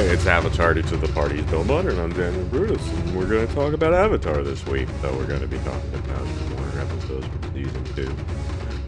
[0.00, 3.46] Hey, it's Avatar to the Party's Bill Butter, and I'm Daniel Brutus, and we're going
[3.46, 4.88] to talk about Avatar this week.
[5.02, 8.16] So we're going to be talking about more episodes from season two,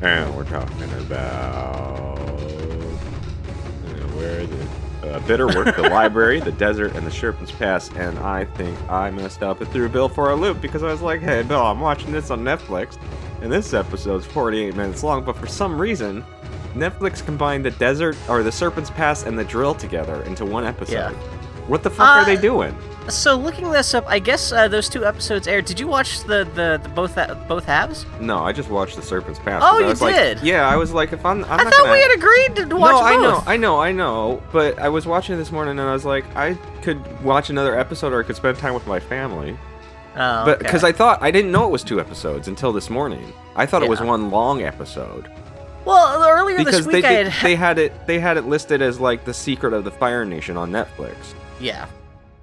[0.00, 2.32] and we're talking about uh,
[4.16, 4.66] where the
[5.12, 7.90] uh, bitter work, the library, the desert, and the Serpent's Pass.
[7.90, 11.02] And I think I messed up and threw Bill for a loop because I was
[11.02, 12.96] like, "Hey, Bill, I'm watching this on Netflix,
[13.42, 16.24] and this episode's 48 minutes long." But for some reason,
[16.74, 20.94] Netflix combined the desert or the Serpent's Pass and the drill together into one episode.
[20.94, 21.10] Yeah.
[21.68, 22.76] What the fuck are they Uh, doing?
[23.08, 25.64] So looking this up, I guess uh, those two episodes aired.
[25.64, 28.06] Did you watch the the, the both uh, both halves?
[28.20, 29.62] No, I just watched the Serpent's Pass.
[29.64, 30.40] Oh, you was like- did?
[30.42, 31.92] yeah, I was like, if I'm, I'm I thought gonna...
[31.92, 33.06] we had agreed to watch no, both.
[33.06, 34.42] I know, I know, I know.
[34.52, 37.76] But I was watching it this morning and I was like, I could watch another
[37.78, 39.56] episode or I could spend time with my family.
[40.14, 40.58] Oh, But okay.
[40.64, 43.32] because I thought I didn't know it was two episodes until this morning.
[43.56, 45.30] I thought it was one long episode
[45.84, 48.44] well earlier because this they week I did, had they had it they had it
[48.46, 51.14] listed as like the secret of the Fire Nation on Netflix,
[51.60, 51.86] yeah.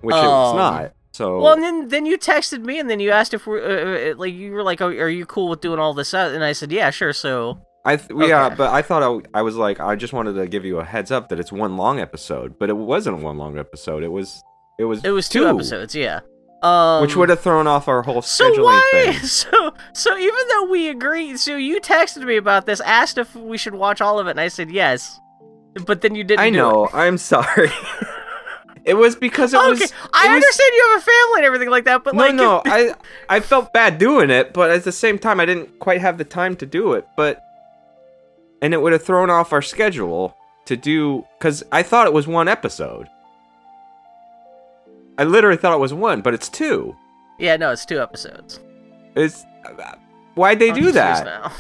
[0.02, 0.94] which it was Um, not.
[1.11, 3.63] So Well, and then then you texted me, and then you asked if we uh,
[3.63, 6.53] uh, like you were like, oh, "Are you cool with doing all this?" And I
[6.53, 9.95] said, "Yeah, sure." So I th- yeah, but I thought I, I was like I
[9.95, 12.78] just wanted to give you a heads up that it's one long episode, but it
[12.78, 14.03] wasn't one long episode.
[14.03, 14.41] It was
[14.78, 16.19] it was it was two, episodes, yeah.
[16.61, 18.81] Um, which would have thrown off our whole So why?
[18.91, 19.13] thing.
[19.23, 23.57] So so even though we agreed, so you texted me about this, asked if we
[23.57, 25.19] should watch all of it, and I said yes.
[25.85, 26.41] But then you didn't.
[26.41, 26.89] I know.
[26.93, 27.69] I'm sorry.
[28.83, 29.81] it was because it okay, was.
[30.13, 32.35] I it was- understand you have a family and everything like that, but No, like,
[32.35, 32.94] no, I
[33.29, 36.25] I felt bad doing it, but at the same time, I didn't quite have the
[36.25, 37.07] time to do it.
[37.16, 37.41] But
[38.61, 40.35] and it would have thrown off our schedule
[40.66, 43.07] to do because I thought it was one episode.
[45.20, 46.95] I literally thought it was one, but it's two.
[47.38, 48.59] yeah, no, it's two episodes.
[49.16, 49.44] It's
[50.36, 51.52] why'd they I'm do that?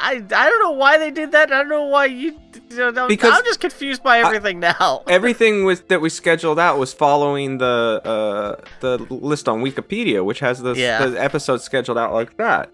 [0.00, 1.52] I, I don't know why they did that.
[1.52, 2.38] I don't know why you.
[2.70, 5.02] you know, Because I'm just confused by everything now.
[5.08, 10.38] Everything was that we scheduled out was following the uh, the list on Wikipedia, which
[10.40, 11.04] has the, Yeah.
[11.06, 12.70] the episodes scheduled out like that.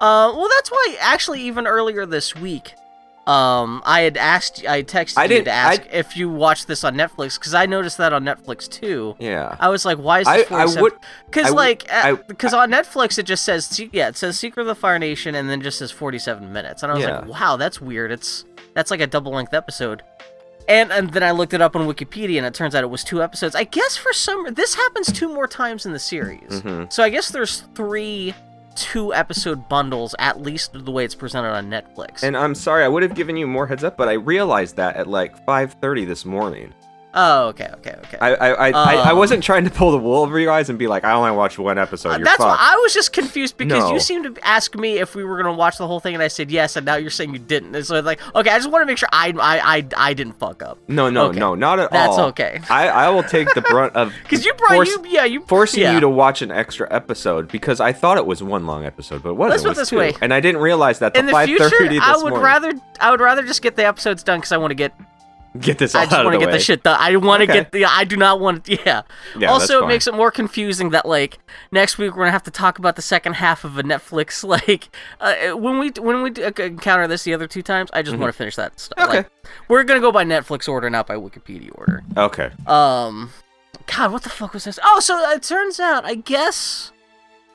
[0.00, 2.72] Uh, well, that's why actually even earlier this week,
[3.28, 6.82] um, I had asked, I texted I you to ask I- if you watched this
[6.82, 9.16] on Netflix because I noticed that on Netflix too.
[9.18, 9.54] Yeah.
[9.60, 10.82] I was like, why is I, this I 47?
[10.82, 10.92] would
[11.26, 14.98] Because like, because on Netflix it just says, yeah, it says Secret of the Fire
[14.98, 17.18] Nation and then just says 47 minutes, and I was Yeah.
[17.20, 18.10] like, wow, that's weird.
[18.10, 20.02] It's that's like a double length episode.
[20.68, 23.02] And, and then I looked it up on Wikipedia, and it turns out it was
[23.02, 23.54] two episodes.
[23.54, 26.60] I guess for some, this happens two more times in the series.
[26.62, 26.92] Mhm.
[26.92, 28.34] So I guess there's three
[28.78, 32.22] two episode bundles, at least the way it's presented on Netflix.
[32.22, 34.96] And I'm sorry, I would have given you more heads up, but I realized that
[34.96, 36.72] at like 5:30 this morning.
[37.14, 38.18] Oh, okay, okay, okay.
[38.20, 40.68] I I, I, I, I Um, wasn't trying to pull the wool over you guys
[40.70, 42.16] and be like, I only watched one episode.
[42.16, 42.56] You're That's why.
[42.58, 43.92] I was just confused because No.
[43.92, 46.28] you seemed to ask me if we were gonna watch the whole thing, and I
[46.28, 47.74] said yes, and now you're saying you didn't.
[47.74, 50.14] And so it's like, okay, I just want to make sure I, I, I, I
[50.14, 51.38] didn't fuck up No, no, Okay.
[51.38, 52.30] no, not at That's all.
[52.32, 52.60] That's okay.
[52.70, 55.82] I, I will take the brunt of because you brought force- you, yeah, you forcing
[55.82, 55.94] yeah.
[55.94, 59.30] you to watch an extra episode because I thought it was one long episode, but
[59.30, 59.50] it wasn't.
[59.50, 59.98] Let's it put was it this two.
[59.98, 60.14] way.
[60.20, 62.40] And I didn't realize that the In the 5:30 future, this I would morning.
[62.42, 64.92] rather, I would rather just get the episodes done because I want to get,
[65.60, 66.58] get this I just want to get the way.
[66.58, 66.96] shit done.
[67.00, 67.60] I want to Okay.
[67.60, 69.02] get the, I do not want, yeah.
[69.36, 71.38] Yeah, also, it makes it more confusing that like
[71.72, 74.42] next week we're gonna have to talk about the second half of a Netflix.
[74.48, 74.88] Like
[75.20, 78.32] uh, when we when we uh, encounter this the other two times, I just want
[78.32, 78.98] to finish that stuff.
[78.98, 79.08] Mm-hmm.
[79.08, 79.18] Okay.
[79.18, 79.30] Like,
[79.68, 82.02] we're gonna go by Netflix order, not by Wikipedia order.
[82.16, 82.50] Okay.
[82.66, 83.30] Um,
[83.86, 84.78] God, what the fuck was this?
[84.82, 86.92] Oh, so it turns out, I guess,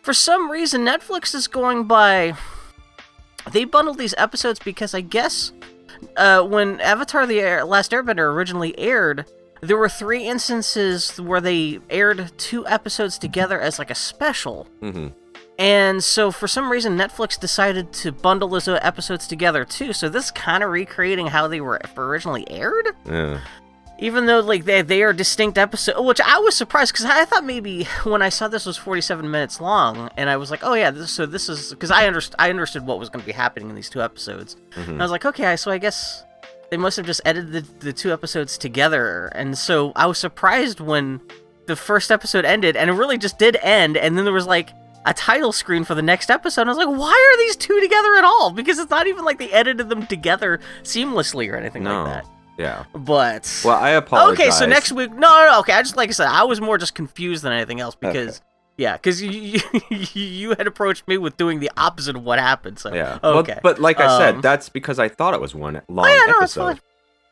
[0.02, 2.36] for some reason, Netflix is going by.
[3.52, 5.52] They bundled these episodes because I guess
[6.18, 9.26] uh, when Avatar: The Air- Last Airbender originally aired,
[9.62, 14.68] there were three instances where they aired two episodes together as like a special.
[14.82, 15.08] hmm
[15.60, 19.94] And so, for some reason, Netflix decided to bundle those episodes together too.
[19.94, 23.40] So this kind of recreating how they were originally aired Yeah.
[24.00, 27.46] Even though like they they are distinct episodes, which I was surprised because I thought
[27.46, 30.92] maybe when I saw this was 47 minutes long, and I was like, oh yeah,
[30.92, 33.70] this, so this is because I underst- I understood what was going to be happening
[33.70, 34.92] in these two episodes, mm-hmm.
[34.92, 36.24] and I was like, okay, so I guess
[36.72, 40.80] they must have just edited the, the two episodes together, and so I was surprised
[40.80, 41.22] when
[41.68, 44.70] the first episode ended, and it really just did end, and then there was like.
[45.06, 46.62] A title screen for the next episode.
[46.62, 48.52] And I was like, why are these two together at all?
[48.52, 52.04] Because it's not even like they edited them together seamlessly or anything No.
[52.06, 52.26] like that.
[52.58, 52.86] Yeah.
[52.94, 54.40] But Well, I apologize.
[54.40, 55.74] Okay, so next week, no, no, no, okay.
[55.74, 58.42] I just like I said, I was more just confused than anything else because,
[58.78, 59.32] yeah, because you,
[59.90, 62.80] you you had approached me with doing the opposite of what happened.
[62.80, 63.20] So Yeah.
[63.24, 66.08] Well, okay, but like I said, Um, that's because I thought it was one long
[66.08, 66.80] oh, yeah, episode.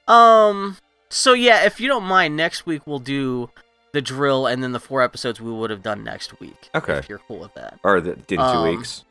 [0.08, 0.78] Um,
[1.10, 3.50] so yeah, if you don't mind, next week we'll do
[3.94, 6.70] the drill and then the four episodes we would have done next week.
[6.74, 6.94] Okay.
[6.94, 7.80] if you're cool with that.
[7.84, 9.04] Or the, in two Um, weeks.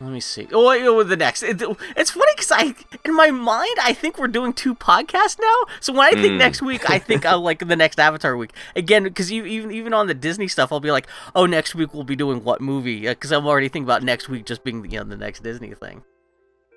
[0.00, 0.46] Let me see.
[0.52, 1.42] Oh, wait, oh, the next.
[1.42, 1.60] It,
[1.96, 2.72] it's funny because I,
[3.04, 5.74] in my mind, I think we're doing two podcasts now.
[5.80, 6.38] So when I think Mm.
[6.38, 9.02] next week, I think I'll like the next Avatar week again.
[9.02, 12.14] Because even even on the Disney stuff, I'll be like, oh, next week we'll be
[12.14, 13.08] doing what movie?
[13.08, 16.04] Because I'm already thinking about next week just being you know the next Disney thing.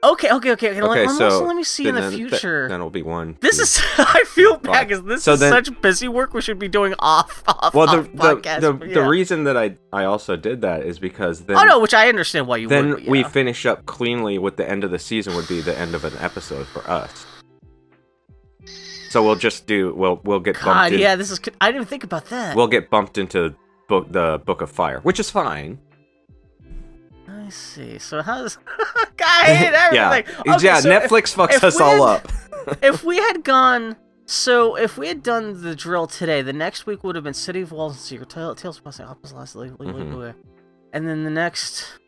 [0.03, 0.69] Okay, okay, okay.
[0.71, 0.81] okay.
[0.81, 2.68] Okay, let, so let me see in the th- future.
[2.68, 3.38] then it'll be one.
[3.39, 3.63] this two.
[3.63, 6.68] is I feel bad because this So is then- such busy work we should be
[6.68, 8.62] doing off off, well, the off the, podcast.
[8.62, 9.07] the, the yeah.
[9.07, 12.48] reason that I I also did that is because then oh no, which I understand
[12.48, 12.98] why you then would.
[13.06, 15.94] but we finish up cleanly with the end of the season would be the end
[15.94, 17.25] of an episode for us.
[19.12, 21.39] So we'll just do we'll we'll get bumped God, in, yeah, this is.
[21.59, 22.56] I didn't think about that.
[22.56, 23.53] we'll get bumped into
[23.88, 25.77] book the Book of Fire, which is fine.
[27.56, 27.98] See.
[28.00, 28.57] So how's
[29.24, 30.21] I hate yeah.
[30.56, 30.80] Okay, yeah.
[30.80, 32.31] so if- Netflix fucks if us we all had- up.
[32.83, 33.95] If, we had gone,
[34.27, 37.62] so if we had done the drill today, the next week would have been City
[37.62, 39.56] of Walls and Secret Tale- Tales of Passing Opposite Last.
[39.56, 42.00] And then the next.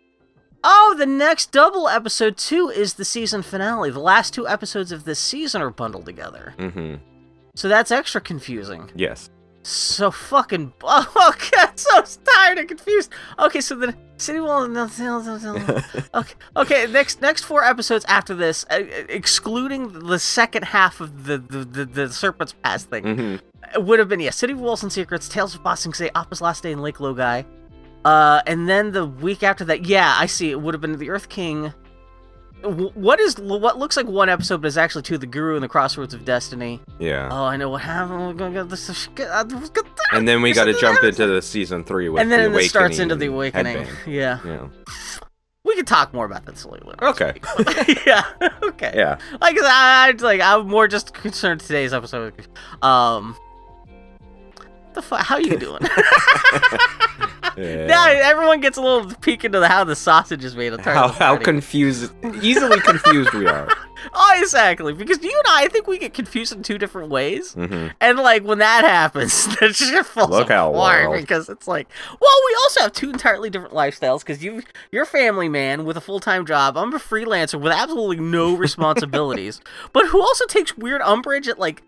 [0.64, 3.90] Oh, the next double episode two is the season finale.
[3.90, 6.96] The last two episodes of this season are bundled together, hmm
[7.56, 8.90] so that's extra confusing.
[8.96, 9.30] Yes.
[9.64, 10.74] So fucking.
[10.84, 13.12] Oh, God, so tired and confused.
[13.40, 14.68] Okay, so the City Wall.
[16.14, 16.88] Okay, okay.
[16.88, 21.86] Next, next four episodes after this, uh, excluding the second half of the the, the,
[21.86, 23.36] the Serpent's Pass thing, hmm
[23.74, 26.42] it would have been yeah, City Walls and Secrets, Tales of Ba Sing Se, Appa's
[26.42, 27.44] Last Day in Lake Laogai,
[28.06, 30.52] uh, and then the week after that, yeah, I see.
[30.52, 31.74] It would have been the Earth King.
[32.64, 35.64] Wh- What is what looks like one episode, but is actually two: the Guru and
[35.64, 36.80] the Crossroads of Destiny.
[37.00, 37.28] Yeah.
[37.32, 38.20] Oh, I know what happened.
[38.28, 39.08] We're gonna get this.
[40.12, 42.70] and then we got to jump into the season three with and then the it
[42.70, 43.78] starts into the awakening.
[43.78, 43.98] Headband.
[44.08, 44.68] Yeah, Yeah.
[45.66, 47.04] we could talk more about that later.
[47.04, 47.34] Okay.
[48.08, 48.24] yeah.
[48.64, 48.94] Okay.
[48.96, 49.18] Yeah.
[49.42, 52.34] Like I, like I'm more just concerned today's episode.
[52.82, 53.36] Um.
[54.94, 55.22] The fuck?
[55.26, 55.80] How you doing?
[57.58, 57.86] Yeah.
[57.88, 60.80] now everyone gets a little peek into the, how the sausage is made.
[60.80, 62.12] How how confused,
[62.42, 63.70] easily confused we are.
[64.14, 64.94] Oh, exactly.
[64.94, 67.54] Because you and I, I think we get confused in two different ways.
[67.54, 71.88] hmm And like when that happens, the shit falls Look apart because it's like,
[72.20, 74.20] well, we also have two entirely different lifestyles.
[74.20, 76.76] Because you, you're a family man with a full time job.
[76.78, 79.62] I'm a freelancer with absolutely no responsibilities,
[79.94, 81.84] but who also takes weird umbrage at like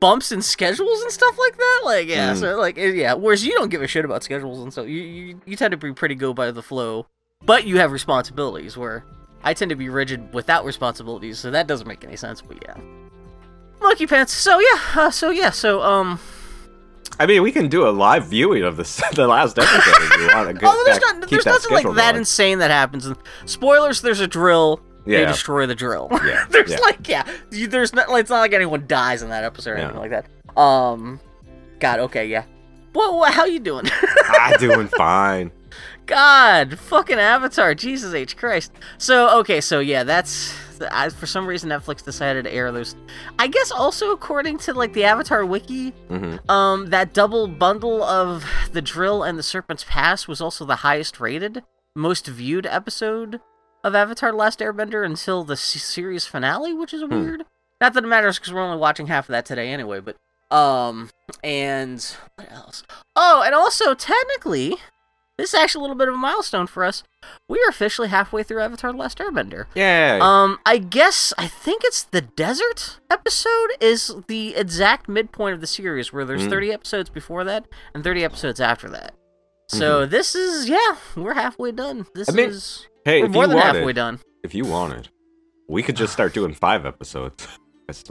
[0.00, 1.80] bumps in schedules and stuff like that.
[1.84, 2.36] Like, yeah, Mm.
[2.40, 3.14] so like, eh, yeah.
[3.14, 5.76] Whereas you don't give a shit about schedules and so you, you, you tend to
[5.76, 7.06] be pretty go by the flow,
[7.44, 8.76] but you have responsibilities.
[8.76, 9.04] Where
[9.42, 12.40] I tend to be rigid without responsibilities, so that doesn't make any sense.
[12.42, 12.74] But yeah.
[13.80, 14.32] Monkey pants.
[14.32, 16.18] So yeah, uh, so yeah, so um,
[17.18, 20.26] I mean, we can do a live viewing of this, the last episode if you
[20.34, 20.58] want.
[20.60, 22.16] Get oh, there's not, there's nothing like that going.
[22.16, 23.06] insane that happens.
[23.06, 23.16] And
[23.46, 24.80] spoilers, there's a drill.
[25.06, 25.28] They Yeah.
[25.28, 26.08] destroy the drill.
[26.12, 26.78] Yeah, there's yeah.
[26.80, 29.76] like yeah, you- there's not like it's not like anyone dies in that episode or
[29.78, 29.84] Yeah.
[29.84, 30.60] anything like that.
[30.60, 31.20] Um,
[31.78, 32.44] God, okay, yeah.
[32.92, 33.86] What, what how you doing?
[34.40, 35.52] I'm doing fine.
[36.10, 38.72] God, fucking Avatar, Jesus H Christ.
[38.98, 40.52] So okay, so yeah, that's
[40.90, 42.96] I, for some reason Netflix decided to air those.
[43.38, 48.44] I guess also according to like the Avatar wiki, hmm um, that double bundle of
[48.72, 51.62] the drill and the Serpent's Pass was also the highest rated,
[51.94, 53.40] most viewed episode
[53.84, 57.44] of Avatar: The Last Airbender until the series finale, which is weird.
[57.80, 60.00] Not that it matters because we're only watching half of that today anyway.
[60.00, 60.16] But
[60.50, 61.10] um,
[61.44, 62.04] and
[62.34, 62.82] what else?
[63.14, 64.76] Oh, and also technically,
[65.40, 67.02] this is actually a little bit of a milestone for us.
[67.48, 69.66] We are officially halfway through Avatar: The Last Airbender.
[69.74, 70.18] Yeah.
[70.20, 75.66] Um, I guess I think it's the desert episode is the exact midpoint of the
[75.66, 76.50] series, where there's Mm.
[76.50, 79.14] 30 episodes before that and 30 episodes after that.
[79.68, 82.06] So this is yeah, we're halfway done.
[82.14, 82.38] This Mm-hmm.
[82.38, 84.18] I mean, is hey, we're more than wanted, halfway done.
[84.42, 85.08] if you wanted,
[85.68, 87.46] we could just start doing five episodes.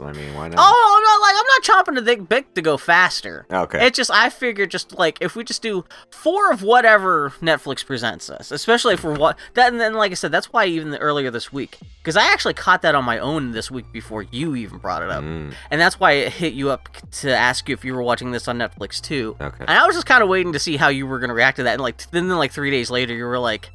[0.00, 0.56] I mean, why not?
[0.58, 3.46] Oh, I'm not like I'm not chopping the big to go faster.
[3.50, 3.86] okay.
[3.86, 8.28] It just I figured just like if we just do four of whatever Netflix presents
[8.30, 11.52] us, especially for what that and then like I said, that's why even earlier this
[11.52, 15.02] week because I actually caught that on my own this week before you even brought
[15.02, 15.22] it up.
[15.22, 16.88] Mm, And that's why it hit you up
[17.20, 19.36] to ask you if you were watching this on Netflix too.
[19.40, 19.60] okay.
[19.66, 21.56] And I was just kind of waiting to see how you were going to react
[21.56, 21.74] to that.
[21.74, 23.70] And like, then like three days later, you were like,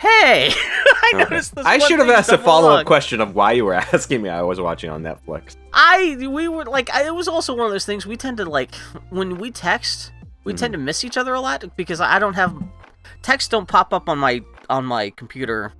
[0.00, 3.52] "Hey, I noticed this." I should have asked a follow up log." question of why
[3.52, 4.28] you were asking me.
[4.28, 5.56] I was watching on Netflix.
[5.72, 8.44] I we were like, I, it was also one of those things we tend to
[8.44, 8.74] like
[9.10, 10.12] when we text,
[10.44, 10.84] we tend to Mm-hmm.
[10.86, 12.54] miss each other a lot because I don't have
[13.22, 15.72] texts don't pop up on my on my computer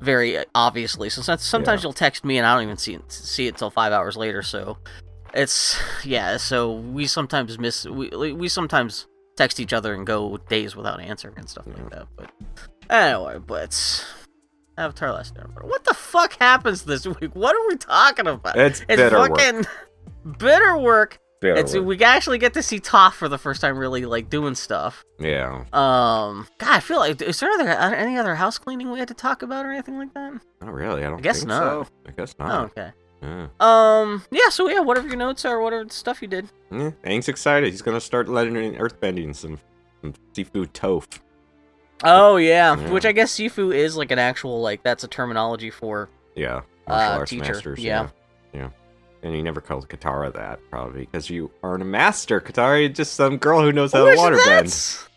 [0.00, 1.08] very obviously.
[1.10, 1.86] So sometimes Yeah.
[1.86, 4.42] you'll text me and I don't even see it see it till five hours later.
[4.42, 4.78] So
[5.34, 6.36] it's yeah.
[6.38, 9.06] So we sometimes miss we we sometimes
[9.36, 12.06] text each other and go days without answering and stuff like that.
[12.16, 12.30] But
[12.90, 14.06] anyway, but
[14.78, 15.64] Avatar: Last Airbender.
[15.64, 17.34] What the fuck happens this week?
[17.34, 18.56] What are we talking about?
[18.56, 19.38] It's It's bitter work.
[19.38, 19.64] fucking
[20.38, 24.04] bitter work Yeah, It's we actually get to see Toph for the first time, really
[24.06, 25.04] like doing stuff.
[25.18, 25.64] yeah.
[25.72, 29.14] Um, God, I feel like is there other, any other house cleaning we had to
[29.14, 30.32] talk about or anything like that?
[30.60, 31.04] Not really.
[31.04, 31.86] I don't guess think not.
[31.86, 31.92] so.
[32.08, 32.64] I guess Oh, not.
[32.70, 32.90] okay.
[33.22, 33.46] Yeah.
[33.60, 34.48] Um, yeah.
[34.50, 36.48] So yeah, whatever your notes are, whatever stuff you did.
[36.70, 37.70] Yeah, Aang's excited.
[37.70, 39.58] He's gonna start letting in earthbending some,
[40.02, 41.18] some Sifu Toph.
[42.04, 42.90] Oh yeah, Yeah.
[42.90, 47.12] which I guess Sifu is like an actual like that's a terminology for Yeah, martial
[47.14, 47.78] Uh, arts teacher, masters.
[47.78, 48.08] yeah.
[48.52, 48.68] yeah, yeah.
[49.22, 52.40] And he never called Katara that probably because you aren't a master.
[52.40, 54.66] Katara, is just some girl who knows how to water bend.
[54.66, 55.08] that's,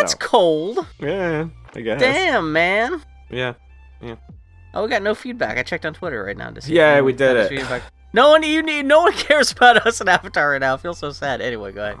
[0.00, 0.18] That's So.
[0.18, 0.86] cold.
[0.98, 2.00] Yeah, I guess.
[2.00, 3.00] Damn, man.
[3.30, 3.54] Yeah.
[4.02, 4.16] Yeah.
[4.74, 5.56] Oh, we got no feedback.
[5.56, 6.74] I checked on Twitter right now to see.
[6.74, 7.48] Yeah, we did it.
[7.48, 7.82] feedback.
[8.12, 10.74] No one, you need, no one cares about us in Avatar right now.
[10.74, 11.40] I feel so sad.
[11.40, 11.98] Anyway, go ahead.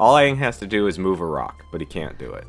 [0.00, 2.44] All Aang has to do is move a rock, but he can't do it.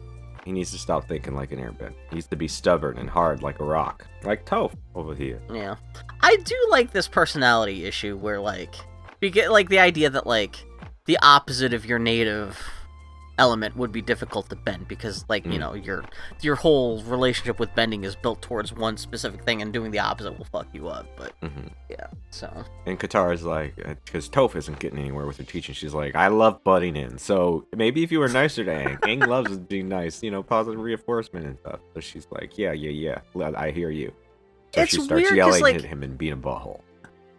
[0.48, 1.94] He needs to stop thinking like an airbend.
[2.10, 5.42] He needs to be stubborn and hard like a rock, like Toph over here.
[5.54, 5.75] Yeah,
[6.22, 8.74] I do like this personality issue where like
[9.20, 10.56] you get like the idea that like
[11.04, 12.66] the opposite of your native
[13.39, 15.60] element would be difficult to bend because like you Mm.
[15.60, 16.03] know your
[16.41, 20.38] your whole relationship with bending is built towards one specific thing and doing the opposite
[20.38, 22.51] will fuck you up but hmm yeah so
[22.86, 23.75] And Katara's like,
[24.06, 25.74] because Toph isn't getting anywhere with her teaching.
[25.75, 27.17] She's like, I love butting in.
[27.17, 30.79] So maybe if you were nicer to Aang, Aang loves being nice, you know, positive
[30.79, 31.79] reinforcement and stuff.
[31.94, 34.12] So she's like, yeah, yeah, yeah, I hear you.
[34.75, 36.82] So It's she starts weird yelling like- at him and being a butthole.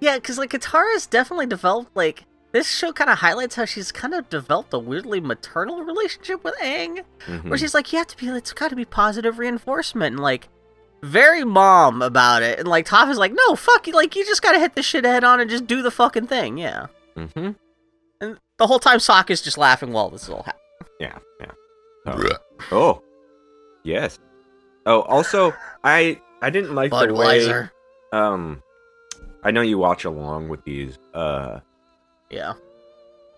[0.00, 4.14] yeah because like Katara's definitely developed like this show kind of highlights how she's kind
[4.14, 7.48] of developed a weirdly maternal relationship with Aang Mhm.
[7.48, 10.48] where she's like, you have to be, it's got to be positive reinforcement, and like,
[11.02, 12.58] very mom about it.
[12.58, 15.04] And like, Toph is like, no, fuck you, like, you just gotta hit the shit
[15.04, 16.86] head on and just do the fucking thing, yeah.
[17.16, 17.54] Mhm.
[18.20, 20.64] And the whole time, Sokka's just laughing while this is all happening.
[21.00, 21.52] Yeah, yeah.
[22.06, 22.38] Oh.
[22.72, 23.02] oh,
[23.84, 24.18] yes.
[24.86, 27.68] Oh, also, I I didn't like the way.
[28.12, 28.62] Um,
[29.44, 30.98] I know you watch along with these.
[31.14, 31.60] Uh,
[32.30, 32.54] Yeah.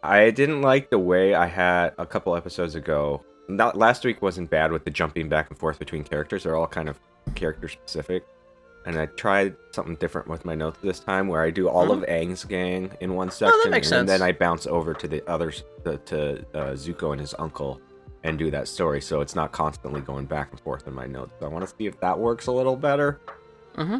[0.02, 3.22] I didn't like the way I had a couple episodes ago.
[3.48, 6.44] Not last week wasn't bad with the jumping back and forth between characters.
[6.44, 6.98] They're all kind of
[7.34, 8.24] character specific.
[8.86, 12.00] And I tried something different with my notes this time, where I do all of
[12.08, 14.22] Aang's gang in one section, makes and then.
[14.22, 17.78] I bounce over to the others, to, to uh, Zuko and his uncle,
[18.24, 19.02] and do that story.
[19.02, 21.32] So it's not constantly going back and forth in my notes.
[21.38, 23.20] So I want to see if that works a little better
[23.76, 23.98] Mm-hmm.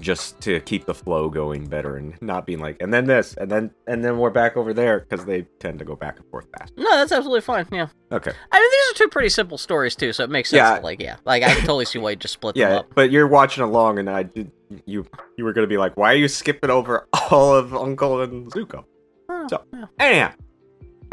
[0.00, 3.50] Just to keep the flow going better and not being like and then this and
[3.50, 6.46] then and then we're back over there because they tend to go back and forth
[6.58, 7.88] fast No, that's absolutely fine, yeah.
[8.12, 10.58] okay I mean, these are two pretty simple stories, too, so it makes sense.
[10.58, 10.78] Yeah.
[10.82, 11.16] like, yeah.
[11.24, 12.94] Like, I can totally see why you just split them yeah up.
[12.94, 14.50] but you're watching along and i did
[14.86, 18.50] you you were gonna be like why are you skipping over all of uncle and
[18.52, 18.84] zuko
[19.28, 20.32] Oh, So- yeah.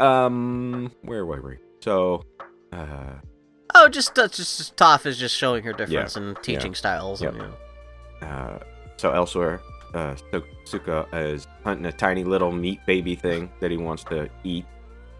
[0.00, 2.22] um where were we so
[2.72, 3.14] uh
[3.74, 7.22] Oh, just, uh, just, just Toph is just showing her difference in teaching styles.
[7.22, 8.26] And, you know.
[8.26, 8.58] uh
[9.02, 9.60] so elsewhere
[9.94, 10.14] uh
[10.64, 14.64] Sokka is hunting a tiny little meat baby thing that he wants to eat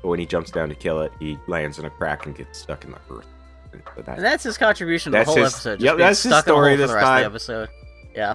[0.00, 2.58] but when he jumps down to kill it he lands in a crack and gets
[2.60, 3.26] stuck in the earth
[3.72, 5.76] And so that- And that's his contribution to the whole his- episode.
[5.80, 7.16] Just yep, that's his stuck in a story this the rest time.
[7.26, 7.68] of the episode.
[8.14, 8.34] Yeah.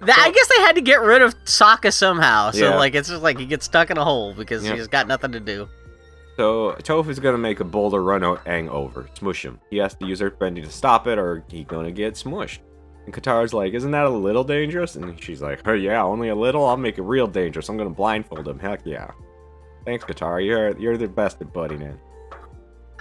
[0.00, 2.50] That, I guess they had to get rid of Sokka somehow.
[2.52, 2.76] So Yeah.
[2.76, 4.76] like it's just like he gets stuck in a hole because Yep.
[4.76, 5.68] he's got nothing to do.
[6.36, 9.58] So Toph is gonna make a boulder run o- Aang over, smush him.
[9.70, 12.58] He has to use Earthbending to stop it, or he's gonna get smushed.
[13.08, 16.34] And Katara's like, "Isn't that a little dangerous?" And she's like, "Oh yeah, only a
[16.34, 16.66] little.
[16.66, 17.70] I'll make it real dangerous.
[17.70, 18.58] I'm gonna blindfold him.
[18.58, 19.12] Heck yeah."
[19.86, 20.44] Thanks, Katara.
[20.44, 21.98] You're you're the best at butting in.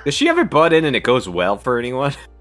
[0.05, 2.13] Does she ever butt in and it goes well for anyone?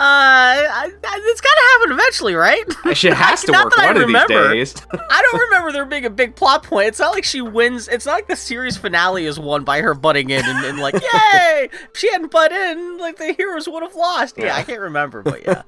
[0.00, 0.62] Uh,
[0.94, 2.64] it's got to happen eventually, right?
[2.94, 4.54] She has to Not work that I one of these remember.
[4.54, 4.74] days.
[4.92, 6.86] I don't remember there being a big plot point.
[6.88, 7.88] It's not like she wins.
[7.88, 10.94] It's not like the series finale is won by her butting in and, and like,
[11.12, 11.68] yay!
[11.72, 14.38] If she hadn't butt in, like the heroes would have lost.
[14.38, 14.56] Yeah, Yeah.
[14.56, 15.62] I can't remember, but yeah.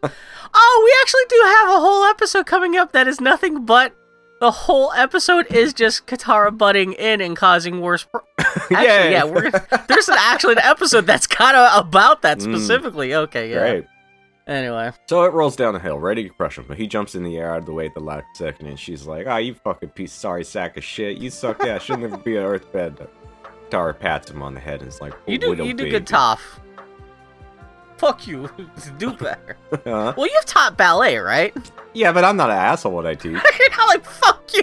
[0.54, 3.96] oh, we actually do have a whole episode coming up that is nothing but
[4.40, 8.04] the whole episode is just Katara butting in and causing worse.
[8.04, 8.76] Pro- actually,
[9.12, 12.42] yeah, we're gonna, there's an actually an episode that's kind of about that Mm.
[12.54, 13.14] specifically.
[13.14, 13.58] Okay, yeah.
[13.58, 13.84] Great.
[14.46, 16.64] Anyway, So it rolls down a hill, ready to crush him.
[16.66, 18.78] But he jumps in the air out of the way at the last second, and
[18.78, 21.18] she's like, "Ah, you fucking piece, sorry sack of shit.
[21.18, 21.82] You suck ass.
[21.82, 23.06] Shouldn't ever be an earthbed."
[23.70, 25.90] Tara pats him on the head and is like, you do "Little you do baby."
[25.90, 26.40] good, Toph.
[27.98, 28.48] Fuck you.
[28.98, 29.56] do better.
[29.84, 30.14] Huh?
[30.16, 31.54] Well, you've taught ballet, right?
[31.92, 33.32] yeah, but I'm not an asshole when I teach.
[33.32, 34.62] You're not like fuck you.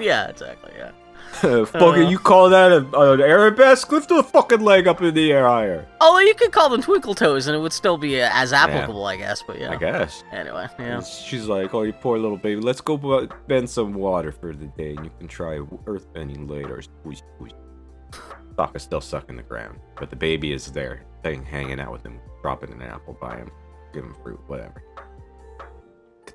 [0.00, 0.72] Yeah, exactly.
[0.78, 0.92] Yeah.
[1.66, 2.78] fucking, you call that a,
[3.12, 3.90] an arabesque?
[3.90, 5.86] Lift the fucking leg up in the air higher.
[6.00, 9.04] Although you could call them twinkle toes, and it would still be uh, as applicable,
[9.04, 9.42] I guess.
[9.46, 9.72] But yeah.
[9.72, 10.24] I guess.
[10.32, 11.00] Anyway, yeah.
[11.02, 12.60] She's like, "Oh, you poor little baby.
[12.60, 17.22] Let's go bend some water for the day, and you can try earthbending later." Squeeze,
[17.36, 17.52] squeeze.
[18.56, 22.18] Sokka's still sucking the ground, but the baby is there, thing hanging out with him,
[22.40, 23.50] dropping an apple by him,
[23.92, 24.82] giving fruit, whatever.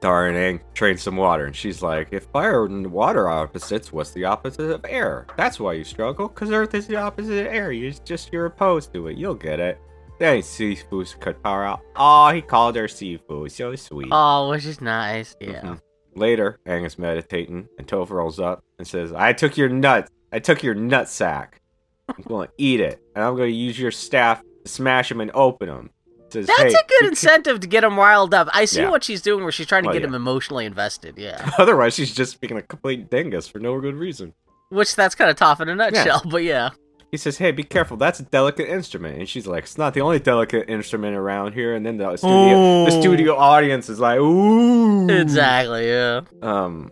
[0.01, 4.11] Katara and train some water, and she's like, if fire and water are opposites, what's
[4.11, 5.27] the opposite of air?
[5.37, 7.71] That's why you struggle, because Earth is the opposite of air.
[7.71, 9.17] It's just you're opposed to it.
[9.17, 9.79] You'll get it.
[10.19, 11.79] Then Sifu's Katara.
[11.95, 13.49] Oh, he called her Sifu.
[13.49, 14.09] So sweet.
[14.11, 15.35] Oh, which is nice.
[15.39, 15.61] Yeah.
[15.61, 15.81] Mhm.
[16.15, 20.11] Later, Aang is meditating, and Toph rolls up and says, I took your nuts.
[20.33, 21.61] I took your nut sack.
[22.09, 25.21] I'm going to eat it, and I'm going to use your staff to smash them
[25.21, 25.89] and open them.
[26.33, 28.47] Says, That's "Hey, a good incentive to get him riled up.
[28.53, 28.89] I see Yeah.
[28.89, 30.07] what she's doing where she's trying to Well, get yeah.
[30.09, 31.15] him emotionally invested.
[31.17, 31.51] Yeah.
[31.57, 34.33] Otherwise, she's just being a complete dingus for no good reason.
[34.69, 36.69] Which that's kind of Toph in a nutshell, but yeah.
[37.11, 37.97] He says, "Hey, be careful.
[37.97, 41.75] That's a delicate instrument." And she's like, "It's not the only delicate instrument around here."
[41.75, 46.21] And then the studio, the studio audience is like, "Ooh!" Exactly, yeah.
[46.41, 46.89] Um,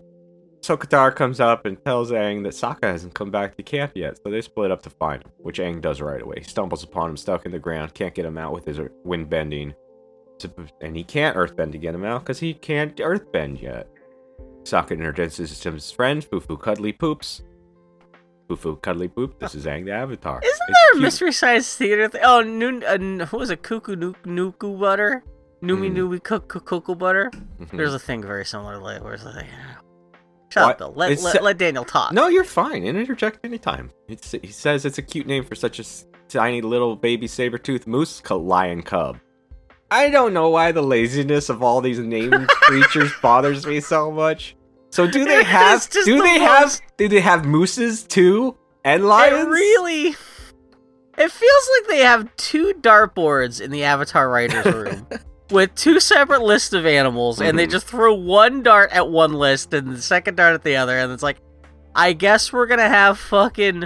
[0.69, 4.19] so Katara comes up and tells Aang that Sokka hasn't come back to camp yet,
[4.21, 6.35] so they split up to find him, which Aang does right away.
[6.38, 9.31] He stumbles upon him stuck in the ground, can't get him out with his wind
[9.31, 9.73] bending,
[10.79, 13.88] and he can't earthbend to get him out because he can't earthbend yet.
[14.61, 17.41] Sokka introduces his friend, Fufu Cuddly Poops.
[18.47, 20.39] Fufu Cuddly Poop, this is Aang the Avatar.
[20.43, 21.01] Isn't It's there a cute.
[21.01, 22.21] Mystery Science Theater thing?
[22.23, 23.63] Oh, noon, uh, what was it?
[23.63, 25.23] Cuckoo nu- Nuku Butter?
[25.63, 25.95] Numi Mm.
[25.95, 27.31] Numi Cuckoo Butter?
[27.59, 27.71] Mhm.
[27.75, 28.77] There's a thing very similar.
[28.77, 29.47] Like, where's the thing?
[30.50, 30.94] Shut up, Bill.
[30.96, 32.12] Let, let, let Daniel talk.
[32.12, 32.84] No, you're fine.
[32.84, 33.91] Interject anytime.
[34.08, 35.84] It's, he says it's a cute name for such a
[36.27, 39.20] tiny little baby saber-toothed moose lion cub.
[39.91, 44.56] I don't know why the laziness of all these named creatures bothers me so much.
[44.91, 49.06] So do they have do the they most- have do they have mooses too and
[49.06, 49.46] lions?
[49.46, 50.15] It really.
[51.18, 55.06] It feels like they have two dartboards in the Avatar writers' room
[55.51, 57.72] with two separate lists of animals, and they Mhm.
[57.72, 61.12] just throw one dart at one list and the second dart at the other, and
[61.12, 61.38] it's like,
[61.96, 63.86] I guess we're gonna have fucking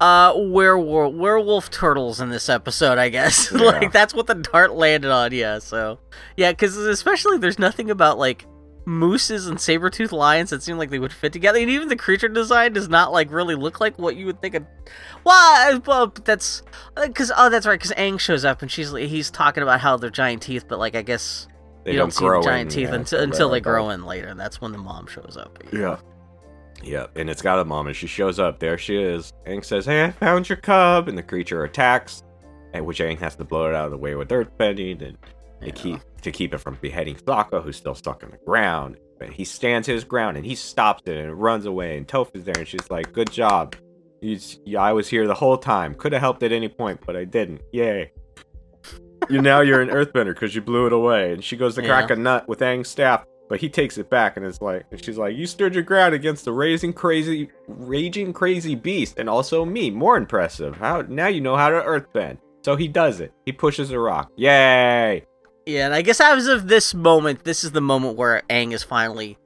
[0.00, 2.98] uh werewolf werewolf turtles in this episode.
[2.98, 3.60] I guess Yeah.
[3.62, 5.32] like that's what the dart landed on.
[5.32, 5.98] Yeah, so
[6.36, 8.46] yeah, because especially there's nothing about like
[8.84, 12.28] mooses and saber-toothed lions that seem like they would fit together and even the creature
[12.28, 14.66] design does not like really look like what you would think of
[15.24, 16.62] well, uh, well but that's
[17.00, 20.10] because oh that's right because Aang shows up and she's he's talking about how they're
[20.10, 21.46] giant teeth but like I guess
[21.84, 24.04] They you don't, see grow the giant in, teeth yeah, until, until they grow in
[24.04, 25.98] later and that's when the mom shows up Yeah.
[26.82, 28.58] Yeah, and it's got a mom, and she shows up.
[28.58, 29.32] There she is.
[29.46, 31.06] Aang says, Hey, I found your cub.
[31.06, 32.24] And the creature attacks,
[32.72, 35.16] and which Aang has to blow it out of the way with earthbending and
[35.60, 35.72] to, Yeah.
[35.74, 38.96] keep, to keep it from beheading Sokka, who's still stuck on the ground.
[39.18, 41.96] But he stands his ground and he stops it and it runs away.
[41.96, 43.76] And Toph is there, and she's like, Good job.
[44.20, 44.38] You,
[44.78, 45.94] I was here the whole time.
[45.94, 47.60] Could have helped at any point, but I didn't.
[47.72, 48.12] Yay.
[49.28, 51.32] you now you're an earthbender because you blew it away.
[51.32, 52.16] And she goes to crack Yeah.
[52.16, 55.18] a nut with Aang's staff, but he takes it back and is like, and she's
[55.18, 59.90] like, "You stood your ground against the raising crazy, raging crazy beast, and also me.
[59.90, 60.76] More impressive.
[60.76, 63.32] How now you know how to earthbend." So he does it.
[63.44, 64.30] He pushes a rock.
[64.36, 65.24] Yay!
[65.66, 68.82] Yeah and I guess as of this moment this is the moment where Aang is
[68.82, 69.38] finally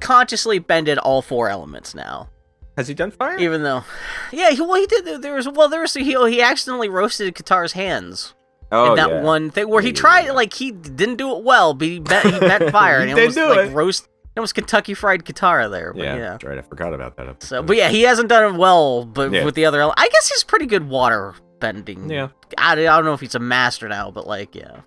[0.00, 2.28] consciously bended all four elements now
[2.76, 3.38] Has he done fire?
[3.38, 3.84] even though
[4.32, 7.72] yeah he, well he did there was well there was he, he accidentally roasted Katara's
[7.72, 8.34] hands
[8.72, 9.22] oh in that yeah.
[9.22, 10.32] one thing where he tried yeah.
[10.32, 13.22] like he didn't do it well, but he bet he bet fire and He did
[13.22, 13.74] almost do like it.
[13.74, 15.92] roast almost Kentucky fried Katara there.
[15.92, 16.20] But yeah, yeah.
[16.30, 16.56] that's right.
[16.56, 17.28] I forgot about that.
[17.28, 17.46] Episode.
[17.48, 19.04] So, but yeah, he hasn't done it well.
[19.04, 19.44] But Yeah.
[19.44, 22.08] with the other, I guess he's pretty good water bending.
[22.08, 22.28] yeah.
[22.56, 24.82] I, I don't know if he's a master now, but like yeah.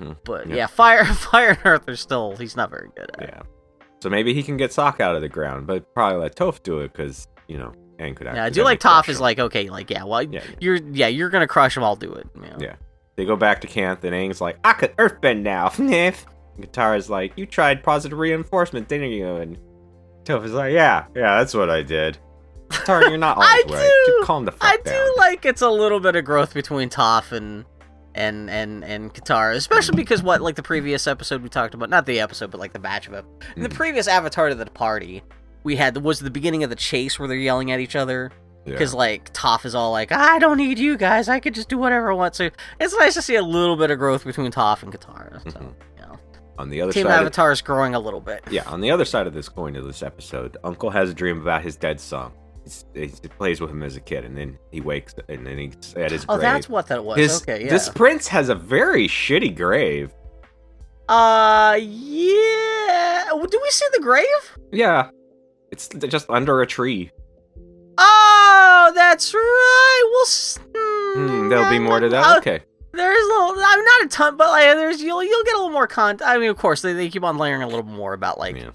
[0.00, 0.12] Hmm.
[0.24, 0.56] But Yeah.
[0.56, 0.66] yeah.
[0.66, 3.22] fire, fire and earth are still he's not very good at.
[3.28, 3.42] Yeah.
[4.02, 6.80] So maybe he can get Sokka out of the ground, but probably let Toph do
[6.80, 8.26] it because you know Aang could.
[8.26, 8.38] Actually.
[8.40, 10.54] Yeah, I do like Toph is like okay, like yeah, well, Yeah, yeah.
[10.60, 11.82] you're yeah, you're gonna crush him.
[11.84, 12.26] I'll do it.
[12.34, 12.56] you know.
[12.60, 12.74] Yeah.
[13.16, 15.70] They go back to camp, and Aang's like, I could earthbend now.
[15.78, 16.14] and
[16.60, 19.36] Katara's like, You tried positive reinforcement, didn't you?
[19.36, 19.58] And
[20.24, 22.18] Toph is like, Yeah, yeah, that's what I did.
[22.68, 24.02] Katara, you're not I always right.
[24.06, 24.92] do- calm the fuck I down.
[24.92, 27.64] do like it's a little bit of growth between Toph and
[28.16, 32.06] and and and Katara, especially because what like the previous episode we talked about, not
[32.06, 33.24] the episode, but like the batch of it.
[33.56, 35.22] In the previous Avatar to the Party,
[35.62, 38.30] we had was the beginning of the chase where they're yelling at each other
[38.64, 38.72] Yeah.
[38.72, 41.78] because like Toph is all like, I don't need you guys, I could just do
[41.78, 42.34] whatever I want.
[42.34, 42.50] So
[42.80, 45.42] it's nice to see a little bit of growth between Toph and Katara.
[45.52, 45.74] So Mhm.
[45.96, 46.18] you know,
[46.58, 48.42] on the other Team side, of- Avatar is growing a little bit.
[48.50, 51.40] yeah, on the other side of this coin of this episode, Uncle has a dream
[51.40, 52.32] about his dead son.
[52.94, 56.10] He plays with him as a kid, and then he wakes, and then he's at
[56.10, 56.40] his Oh, grave.
[56.42, 57.16] that's what that was.
[57.18, 57.70] His, okay, yeah.
[57.70, 60.12] This prince has a very shitty grave.
[61.08, 63.28] Uh, yeah.
[63.32, 64.26] Do we see the grave?
[64.72, 65.10] Yeah,
[65.70, 67.10] it's just under a tree.
[67.98, 70.02] Oh, that's right.
[70.10, 70.22] We'll.
[70.22, 72.38] s- mm, Hmm, there'll be more to uh, that.
[72.38, 72.60] Okay.
[72.92, 73.50] There's a little.
[73.64, 76.18] I'm not a ton, but like there's you'll you'll get a little more con.
[76.24, 78.70] I mean, of course, they, they keep on layering a little more about like Yeah.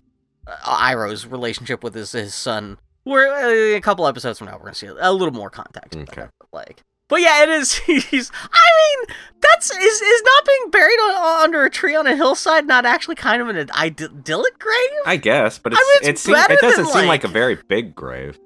[0.47, 2.77] uh, Iroh's relationship with his his son.
[3.05, 5.97] We're uh, a couple episodes from now, we're gonna see a little more context.
[5.97, 6.21] Okay.
[6.23, 7.73] it, but, like But yeah, it is.
[7.77, 8.31] He's.
[8.33, 8.69] I
[9.07, 12.85] mean, that's is is not being buried on, under a tree on a hillside not
[12.85, 14.89] actually kind of an idyllic grave.
[15.05, 17.07] I guess, but it's, I it's, mean, it, it's seem, it doesn't than, seem like
[17.07, 18.39] like- a very big grave.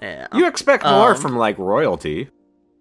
[0.00, 0.28] Yeah.
[0.34, 2.28] You expect more Um, from like royalty.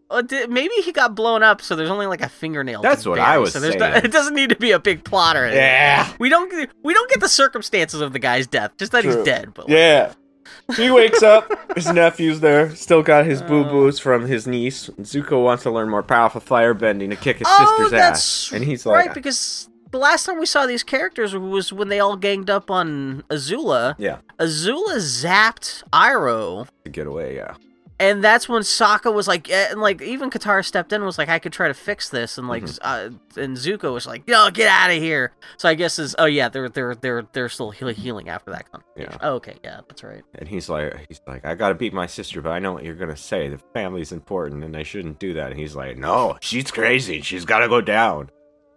[0.09, 2.81] Uh, di- maybe he got blown up, so there's only like a fingernail.
[2.83, 4.01] to That's what bury, I was so there's no- saying.
[4.05, 5.49] it doesn't need to be a big plotter.
[5.51, 6.11] Yeah.
[6.19, 9.15] We don't get- we don't get the circumstances of the guy's death, just that he's
[9.17, 9.53] dead.
[9.55, 10.13] But like, Yeah.
[10.75, 11.51] He wakes up.
[11.75, 12.75] His nephew's there.
[12.75, 13.47] Still got his Oh.
[13.47, 14.89] boo boos from his niece.
[15.01, 18.85] Zuko wants to learn more powerful firebending to kick his oh, sister's ass, and he's
[18.85, 22.49] like, right because the last time we saw these characters was when they all ganged
[22.49, 23.95] up on Azula.
[23.97, 26.67] "Yeah, Azula zapped Iroh.
[26.83, 27.53] to get away." Yeah.
[27.97, 31.17] And that's when Sokka was like, eh, and like even Katara stepped in and was
[31.17, 32.79] like, I could try to fix this, and like, Mhm.
[32.81, 35.31] uh, and Zuko was like, no, get out of here.
[35.55, 38.69] So I guess is, oh yeah, they're they're they're they're still heal- healing after that
[38.69, 39.11] conversation.
[39.13, 39.17] Yeah.
[39.21, 40.23] Oh, okay, yeah, that's right.
[40.37, 42.95] And he's like, he's like, I gotta beat my sister, but I know what you're
[42.95, 43.47] gonna say.
[43.47, 45.51] The family's important, and I shouldn't do that.
[45.51, 47.21] And he's like, No, she's crazy.
[47.21, 48.29] She's gotta go down.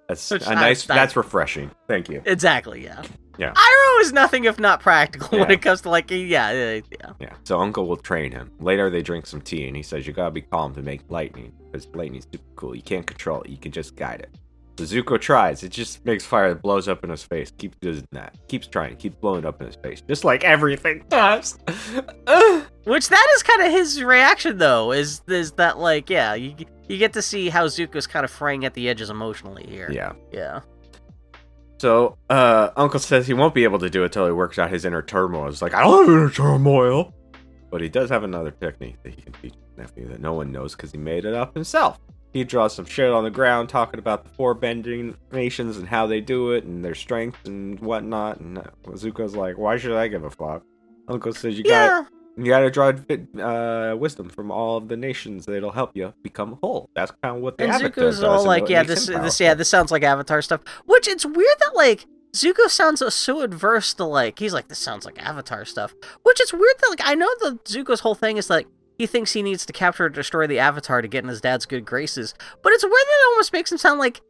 [0.09, 0.89] That's Which a I- nice.
[0.89, 1.73] I- that's refreshing.
[1.89, 2.23] Thank you.
[2.25, 3.03] Exactly, yeah.
[3.39, 3.53] Yeah.
[3.55, 6.17] Iroh is nothing if not practical when it comes to like, yeah,
[6.51, 7.13] yeah, yeah.
[7.21, 7.35] Yeah.
[7.45, 8.51] So Uncle will train him.
[8.59, 11.53] Later, they drink some tea, and he says, "You gotta be calm to make lightning,
[11.65, 12.75] because lightning's super cool.
[12.75, 13.51] You can't control it.
[13.51, 14.31] You can just guide it."
[14.79, 15.65] So Zuko tries.
[15.65, 17.51] It just makes fire that blows up in his face.
[17.59, 18.37] Keeps doing that.
[18.47, 18.97] Keeps trying.
[18.97, 21.59] Keeps blowing up in his face, just like everything does.
[22.85, 24.93] Which that is kind of his reaction though.
[24.93, 26.55] Is is that like, yeah, you
[26.89, 29.91] you get to see how Zuko's kind of fraying at the edges emotionally here.
[29.93, 30.13] yeah.
[30.33, 30.61] yeah.
[31.79, 34.71] So uh, Uncle says he won't be able to do it till he works out
[34.71, 35.47] his inner turmoil.
[35.49, 37.15] He's like, I don't have inner turmoil,
[37.71, 40.51] but he does have another technique that he can teach his nephew that no one
[40.51, 41.99] knows because he made it up himself.
[42.33, 46.07] He draws some shit on the ground talking about the four bending nations and how
[46.07, 48.41] they do it and their strength and whatnot.
[48.41, 50.63] And Zuko's like, why should I give a fuck?
[51.09, 52.05] Uncle says you got Yeah.
[52.39, 52.93] You got to draw
[53.43, 56.89] uh, wisdom from all of the nations that'll help you become whole.
[56.95, 59.69] That's kind of what the And Avatar Zuko's all like, yeah, this this yeah, this
[59.69, 60.61] sounds like Avatar stuff.
[60.87, 64.79] Which it's weird that like Zuko sounds so- so adverse to like he's like this
[64.79, 65.95] sounds like Avatar stuff.
[66.23, 69.33] Which it's weird that like I know the Zuko's whole thing is like he thinks
[69.33, 72.35] he needs to capture or destroy the Avatar to get in his dad's good graces.
[72.63, 74.21] But it's weird that it almost makes him sound like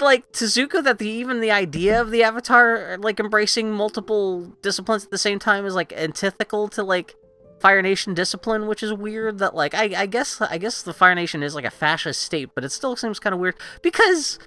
[0.00, 5.04] like to Zuko that the even the idea of the Avatar like embracing multiple disciplines
[5.04, 7.14] at the same time is like antithetical to like
[7.66, 9.40] Fire Nation discipline, which is weird.
[9.40, 12.50] That like I, I guess I guess the Fire Nation is like a fascist state,
[12.54, 14.38] but it still seems kind of weird because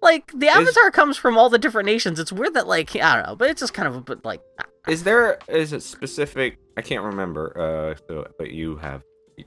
[0.00, 2.20] like the Avatar comes from all the different nations.
[2.20, 4.40] It's weird that like I don't know, but it's just kind of a bit like
[4.86, 6.56] Is there is a specific?
[6.76, 7.58] I can't remember.
[7.58, 9.02] Uh, so but you have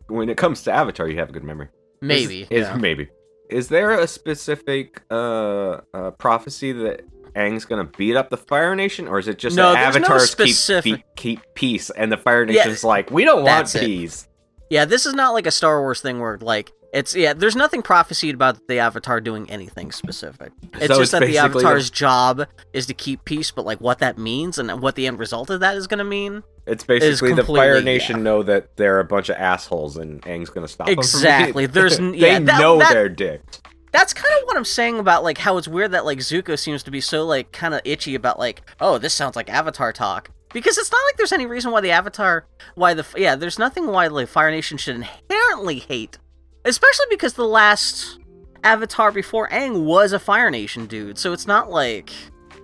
[0.07, 1.67] when it comes to Avatar, you have a good memory.
[1.67, 2.75] Is- maybe is, yeah.
[2.75, 3.07] maybe.
[3.49, 7.03] Is there a specific uh, uh prophecy that
[7.35, 10.07] Aang's gonna beat up the Fire Nation, or is it just No, that there's no
[10.15, 13.45] avatars keep, specific- keep keep peace and the Fire Yeah, Nation's like we don't want
[13.45, 13.81] that's it.
[13.81, 14.27] peace?
[14.69, 14.85] yeah.
[14.85, 17.31] This is not like a Star Wars thing where like it's yeah.
[17.33, 20.51] There's nothing prophesied about the Avatar doing anything specific.
[20.73, 23.99] It's So just it's that the Avatar's job is to keep peace, but like what
[23.99, 26.43] that means and what the end result of that is to mean.
[26.67, 28.23] It's basically the Fire Nation yeah.
[28.23, 30.99] know that they're a bunch of assholes and Aang's gonna stop them.
[30.99, 31.65] Exactly.
[31.65, 33.61] There's yeah, they that- know that- they're dicks.
[33.91, 36.81] That's kind of what I'm saying about like how it's weird that like Zuko seems
[36.83, 40.29] to be so like kind of itchy about like oh this sounds like Avatar talk
[40.53, 43.87] because it's not like there's any reason why the Avatar why the yeah there's nothing
[43.87, 46.17] why the Fire Nation should inherently hate
[46.65, 48.19] especially because the last
[48.63, 52.11] Avatar before Aang was a Fire Nation dude so it's not like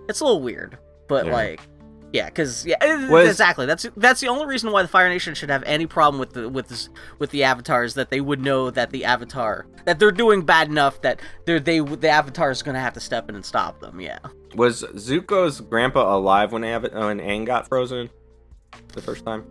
[0.07, 0.77] it's a little weird
[1.09, 1.33] but Yeah.
[1.33, 1.61] like
[2.13, 3.65] yeah because yeah eh, Was- exactly.
[3.65, 6.47] That's that's the only reason why the Fire Nation should have any problem with the
[6.49, 6.89] with this
[7.19, 11.01] with the avatars that they would know that the avatar that they're doing bad enough
[11.01, 14.19] that they're they the avatar is gonna have to step in and stop them yeah.
[14.55, 18.09] Was Zuko's grandpa alive when Av- uh, when Aang got frozen
[18.93, 19.45] the first time,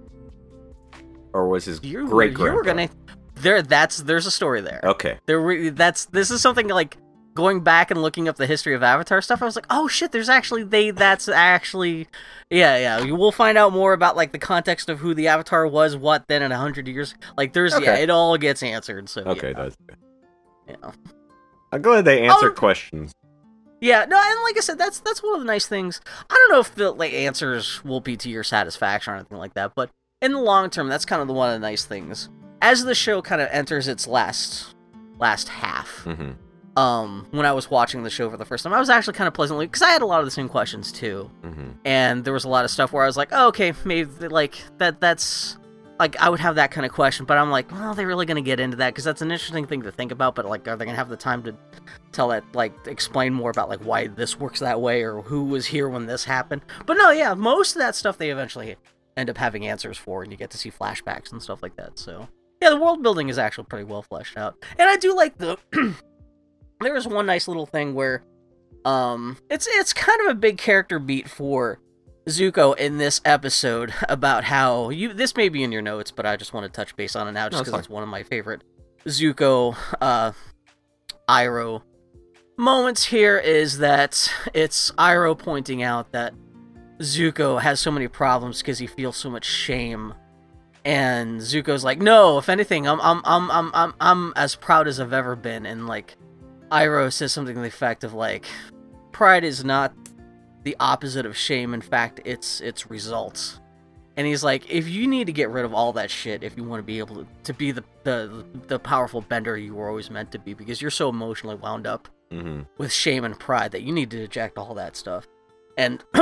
[1.33, 2.57] or was his you great you grandpa?
[2.57, 2.89] were gonna
[3.37, 4.81] there that's there's a story there.
[4.83, 6.97] Okay, there that's this is something like
[7.37, 10.11] going back and looking up the history of avatar stuff i was like oh shit
[10.11, 12.09] there's actually they that's actually
[12.51, 15.67] yeah yeah you will find out more about like the context of who the avatar
[15.67, 19.23] was what then in a hundred years like there's yeah it all gets answered so
[19.23, 19.77] okay, yeah, that's
[20.69, 20.91] yeah.
[21.73, 23.13] I'm glad they answer questions.
[23.81, 26.01] Yeah, no, and like I said, that's that's one of the nice things.
[26.31, 29.55] I don't know if the like answers will be to your satisfaction or anything like
[29.55, 29.91] that, but
[30.23, 32.31] in the long term, that's kind of the one of the nice things.
[32.63, 34.75] As the show kind of enters its last
[35.19, 36.33] last half, hmm
[36.77, 39.29] um, when I was watching the show for the first time, I was actually kind
[39.29, 42.33] of pleasantly because I had a lot of the same questions too, hmm and there
[42.33, 45.57] was a lot of stuff where I was like, oh, okay, maybe like that that's
[45.99, 48.27] like I would have that kind of question, but I'm like, well, are they're really
[48.27, 50.35] gonna get into that because that's an interesting thing to think about.
[50.35, 51.55] But like, are they gonna have the time to
[52.13, 55.67] tell that, like, explain more about like why this works that way or who was
[55.67, 56.63] here when this happened?
[56.85, 58.77] But no, yeah, most of that stuff they eventually
[59.17, 61.99] end up having answers for, and you get to see flashbacks and stuff like that.
[61.99, 62.29] So
[62.61, 65.57] Yeah, the world building is actually pretty well fleshed out, and I do like the.
[66.81, 68.23] there was one nice little thing where,
[68.85, 71.81] um, it's it's kind of a big character beat for
[72.27, 75.13] Zuko in this episode about how you.
[75.13, 77.33] This may be in your notes, but I just want to touch base on it
[77.33, 77.81] now, just because fine.
[77.81, 78.63] it's one of my favorite
[79.07, 80.33] Zuko, uh,
[81.29, 81.83] Iroh
[82.57, 83.39] moments here.
[83.39, 86.35] Is that it's Iroh pointing out that
[87.01, 90.15] Zuko has so many problems because he feels so much shame
[90.87, 95.01] and Zuko's like, "No, if anything, I'm I'm I'm I'm I'm I'm as proud as
[95.01, 96.17] I've ever been." And like
[96.71, 98.47] Iroh says something to the effect of like,
[99.13, 99.93] "Pride is not
[100.65, 101.75] the opposite of shame.
[101.75, 103.61] In fact, it's it's results."
[104.17, 106.65] And he's like, "If you need to get rid of all that shit if you
[106.65, 110.11] want to be able to, to be the, the the powerful bender you were always
[110.11, 112.63] meant to be because you're so emotionally wound up Mm-hmm.
[112.77, 115.29] with shame and pride that you need to eject all that stuff.
[115.79, 116.03] And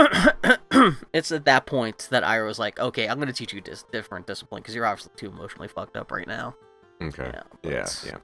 [1.15, 3.85] it's at that point that Iroh was like, okay, I'm going to teach you dis-
[3.91, 6.55] different discipline because you're obviously too emotionally fucked up right now.
[7.03, 7.31] Okay.
[7.33, 7.43] Yeah.
[7.63, 8.17] Yeah, yeah.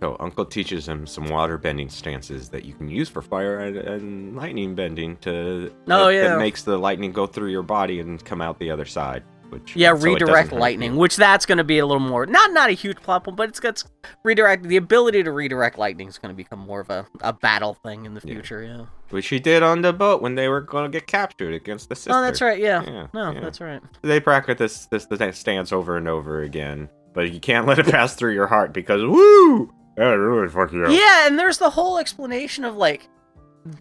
[0.00, 3.76] So Uncle teaches him some water bending stances that you can use for fire and,
[3.76, 6.28] and lightning bending to Oh, that, yeah.
[6.28, 9.22] that makes the lightning go through your body and come out the other side.
[9.50, 12.70] Which Yeah, so redirect lightning, which that's going to be a little more not not
[12.70, 13.82] a huge plot point, but it's got
[14.22, 17.74] redirect the ability to redirect lightning is going to become more of a, a battle
[17.74, 18.34] thing in the Yeah.
[18.34, 18.62] future.
[18.62, 18.84] Yeah.
[19.10, 21.96] Which he did on the boat when they were going to get captured against the
[21.96, 22.12] sister.
[22.14, 22.60] Oh, that's right.
[22.60, 22.84] Yeah.
[22.84, 23.40] Yeah, no, yeah.
[23.40, 23.82] that's right.
[24.02, 27.86] They practice this, this the stance over and over again, but you can't let it
[27.90, 30.90] pass through your heart because woo, that really fuck you up.
[30.92, 33.08] Yeah, and there's the whole explanation of like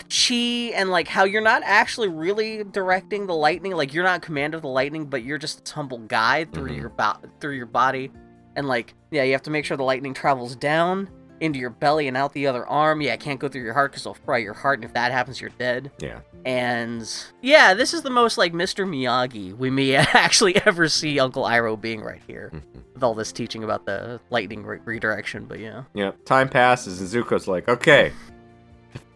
[0.09, 4.21] chi and like how you're not actually really directing the lightning, like you're not in
[4.21, 6.77] command of the lightning, but you're just a humble guide through Mhm.
[6.77, 8.11] your bo- through your body,
[8.55, 12.07] and like yeah, you have to make sure the lightning travels down into your belly
[12.09, 12.99] and out the other arm.
[13.01, 15.11] Yeah, it can't go through your heart because it'll fry your heart, and if that
[15.13, 15.89] happens, you're dead.
[15.99, 16.19] Yeah.
[16.45, 17.07] And
[17.41, 18.87] yeah, this is the most like Mr.
[18.87, 22.51] Miyagi we may actually ever see Uncle Iroh being right here
[22.93, 25.45] with all this teaching about the lightning re- redirection.
[25.45, 25.83] But yeah.
[25.93, 26.11] Yeah.
[26.25, 28.11] Time passes and Zuko's like, okay,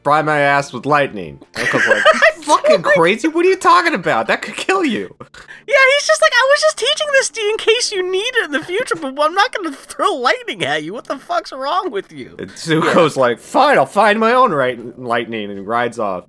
[0.04, 1.40] fry my ass with lightning.
[1.56, 2.04] Uncle's like,
[2.44, 3.28] fucking crazy.
[3.28, 4.28] What are you talking about?
[4.28, 5.16] That could kill you.
[5.20, 8.36] Yeah, he's just like, I was just teaching this to you in case you need
[8.36, 10.94] it in the future, but I'm not going to throw lightning at you.
[10.94, 12.36] What the fuck's wrong with you?
[12.38, 16.26] And Zuko's like, fine, I'll find my own right lightning, and rides off.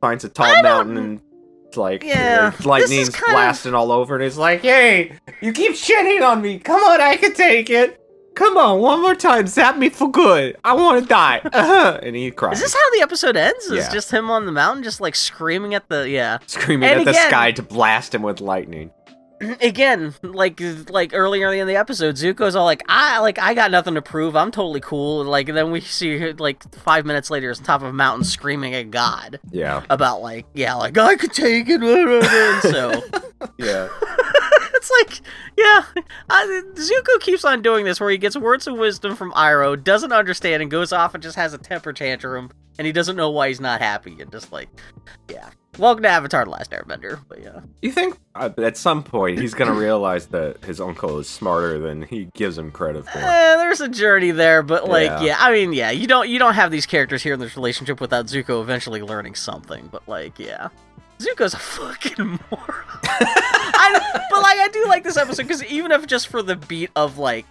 [0.00, 1.20] Finds a tall mountain and
[1.66, 5.72] it's like Yeah, lightning's kind of- blasting all over, and he's like, "Hey, you keep
[5.72, 6.58] shitting on me.
[6.58, 8.00] Come on, I can take it.
[8.34, 10.56] Come on, one more time, zap me for good.
[10.62, 11.98] I want to die." Uh-huh.
[12.02, 13.64] And he cries, Is this how the episode ends?
[13.66, 13.92] Is Yeah.
[13.92, 16.38] just him on the mountain, just like screaming at the yeah.
[16.46, 18.90] screaming and at the sky to blast him with lightning.
[19.60, 23.94] Again, like like earlier in the episode, Zuko's all like, I like I got nothing
[23.94, 24.34] to prove.
[24.34, 25.24] I'm totally cool.
[25.24, 28.74] Like then we see like five minutes later, he's on top of a mountain screaming
[28.74, 31.82] at God Yeah, about like yeah, like I could take it.
[31.82, 32.90] and so
[33.58, 33.88] yeah,
[34.74, 35.20] it's like,
[35.58, 35.84] yeah,
[36.30, 40.12] I, Zuko keeps on doing this where he gets words of wisdom from Iroh, doesn't
[40.12, 43.48] understand, and goes off and just has a temper tantrum, and he doesn't know why
[43.48, 44.68] he's not happy, and just like,
[45.30, 45.50] yeah.
[45.78, 49.52] Welcome to Avatar: The Last Airbender, but yeah, You think uh, at some point he's
[49.52, 53.18] gonna realize that his uncle is smarter than he gives him credit for?
[53.18, 55.20] eh, there's a journey there, but like, Yeah.
[55.22, 55.36] yeah.
[55.38, 58.26] I mean, yeah, you don't you don't have these characters here in this relationship without
[58.26, 60.68] Zuko eventually learning something, but like, yeah.
[61.18, 62.84] Zuko's a fucking moron.
[63.04, 66.90] I, but like, I do like this episode because even if just for the beat
[66.96, 67.46] of like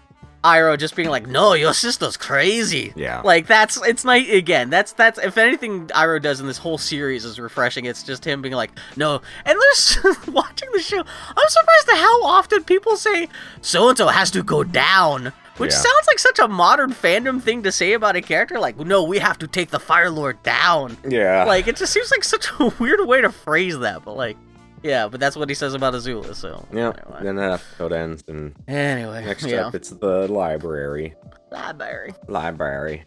[0.46, 4.70] Iroh just being like, "No, your sister's crazy," Yeah, like that's it's nice again.
[4.70, 7.86] That's that's if anything Iroh does in this whole series is refreshing.
[7.86, 11.00] It's just him being like, "No," and there's watching the show.
[11.00, 13.28] I'm surprised at how often people say
[13.62, 15.34] so and so has to go down.
[15.58, 15.78] Which Yeah.
[15.78, 18.60] sounds like such a modern fandom thing to say about a character.
[18.60, 21.46] Like, no, we have to take the Fire Lord down yeah.
[21.46, 24.36] like it just seems like such a weird way to phrase that but like
[24.86, 26.94] yeah but that's what he says about azula so yeah.
[27.06, 31.16] anyway, Then that episode ends, and anyway next yeah up it's the library.
[31.52, 33.04] library Library.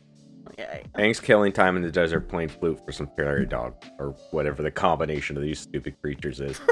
[0.59, 4.63] yeah Aang's killing time in the desert playing flute for some prairie dog, or whatever
[4.63, 6.61] the combination of these stupid creatures is.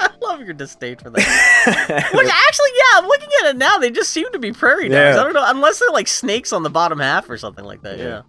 [0.00, 3.90] i love your disdain for that which actually yeah i'm looking at it now they
[3.90, 5.20] just seem to be prairie dogs Yeah.
[5.20, 7.98] i don't know unless they're like snakes on the bottom half or something like that
[7.98, 8.04] Yeah.
[8.04, 8.22] yeah,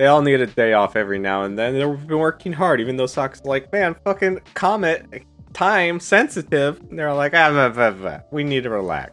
[0.00, 1.74] they all need a day off every now and then.
[1.74, 6.80] They've been working hard, even though Sokka's like, man, fucking comet, time sensitive.
[6.88, 8.20] And they're like, ah, blah, blah, blah.
[8.30, 9.12] we need to relax.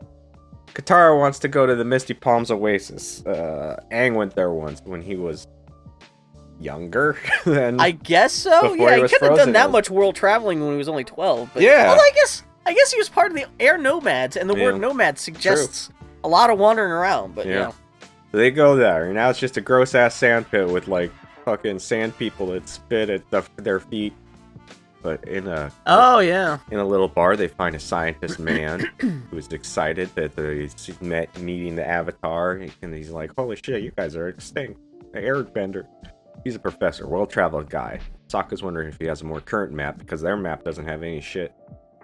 [0.67, 3.21] Katara wants to go to the Misty Palms Oasis.
[3.25, 5.45] Uh, Aang went there once when he was
[6.57, 7.17] younger.
[7.45, 10.71] than i guess so yeah he he couldn't have done that much world traveling when
[10.71, 11.85] he was only 12 but Yeah.
[11.87, 14.73] well i guess i guess he was part of the air nomads and the word
[14.75, 14.81] Yeah.
[14.81, 15.91] nomad suggests
[16.23, 17.53] a lot of wandering around but Yeah.
[17.53, 17.71] yeah.
[18.31, 21.11] They go there, and now it's just a gross ass sand pit with like
[21.45, 24.13] fucking sand people that spit at the, their feet.
[25.01, 26.57] but in a Oh yeah.
[26.71, 31.35] in a little bar, they find a scientist man who is excited that he's met
[31.39, 34.79] meeting the Avatar, and he's like, "Holy shit, you guys are extinct!"
[35.13, 35.87] Airbender.
[36.43, 37.99] He's a professor, well-traveled guy.
[38.27, 41.19] Sokka's wondering if he has a more current map because their map doesn't have any
[41.21, 41.53] shit.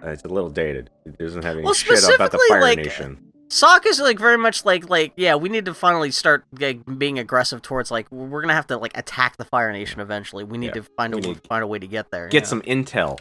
[0.02, 0.90] Uh, it's a little dated.
[1.06, 3.32] It doesn't have any Well, shit about the Fire like, Nation.
[3.48, 7.62] Sokka's like very much like like yeah, we need to finally start like, being aggressive
[7.62, 10.44] towards like we're gonna have to like attack the Fire Nation eventually.
[10.44, 12.28] We need Yeah, to find a we need- find a way to get there.
[12.28, 12.48] Get yeah.
[12.48, 13.18] some intel.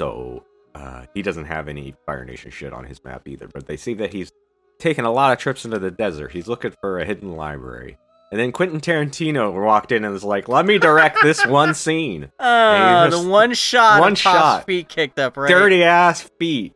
[0.00, 3.48] So uh, he doesn't have any Fire Nation shit on his map either.
[3.48, 4.30] But they see that he's
[4.78, 6.32] taken a lot of trips into the desert.
[6.32, 7.96] He's looking for a hidden library.
[8.30, 12.30] And then Quentin Tarantino walked in and was like, "Let me direct this one scene."
[12.38, 14.66] Uh, Hey, the one shot, one shot.
[14.66, 15.48] feet kicked up, right?
[15.48, 16.72] Dirty ass feet.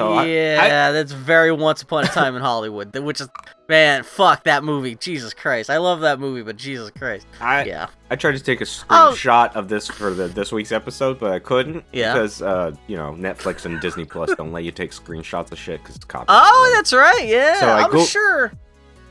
[0.00, 2.96] So I- yeah, that's very Once Upon a Time in Hollywood.
[2.98, 3.28] Which is,
[3.68, 4.94] man, fuck that movie.
[4.96, 7.86] Jesus Christ, I love that movie, but Jesus Christ, I, I, yeah.
[8.10, 9.12] I tried to take a Oh.
[9.14, 12.12] screenshot of this for the this week's episode, but I couldn't Yeah.
[12.12, 15.80] because uh, you know Netflix and Disney Plus don't let you take screenshots of shit
[15.82, 16.28] because it's copyright.
[16.44, 17.26] Oh, that's right.
[17.26, 18.52] Yeah, So I I'm go- sure.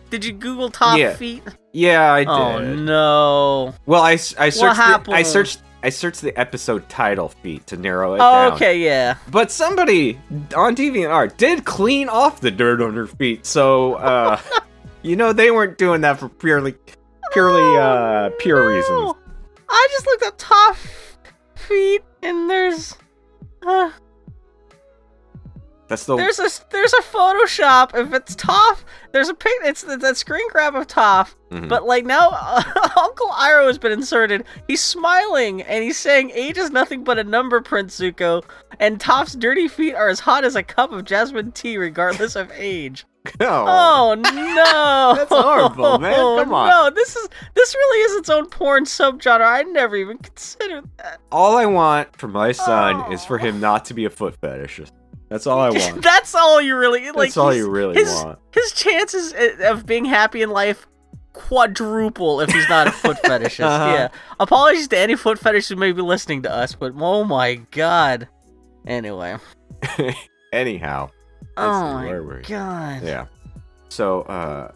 [0.10, 1.43] Did you Google Toph Yeah, feet?
[1.71, 2.30] yeah, I did.
[2.30, 3.75] Oh no.
[3.86, 8.18] Well, I searched the, I searched I searched the episode title feet to narrow it
[8.18, 8.54] Oh, down.
[8.54, 9.15] okay, yeah.
[9.32, 10.20] But somebody
[10.56, 14.39] on DeviantArt did clean off the dirt on her feet, so uh,
[15.04, 16.76] you know they weren't doing that for purely
[17.32, 18.76] purely uh pure No.
[18.76, 19.13] reasons.
[19.70, 21.15] I just looked up Toph
[21.56, 22.98] feet, and there's,
[23.65, 23.92] uh,
[25.89, 27.95] That's the there's a there's a Photoshop.
[27.95, 29.52] If it's Toph, there's a pic.
[29.63, 31.34] It's that screen grab of Toph.
[31.52, 31.67] Mhm.
[31.67, 32.30] But like now,
[32.95, 34.43] Uncle Iroh has been inserted.
[34.67, 38.43] He's smiling and he's saying, "Age is nothing but a number, Prince Zuko."
[38.80, 42.52] And Toph's dirty feet are as hot as a cup of jasmine tea, regardless of
[42.54, 43.06] age.
[43.39, 43.65] no.
[43.67, 45.13] Oh no!
[45.15, 46.13] That's horrible, man.
[46.15, 46.69] Come on.
[46.69, 49.41] No, this is this really is its own porn subgenre.
[49.41, 51.19] I never even considered that.
[51.32, 53.25] All I want for my son is Oh.
[53.28, 54.91] for him not to be a foot fetishist.
[55.30, 56.02] That's all I want.
[56.04, 57.30] That's all you really like.
[57.30, 58.39] That's all you really his, want.
[58.52, 60.88] His chances of being happy in life
[61.34, 63.63] quadruple if he's not a foot fetishist.
[63.63, 63.94] Uh-huh.
[63.94, 64.08] Yeah.
[64.39, 68.28] Apologies to any foot fetishists who may be listening to us, but oh my god.
[68.86, 69.38] Anyway.
[70.54, 71.12] Anyhow,
[71.56, 73.04] Oh my god.
[73.04, 73.28] yeah.
[73.89, 74.72] So uh,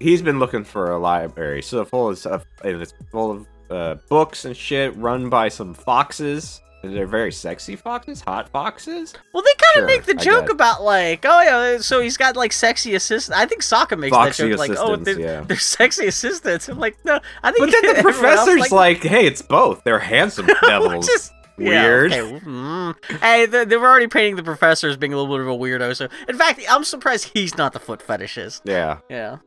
[0.00, 3.94] he's been looking for a library, so full of stuff, and it's full of uh,
[4.08, 6.60] books and shit, run by some foxes.
[6.82, 9.14] They're very sexy foxes, hot foxes.
[9.32, 12.36] Well, they kind of Sure, make the joke about like, oh yeah, so he's got
[12.36, 13.38] like sexy assistants.
[13.38, 15.40] I think Sokka makes Foxy that joke, like, oh, they're, yeah.
[15.42, 16.68] they're sexy assistants.
[16.68, 17.70] I'm like, no, I think.
[17.70, 19.82] But then the else, professor's like, "Hey, it's both.
[19.84, 22.12] They're handsome devils." Which is yeah, Weird.
[22.12, 23.20] okay, mm.
[23.20, 25.56] Hey, they, they were already painting the professor as being a little bit of a
[25.56, 25.94] weirdo.
[25.94, 28.62] So, in fact, I'm surprised he's not the foot fetishist.
[28.64, 28.98] yeah.
[29.08, 29.38] Yeah.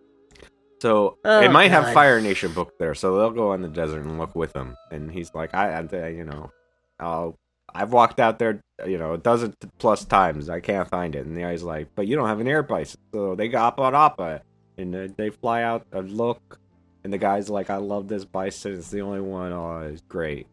[0.82, 4.04] So Oh, it might have Fire Nation book there, so they'll go in the desert
[4.04, 4.76] and look with him.
[4.91, 6.52] And he's like, I, I you know,
[6.99, 7.36] I'll,
[7.73, 10.49] I've walked out there, you know, a dozen plus times.
[10.49, 11.25] I can't find it.
[11.25, 13.93] And the guy's like, but you don't have an air bison, so they got on
[13.95, 14.41] Appa,
[14.77, 16.60] and they fly out and look.
[17.03, 18.73] And the guy's like, I love this bison.
[18.73, 19.51] It's the only one.
[19.51, 20.47] Oh, it's great.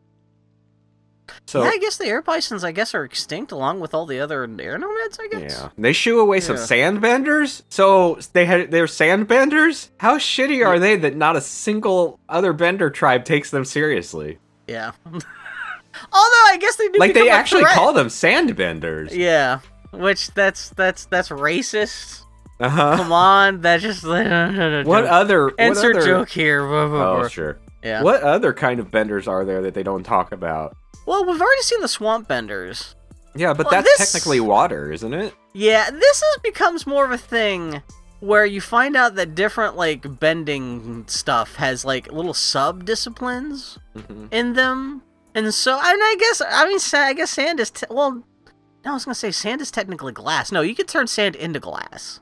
[1.46, 4.20] So yeah, I guess the air bisons, I guess, are extinct along with all the
[4.20, 5.18] other air nomads.
[5.18, 5.52] I guess.
[5.52, 6.62] Yeah, they shoo away some Yeah.
[6.62, 7.62] sandbenders.
[7.70, 9.88] So they had they're sandbenders.
[9.98, 14.38] How shitty are they that not a single other bender tribe takes them seriously?
[14.66, 14.92] Yeah.
[16.12, 16.98] Although I guess they do.
[16.98, 19.10] like they actually call them sandbenders.
[19.12, 19.60] Yeah.
[19.92, 22.22] Which that's that's that's racist.
[22.60, 22.96] Uh huh.
[22.96, 26.62] Come on, that's just no, no, no, What other what insert other- joke here.
[26.66, 27.58] Oh sure.
[27.82, 28.02] Yeah.
[28.02, 30.76] What other kind of benders are there that they don't talk about?
[31.06, 32.94] Well, we've already seen the swamp benders.
[33.34, 35.34] Yeah, but Well, that's this- technically water, isn't it?
[35.54, 37.82] Yeah, this is becomes more of a thing
[38.20, 44.28] where you find out that different like bending stuff has like little sub disciplines Mhm.
[44.32, 45.02] in them,
[45.34, 48.22] and so I mean, I guess I mean sa- I guess sand is te- well.
[48.84, 50.50] No, I was gonna say sand is technically glass.
[50.50, 52.20] No, you could turn sand into glass.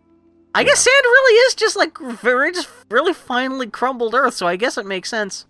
[0.54, 4.34] I guess sand really is just like very just really finely crumbled earth.
[4.34, 5.46] So I guess it makes sense.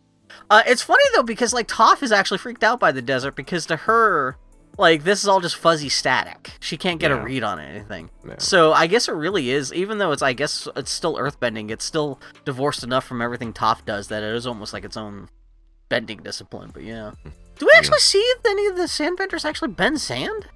[0.49, 3.67] Uh, it's funny though because like Toph is actually freaked out by the desert because
[3.67, 4.37] to her,
[4.79, 6.53] like this is all just fuzzy static.
[6.61, 7.17] She can't get Yeah.
[7.23, 8.11] a read on anything.
[8.25, 8.35] Yeah.
[8.39, 11.85] So I guess it really is, even though it's I guess it's still earthbending, it's
[11.85, 15.29] still divorced enough from everything Toph does that it is almost like its own
[15.89, 16.71] bending discipline.
[16.73, 17.13] But yeah.
[17.61, 20.47] Do we actually see if any of the sand sandbenders actually bend sand?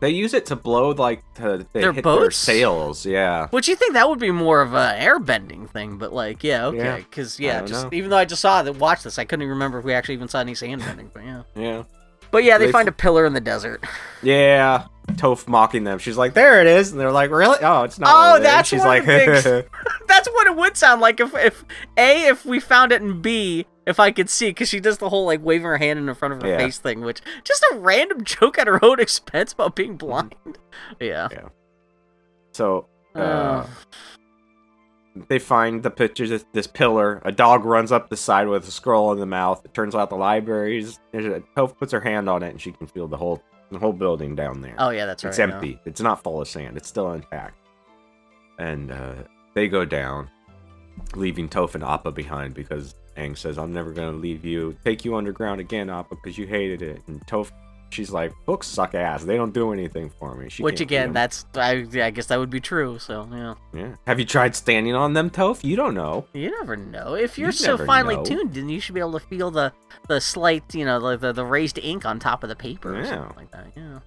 [0.00, 2.36] They use it to blow like to they Their hit their boats?
[2.36, 3.04] sails.
[3.06, 3.48] Yeah.
[3.48, 6.76] Which you think that would be more of a airbending thing, but like, yeah, okay,
[6.78, 6.96] Yeah.
[6.98, 7.90] because I yeah, don't just know.
[7.92, 10.14] even though I just saw that, watch this, I couldn't even remember if we actually
[10.14, 11.82] even saw any sandbending, but yeah, Yeah.
[12.30, 13.84] But yeah, they, They- find a pillar in the desert.
[14.22, 14.86] Yeah.
[15.12, 15.98] Toph mocking them.
[15.98, 17.58] She's like, "There it is," and they're like, "Really?
[17.62, 19.68] Oh, it's not." Oh, over there." And that's she's like, of the big- That's
[20.06, 21.64] that's what it would sound like if, if
[21.96, 25.08] A, if we found it, and B, if I could see, because she does the
[25.08, 26.58] whole like waving her hand in front of her Yeah.
[26.58, 30.36] face thing, which just a random joke at her own expense about being blind.
[31.00, 31.26] Yeah.
[31.32, 31.48] Yeah.
[32.52, 33.66] So uh, Uh,
[35.28, 37.20] they find the pictures of this pillar.
[37.24, 39.64] A dog runs up the side with a scroll in the mouth.
[39.64, 40.98] It turns out the library's.
[41.12, 44.34] Toph puts her hand on it and she can feel the whole the whole building
[44.34, 44.74] down there.
[44.78, 45.30] oh yeah, that's right.
[45.30, 45.78] it's empty.
[45.84, 46.76] It's not full of sand.
[46.76, 47.56] It's still intact.
[48.58, 49.14] And uh,
[49.54, 50.28] they go down,
[51.14, 54.76] leaving Toph and Appa behind because Aang says, "I'm never gonna leave you.
[54.84, 57.50] Take you underground again, Appa, because you hated it." And Toph,
[57.90, 59.24] she's like, "Books suck ass.
[59.24, 62.38] They don't do anything for me." She Which again, 'em." that's I, I guess that
[62.38, 62.98] would be true.
[62.98, 63.94] So yeah, yeah.
[64.06, 65.62] Have you tried standing on them, Toph?
[65.64, 66.26] You don't know.
[66.32, 67.14] you never know.
[67.14, 68.24] If you're You so finely know.
[68.24, 69.72] tuned, then you should be able to feel the
[70.08, 73.02] the slight, you know, the the, the raised ink on top of the paper or
[73.02, 73.08] Yeah.
[73.10, 73.66] something like that.
[73.76, 73.98] Yeah.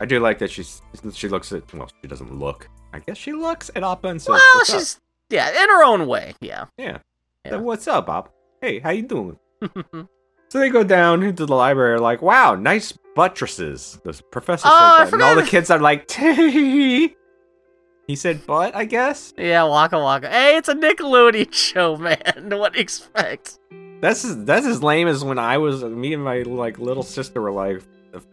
[0.00, 0.82] I do like that she's
[1.12, 2.68] she looks at well, she doesn't look.
[2.92, 5.00] I guess she looks at Appa and says, Well, "What's up?" she's
[5.30, 6.34] yeah, in her own way.
[6.40, 6.66] Yeah.
[6.76, 6.98] yeah.
[7.44, 7.56] Yeah.
[7.56, 8.30] What's up, Appa?
[8.60, 9.38] Hey, how you doing?
[10.52, 13.98] So they go down into the library, like, wow, nice buttresses.
[14.04, 17.16] The professor Oh, says that, and all the kids are like, Tee.
[18.06, 20.28] He said, "Butt, I guess." yeah, Waka Waka.
[20.28, 22.18] Hey, it's a Nickelodeon show, man.
[22.50, 23.60] What do you expect?
[24.02, 25.82] That's as, that's as lame as when I was.
[25.84, 27.80] Me and my like little sister were like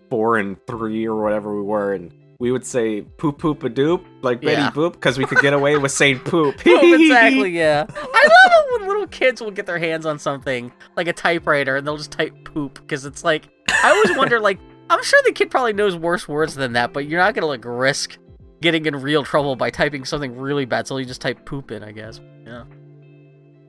[0.10, 4.04] four and three or whatever we were, and we would say "poop poop a doop"
[4.22, 4.72] like Betty Yeah.
[4.72, 6.58] Boop because we could get away with saying poop.
[6.64, 7.86] Poop, exactly, yeah.
[7.90, 11.76] I love it when little kids will get their hands on something like a typewriter
[11.78, 13.50] and they'll just type poop because it's like
[13.84, 14.60] I always wonder like
[14.90, 17.64] I'm sure the kid probably knows worse words than that, but you're not gonna like
[17.66, 18.18] risk
[18.62, 21.84] getting in real trouble by typing something really bad, so you just type poop in,
[21.84, 22.20] I guess.
[22.46, 22.64] Yeah.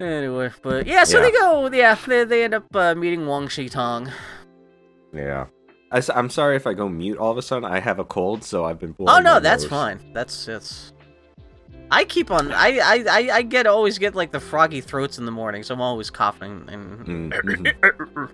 [0.01, 1.25] Anyway, but yeah, so Yeah.
[1.25, 1.71] they go.
[1.73, 4.11] Yeah, they, they end up uh, meeting Wang Shitong.
[5.13, 5.47] Yeah.
[5.91, 7.65] I, am sorry if I go mute all of a sudden.
[7.65, 8.95] I have a cold, so I've been.
[9.01, 9.71] Oh no, that's nose.
[9.71, 10.01] fine.
[10.13, 10.93] That's that's.
[11.91, 12.53] I keep on.
[12.53, 15.75] I, I I I get always get like the froggy throats in the morning, so
[15.75, 17.33] I'm always coughing and.
[17.33, 18.31] Mm, mhm.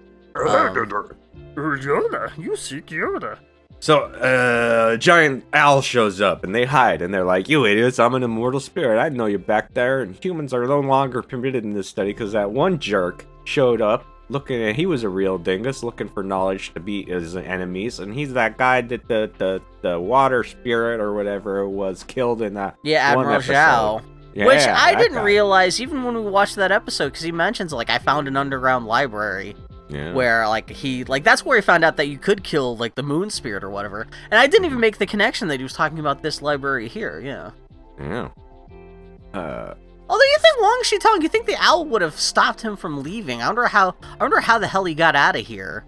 [1.57, 3.39] Yoda, you seek Yoda.
[3.79, 7.99] So, uh, a giant owl shows up and they hide and they're like, You idiots,
[7.99, 8.99] I'm an immortal spirit.
[8.99, 10.01] I know you're back there.
[10.03, 14.05] And humans are no longer permitted in this study because that one jerk showed up
[14.29, 17.99] looking at, he was a real dingus looking for knowledge to beat his enemies.
[18.01, 22.55] And he's that guy that the, the, the water spirit or whatever was killed in
[22.55, 22.77] that.
[22.83, 23.41] Yeah, Admiral.
[23.41, 24.03] Zhao.
[24.35, 25.23] Yeah, Which I didn't guy.
[25.23, 28.85] realize even when we watched that episode, because he mentions like I found an underground
[28.87, 29.55] library
[29.89, 30.13] Yeah.
[30.13, 33.03] where like he like that's where he found out that you could kill like the
[33.03, 34.07] moon spirit or whatever.
[34.31, 37.19] And I didn't even make the connection that he was talking about this library here.
[37.21, 37.53] Yeah.
[37.99, 38.29] Yeah.
[39.33, 39.75] Uh,
[40.09, 43.03] Although you think Wan Shi Tong, you think the owl would have stopped him from
[43.03, 43.43] leaving?
[43.43, 43.97] I wonder how.
[44.03, 45.85] I wonder how the hell he got out of here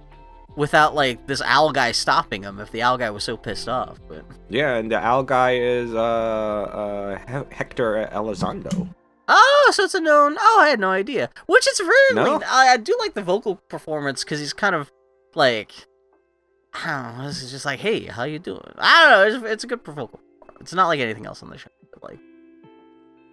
[0.56, 2.58] without like this owl guy stopping him.
[2.58, 5.94] If the owl guy was so pissed off, but yeah, and the owl guy is
[5.94, 8.92] uh, uh, Hector Elizondo.
[9.28, 10.36] oh, so it's a known.
[10.38, 11.30] Oh, I had no idea.
[11.46, 12.14] Which is really.
[12.16, 12.42] No?
[12.44, 14.90] I, I do like the vocal performance because he's kind of
[15.34, 15.72] like.
[16.74, 17.26] I don't know.
[17.26, 18.60] This is just like, hey, how you doing?
[18.76, 19.46] I don't know.
[19.46, 20.20] It's, it's a good vocal.
[20.38, 20.60] performance.
[20.60, 22.18] It's not like anything else on the show, but like.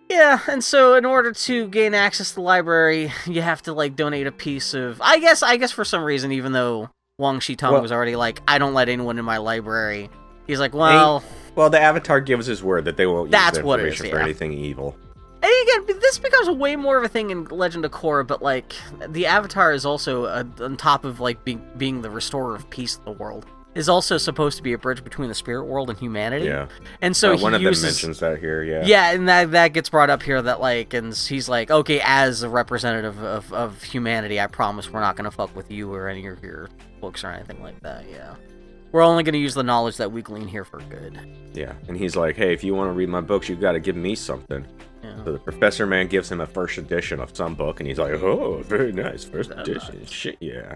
[0.10, 3.96] Yeah, and so in order to gain access to the library, you have to like
[3.96, 5.02] donate a piece of.
[5.02, 8.16] I guess, I guess for some reason, even though Wan Shi Tong Well- was already
[8.16, 10.10] like, I don't let anyone in my library.
[10.48, 11.24] He's like, well,
[11.56, 13.94] Well, the Avatar gives his word that they won't That's use the what it is,
[13.94, 14.24] information for yeah.
[14.26, 14.96] anything evil.
[15.42, 18.74] And again, this becomes way more of a thing in Legend of Korra, but like
[19.10, 22.98] the Avatar is also uh, on top of like being being the restorer of peace
[22.98, 23.46] in the world,
[23.76, 26.46] is also supposed to be a bridge between the spirit world and humanity.
[26.46, 26.68] Yeah.
[27.02, 28.64] And so Uh, he one of uses, them mentions that here.
[28.64, 28.84] Yeah.
[28.86, 32.42] Yeah, and that that gets brought up here that like, and he's like, okay, as
[32.42, 36.26] a representative of, of humanity, I promise we're not gonna fuck with you or any
[36.26, 36.70] of your
[37.02, 38.10] books or anything like that.
[38.10, 38.36] Yeah,
[38.92, 41.20] we're only gonna use the knowledge that we glean here for good.
[41.54, 41.74] Yeah.
[41.88, 43.96] And he's like, hey, if you want to read my books, you got to give
[43.96, 44.66] me something.
[45.04, 45.24] Yeah.
[45.24, 48.12] So the Professor Man gives him a first edition of some book, and he's like,
[48.14, 50.00] oh, very nice, first edition.
[50.00, 50.10] nice.
[50.10, 50.76] Shit, yeah.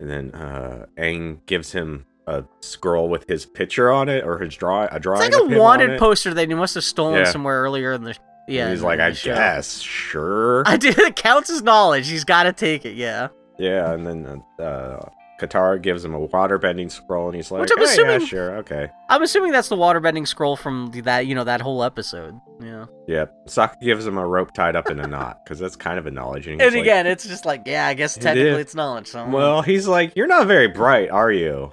[0.00, 4.54] And then uh, Aang gives him a scroll with his picture on it, or his
[4.56, 5.22] draw a drawing.
[5.26, 7.24] It's like a wanted poster that he must have stolen Yeah.
[7.30, 8.16] somewhere earlier in the.
[8.46, 10.62] Yeah, And he's like, I guess, sure.
[10.66, 10.98] I did.
[10.98, 12.08] It counts as knowledge.
[12.08, 12.94] He's got to take it.
[12.94, 13.28] Yeah.
[13.58, 15.00] Yeah, and then uh,
[15.40, 18.26] Katara gives him a waterbending scroll, and he's like, Which I'm eh, "Hey, assuming- yeah,
[18.26, 18.90] sure, okay.
[19.08, 22.40] I'm assuming that's the waterbending scroll from that you know that whole episode.
[22.60, 22.86] Yeah.
[23.08, 26.06] Yeah, Sokka gives him a rope tied up in a knot, because that's kind of
[26.06, 26.46] a knowledge.
[26.46, 28.58] And, he's And like, again, it's just like, yeah, I guess technically is.
[28.58, 29.08] it's knowledge.
[29.08, 29.28] So.
[29.28, 31.72] well, he's like, you're not very bright, are you?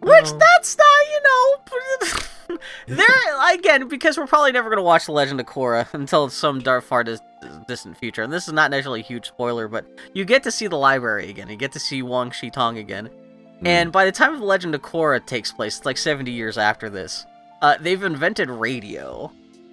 [0.00, 2.18] which that's not, you know.
[2.86, 3.06] there
[3.54, 7.04] again, because we're probably never gonna watch the Legend of Korra until some dark far
[7.04, 7.20] dis-
[7.68, 9.84] distant future, and this is not necessarily a huge spoiler, but
[10.14, 11.48] you get to see the library again.
[11.48, 13.06] You get to see Wan Shi Tong again.
[13.60, 13.66] Hmm.
[13.66, 16.88] And by the time the Legend of Korra takes place, it's like 70 years after
[16.90, 17.24] this,
[17.62, 19.30] uh, they've invented radio.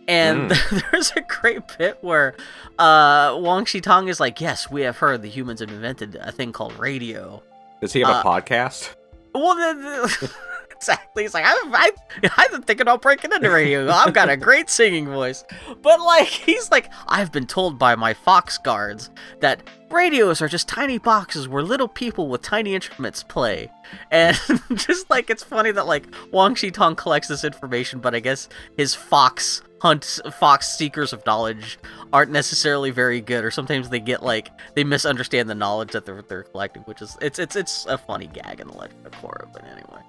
[0.07, 0.49] And
[0.91, 2.35] there's a great bit where
[2.79, 6.31] uh, Wan Shi Tong is like, "Yes, we have heard the humans have invented a
[6.31, 7.43] thing called radio."
[7.79, 8.95] Does he have Uh, a podcast?
[9.35, 10.31] Well, the, the,
[10.79, 11.23] exactly.
[11.23, 11.91] He's like, I'm, I,
[12.37, 13.89] I've been thinking about breaking into radio.
[13.89, 15.43] I've got a great singing voice.
[15.81, 19.09] But, like, he's like, I've been told by my Fox guards
[19.41, 19.61] that
[19.91, 23.69] radios are just tiny boxes where little people with tiny instruments play.
[24.11, 24.37] And
[24.75, 28.47] just like, it's funny that, like, Wan Shi Tong collects this information, but I guess
[28.77, 31.79] his Fox hunts, Fox seekers of knowledge
[32.13, 36.21] aren't necessarily very good, or sometimes they get, like, they misunderstand the knowledge that they're,
[36.21, 39.51] they're collecting, which is, it's, it's, it's a funny gag in the Legend of Korra,
[39.51, 40.01] but anyway.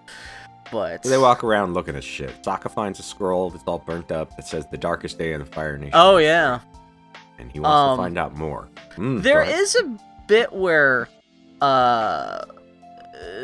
[0.72, 2.42] But They walk around looking at shit.
[2.42, 5.46] Sokka finds a scroll that's all burnt up that says the darkest day in the
[5.46, 5.92] Fire Nation.
[5.94, 6.60] Oh yeah,
[7.38, 8.68] And he wants Um, to find out more.
[8.96, 9.96] Mm, there is a
[10.28, 11.08] bit where,
[11.60, 12.44] uh,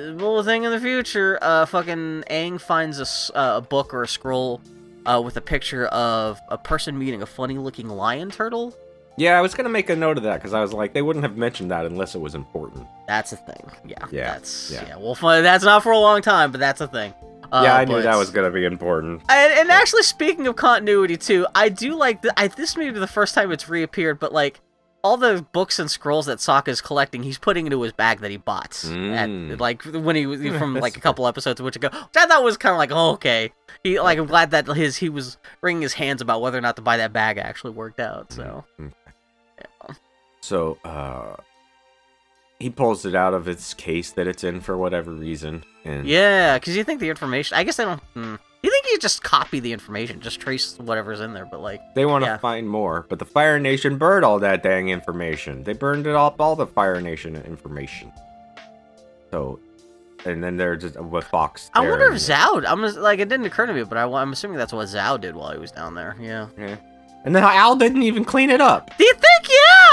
[0.06, 4.08] little thing in the future, uh, fucking Aang finds a, uh, a book or a
[4.08, 4.60] scroll,
[5.06, 8.74] uh, with a picture of a person meeting a funny-looking lion turtle.
[9.18, 11.22] Yeah, I was gonna make a note of that because I was like, they wouldn't
[11.24, 12.86] have mentioned that unless it was important.
[13.08, 13.70] That's a thing.
[13.86, 13.96] Yeah.
[14.10, 14.84] Yeah, That's yeah.
[14.88, 14.96] yeah.
[14.96, 17.14] Well, fun, that's not for a long time, but that's a thing.
[17.52, 19.22] Uh, yeah, I knew that was gonna be important.
[19.28, 22.98] And, and actually, speaking of continuity too, I do like the, I, this may be
[22.98, 24.60] the first time it's reappeared, but like
[25.04, 28.30] all the books and scrolls that Sokka is collecting, he's putting into his bag that
[28.32, 29.52] he bought, Mm.
[29.52, 32.42] at, like when he was from like a couple episodes which ago, which I thought
[32.42, 33.52] was kind of like oh, okay.
[33.84, 36.74] He like I'm glad that his he was wringing his hands about whether or not
[36.76, 38.32] to buy that bag actually worked out.
[38.32, 38.92] So Mm.
[40.46, 41.34] So, uh,
[42.60, 46.56] he pulls it out of its case that it's in for whatever reason, and yeah,
[46.56, 48.00] because you think the information, I guess I don't.
[48.14, 51.80] Hmm, you think you just copy the information, just trace whatever's in there, but like
[51.96, 52.36] they want to Yeah.
[52.38, 53.06] find more.
[53.08, 55.64] But the Fire Nation burned all that dang information.
[55.64, 58.12] They burned it up, all the Fire Nation information.
[59.32, 59.58] So,
[60.24, 61.72] and then they're just with Fox.
[61.74, 62.64] I wonder if Zhao.
[62.68, 65.20] I'm just- like it didn't occur to me, but I, am assuming that's what Zhao
[65.20, 66.14] did while he was down there.
[66.20, 66.46] Yeah.
[66.56, 66.76] Yeah.
[67.24, 68.96] And then Al didn't even clean it up.
[68.96, 69.22] Do you think?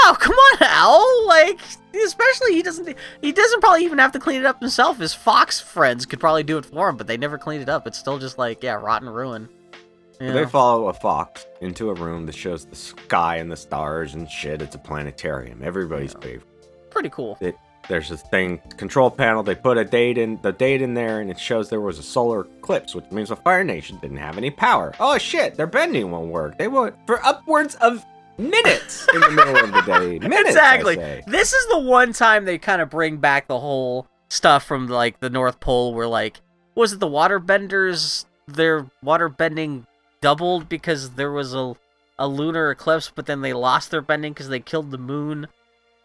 [0.04, 0.14] Yeah.
[0.14, 1.26] Come on, Al.
[1.28, 1.60] Like,
[2.04, 2.96] especially he doesn't.
[3.20, 4.98] He doesn't probably even have to clean it up himself.
[4.98, 7.86] His Fox friends could probably do it for him, but they never cleaned it up.
[7.86, 9.48] It's still just like yeah, rotten ruin.
[10.20, 10.32] Yeah.
[10.32, 14.30] They follow a fox into a room that shows the sky and the stars and
[14.30, 14.62] shit.
[14.62, 15.60] It's a planetarium.
[15.62, 16.20] Everybody's Yeah.
[16.20, 16.90] favorite.
[16.90, 17.36] Pretty cool.
[17.88, 19.42] There's this thing, control panel.
[19.42, 22.02] They put a date in the date in there, and it shows there was a
[22.02, 24.94] solar eclipse, which means the Fire Nation didn't have any power.
[25.00, 25.56] Oh shit!
[25.56, 26.56] Their bending won't work.
[26.56, 28.02] They won't for upwards of
[28.38, 30.18] minutes in the middle of the day.
[30.28, 30.96] Minutes, exactly.
[31.26, 35.20] This is the one time they kind of bring back the whole stuff from like
[35.20, 36.40] the North Pole, where like
[36.74, 38.24] was it the waterbenders?
[38.46, 39.86] Their water bending
[40.20, 41.74] doubled because there was a
[42.18, 45.48] a lunar eclipse, but then they lost their bending because they killed the moon.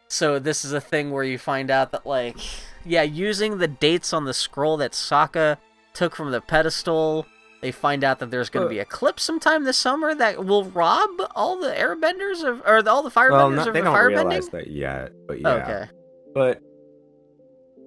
[0.08, 2.38] So this is a thing where you find out that like
[2.86, 5.58] yeah, using the dates on the scroll that Sokka
[5.94, 7.26] took from the pedestal.
[7.62, 10.64] They find out that there's going to be a eclipse sometime this summer that will
[10.66, 13.96] rob all the airbenders of, or all the firebenders Well, not, of they the don't
[13.96, 14.08] firebending.
[14.16, 15.50] realize that yet, but yeah.
[15.56, 15.86] Okay.
[16.34, 16.62] But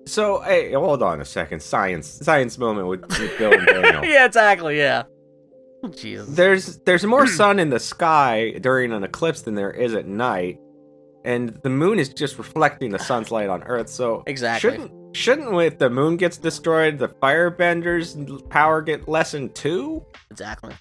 [0.06, 1.62] so, hey, hold on a second.
[1.62, 4.04] Science, science moment with, with Bill and Daniel.
[4.12, 4.76] yeah, exactly.
[4.76, 5.04] Yeah.
[5.84, 6.28] Oh, Jesus.
[6.34, 10.58] There's there's more sun in the sky during an eclipse than there is at night,
[11.24, 13.88] and the moon is just reflecting the sun's light on Earth.
[13.88, 14.70] So Exactly.
[14.72, 20.04] shouldn't shouldn't if the moon gets destroyed, the firebenders' power get lessened too?
[20.30, 20.74] Exactly.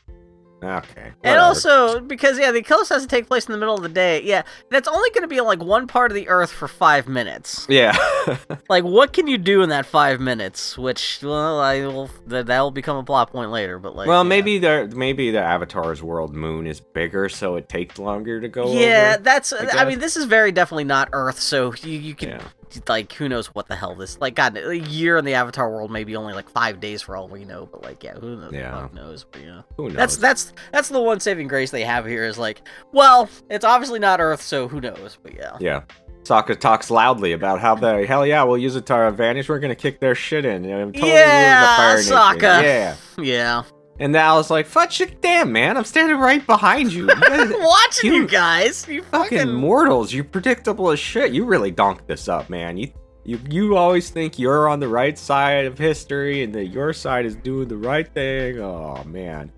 [0.64, 1.12] Okay.
[1.24, 3.90] And also because yeah, the eclipse has to take place in the middle of the
[3.90, 4.22] day.
[4.22, 7.66] Yeah, that's only going to be like one part of the Earth for five minutes.
[7.70, 7.98] yeah.
[8.70, 10.78] Like, what can you do in that five minutes?
[10.78, 13.80] Which, well, I will that that'll become a plot point later.
[13.80, 14.30] But like, well, yeah.
[14.30, 18.72] maybe the maybe the Avatar's world moon is bigger, so it takes longer to go.
[18.72, 19.24] Yeah, over.
[19.24, 19.52] that's.
[19.52, 22.44] I I, mean, this is very definitely not Earth, so you you can Yeah.
[22.88, 24.36] Like who knows what the hell this like.
[24.36, 27.46] God, a year in the Avatar world, maybe only like five days for all we
[27.46, 27.68] know.
[27.72, 28.54] But like, yeah, who knows?
[28.54, 28.82] Yeah.
[28.82, 29.26] Fuck knows?
[29.30, 29.62] But yeah.
[29.78, 29.96] Who knows?
[29.96, 32.62] That's that's that's the one saving grace they have here is like,
[32.92, 35.18] well, it's obviously not Earth, so who knows?
[35.22, 35.82] But yeah, Yeah.
[36.24, 39.50] Sokka talks loudly about how the hell yeah we'll use it to our advantage.
[39.50, 40.62] We're gonna kick their shit in.
[40.62, 42.64] Know, totally Yeah, the Fire Sokka.
[42.64, 42.96] Yeah.
[43.18, 43.64] yeah.
[44.02, 45.78] And now I was like, "Fuck shit, damn man!
[45.78, 47.08] I'm standing right behind you.
[47.12, 49.54] You guys, Watching you you guys, you fucking fucking.
[49.54, 51.32] mortals, you predictable as shit.
[51.34, 52.78] You really donked this up, man.
[52.78, 52.92] You
[53.26, 57.26] you you always think you're on the right side of history and that your side
[57.26, 58.60] is doing the right thing.
[58.60, 59.52] Oh man.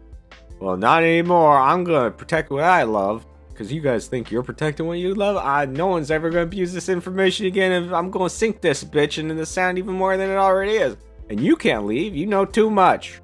[0.59, 1.57] Well, not anymore.
[1.57, 3.25] I'm gonna protect what I love.
[3.55, 5.37] Cause you guys think you're protecting what you love.
[5.37, 7.83] I no one's ever gonna abuse this information again.
[7.83, 10.97] If I'm gonna sink this bitch into the sand even more than it already is.
[11.29, 12.13] And you can't leave.
[12.13, 13.21] You know too much.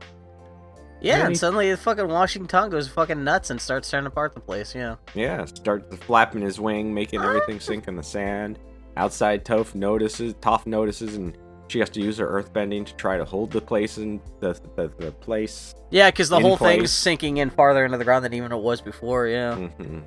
[1.01, 1.25] Yeah, Really?
[1.27, 4.39] and suddenly the fucking Wan Shi Tong goes fucking nuts and starts tearing apart the
[4.41, 4.75] place.
[4.75, 4.95] Yeah.
[5.13, 8.59] Yeah, starts flapping his wing, making everything sink in the sand.
[8.97, 10.33] Outside, Toph notices.
[10.35, 11.37] Toph notices and
[11.69, 14.91] She has to use her earthbending to try to hold the place in the the,
[14.97, 15.73] the place.
[15.91, 16.77] Yeah, because the whole place.
[16.77, 19.27] thing's sinking in farther into the ground than even it was before.
[19.27, 19.55] Yeah.
[19.55, 19.99] hmm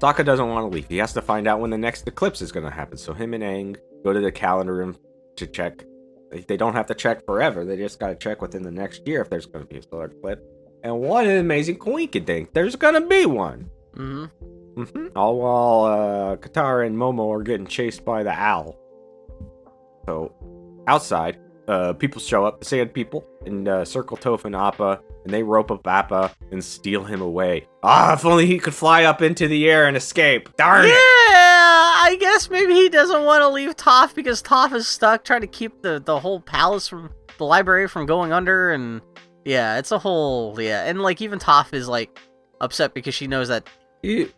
[0.00, 0.86] Sokka doesn't want to leave.
[0.88, 2.98] He has to find out when the next eclipse is going to happen.
[2.98, 4.96] So him and Aang go to the calendar room
[5.36, 5.82] to check.
[6.42, 7.64] They- don't have to check forever.
[7.64, 9.82] They just got to check within the next year if there's going to be a
[9.82, 10.42] solar eclipse.
[10.82, 12.48] And what an amazing coinkydink.
[12.52, 13.70] There's going to be one.
[13.94, 14.24] hmm
[14.76, 15.84] hmm All while
[16.32, 18.76] uh, Katara and Momo are getting chased by the owl.
[20.06, 20.32] So,
[20.86, 25.32] outside, uh, people show up, the Sand people, and uh, circle Toph and Appa, and
[25.32, 27.66] they rope up Appa and steal him away.
[27.82, 30.54] Ah, if only he could fly up into the air and escape.
[30.56, 30.88] Darn it!
[30.88, 30.94] Yeah!
[30.96, 35.46] I guess maybe he doesn't want to leave Toph because Toph is stuck trying to
[35.46, 39.00] keep the, the whole palace from the library from going under, and
[39.44, 42.18] yeah, it's a whole yeah, and like even Toph is like
[42.60, 43.68] upset because she knows that
[44.02, 44.30] You,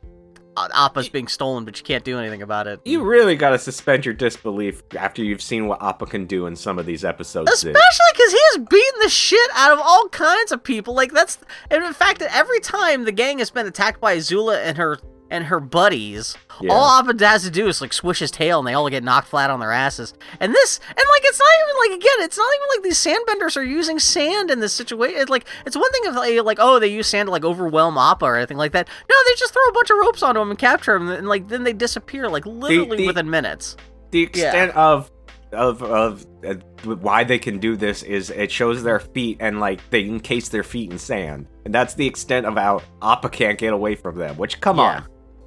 [0.75, 2.81] Appa's being stolen, but you can't do anything about it.
[2.85, 6.79] you really gotta suspend your disbelief after you've seen what Appa can do in some
[6.79, 7.51] of these episodes.
[7.53, 10.95] Especially because he has beaten the shit out of all kinds of people.
[10.95, 11.39] Like that's,
[11.71, 14.99] and in fact, every time the gang has been attacked by Azula and her
[15.31, 16.73] and her buddies, Yeah.
[16.73, 19.29] all Appa has to do is like swish his tail, and they all get knocked
[19.29, 20.15] flat on their asses.
[20.41, 23.57] And this, and like, it's not even like again, it's not even like these sandbenders
[23.57, 25.21] are using sand in this situation.
[25.21, 27.99] It's like it's one thing if like, like oh they use sand to like overwhelm
[27.99, 28.89] Appa or anything like that.
[29.09, 31.49] No, they just throw a bunch of ropes onto him and capture him, and like
[31.49, 33.77] then they disappear like literally the- within minutes.
[34.13, 35.11] the extent of
[35.53, 36.55] of of uh,
[36.85, 40.65] why they can do this is it shows their feet and like they encase their
[40.65, 44.37] feet in sand, and that's the extent of how Appa can't get away from them.
[44.37, 44.83] Which come Yeah.
[44.83, 45.05] on,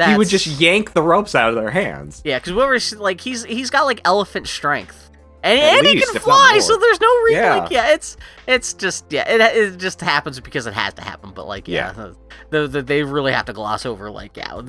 [0.08, 2.22] he would just yank the ropes out of their hands.
[2.24, 5.10] Yeah, because whoever like he's he's got like elephant strength,
[5.44, 6.60] and, At and he can fly.
[6.60, 7.44] So there's no reason.
[7.44, 7.56] Yeah.
[7.56, 11.32] Like, yeah, it's it's just yeah, it it just happens because it has to happen.
[11.32, 12.14] But like yeah,
[12.50, 14.62] The, the, they really have to gloss over like yeah,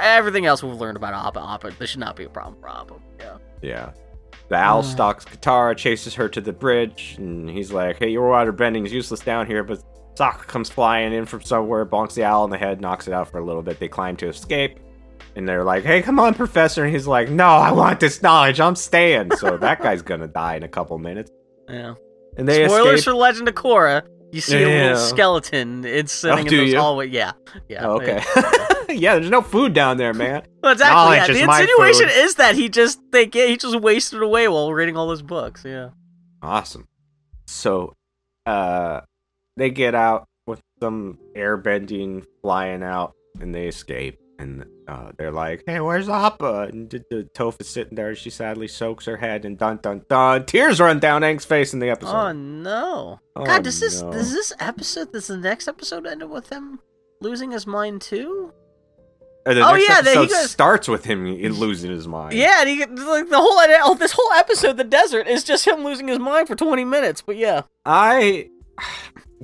[0.00, 2.94] everything else we've learned about Appa Appa, this should not be a problem for Appa.
[3.18, 3.36] Yeah.
[3.62, 3.90] Yeah.
[4.48, 8.50] The owl stalks Katara, chases her to the bridge, and he's like, "Hey, your water
[8.50, 9.82] bending is useless down here." But
[10.18, 13.30] Sokka comes flying in from somewhere, bonks the owl in the head, knocks it out
[13.30, 13.78] for a little bit.
[13.78, 14.78] They climb to escape,
[15.36, 18.60] and they're like, "Hey, come on, Professor!" And he's like, "No, I want this knowledge.
[18.60, 21.30] I'm staying." So that guy's gonna die in a couple minutes,
[21.68, 21.94] Yeah.
[22.36, 23.12] and they Spoilers escape.
[23.12, 24.02] for Legend of Korra.
[24.32, 25.84] You see a little skeleton.
[25.86, 26.78] It's sitting do in those you?
[26.78, 27.08] hallway.
[27.08, 27.32] Yeah.
[27.68, 27.86] Yeah.
[27.86, 28.22] Oh, okay.
[28.90, 30.42] yeah, there's no food down there, man.
[30.62, 31.16] Well, exactly.
[31.16, 31.26] Yeah.
[31.28, 34.96] The is insinuation is that he just they get he just wasted away while reading
[34.98, 35.64] all those books.
[35.64, 35.90] Yeah.
[36.42, 36.86] Awesome.
[37.46, 37.94] So,
[38.44, 39.00] uh,
[39.58, 44.18] they get out with some airbending flying out, and they escape.
[44.40, 48.14] And uh, they're like, "Hey, where's Appa?" And the, the Toph is sitting there.
[48.14, 51.80] She sadly soaks her head, and dun dun dun, tears run down Aang's face in
[51.80, 52.14] the episode.
[52.14, 53.20] Oh no!
[53.34, 54.12] Oh, God, does this no.
[54.12, 56.78] does this episode does the next episode end up with him
[57.20, 58.52] losing his mind too?
[59.44, 62.34] Oh, yeah, then he episode goes- starts with him in losing his mind.
[62.34, 65.82] Yeah, and he like the whole oh, this whole episode, the desert, is just him
[65.84, 67.22] losing his mind for twenty minutes.
[67.22, 68.50] But yeah, I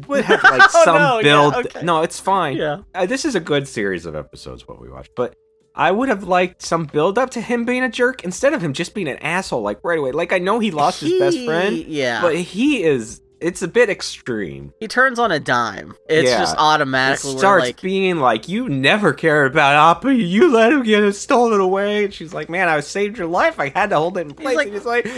[0.09, 1.55] would have like Oh, some no, yeah, build.
[1.67, 1.83] okay.
[1.83, 2.57] No, it's fine.
[2.57, 5.35] yeah, uh, this is a good series of episodes what we watched but
[5.77, 8.73] i would have liked some build up to him being a jerk instead of him
[8.73, 11.77] just being an asshole like right away like i know he lost his best friend
[11.87, 15.95] Yeah, but he is it's a bit extreme he turns on a dime.
[16.09, 16.39] It's Yeah.
[16.39, 20.83] just automatically where, starts like being like you never cared about appa you let him
[20.83, 23.97] get it stolen away and she's like man i saved your life i had to
[23.97, 25.11] hold it in place like, and he's like A,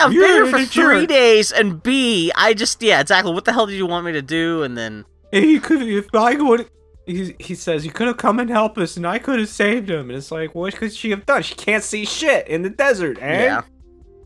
[0.00, 3.32] I've been here for three jerk." days, and B, I just yeah, exactly.
[3.32, 4.62] What the hell did you want me to do?
[4.62, 6.68] And then he could if I would
[7.06, 9.90] he, he says you could have come and helped us and I could have saved
[9.90, 11.42] him and it's like what could she have done?
[11.42, 13.44] She can't see shit in the desert, eh?
[13.44, 13.62] Yeah.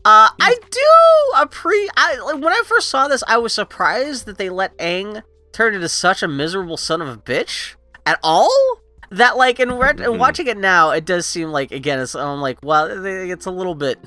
[0.05, 1.87] Uh, I do appre.
[1.97, 5.21] I like, when I first saw this, I was surprised that they let Aang
[5.51, 7.75] turn into such a miserable son of a bitch
[8.05, 8.49] at all.
[9.11, 10.17] That like in, re- Mhm.
[10.19, 13.73] watching it now, it does seem like again, it's I'm like, well, it's a little
[13.75, 13.99] bit,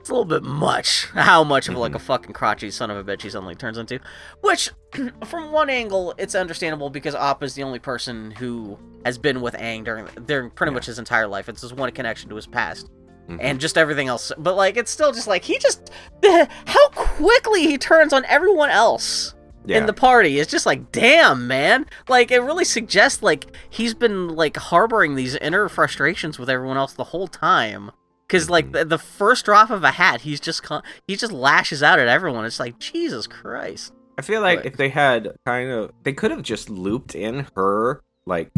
[0.00, 1.06] it's a little bit much.
[1.12, 3.98] How much of like a fucking crotchety son of a bitch he suddenly turns into?
[4.42, 4.70] Which,
[5.24, 9.84] from one angle, it's understandable because Appa's the only person who has been with Aang
[9.84, 10.74] during during pretty Yeah.
[10.74, 11.48] much his entire life.
[11.48, 12.88] It's his one connection to his past
[13.28, 13.38] Mhm.
[13.40, 14.32] and just everything else.
[14.36, 15.90] But like, it's still just like he just
[16.24, 19.78] how quickly he turns on everyone else yeah.
[19.78, 20.38] in the party.
[20.38, 21.86] It's just like, damn, man.
[22.08, 26.92] Like, it really suggests like he's been like harboring these inner frustrations with everyone else
[26.92, 27.90] the whole time.
[28.28, 28.72] Cause like Mhm.
[28.72, 32.08] the, the first drop of a hat, he's just con- he just lashes out at
[32.08, 32.44] everyone.
[32.44, 33.92] It's like Jesus Christ.
[34.18, 37.46] I feel like But- if they had kind of, they could have just looped in
[37.56, 38.50] her, like,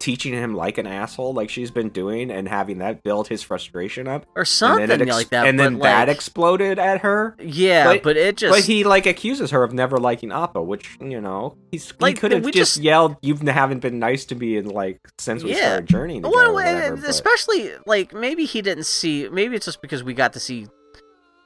[0.00, 4.08] teaching him like an asshole, like she's been doing, and having that build his frustration
[4.08, 4.26] up.
[4.34, 5.46] Or something and ex- like that.
[5.46, 7.36] And then but, that exploded at her.
[7.38, 10.96] yeah, but- but, it just But he, like, accuses her of never liking Appa, which,
[11.00, 14.34] you know, he's, Like, he could have just, just- yelled, You haven't been nice to
[14.34, 15.66] me in, like, since we Yeah.
[15.66, 16.22] started journeying.
[16.22, 19.28] Well, and whatever, but- especially like maybe he didn't see.
[19.30, 20.66] Maybe it's just because we got to see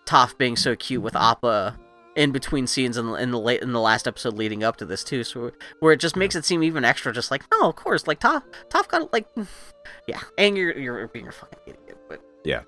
[0.07, 1.77] Toph being so cute with Appa
[2.17, 4.85] in between scenes in, the- in the late in the last episode leading up to
[4.85, 5.25] this too.
[5.25, 5.51] So
[5.81, 8.43] where it just makes it seem even extra, just like no, of course, like Toph,
[8.69, 9.27] Toph got like,
[10.07, 12.63] yeah, and you're you're being a fucking idiot, but Yeah.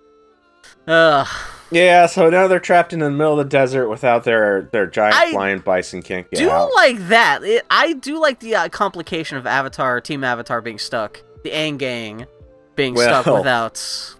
[0.89, 1.25] Uh,
[1.71, 5.15] Yeah, so now they're trapped in the middle of the desert without their their giant
[5.17, 6.69] I flying bison can't get do out.
[6.71, 7.43] Do like that.
[7.45, 11.79] It, I do like the uh, complication of Avatar, Team Avatar being stuck, the Aang
[11.79, 12.27] gang
[12.75, 14.15] being stuck without.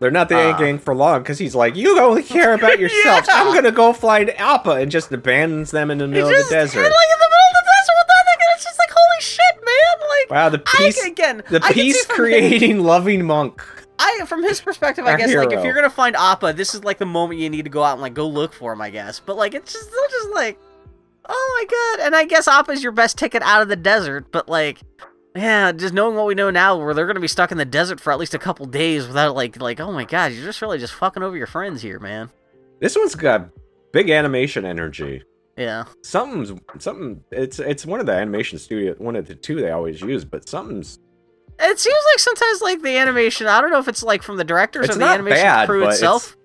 [0.00, 2.78] They're not the Uh, uh, gang for long because he's like, you only care about
[2.80, 3.26] yourself.
[3.26, 3.34] Yeah.
[3.42, 6.78] I'm gonna go find Appa and just abandons them in the middle of the desert.
[6.78, 9.20] And, like in the middle of the desert with nothing, and it's just like holy
[9.20, 10.08] shit, man!
[10.08, 13.64] Like wow, the I peace, again, the I peace creating loving monk.
[13.98, 16.84] I from his perspective, I Our guess like if you're gonna find Appa, this is
[16.84, 18.90] like the moment you need to go out and like go look for him, I
[18.90, 19.18] guess.
[19.18, 20.60] But like it's just just like,
[21.28, 22.06] oh my god!
[22.06, 24.78] And I guess Appa's your best ticket out of the desert, but like.
[25.38, 28.00] Yeah, just knowing what we know now, where they're gonna be stuck in the desert
[28.00, 30.78] for at least a couple days without like, like, oh my god, you're just really
[30.78, 32.30] just fucking over your friends here, man.
[32.80, 33.48] This one's got
[33.92, 35.22] big animation energy.
[35.56, 37.22] Yeah, Something's something.
[37.30, 40.48] It's it's one of the animation studio, one of the two they always use, but
[40.48, 40.98] something's.
[41.60, 43.46] it seems like sometimes like the animation.
[43.46, 45.88] I don't know if it's like from the directors It's or the animation bad, crew
[45.88, 46.36] itself.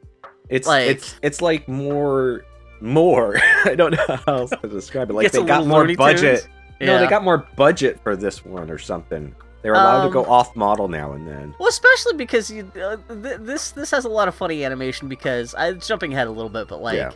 [0.49, 2.43] It's Like- it's it's like more
[2.81, 3.37] more.
[3.65, 5.13] I don't know how else to describe it.
[5.13, 6.41] Like they got more budget.
[6.41, 6.49] Tunes.
[6.85, 9.33] No, they got more budget for this one or something.
[9.61, 11.55] They're allowed to Um, go off model now and then.
[11.57, 15.55] Well, especially because you, uh, th- this this has a lot of funny animation because
[15.57, 17.11] I'm jumping ahead a little bit, but like Yeah.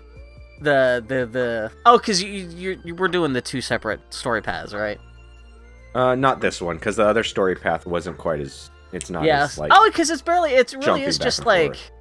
[0.61, 4.73] the the the oh, because you, you you were doing the two separate story paths,
[4.73, 4.99] right?
[5.93, 8.69] Uh, not this one because the other story path wasn't quite as.
[8.93, 9.43] It's not yeah.
[9.43, 9.71] as like.
[9.73, 10.51] oh, because it's barely.
[10.53, 11.75] It really is just like.
[11.75, 11.91] forth.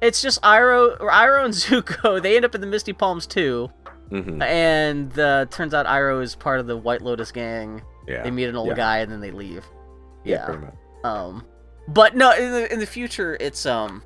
[0.00, 1.54] It's just Iro or Iroh and
[1.86, 2.20] Zuko.
[2.22, 3.70] They end up in the Misty Palms too,
[4.12, 7.82] mhm, and uh, turns out Iroh is part of the White Lotus gang.
[8.06, 8.22] yeah.
[8.22, 8.74] They meet an old Yeah.
[8.74, 9.64] guy and then they leave.
[10.24, 10.46] Yeah.
[10.48, 10.74] much.
[11.04, 11.44] Um,
[11.88, 14.02] but no, in the in the future, it's um,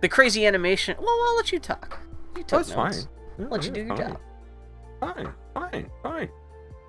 [0.00, 0.96] the crazy animation.
[0.98, 1.98] Well, I'll let you talk.
[2.36, 2.58] You talk.
[2.66, 2.94] That's fine.
[3.38, 4.08] Yeah, Let you do your fine.
[4.08, 4.20] job.
[5.00, 6.28] Fine, fine, fine.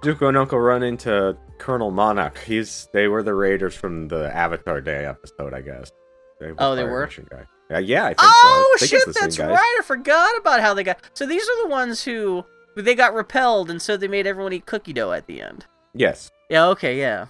[0.03, 2.37] Zuko and Uncle run into Colonel Mongke.
[2.39, 5.91] He's they were the raiders from the Avatar Day episode, I guess.
[6.39, 7.09] They Oh, they were?
[7.31, 7.45] Guy.
[7.71, 8.85] Uh, yeah, I think Oh so.
[8.85, 9.49] I think shit, it's the same that's guys.
[9.49, 9.77] right.
[9.79, 10.99] I forgot about how they got.
[11.13, 12.45] So these are the ones who
[12.75, 15.65] they got repelled, and so they made everyone eat cookie dough at the end.
[15.93, 16.31] Yes.
[16.49, 16.67] Yeah.
[16.67, 16.99] Okay.
[16.99, 17.27] Yeah.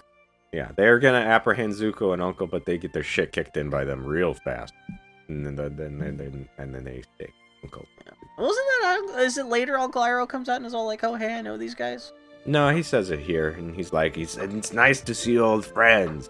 [0.52, 3.84] Yeah, they're gonna apprehend Zuko and Uncle, but they get their shit kicked in by
[3.84, 4.72] them real fast,
[5.28, 7.32] and then then then then, and then they take
[7.62, 7.86] Uncle.
[8.38, 9.20] Wasn't that?
[9.20, 9.78] Is it later?
[9.78, 12.12] Uncle Iroh comes out and is all like, "Oh, hey, I know these guys."
[12.44, 15.64] No, he says it here, and he's like, he said, "It's nice to see old
[15.64, 16.28] friends."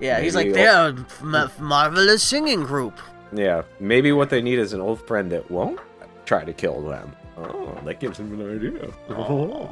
[0.00, 0.20] Yeah.
[0.20, 2.98] he's like, they're a marvelous singing group.
[3.32, 5.78] Yeah, maybe what they need is an old friend that won't
[6.26, 7.14] try to kill them.
[7.36, 8.92] Oh, that gives him an idea.
[9.08, 9.70] Oh.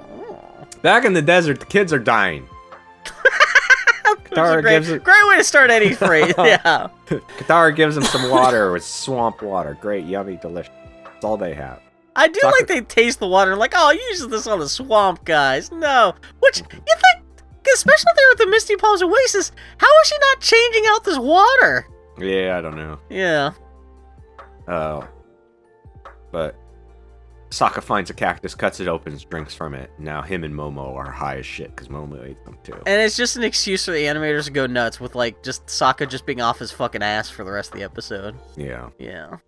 [0.83, 2.49] Back in the desert, the kids are dying.
[4.25, 6.35] Katara great, gives it- great way to start any phrase.
[6.39, 6.89] Yeah.
[7.07, 9.77] Katara gives them some water with swamp water.
[9.81, 10.73] Great, yummy, delicious.
[11.05, 11.81] That's all they have.
[12.17, 15.25] I do like they taste the water like, oh, you use this on the swamp,
[15.25, 15.71] guys.
[15.71, 16.77] No, which mm-hmm.
[16.77, 17.25] you think,
[17.75, 21.87] especially there at the Misty Palms Oasis, how is she not changing out this water?
[22.19, 22.99] Yeah, I don't know.
[23.09, 23.53] Yeah.
[24.67, 25.07] Uh,
[26.31, 26.57] but
[27.51, 29.91] Sokka finds a cactus, cuts it open, drinks from it.
[29.99, 32.75] Now him and Momo are high as shit because Momo ate them too.
[32.87, 36.09] And it's just an excuse for the animators to go nuts with like just Sokka
[36.09, 38.37] just being off his fucking ass for the rest of the episode.
[38.57, 38.91] Yeah.
[38.99, 39.39] Yeah.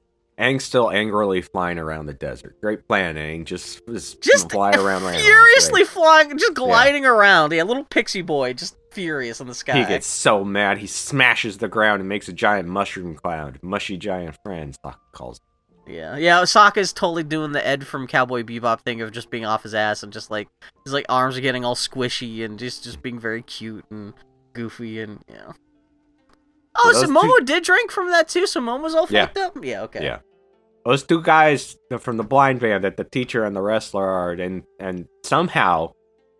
[0.40, 2.58] Aang's still angrily flying around the desert.
[2.60, 3.44] Great plan, Aang.
[3.44, 5.20] Just, just, Just fly around, around.
[5.20, 5.88] furiously Great.
[5.88, 7.52] flying, just gliding around.
[7.52, 9.78] Yeah, little pixie boy, just furious in the sky.
[9.78, 13.58] He gets so mad, he smashes the ground and makes a giant mushroom cloud.
[13.62, 15.36] Mushy giant friend, Sokka calls.
[15.86, 15.92] it.
[15.92, 16.42] Yeah, yeah.
[16.42, 20.02] Sokka's totally doing the Ed from Cowboy Bebop thing of just being off his ass
[20.02, 20.48] and just like
[20.84, 24.14] his like arms are getting all squishy and just just being very cute and
[24.52, 25.52] goofy and yeah.
[26.76, 28.46] Oh, So Momo did drink from that too.
[28.46, 29.26] So Momo's all Yeah.
[29.26, 29.64] fucked up.
[29.64, 29.82] Yeah.
[29.82, 30.04] Okay.
[30.04, 30.18] Yeah.
[30.84, 34.62] Those two guys from the blind band that the teacher and the wrestler are, and
[34.78, 35.92] and somehow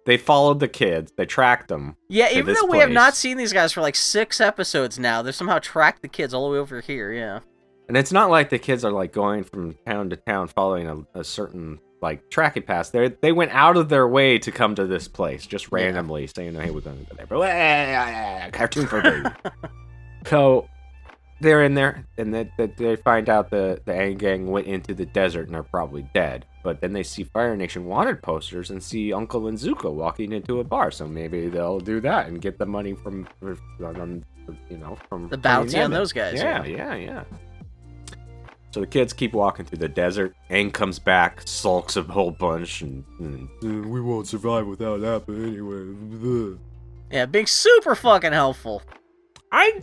[0.06, 1.12] they followed the kids.
[1.16, 1.96] They tracked them.
[2.08, 2.30] Yeah.
[2.32, 5.58] Even though we have not seen these guys for like six episodes now, they somehow
[5.58, 7.12] tracked the kids all the way over here.
[7.12, 7.40] Yeah.
[7.88, 11.18] And it's not like the kids are like going from town to town following a,
[11.18, 12.90] a certain like tracking pass.
[12.90, 16.54] They they went out of their way to come to this place just randomly, saying,
[16.54, 19.28] "Hey, we're going to go there." But "Eh, cartoon for baby.
[20.26, 20.68] so
[21.40, 24.94] they're in there, and they, they, they find out the the Aang gang went into
[24.94, 26.44] the desert and are probably dead.
[26.62, 30.60] But then they see Fire Nation wanted posters and see Uncle and Zuko walking into
[30.60, 30.90] a bar.
[30.90, 34.24] So maybe they'll do that and get the money from, from
[34.68, 37.24] you know, from The bounty on those guys, Yeah, yeah, yeah.
[38.72, 40.34] So the kids keep walking through the desert.
[40.50, 45.26] Aang comes back, sulks a whole bunch, and, and, "Uh, we won't survive without that.
[45.26, 46.56] But anyway.
[47.10, 47.26] Yeah.
[47.26, 48.82] Being super fucking helpful.
[49.50, 49.82] I.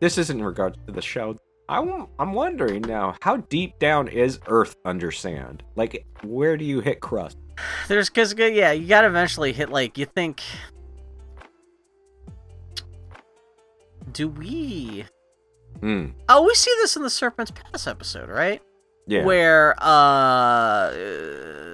[0.00, 1.36] This isn't in regards to the show.
[1.68, 5.62] I'm, I'm wondering now, how deep down is Earth under sand?
[5.76, 7.36] Like, where do you hit crust?
[7.88, 10.40] There's because yeah, you gotta eventually hit like you think.
[14.12, 15.04] Do we?
[15.80, 16.06] Hmm.
[16.28, 18.62] Oh, we see this in the Serpent's Pass episode, right?
[19.06, 19.24] Yeah.
[19.24, 20.90] Where uh,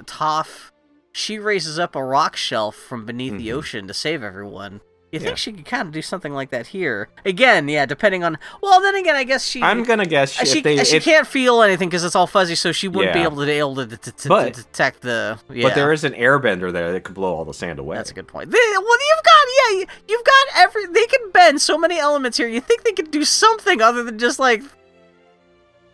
[0.04, 0.70] Toph
[1.12, 3.54] she raises up a rock shelf from beneath the Mhm.
[3.54, 4.80] ocean to save everyone.
[5.14, 5.26] You Yeah.
[5.26, 7.06] think she could kind of do something like that here?
[7.24, 8.36] Again, yeah, depending on.
[8.60, 9.62] Well, then again, I guess she.
[9.62, 12.26] I'm gonna guess uh, if she, they, she if- can't feel anything because it's all
[12.26, 15.02] fuzzy, so she wouldn't be able to, be able to, to, to, But- to detect
[15.02, 15.38] the.
[15.52, 15.68] Yeah.
[15.68, 17.96] But there is an airbender there that could blow all the sand away.
[17.96, 18.50] That's a good point.
[18.50, 20.86] They, well, you've got yeah, you- you've got every.
[20.86, 22.48] They can bend so many elements here.
[22.48, 24.62] You think they could do something other than just like,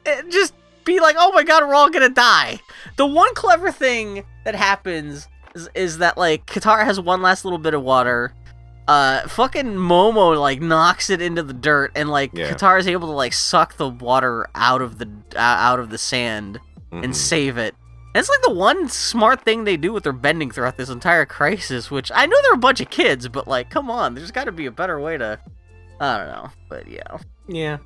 [0.06, 0.54] eh, just
[0.84, 2.58] be like, oh my god, we're all gonna die.
[2.96, 7.58] The one clever thing that happens is, is that like Katara has one last little
[7.58, 8.32] bit of water.
[8.90, 12.50] Uh, fucking Momo like knocks it into the dirt, and like Yeah.
[12.52, 15.98] Katara is able to like suck the water out of the uh, out of the
[15.98, 16.58] sand
[16.92, 17.04] Mhm.
[17.04, 17.74] and save it.
[18.12, 21.24] And it's like the one smart thing they do with their bending throughout this entire
[21.24, 24.44] crisis, which I know they're a bunch of kids, but like, come on, there's got
[24.46, 25.38] to be a better way to.
[26.00, 27.18] I don't know, but yeah.
[27.46, 27.78] Yeah.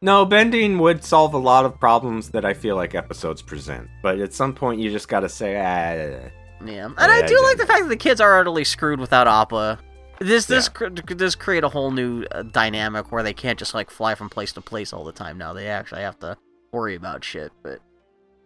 [0.00, 3.88] No, bending would solve a lot of problems that I feel like episodes present.
[4.02, 6.30] But at some point, you just gotta say, ah.
[6.64, 9.26] Yeah, and I do I like the fact that the kids are utterly screwed without
[9.28, 9.78] Appa.
[10.18, 10.88] This this Yeah.
[10.88, 14.28] cr- this create a whole new uh, dynamic where they can't just like fly from
[14.28, 15.38] place to place all the time.
[15.38, 16.36] Now they actually have to
[16.72, 17.52] worry about shit.
[17.62, 17.80] But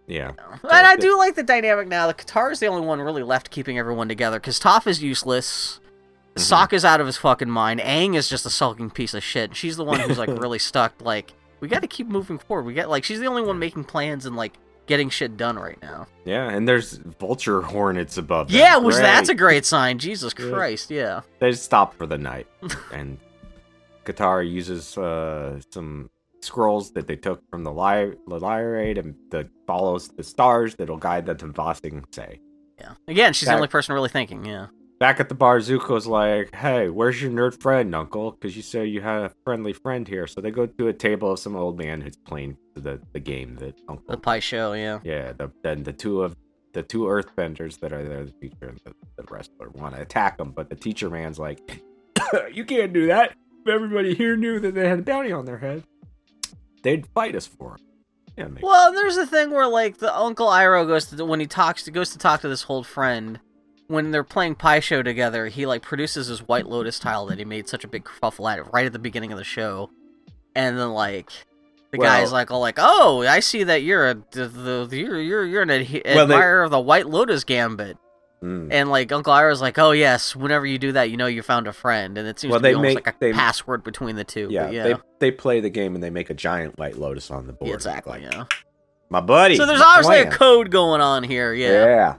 [0.06, 0.30] Yeah.
[0.30, 0.68] you know.
[0.70, 2.06] and I do like the dynamic now.
[2.06, 5.78] The Katara is the only one really left keeping everyone together because Toph is useless.
[6.36, 6.42] Mhm.
[6.68, 7.80] Sokka is out of his fucking mind.
[7.80, 9.54] Aang is just a sulking piece of shit.
[9.56, 10.94] She's the one who's like really stuck.
[11.00, 12.64] Like we got to keep moving forward.
[12.66, 14.54] We got like she's the only one making plans and like
[14.90, 16.06] getting shit done right now.
[16.26, 18.48] Yeah, and there's vulture hornets above.
[18.48, 18.58] them.
[18.58, 19.54] Yeah, which that's a Great.
[19.54, 19.98] great sign.
[19.98, 21.20] Jesus Christ, yeah.
[21.38, 22.46] They stop for the night,
[22.92, 23.16] and
[24.04, 26.10] Katara uses uh, some
[26.42, 31.24] scrolls that they took from the li- the and that follows the stars that'll guide
[31.26, 32.40] them to Vossing Say.
[32.78, 32.94] Yeah.
[33.08, 34.44] Again, she's the only person really thinking.
[34.44, 34.66] Yeah.
[35.00, 38.32] Back at the bar, Zuko's like, "Hey, where's your nerd friend, Uncle?
[38.32, 41.32] Because you said you had a friendly friend here." So they go to a table
[41.32, 44.04] of some old man who's playing the the game that Uncle.
[44.10, 44.74] The Pai Sho.
[44.74, 45.00] Yeah.
[45.02, 46.36] Yeah, the, then the two of
[46.74, 50.36] the two Earthbenders that are there, the teacher and the, the wrestler, want to attack
[50.36, 51.82] them, but the teacher man's like,
[52.52, 53.32] "You can't do that.
[53.64, 55.82] If everybody here knew that they had a bounty on their head,
[56.82, 57.82] they'd fight us for it."
[58.36, 61.84] Yeah, Well, there's a thing where like the Uncle Iroh goes to when he talks
[61.84, 63.40] to goes to talk to this old friend.
[63.90, 67.44] When they're playing Pai Sho together, he like produces his White Lotus tile that he
[67.44, 69.90] made such a big kerfuffle at right at the beginning of the show,
[70.54, 71.30] and then like
[71.90, 74.46] the guy's like, "Oh, like, oh, I see that you're a the,
[74.88, 77.96] the you're you're you're an Well, they- admirer of the White Lotus Gambit."
[78.42, 78.68] Mm.
[78.70, 81.66] And like Uncle Iroh's like, "Oh yes, whenever you do that, you know you found
[81.66, 84.14] a friend," and it seems Well, to be almost make- like a they- password between
[84.16, 84.46] the two.
[84.50, 87.46] yeah, yeah, they they play the game and they make a giant white lotus on
[87.48, 87.68] the board.
[87.70, 88.22] Yeah, exactly.
[88.22, 88.44] Like, Yeah.
[89.10, 89.56] My buddy.
[89.56, 91.52] So there's obviously a code going on here.
[91.52, 91.84] Yeah.
[91.84, 92.14] Yeah.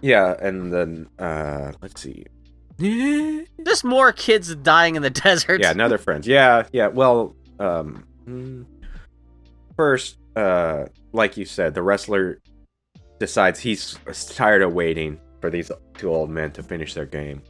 [0.00, 2.26] Yeah, and then uh let's see.
[3.66, 5.60] Just more kids dying in the desert.
[5.60, 6.26] Yeah, another friends.
[6.26, 6.88] Yeah, yeah.
[6.88, 8.04] Well, um
[9.76, 12.40] first, uh like you said, the wrestler
[13.18, 13.98] decides he's
[14.34, 17.42] tired of waiting for these two old men to finish their game.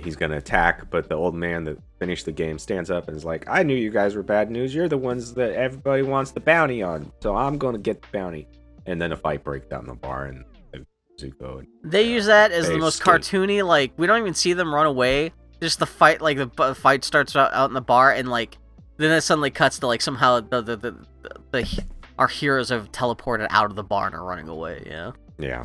[0.00, 3.24] He's gonna attack, but the old man that finished the game stands up and is
[3.24, 4.74] like, "I knew you guys were bad news.
[4.74, 8.46] You're the ones that everybody wants the bounty on, so I'm gonna get the bounty."
[8.84, 10.44] And then a fight breaks down the bar, and
[11.18, 13.14] Zuko and They use that as the most escape.
[13.14, 13.64] cartoony.
[13.66, 15.32] Like we don't even see them run away.
[15.60, 18.58] Just the fight, like the bu- fight starts out, out in the bar, and like
[18.98, 20.90] then it suddenly cuts to like somehow the the, the,
[21.22, 21.84] the, the
[22.18, 24.82] our heroes have teleported out of the bar and are running away.
[24.86, 25.12] Yeah.
[25.38, 25.64] Yeah.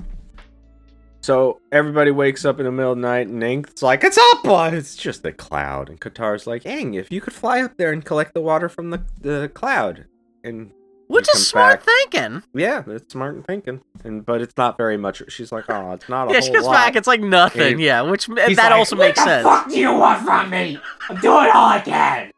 [1.24, 4.43] So everybody wakes up in the middle of the night, and Aang's like, "It's up!"
[4.43, 7.91] but It's just a cloud, and Katara's like, "Aang, if you could fly up there
[7.91, 10.06] and collect the water from the the cloud,"
[10.43, 10.72] and
[11.12, 12.12] Which is smart back.
[12.12, 12.43] thinking.
[12.53, 15.22] yeah, it's smart thinking, and but it's not very much.
[15.30, 16.95] She's like, "Oh, it's not a Yeah, whole she gets lot." back.
[16.95, 17.74] It's like nothing.
[17.74, 19.43] And yeah, which that like, also "What makes the sense.
[19.43, 20.80] fuck do you want from me?
[21.09, 22.32] I'm doing all I can.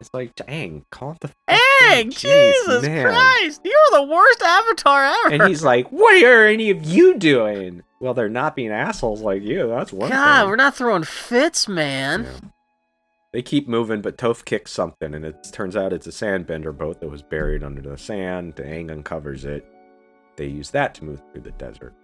[0.00, 2.10] It's like, Aang, calm the fuck Dang.
[2.10, 3.60] Jesus man." Christ!
[3.64, 5.34] You're the worst avatar ever.
[5.34, 9.42] And he's like, "What are any of you doing?" Well, they're not being assholes like
[9.42, 9.68] you.
[9.68, 10.48] That's one God, thing.
[10.48, 12.24] we're not throwing fits, man.
[12.24, 12.48] Yeah.
[13.32, 17.00] They keep moving, but Toph kicks something, and it turns out it's a sandbender boat
[17.00, 18.56] that was buried under the sand.
[18.56, 19.64] Aang uncovers it.
[20.36, 21.94] They use that to move through the desert.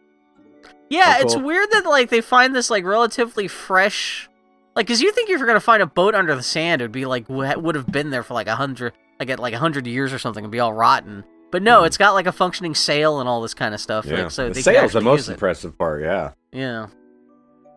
[0.88, 4.28] Yeah, it's weird that like they find this like relatively fresh,
[4.76, 7.06] like, cause you think if you're gonna find a boat under the sand, it'd be
[7.06, 9.86] like w- would have been there for like a hundred, like at like a hundred
[9.88, 11.24] years or something, and be all rotten.
[11.50, 11.86] But no, Mhm.
[11.86, 14.06] it's got like a functioning sail and all this kind of stuff.
[14.06, 16.02] like, so the they sail's the most impressive part.
[16.02, 16.32] Yeah.
[16.52, 16.86] Yeah.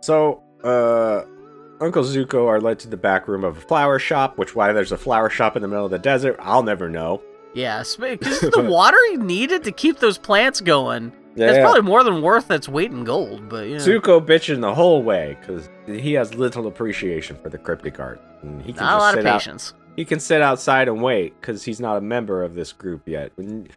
[0.01, 1.23] So, uh,
[1.81, 4.37] Uncle Zuko are led to the back room of a flower shop.
[4.37, 7.21] Which why there's a flower shop in the middle of the desert, I'll never know.
[7.53, 11.11] Yeah, because the water he needed to keep those plants going.
[11.35, 11.61] It's Yeah.
[11.61, 13.77] probably more than worth its weight in gold, but yeah.
[13.77, 18.21] Zuko bitching the whole way because he has little appreciation for the cryptic art.
[18.43, 19.73] And he can Not a just lot of sit out- patience.
[19.95, 23.31] he can sit outside and wait because he's not a member of this group yet.
[23.37, 23.69] And,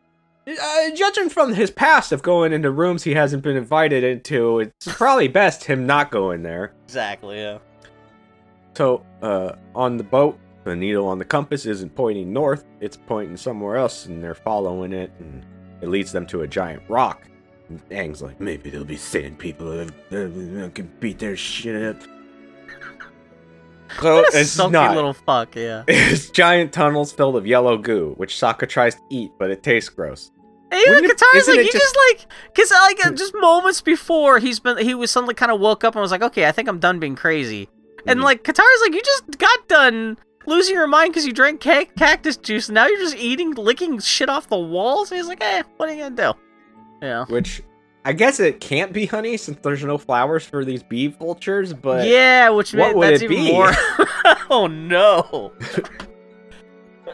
[0.49, 4.89] uh, judging from his past of going into rooms he hasn't been invited into, it's
[4.97, 6.73] probably best him not going there.
[6.85, 7.59] Exactly, yeah.
[8.75, 13.37] So, uh, on the boat, the needle on the compass isn't pointing north, it's pointing
[13.37, 15.45] somewhere else, and they're following it, and
[15.83, 17.23] it leads them to a giant rock.
[17.69, 22.03] And Aang's like, maybe there'll be sand people that uh, can beat their shit up.
[24.03, 24.95] A it's sulky not.
[24.95, 25.85] little fuck, yeah.
[25.89, 29.91] It's giant tunnels filled with yellow goo, which Sokka tries to eat, but it tastes
[29.91, 30.31] gross.
[30.71, 33.83] And even Wouldn't it- Katara's like, you just- just like, because like uh, just moments
[33.83, 36.53] before he's been, he was suddenly kind of woke up and was like, okay, I
[36.53, 37.69] think I'm done being crazy.
[38.07, 38.25] And Mhm.
[38.25, 42.37] like Katara's like, you just got done losing your mind because you drank ca- cactus
[42.37, 42.69] juice.
[42.69, 45.11] And now you're just eating, licking shit off the walls.
[45.11, 46.39] And he's like, eh, what are you gonna do?
[47.01, 47.25] Yeah.
[47.27, 47.63] Which
[48.05, 52.07] I guess it can't be honey since there's no flowers for these bee vultures, but
[52.09, 53.53] yeah, which what meant would that's it even be?
[53.53, 53.71] more.
[54.51, 55.53] oh no.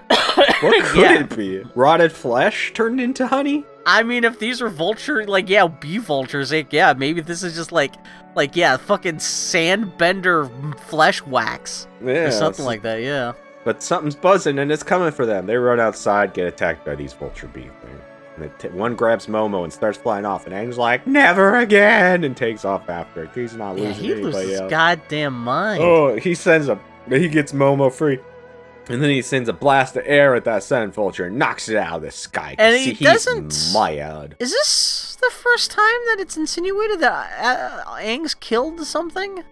[0.09, 1.20] what could Yeah.
[1.20, 1.62] it be?
[1.74, 3.64] Rotted flesh turned into honey?
[3.86, 7.55] I mean, if these are vulture, like yeah, bee vultures, like yeah, maybe this is
[7.55, 7.94] just like,
[8.34, 13.03] like yeah, fucking sandbender flesh wax Yeah, or something like that.
[13.03, 13.32] Yeah.
[13.64, 15.46] But something's buzzing and it's coming for them.
[15.46, 18.01] They run outside, get attacked by these vulture bee things.
[18.36, 22.36] And t- one grabs Momo and starts flying off, and Aang's like, "Never again!" and
[22.36, 23.30] takes off after it.
[23.34, 24.70] He's not Yeah, losing he anybody loses else.
[24.70, 25.82] goddamn mind.
[25.82, 26.78] Oh, he sends a
[27.09, 28.20] he gets Momo free.
[28.89, 31.76] And then he sends a blast of air at that sun vulture and knocks it
[31.76, 32.55] out of the sky.
[32.59, 33.53] And he see, doesn't-.
[34.39, 39.43] Is this the first time that it's insinuated that uh, Aang's killed something?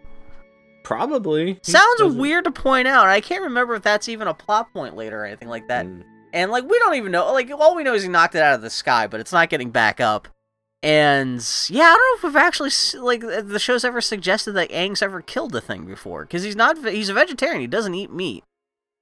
[0.84, 1.54] Probably.
[1.64, 3.06] He Sounds doesn't- weird to point out.
[3.08, 5.84] I can't remember if that's even a plot point later or anything like that.
[5.86, 6.04] Mm.
[6.32, 7.32] And like we don't even know.
[7.32, 9.48] Like all we know is he knocked it out of the sky, but it's not
[9.50, 10.28] getting back up.
[10.82, 12.70] And yeah, I don't know if we've actually
[13.00, 16.76] like the show's ever suggested that Aang's ever killed a thing before because he's not.
[16.86, 17.60] He's a vegetarian.
[17.60, 18.44] He doesn't eat meat.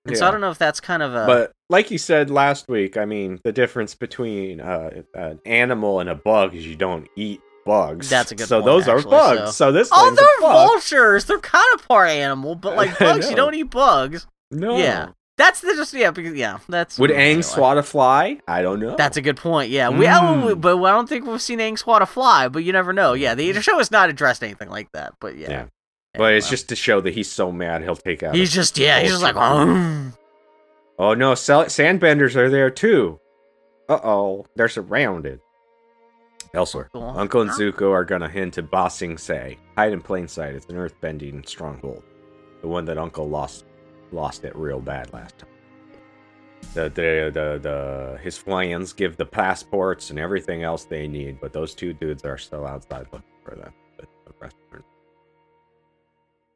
[0.06, 1.24] And so I don't know if that's kind of a.
[1.26, 6.10] But like you said last week, I mean, the difference between uh, an animal and
[6.10, 8.10] a bug is you don't eat bugs.
[8.10, 9.40] That's a good So point, those are bugs.
[9.56, 11.24] so- So, this oh, they're vultures.
[11.24, 14.26] They're kind of part animal, but like bugs, you don't eat bugs.
[14.50, 14.76] No.
[14.76, 15.08] Yeah.
[15.36, 17.10] That's the just yeah because yeah that's Would.
[17.10, 18.38] Aang swat a fly?
[18.46, 18.94] I don't know.
[18.94, 19.68] That's a good point.
[19.70, 20.60] Yeah, we, I don't- Mm.
[20.60, 22.46] but I don't think we've seen Aang swat a fly.
[22.48, 23.14] But you never know.
[23.14, 25.14] Yeah, the, the show has not addressed anything like that.
[25.20, 25.64] But yeah, Yeah.
[26.16, 26.50] But it's Anyway.
[26.50, 28.34] just to show that he's so mad he'll take out.
[28.34, 29.34] he's just yeah he's just like.
[29.34, 30.16] "Mm."
[30.98, 33.18] Oh no, sandbenders are there too.
[33.88, 35.40] Uh oh, they're surrounded.
[36.54, 37.02] Elsewhere, Cool.
[37.16, 39.58] Uncle and Zuko are gonna head to Ba Sing Se.
[39.76, 40.54] Hide in plain sight.
[40.54, 42.04] It's an earthbending stronghold.
[42.62, 43.64] The one that Uncle lost
[44.12, 45.48] lost it real bad last time.
[46.74, 51.52] The the the, the his flyans give the passports and everything else they need, but
[51.52, 53.72] those two dudes are still outside looking for them.
[53.98, 54.84] The, the rest aren't.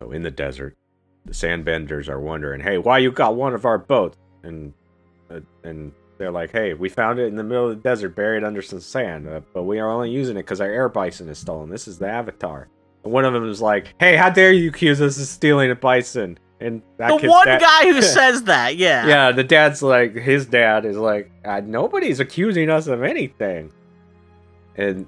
[0.01, 0.77] So in the desert,
[1.25, 4.73] the sandbenders are wondering, "Hey, why you got one of our boats?" And
[5.31, 8.45] uh, and they're like, "Hey, we found it in the middle of the desert, buried
[8.45, 11.39] under some sand, uh, but we are only using it because our air bison is
[11.39, 11.69] stolen.
[11.69, 12.69] This is the Avatar."
[13.03, 15.75] And one of them is like, "Hey, how dare you accuse us of stealing a
[15.77, 18.77] bison?" And that the kid's one dad- guy who says that.
[18.77, 23.71] Yeah, yeah, the dad's like, his dad is like, uh, nobody's accusing us of anything.
[24.75, 25.07] And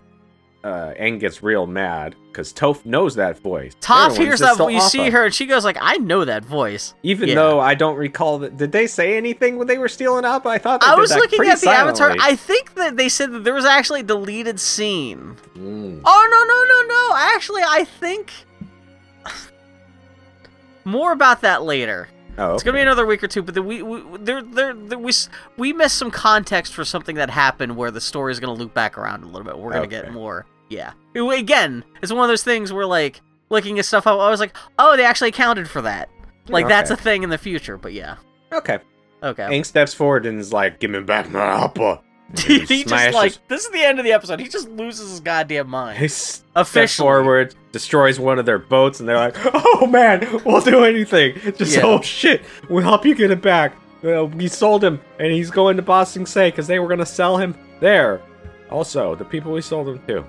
[0.63, 3.75] uh, Aang gets real mad because Toph knows that voice.
[3.81, 6.93] Toph hears that stole You see her, and she goes like, "I know that voice."
[7.03, 7.37] Even Yeah.
[7.37, 8.57] though I don't recall that.
[8.59, 10.47] Did they say anything when they were stealing up?
[10.47, 12.15] I thought I was looking at the avatar.
[12.21, 15.37] I think that they said that there was actually a deleted scene.
[15.57, 16.03] Mm.
[16.05, 17.35] Oh no no no no!
[17.35, 18.31] Actually, I think
[20.85, 22.09] more about that later.
[22.41, 24.99] Oh, It's gonna be another week or two, but the, we we there there there-
[24.99, 25.13] we
[25.57, 28.97] we missed some context for something that happened where the story is gonna loop back
[28.97, 29.59] around a little bit.
[29.59, 30.47] We're gonna get more.
[30.69, 30.93] Yeah.
[31.15, 33.21] Again, it's one of those things where like
[33.51, 36.09] looking at stuff, I I was like, oh, they actually accounted for that.
[36.49, 37.77] Like that's a thing in the future.
[37.77, 38.17] But yeah.
[38.53, 38.79] Okay.
[39.23, 39.43] Okay.
[39.45, 42.01] Aang steps forward and is like, "Give me back my Appa."
[42.39, 44.39] He just like this is the end of the episode.
[44.41, 45.99] He just loses his goddamn mind.
[45.99, 47.05] He steps Officially.
[47.07, 51.35] forward, destroys one of their boats, and they're like, "Oh man, we'll do anything.
[51.57, 51.83] Just Yeah.
[51.85, 55.77] oh shit, we'll help you get it back." Well, we sold him, and he's going
[55.77, 58.21] to Ba Sing Se because they were gonna sell him there.
[58.71, 60.25] Also, the people we sold him to.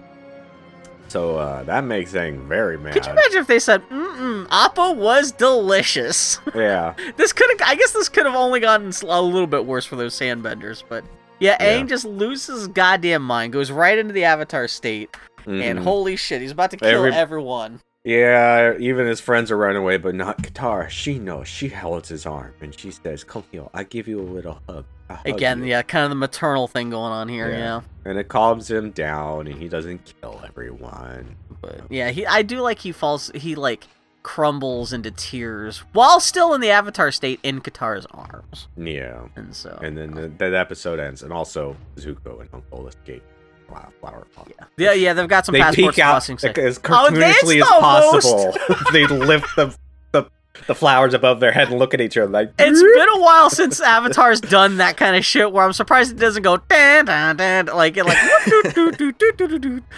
[1.08, 2.94] So uh, that makes Aang very mad.
[2.94, 6.40] Could you imagine if they said, "Mm-mm, Appa was delicious"?
[6.56, 7.70] Yeah, this could have.
[7.70, 11.04] I guess this could have only gotten a little bit worse for those sandbenders, but
[11.42, 11.82] yeah, Yeah.
[11.82, 15.10] Aang just loses his goddamn mind, goes right into the Avatar state,
[15.46, 15.84] and Mhm.
[15.84, 17.82] holy shit, he's about to kill Every- everyone.
[18.06, 18.74] yeah.
[18.80, 20.88] Even his friends are running away, but not Katara.
[20.90, 21.48] She knows.
[21.48, 23.66] She holds his arm, and she says, "Come here.
[23.74, 24.86] I give you a little hug.
[25.10, 27.50] hug Again, you." yeah, kind of the maternal thing going on here.
[27.50, 27.58] Yeah.
[27.58, 27.82] Yeah.
[28.06, 31.36] And it calms him down, and he doesn't kill everyone.
[31.62, 33.86] But yeah, he I do like he falls he like
[34.24, 38.68] crumbles into tears while still in the avatar state in Katara's arms.
[38.78, 39.22] Yeah.
[39.36, 43.24] And so And then the, that episode ends, and also Zuko and Uncle escape
[43.68, 44.52] Flower, flower Pot.
[44.60, 44.66] yeah.
[44.78, 47.62] Yeah, yeah, they've got some They passports peek out crossing like, say- as Oh, cartoonishly
[47.62, 48.58] as the possible.
[48.92, 49.74] they lift the,
[50.12, 50.30] the
[50.68, 52.52] the flowers above their head and look at each other like.
[52.60, 56.20] It's been a while since Avatar's done that kind of shit where I'm surprised it
[56.20, 58.18] doesn't go dan dan dan like it like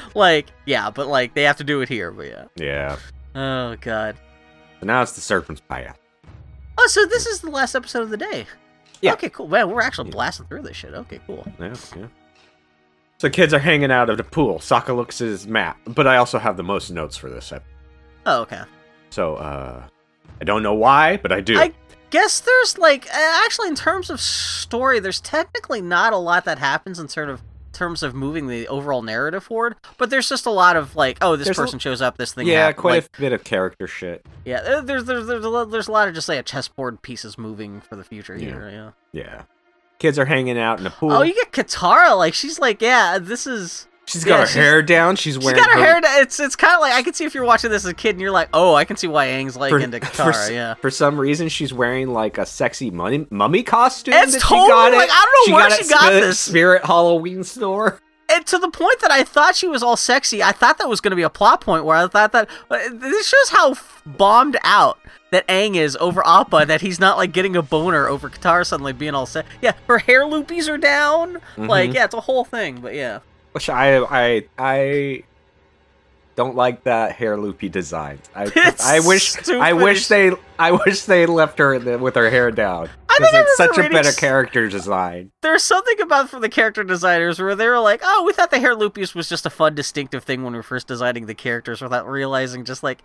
[0.16, 2.46] like yeah, but like they have to do it here, but yeah.
[2.56, 2.98] Yeah.
[3.36, 4.16] Oh god.
[4.80, 6.00] So now it's the serpent's path.
[6.78, 8.46] Oh, so this is the last episode of the day.
[9.02, 9.14] Yeah.
[9.14, 9.48] Okay, cool.
[9.48, 10.94] Man, we're actually blasting through this shit.
[10.94, 11.46] Okay, cool.
[11.60, 12.08] Yeah, yeah.
[13.18, 14.60] So kids are hanging out at the pool.
[14.60, 17.68] Sokka looks at his map, but I also have the most notes for this episode.
[18.26, 18.62] Oh, okay.
[19.10, 19.84] So uh,
[20.42, 21.58] I don't know why, but I do.
[21.58, 21.74] I
[22.10, 27.00] guess there's like actually in terms of story, there's technically not a lot that happens
[27.00, 27.42] in sort of
[27.74, 31.36] terms of moving the overall narrative forward, but there's just a lot of like, oh,
[31.36, 32.48] this There's a- person shows up, this thing.
[32.48, 34.26] yeah, hap- quite like, a bit of character shit.
[34.46, 37.38] Yeah, there's there's there's a lot, there's a lot of just like a chessboard pieces
[37.38, 38.46] moving for the future Yeah.
[38.46, 38.70] here.
[39.12, 39.22] Yeah.
[39.22, 39.42] Yeah.
[40.00, 41.12] Kids are hanging out in the oh, pool.
[41.12, 42.18] Oh, you get Katara.
[42.18, 43.88] Like she's like, yeah, this is.
[44.06, 45.16] She's got yeah, her she's- hair down.
[45.16, 46.01] She's She's wearing got her hair.
[46.01, 46.22] down.
[46.22, 48.12] It's it's kind of like I can see if you're watching this as a kid
[48.12, 50.30] and you're like, oh, I can see why Aang's like for, into for Katara.
[50.34, 50.74] s- yeah.
[50.76, 54.14] for some reason, she's wearing like a sexy mummy, mummy costume.
[54.16, 56.39] It's totally she got like- I don't know where got she got this.
[56.39, 57.99] Spirit Halloween store.
[58.32, 61.01] And to the point that I thought she was all sexy, I thought that was
[61.01, 64.58] going to be a plot point where I thought that this shows how f- bombed
[64.64, 64.97] out
[65.32, 68.93] that Aang is over Appa that he's not like getting a boner over Katara suddenly
[68.93, 69.45] being all set.
[69.62, 71.39] Yeah, her hair loopies are down.
[71.58, 71.93] Like, Mhm.
[71.95, 72.80] yeah, it's a whole thing.
[72.82, 73.20] But yeah,
[73.54, 75.24] Which I I I
[76.36, 78.20] don't like that hair loopy design.
[78.36, 82.30] I I wish stupid I wish they I wish they left her the- with her
[82.30, 82.89] hair down.
[83.10, 85.32] I Because think it's such a better s- character design.
[85.43, 88.60] there's something about from the character designers where they were like, oh, we thought the
[88.60, 91.80] hair loopies was just a fun, distinctive thing when we were first designing the characters,
[91.80, 93.04] without realizing just like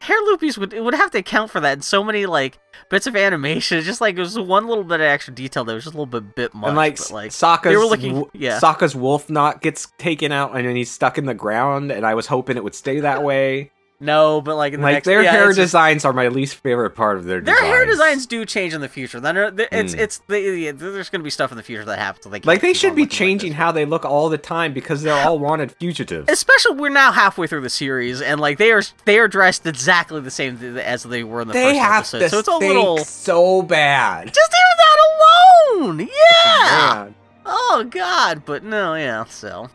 [0.00, 2.58] hair loopies would it would have to account for that in so many like
[2.90, 3.78] bits of animation.
[3.78, 5.98] It's just like it was one little bit of extra detail that was just a
[5.98, 6.68] little bit bit much.
[6.68, 8.60] and like, but, like Sokka's they were looking- yeah.
[8.60, 12.14] Sokka's wolf knot gets taken out and then he's stuck in the ground and I
[12.14, 13.70] was hoping it would stay that way.
[13.98, 16.28] No, but like in the like next, their yeah, hair it's just- designs are my
[16.28, 17.68] least favorite part of their Their designs.
[17.72, 19.20] hair designs do change in the future.
[19.20, 19.98] Then it's Mm.
[19.98, 22.24] it's there's going to be stuff in the future that happens.
[22.26, 25.02] They Like they should be looking like changing how they look all the time because
[25.02, 26.30] they're all wanted fugitives.
[26.30, 30.20] Especially we're now halfway through the series, and like they are they are dressed exactly
[30.20, 32.18] the same as they were in the they first have episode.
[32.18, 34.26] to so it's a little so bad.
[34.32, 36.08] just even that alone.
[36.08, 37.08] Yeah.
[37.46, 39.24] Oh God, but no, yeah.
[39.24, 39.70] So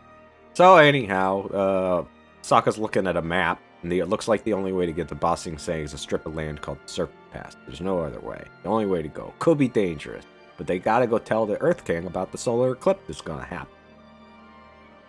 [0.54, 2.04] So anyhow, uh,
[2.42, 5.08] Sokka's looking at a map, and the, it looks like the only way to get
[5.08, 7.56] to Ba Sing Se is a strip of land called the Serpent Pass.
[7.66, 8.44] There's no other way.
[8.62, 10.24] The only way to go could be dangerous,
[10.56, 13.74] but they gotta go tell the Earth King about the solar eclipse that's gonna happen.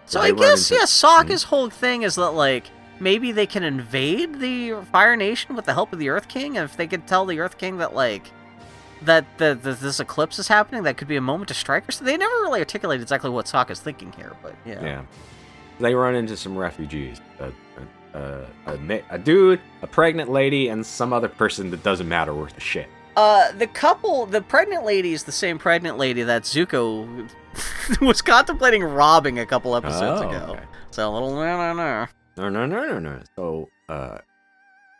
[0.05, 0.86] so they I guess into- yeah.
[0.86, 1.49] Sokka's hmm?
[1.49, 2.65] whole thing is that like.
[2.99, 6.63] Maybe they can invade the Fire Nation with the help of the Earth King, and
[6.63, 8.32] if they could tell the Earth King that like
[9.05, 11.88] that the, the this eclipse is happening, that could be a moment to strike.
[11.88, 14.82] Or so they never really articulate exactly what Sokka's thinking here, but yeah.
[14.84, 15.01] Yeah.
[15.80, 17.19] They run into some refugees.
[17.39, 17.51] A, a,
[18.14, 22.55] a, a, a dude, a pregnant lady, and some other person that doesn't matter worth
[22.57, 22.88] a shit.
[23.16, 27.30] Uh, the couple, the pregnant lady is the same pregnant lady that Zuko
[28.01, 30.45] was contemplating robbing a couple episodes Oh, ago.
[30.53, 30.64] okay.
[30.91, 32.07] So a little no, no, no.
[32.38, 33.20] No, no, no, no, no.
[33.36, 34.18] So, uh,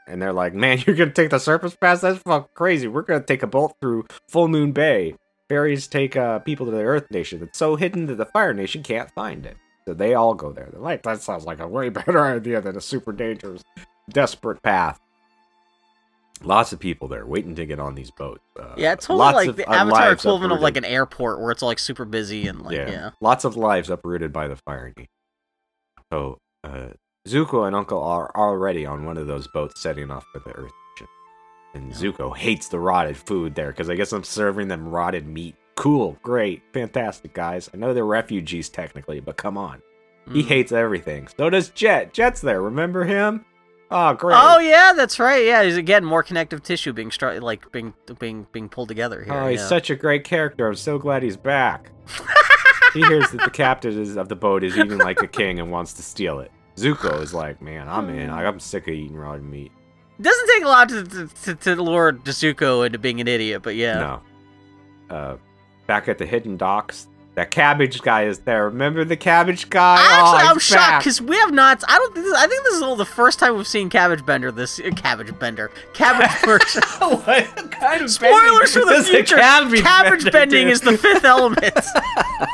[0.08, 2.02] and they're like, man, you're gonna take the Serpent's Pass?
[2.02, 2.88] That's fucking crazy.
[2.88, 5.16] We're gonna take a boat through Full Moon Bay.
[5.50, 7.42] Ferries take uh, people to the Earth Nation.
[7.44, 9.58] It's so hidden that the Fire Nation can't find it.
[9.86, 10.70] So they all go there.
[10.72, 13.64] They're like, that sounds like a way better idea than a super dangerous,
[14.10, 15.00] desperate path.
[16.44, 18.42] Lots of people there waiting to get on these boats.
[18.60, 21.62] Uh, Yeah, it's totally like the uh, Avatar equivalent of like an airport where it's
[21.62, 23.12] like super busy and like yeah.
[23.22, 24.94] Lots of lives uprooted by the fire.
[26.12, 26.90] So, uh,
[27.28, 30.72] Zuko and Uncle are already on one of those boats setting off for the Earth.
[31.74, 31.96] And Yeah.
[31.96, 35.56] Zuko hates the rotted food there because I guess I'm serving them rotted meat.
[35.76, 37.70] Cool, great, fantastic, guys.
[37.74, 39.82] I know they're refugees technically, but come on.
[40.32, 40.48] He Mm.
[40.48, 41.28] hates everything.
[41.36, 42.14] So does Jet.
[42.14, 42.62] Jet's there.
[42.62, 43.44] Remember him?
[43.92, 44.38] Oh, great.
[44.40, 45.44] Oh yeah, that's right.
[45.46, 49.34] Yeah, he's again more connective tissue being str- like being being being pulled together here.
[49.34, 49.68] Oh, he's yeah.
[49.68, 50.68] such a great character.
[50.68, 51.92] I'm so glad he's back.
[52.94, 55.72] he hears that the captain is, of the boat is eating like a king and
[55.72, 56.52] wants to steal it.
[56.78, 58.30] Zuko is like, man, I'm in.
[58.32, 59.72] I'm sick of eating raw meat.
[60.22, 63.76] Doesn't take a lot to to, to, to lure Zuko into being an idiot, but
[63.76, 63.94] yeah.
[65.10, 65.16] No.
[65.16, 65.38] Uh,
[65.88, 68.66] back at the hidden docks, That cabbage guy is there.
[68.66, 69.96] Remember the cabbage guy?
[70.00, 71.84] Actually, oh, I'm he's shocked because we have not.
[71.88, 72.26] I don't think.
[72.28, 74.52] This, I think this is all the first time we've seen Cabbage Bender.
[74.52, 76.86] This uh, Cabbage Bender, Cabbage Merchant.
[77.00, 79.36] what kind of Spoilers for the bending future.
[79.38, 80.72] cabbage, Cabbage bender bending do?
[80.74, 81.74] is the fifth element.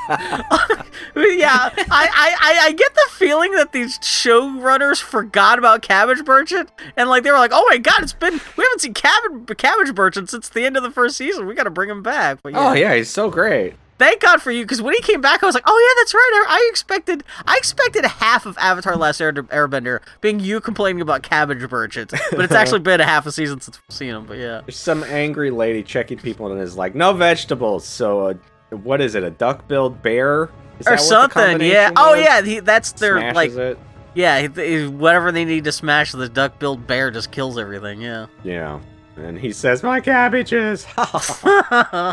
[1.38, 7.10] yeah, I, I, I, get the feeling that these showrunners forgot about Cabbage Merchant, and
[7.10, 10.30] like they were like, "Oh my god, it's been we haven't seen Cabbage Cabbage Merchant
[10.30, 11.46] since the end of the first season.
[11.46, 13.74] We got to bring him back." But Oh yeah, he's so great.
[13.98, 16.14] thank God for you because when he came back, I was like, "Oh yeah, that's
[16.14, 21.02] right." I, I expected I expected half of Avatar: Last Air, Airbender being you complaining
[21.02, 24.26] about Cabbage Merchant, but it's actually been a half a season since we've seen him.
[24.26, 24.62] But yeah.
[24.66, 27.86] There's some angry lady checking people and is like, no vegetables.
[27.86, 28.34] So, uh,
[28.70, 29.24] what is it?
[29.24, 30.50] A duck-billed bear?
[30.80, 31.90] Is or something, yeah.
[31.90, 33.80] combination Oh yeah, he, that's their Smashes like, it.
[34.16, 34.48] yeah.
[34.48, 38.02] he- he- Whatever they need to smash, the duck-billed bear just kills everything.
[38.02, 38.28] Yeah.
[38.44, 38.80] Yeah.
[39.18, 40.86] And he says, my cabbages.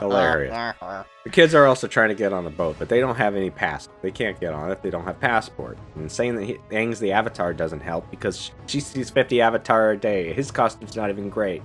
[0.00, 0.74] Hilarious.
[1.26, 3.50] The kids are also trying to get on the boat, but they don't have any
[3.50, 3.88] pass.
[4.00, 4.80] They can't get on it.
[4.80, 5.76] They don't have passport.
[5.96, 9.96] And saying that he, Aang's the Avatar doesn't help because she sees 50 Avatar a
[9.96, 10.32] day.
[10.32, 11.62] His costume's not even great.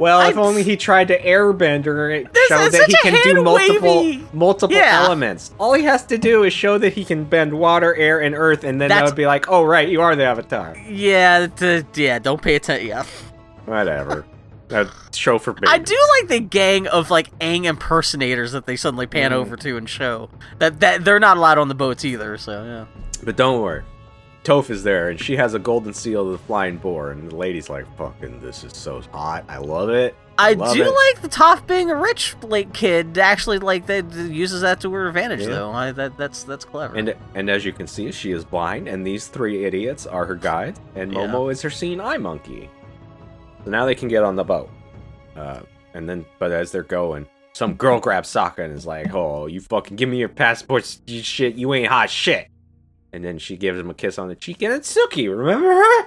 [0.00, 3.12] Well, if I'd- only he tried to airbender it, This show is that he can
[3.22, 5.02] do multiple hand-wavy- multiple Yeah.
[5.04, 5.50] elements.
[5.58, 8.64] All he has to do is show that he can bend water, air, and earth,
[8.64, 10.74] and then that would be like, oh right, you are the Avatar.
[10.88, 12.18] Yeah, the, yeah.
[12.18, 12.88] Don't pay attention.
[12.88, 13.02] Yeah.
[13.66, 14.24] Whatever.
[14.72, 15.68] a show for babies.
[15.68, 19.34] I do like the gang of like Aang impersonators that they suddenly pan Mm.
[19.34, 22.38] over to and show that that they're not allowed on the boats either.
[22.38, 22.84] So yeah.
[23.24, 23.82] But don't worry.
[24.50, 27.36] Toph is there, and she has a golden seal of the flying boar, and the
[27.36, 29.44] lady's like, fucking, this is so hot.
[29.48, 30.16] I love it.
[30.38, 30.86] I Love do it.
[30.88, 33.16] like the Toph being a rich like kid.
[33.18, 35.48] Actually, like that uses that to her advantage Yeah.
[35.48, 35.70] though.
[35.70, 36.96] I, that that's that's clever.
[36.96, 40.34] And and as you can see, she is blind, and these three idiots are her
[40.34, 41.20] guides, and Yeah.
[41.26, 42.70] Momo is her seeing eye monkey.
[43.64, 44.70] So now they can get on the boat.
[45.36, 45.60] Uh,
[45.94, 49.60] and then, but as they're going, some girl grabs Sokka and is like, "Oh, you
[49.60, 51.54] fucking give me your passports, you shit.
[51.56, 52.48] You ain't hot shit."
[53.12, 55.28] And then she gives him a kiss on the cheek, and it's Suki.
[55.28, 56.02] Remember her?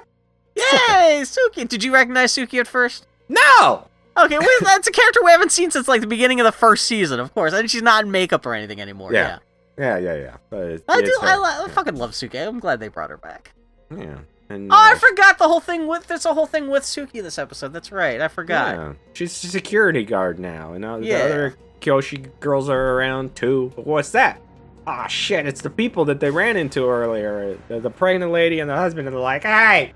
[0.56, 1.68] Yay, Suki!
[1.68, 3.08] Did you recognize Suki at first?
[3.28, 3.88] No.
[4.16, 6.86] Okay, well, that's a character we haven't seen since like the beginning of the first
[6.86, 9.12] season, of course, and she's not in makeup or anything anymore.
[9.12, 9.40] Yeah.
[9.78, 10.58] Yeah, Yeah, yeah, yeah.
[10.58, 11.18] I it's do.
[11.22, 11.44] I, her.
[11.44, 11.74] I Yeah.
[11.74, 12.48] fucking love Suki.
[12.48, 13.54] I'm glad they brought her back.
[13.90, 14.20] Yeah.
[14.50, 16.06] And, Oh, I uh, forgot the whole thing with.
[16.06, 17.74] There's a whole thing with Suki this episode.
[17.74, 18.22] That's right.
[18.22, 18.76] I forgot.
[18.76, 18.94] Yeah.
[19.14, 21.18] She's a security guard now, and uh, Yeah.
[21.18, 23.72] the other Kyoshi girls are around too.
[23.76, 24.40] What's that?
[24.86, 25.46] Ah, shit!
[25.46, 27.58] It's the people that they ran into earlier.
[27.70, 29.94] The, the pregnant lady and the husband, and they're like, "Hey,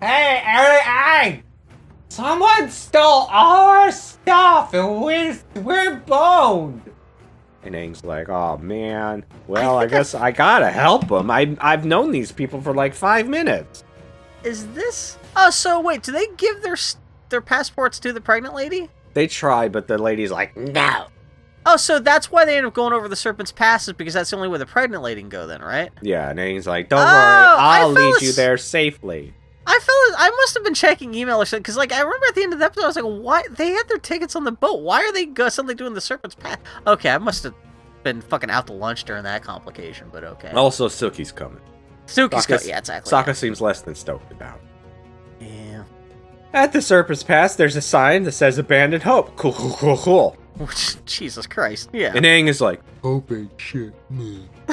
[0.00, 1.42] hey, hey, hey!
[2.08, 6.82] Someone stole our stuff, and we're we're boned."
[7.62, 11.30] And Aang's like, "Oh man, well, I, I- guess I gotta help them.
[11.30, 13.84] I I've known these people for like five minutes."
[14.44, 15.18] Is this?
[15.34, 16.02] Oh, so wait.
[16.02, 16.76] Do they give their
[17.30, 18.90] their passports to the pregnant lady?
[19.14, 21.06] They try, but the lady's like, "No."
[21.66, 24.30] Oh, so that's why they end up going over the Serpent's Pass is because that's
[24.30, 25.46] the only way the pregnant lady can go.
[25.46, 25.90] Then, right?
[26.00, 29.34] Yeah, and he's like, "Don't Oh, worry, I'll lead you there safely."
[29.66, 32.36] I felt I must have been checking email or something because, like, I remember at
[32.36, 34.52] the end of the episode, I was like, "Why they had their tickets on the
[34.52, 34.80] boat?
[34.82, 36.56] Why are they go- suddenly doing the Serpent's Pass?"
[36.86, 37.54] Okay, I must have
[38.04, 40.52] been fucking out to lunch during that complication, but okay.
[40.52, 41.60] Also, Suki's coming.
[42.06, 43.10] Suki's Sokka's- yeah, exactly.
[43.10, 44.60] Sokka seems less than stoked about.
[45.40, 45.48] it.
[45.48, 45.82] Yeah.
[46.52, 50.36] At the Serpent's Pass, there's a sign that says "Abandoned Hope." Cool, cool, cool, cool.
[50.58, 51.90] Which, Jesus Christ.
[51.92, 52.12] Yeah.
[52.14, 53.92] And Aang is like, Hope ain't shit.
[54.10, 54.48] Me.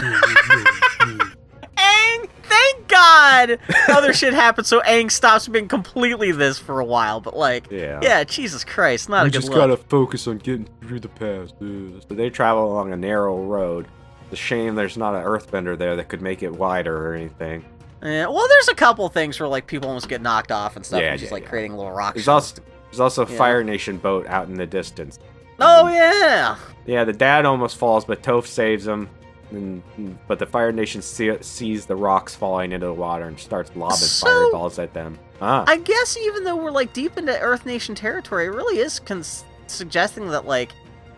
[1.75, 7.19] Aang, thank God other shit happened so Aang stops being completely this for a while,
[7.19, 9.57] but like, "Yeah." yeah, Jesus Christ, not we a good just look.
[9.57, 11.55] gotta focus on getting through the past.
[11.61, 12.01] Ugh.
[12.07, 13.87] So they travel along a narrow road.
[14.25, 17.65] It's a shame there's not an Earthbender there that could make it wider or anything.
[18.03, 21.01] Yeah, well, there's a couple things where like people almost get knocked off and stuff,
[21.01, 21.49] Yeah, and just yeah, like yeah.
[21.49, 22.15] creating little rocks.
[22.15, 22.61] There's also
[22.91, 23.37] there's also a Yeah.
[23.37, 25.17] Fire Nation boat out in the distance.
[25.59, 26.55] Oh yeah,
[26.85, 29.09] Yeah, the dad almost falls, but Toph saves him.
[29.51, 29.83] And,
[30.27, 33.97] but the Fire Nation see, sees the rocks falling into the water and starts lobbing
[33.97, 35.19] So- fireballs at them.
[35.41, 38.99] Ah, I guess even though we're like deep into Earth Nation territory, it really is
[38.99, 40.71] cons- suggesting that like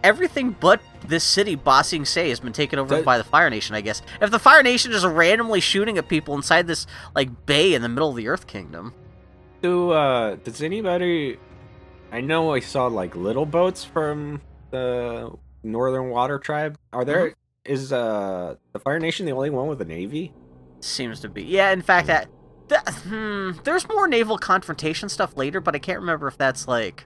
[0.03, 3.49] everything but this city, Bossing Sing Se, has been taken over That- by the Fire
[3.49, 3.73] Nation.
[3.75, 7.73] I guess if the Fire Nation is randomly shooting at people inside this like bay
[7.73, 8.93] in the middle of the Earth Kingdom.
[9.61, 11.37] do uh, does anybody?
[12.15, 14.39] I know I saw like little boats from
[14.71, 16.77] the Northern Water Tribe.
[16.93, 17.35] Are there?
[17.65, 20.31] Is uh the Fire Nation the only one with a navy?
[20.79, 21.43] Seems to be.
[21.43, 22.29] Yeah, in fact, that,
[22.69, 27.05] that hmm, there's more naval confrontation stuff later, but I can't remember if that's like.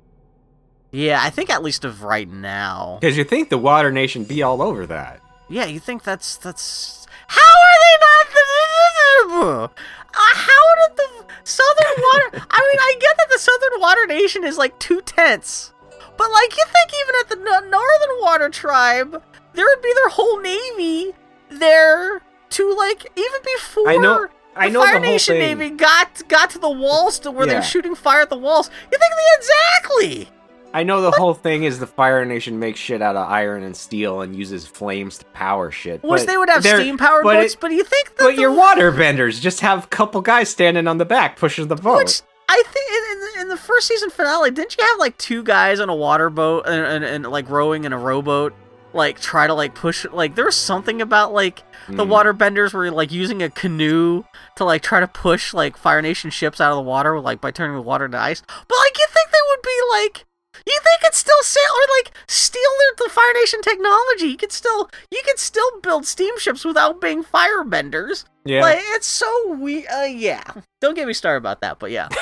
[0.91, 2.99] Yeah, I think at least of right now.
[3.01, 5.21] Because you think the Water Nation be all over that?
[5.49, 7.07] Yeah, you think that's that's.
[7.25, 9.71] How are they not
[10.13, 12.45] Uh, how did the Southern Water?
[12.49, 15.73] I mean, I get that the Southern Water Nation is like two tenths,
[16.17, 19.21] but like you think even at the no- Northern Water Tribe,
[19.53, 21.13] there would be their whole navy
[21.49, 25.57] there to like even before I know- I the know Fire the whole Nation thing.
[25.59, 27.53] Navy got got to the walls to where Yeah.
[27.53, 28.69] they're shooting fire at the walls.
[28.91, 30.29] You think they exactly?
[30.73, 33.75] I know the whole thing is the Fire Nation makes shit out of iron and
[33.75, 36.01] steel and uses flames to power shit.
[36.03, 38.41] But they would have steam powered but boats, it- but you think that But the-
[38.41, 41.97] your water benders just have a couple guys standing on the back pushing the boat.
[41.97, 45.17] which I think in, in, the, in the first season finale, didn't you have like
[45.17, 48.53] two guys on a water boat and, and, and like rowing in a rowboat,
[48.93, 52.09] like try to like push like there was something about like the Mm.
[52.09, 54.23] water benders were like using a canoe
[54.55, 57.49] to like try to push like Fire Nation ships out of the water like by
[57.51, 58.41] turning the water to ice.
[58.47, 60.25] But like you think they would be like
[60.65, 62.61] you think it's still sail or like steal
[62.97, 64.27] the Fire Nation technology?
[64.27, 68.25] You could still you could still build steamships without being firebenders.
[68.45, 68.61] yeah.
[68.61, 69.87] Like it's so we.
[69.87, 70.43] Uh, yeah.
[70.81, 72.09] Don't get me started about that, but yeah.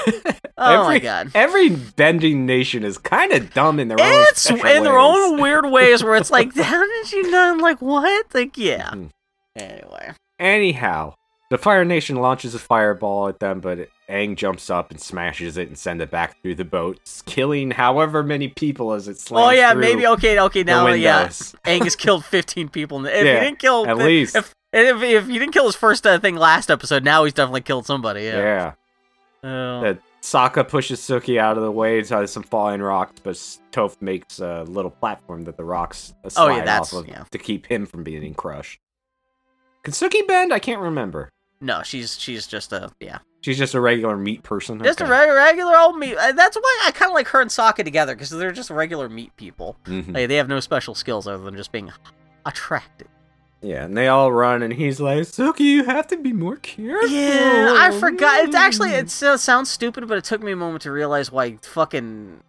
[0.59, 1.31] Oh my Every- god.
[1.35, 5.39] Every bending nation is kind of dumb in their own It's special in their own
[5.39, 7.51] weird ways where it's like, how did you know?
[7.51, 8.26] I'm like, what?
[8.34, 8.89] Like, yeah.
[8.89, 9.09] Mhm.
[9.55, 10.14] Anyway.
[10.39, 11.14] Anyhow,
[11.51, 15.67] the Fire Nation launches a fireball at them, but Aang jumps up and smashes it
[15.67, 19.49] and sends it back through the boat, killing however many people as it slams Oh
[19.51, 20.63] yeah, maybe okay, okay.
[20.63, 21.55] Now, yeah, windows.
[21.65, 23.05] Aang's killed 15 people.
[23.05, 24.35] If Yeah, he didn't kill, at the- least.
[24.35, 27.61] if, if if he didn't kill his first uh, thing last episode, now he's definitely
[27.61, 28.23] killed somebody.
[28.23, 28.38] Yeah.
[28.38, 28.71] Yeah.
[29.43, 29.81] Oh.
[29.81, 33.35] That Sokka pushes Suki out of the way to some falling rocks, but
[33.71, 37.07] Toph makes a little platform that the rocks uh, Oh, slide yeah, that's- off of
[37.07, 37.23] yeah.
[37.31, 38.79] to keep him from being crushed.
[39.84, 40.53] Can Suki bend?
[40.53, 41.29] I can't remember.
[41.61, 44.78] no, she's she's just a yeah, She's just a regular meat person.
[44.84, 45.07] just Okay.
[45.10, 46.18] a reg- regular old meat.
[46.18, 49.07] Uh, That's why I kind of like her and Sokka together because they're just regular
[49.07, 49.78] meat people.
[49.86, 50.14] Mhm.
[50.14, 51.90] Like, they have no special skills other than just being
[52.45, 53.07] attractive.
[53.61, 57.07] Yeah, and they all run, and he's like, "Suki, you have to be more careful."
[57.10, 58.44] Yeah, I forgot.
[58.45, 61.57] It's actually it uh, sounds stupid, but it took me a moment to realize why
[61.64, 62.41] fucking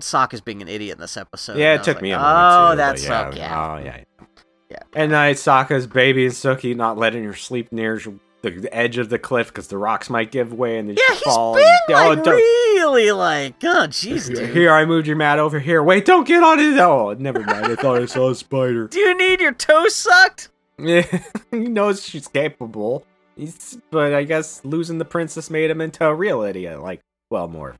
[0.00, 1.58] Sokka's being an idiot in this episode.
[1.58, 2.76] Yeah, it took like, me a Oh, moment too.
[2.76, 3.30] that's yeah.
[3.34, 3.74] Yeah.
[3.74, 4.00] Oh yeah.
[4.70, 4.78] Yeah.
[4.94, 8.00] And night, Sokka's baby and Suki not letting her sleep near
[8.50, 11.22] the edge of the cliff because the rocks might give way and then Yeah, he's
[11.22, 11.54] fall.
[11.54, 14.50] been and, oh, like don't- really like, oh jeez, dude.
[14.50, 15.82] Here, I moved your mat over here.
[15.82, 16.78] Wait, don't get on it.
[16.78, 17.66] Oh, never mind.
[17.66, 18.88] I thought I saw a spider.
[18.90, 20.50] Do you need your toe sucked?
[20.78, 21.02] Yeah,
[21.50, 23.06] he knows she's capable.
[23.36, 26.80] He's, but I guess losing the princess made him into a real idiot.
[26.82, 27.00] Like,
[27.30, 27.76] well, more.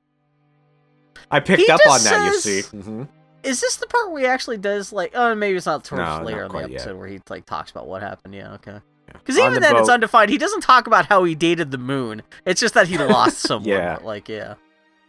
[1.31, 2.25] I picked He up on just that.
[2.27, 2.77] You says- see.
[2.79, 3.03] hmm
[3.43, 5.13] Is this the part where he actually does like?
[5.15, 6.81] Oh, maybe it's not towards No, later not in the quite yet.
[6.83, 8.35] episode where he like talks about what happened.
[8.35, 8.81] Yeah, okay.
[9.13, 10.31] Because even the then, it's undefined.
[10.31, 12.23] He doesn't talk about how he dated the moon.
[12.45, 13.69] It's just that he lost someone.
[13.69, 13.99] Yeah.
[14.03, 14.55] like yeah.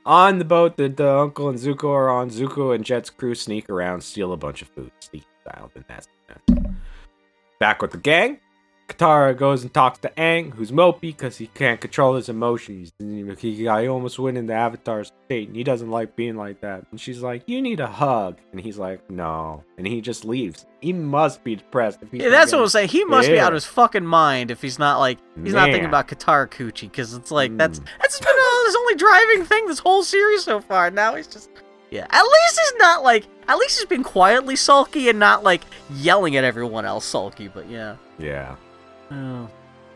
[0.06, 2.30] On the boat, the, the uncle and Zuko are on.
[2.30, 5.69] Zuko and Jet's crew sneak around, steal a bunch of food, sneak style.
[5.74, 6.07] Then that's
[7.60, 8.40] back with the gang.
[8.88, 12.93] Katara goes and talks to Aang, who's mopey because he can't control his emotions.
[12.99, 16.85] He, he, almost went into Avatar's state, and he doesn't like being like that.
[16.91, 20.65] And she's like, "You need a hug," and he's like, "No," and he just leaves.
[20.80, 21.99] He must be depressed.
[22.01, 22.89] If he's Yeah, that's what I'm saying.
[22.89, 25.85] He must be out of his fucking mind if he's not like he's not thinking
[25.85, 27.85] about Katara coochie because it's like that's Mm.
[27.99, 30.89] that's been uh, his only driving thing this whole series so far.
[30.91, 31.49] Now he's just
[31.91, 32.07] yeah.
[32.09, 35.61] At least he's not like at least he's been quietly sulky and not like
[35.95, 37.47] yelling at everyone else sulky.
[37.47, 37.97] But yeah.
[38.19, 38.55] Yeah.
[39.12, 39.50] Oh.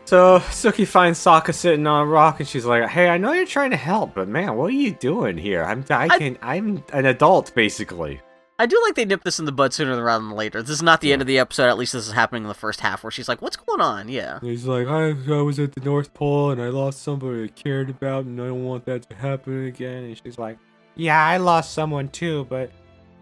[0.04, 3.46] So Suki finds Sokka sitting on a rock, and she's like, "Hey, I know you're
[3.46, 5.62] trying to help, but man, what are you doing here?
[5.62, 8.20] I'm I I- can I'm an adult basically."
[8.58, 10.60] I do like they nip this in the bud sooner rather than later.
[10.62, 11.68] This is not the end of the episode.
[11.68, 14.08] At least this is happening in the first half, where she's like, "What's going on?"
[14.08, 14.38] Yeah.
[14.40, 17.90] He's like, I, I was at the North Pole and I lost somebody I cared
[17.90, 20.04] about and I don't want that to happen again.
[20.04, 20.58] And She's like,
[20.94, 22.70] "Yeah, I lost someone too, but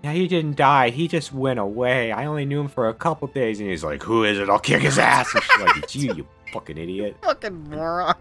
[0.03, 0.91] yeah, he didn't die.
[0.91, 2.13] He just went away.
[2.13, 4.49] I only knew him for a couple days." And he's like, "Who is it?
[4.49, 8.15] I'll kick his ass." And she's like, "It's you, you fucking idiot." Fucking moron.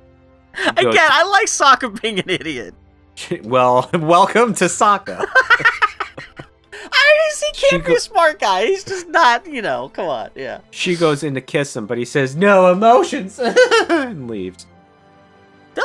[0.55, 2.73] goes- Again, I like Sokka being an idiot.
[3.43, 5.25] well, welcome to Sokka.
[6.91, 8.65] I mean, he can't She be a smart guy.
[8.65, 9.89] He's just not, you know.
[9.93, 10.59] Come on, yeah.
[10.71, 14.65] she goes in to kiss him, but he says, "No emotions," and leaves.
[15.77, 15.83] No,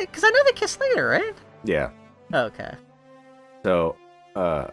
[0.00, 1.34] because I know they kiss later, right?
[1.64, 1.90] Yeah.
[2.32, 2.74] Okay.
[3.62, 3.96] So,
[4.34, 4.68] uh,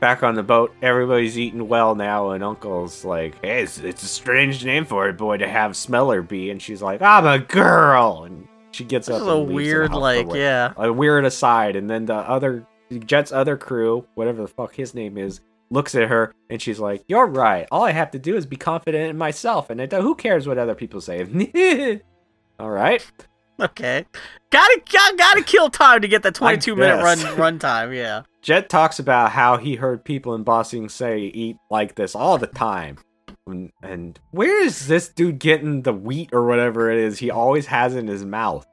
[0.00, 4.06] back on the boat, everybody's eating well now, and Uncle's like, "Hey, it's, it's a
[4.08, 8.48] strange name for a boy to have Smellerbee," and she's like, "I'm a girl," and
[8.72, 9.22] she gets This up.
[9.22, 10.72] is a and leaves the weird, like, yeah.
[10.76, 12.66] a weird aside, and then the other
[13.06, 15.40] Jet's other crew, whatever the fuck his name is,
[15.70, 17.68] looks at her, and she's like, "You're right.
[17.70, 20.74] All I have to do is be confident in myself, and who cares what other
[20.74, 21.20] people say."
[22.58, 23.04] All right.
[23.60, 24.06] Okay.
[24.50, 28.22] Gotta, gotta, gotta kill time to get that 22 minute run run time, yeah.
[28.42, 32.38] Jet talks about how he heard people in Ba Sing Se eat like this all
[32.38, 32.98] the time.
[33.46, 37.66] And, and where is this dude getting the wheat or whatever it is he always
[37.66, 38.66] has in his mouth?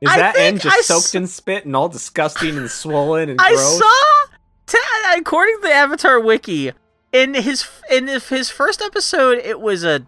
[0.00, 3.30] Is I that end just I s- soaked in spit and all disgusting and swollen
[3.30, 3.78] and I gross?
[3.78, 4.36] saw,
[4.66, 4.78] t-
[5.18, 6.72] according to the Avatar wiki,
[7.12, 10.06] in his in his first episode, it was a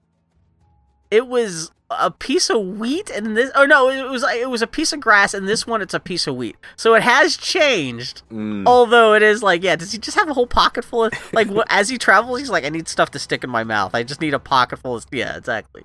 [1.10, 4.66] it was a piece of wheat, and this oh no, it was it was a
[4.66, 6.56] piece of grass, and this one it's a piece of wheat.
[6.76, 8.22] So it has changed.
[8.30, 8.66] Mm.
[8.66, 11.48] Although it is like, yeah, does he just have a whole pocket full of like
[11.68, 12.38] as he travels?
[12.38, 13.94] He's like, I need stuff to stick in my mouth.
[13.94, 15.82] I just need a pocket full of yeah, exactly.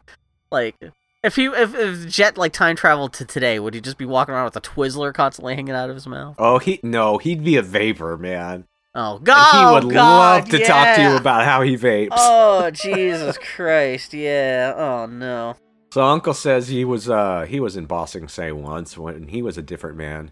[0.52, 0.76] Like
[1.24, 4.36] if he if, if Jet like time traveled to today, would he just be walking
[4.36, 6.36] around with a Twizzler constantly hanging out of his mouth?
[6.38, 8.66] Oh, he no, he'd be a vapor man.
[8.96, 12.10] Oh God, he would God, love to talk to you about how he vapes.
[12.12, 14.14] Oh Jesus Christ!
[14.14, 14.74] Yeah.
[14.76, 15.56] Oh no.
[15.92, 19.42] So Uncle says he was uh he was in Ba Sing Se once when he
[19.42, 20.32] was a different man.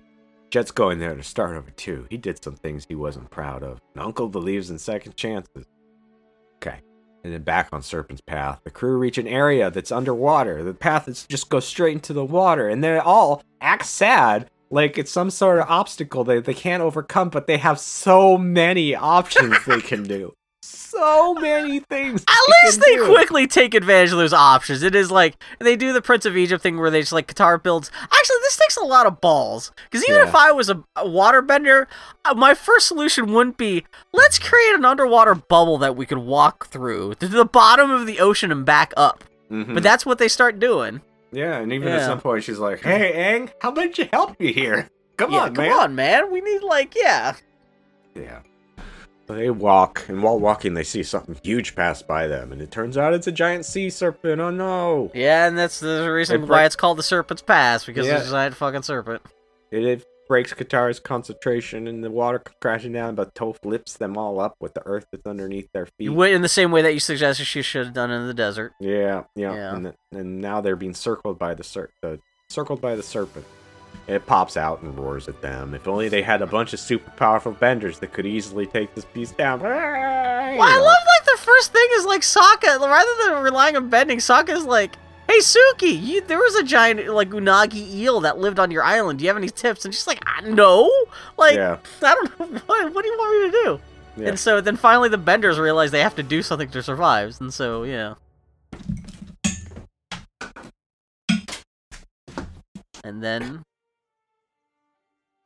[0.49, 2.05] Jet's going there to start over too.
[2.09, 3.81] He did some things he wasn't proud of.
[3.95, 5.65] And Uncle believes in second chances.
[6.57, 6.79] Okay.
[7.23, 10.63] And then back on Serpent's Path, the crew reach an area that's underwater.
[10.63, 14.97] The path is just goes straight into the water, and they all act sad, like
[14.97, 19.55] it's some sort of obstacle that they can't overcome, but they have so many options
[19.65, 20.33] they can do.
[20.63, 22.23] So many things.
[22.27, 23.05] At least they do.
[23.07, 24.83] quickly take advantage of those options.
[24.83, 27.61] It is like they do the Prince of Egypt thing where they just like Katara
[27.61, 27.89] builds.
[27.99, 30.27] Actually, this takes a lot of balls because even Yeah.
[30.29, 31.87] if I was a, a waterbender,
[32.25, 36.67] uh, my first solution wouldn't be let's create an underwater bubble that we could walk
[36.67, 39.23] through to the bottom of the ocean and back up.
[39.51, 39.73] Mhm.
[39.73, 41.01] But that's what they start doing.
[41.33, 42.05] Yeah, and even at Yeah.
[42.05, 44.89] some point she's like, "Hey, Aang, how about you help me here?
[45.17, 46.31] Come yeah, on, come man." on, man.
[46.31, 47.35] We need like yeah.
[48.15, 48.39] Yeah.
[49.27, 52.71] So they walk, and while walking, they see something huge pass by them, and it
[52.71, 54.41] turns out it's a giant sea serpent.
[54.41, 55.11] Oh no!
[55.13, 58.17] Yeah, and that's the reason why break- it's called the Serpent's Pass because Yeah.
[58.17, 59.21] there's a giant fucking serpent.
[59.71, 63.15] It, it breaks Katara's concentration, and the water comes crashing down.
[63.15, 66.05] But Toph lifts them all up with the earth that's underneath their feet.
[66.05, 68.33] You went in the same way that you suggested she should have done in the
[68.33, 68.73] desert.
[68.79, 69.75] Yeah, yeah, Yeah.
[69.75, 72.19] And, the, and now they're being circled by the ser- the
[72.49, 73.45] circled by the serpent.
[74.07, 75.73] It pops out and roars at them.
[75.73, 79.05] If only they had a bunch of super powerful benders that could easily take this
[79.05, 79.61] beast down.
[79.61, 84.17] Well, I love like the first thing is like Sokka, rather than relying on bending,
[84.17, 84.97] Sokka's like,
[85.33, 89.17] "Hey Suki, you, there was a giant like unagi eel that lived on your island.
[89.17, 90.91] Do you have any tips?" And she's like, "Ah, "No,
[91.37, 92.93] like Yeah, I don't know what.
[92.93, 93.79] What do you want me to do?"
[94.21, 94.29] yeah.
[94.29, 97.51] And so then finally the benders realize they have to do something to survive, and
[97.51, 98.13] so yeah.
[103.03, 103.63] And then,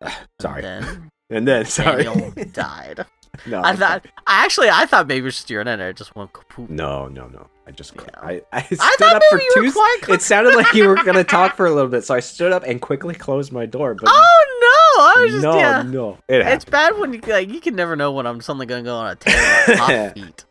[0.41, 0.63] sorry.
[0.63, 2.03] then And then, sorry.
[2.03, 3.05] Daniel died.
[3.45, 6.33] no, I thought, I actually, I thought maybe it was just your internet just went
[6.33, 6.69] kaput.
[6.69, 7.47] No, no, no.
[7.67, 8.03] I just Yeah.
[8.21, 9.71] I, I stood thought up for maybe you were two.
[9.73, 12.53] quite It sounded like you were gonna talk for a little bit, so I stood
[12.53, 13.93] up and quickly closed my door.
[13.93, 15.03] But Oh no!
[15.03, 15.81] I was just no, yeah.
[15.81, 18.83] no, it It's bad when you like you can never know when I'm suddenly gonna
[18.83, 19.33] go on a tear
[19.65, 20.45] Toph feet.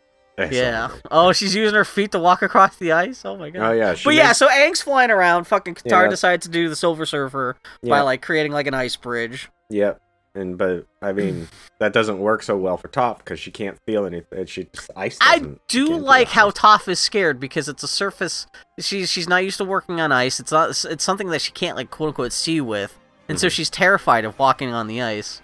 [0.51, 0.91] Yeah.
[1.11, 3.25] Oh, she's using her feet to walk across the ice.
[3.25, 3.71] Oh my god.
[3.71, 3.97] Oh yeah.
[4.05, 5.45] But yeah, so Aang's flying around.
[5.45, 6.09] Fucking Katara Yeah.
[6.11, 9.49] decides to do the Silver Surfer by like creating like an ice bridge.
[9.71, 9.99] Yep.
[10.37, 11.49] And but I mean
[11.81, 14.47] that doesn't work so well for Toph because she can't feel anything.
[14.47, 15.19] She just ice.
[15.21, 16.51] I do like how.
[16.51, 18.47] Toph is scared because it's a surface.
[18.79, 20.39] She's she's not used to working on ice.
[20.39, 20.71] It's not.
[20.85, 22.99] It's something that she can't like quote unquote see with,
[23.29, 23.51] and so Mhm.
[23.53, 25.41] she's terrified of walking on the ice.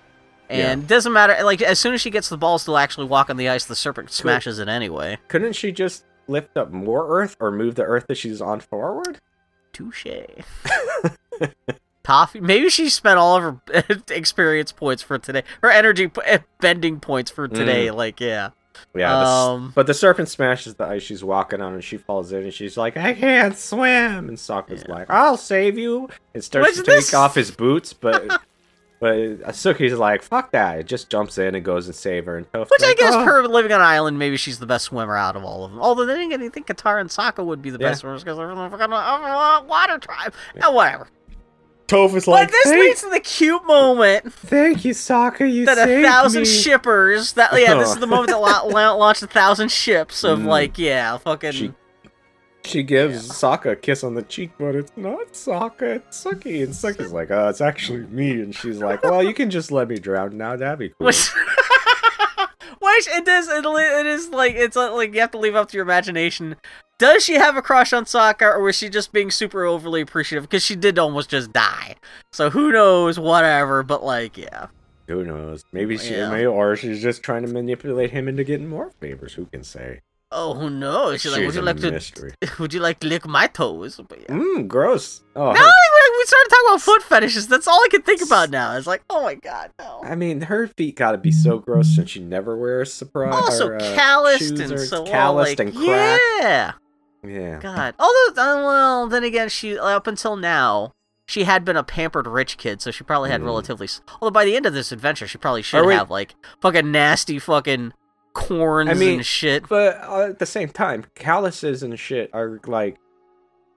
[0.50, 0.72] Yeah.
[0.72, 1.42] And it doesn't matter.
[1.42, 3.74] Like as soon as she gets the balls to actually walk on the ice, the
[3.76, 5.16] serpent smashes it anyway.
[5.28, 9.18] Couldn't she just lift up more Earth or move the Earth that she's on forward?
[9.72, 10.06] Touche.
[12.04, 12.40] Toffee.
[12.40, 15.44] Maybe she spent all of her experience points for today.
[15.62, 17.90] Her energy p- eh, bending points for today.
[17.90, 18.50] Like yeah.
[18.94, 19.10] Yeah.
[19.20, 22.42] the Um, but the serpent smashes the ice she's walking on, and she falls in,
[22.42, 24.94] and she's like, "I can't swim." And Sokka's Yeah.
[24.94, 28.26] like, "I'll save you." And starts Which to take this- off his boots, but
[29.00, 29.14] but
[29.46, 32.36] Asuki's like, "Fuck that!" It just jumps in and goes and save her.
[32.38, 35.16] And Which I guess, "Oh." her living on an island, maybe she's the best swimmer
[35.16, 35.80] out of all of them.
[35.80, 37.90] Although they didn't I think Katara and Sokka would be the Yeah.
[37.90, 40.34] best swimmers because they're from the uh, water tribe.
[40.56, 41.06] Yeah, whatever.
[41.92, 46.02] Toph is But this leads to the cute moment thank you, Sokka, you that a
[46.02, 47.34] thousand me." shippers.
[47.34, 50.46] That yeah, this is the moment that la- la- launched a thousand ships of Mm.
[50.46, 51.52] like yeah, fucking.
[51.52, 51.74] She-
[52.64, 56.62] She gives Sokka a kiss on the cheek, but it's not Sokka, it's Suki.
[56.62, 58.40] And Suki's like, oh, it's actually me.
[58.40, 60.54] And she's like, well, you can just let me drown now.
[60.54, 61.10] That'd be cool.
[62.80, 65.68] Which, it is, it, it is like it's uh, like you have to leave up
[65.70, 66.56] to your imagination.
[66.98, 70.48] Does she have a crush on Sokka, or was she just being super overly appreciative?
[70.48, 71.96] Because she did almost just die.
[72.32, 73.18] So who knows?
[73.18, 73.82] Whatever.
[73.82, 74.66] But like, yeah.
[75.08, 75.64] Who knows?
[75.72, 76.30] Maybe she, Yeah.
[76.30, 79.34] may, or she's just trying to manipulate him into getting more favors.
[79.34, 80.00] Who can say?
[80.32, 81.20] Oh, who knows?
[81.20, 82.00] She's like, would you like to?
[82.58, 84.00] Would you like to lick my toes?
[84.08, 84.28] But yeah.
[84.34, 85.22] Mmm, gross.
[85.36, 87.48] Oh, Now her- we started talking about foot fetishes.
[87.48, 88.76] That's all I can think about now.
[88.76, 90.00] It's like, oh my god, no.
[90.04, 93.34] I mean, her feet gotta be so gross since she never wears surprise.
[93.34, 96.22] Also or, uh, calloused and so all, calloused like, and cracked.
[96.40, 96.72] yeah.
[97.24, 97.58] Yeah.
[97.60, 97.94] God.
[97.98, 100.92] Although, uh, well, then again, she up until now,
[101.26, 103.44] she had been a pampered rich kid, so she probably had Mm.
[103.46, 103.88] relatively.
[104.20, 107.92] Although by the end of this adventure, she probably should have like fucking nasty fucking
[108.32, 109.68] corns I mean, and shit.
[109.68, 112.96] But uh, at the same time, calluses and shit are like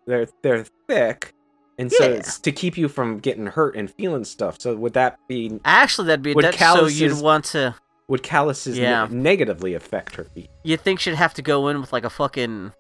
[0.08, 1.34] they're they're thick,
[1.78, 2.16] and so Yeah.
[2.16, 4.60] it's to keep you from getting hurt and feeling stuff.
[4.62, 7.76] So would that be Actually, that'd be Would that's so you'd want to.
[8.08, 9.08] would calluses ne- Yeah.
[9.10, 10.50] negatively affect her feet?
[10.64, 12.72] You think she'd have to go in with like a fucking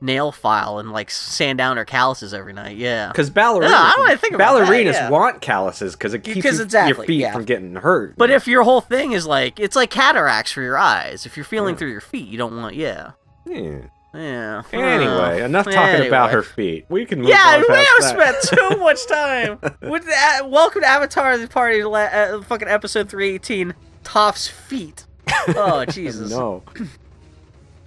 [0.00, 2.76] nail file and like sand down her calluses every night?
[2.76, 3.08] Yeah.
[3.08, 5.10] Because ballerinas, Yeah, I don't think about that, yeah.
[5.10, 7.32] want calluses because it keeps you- exactly, your feet yeah.
[7.32, 8.14] from getting hurt.
[8.16, 11.26] But if your whole thing is like it's like cataracts for your eyes.
[11.26, 12.74] If you're feeling through your feet, you don't want.
[12.74, 13.12] Yeah.
[13.46, 13.78] Yeah.
[14.14, 14.62] Yeah.
[14.72, 16.86] Anyway, Uh, enough talking about her feet.
[16.88, 18.42] We can move Yeah, on Yeah, we have that.
[18.42, 19.58] spent too much time.
[19.82, 23.74] With that, welcome to Avatar: The Party, la- uh, fucking episode three eighteen.
[24.04, 25.04] Toph's feet.
[25.48, 26.30] Oh Jesus!
[26.30, 26.62] No.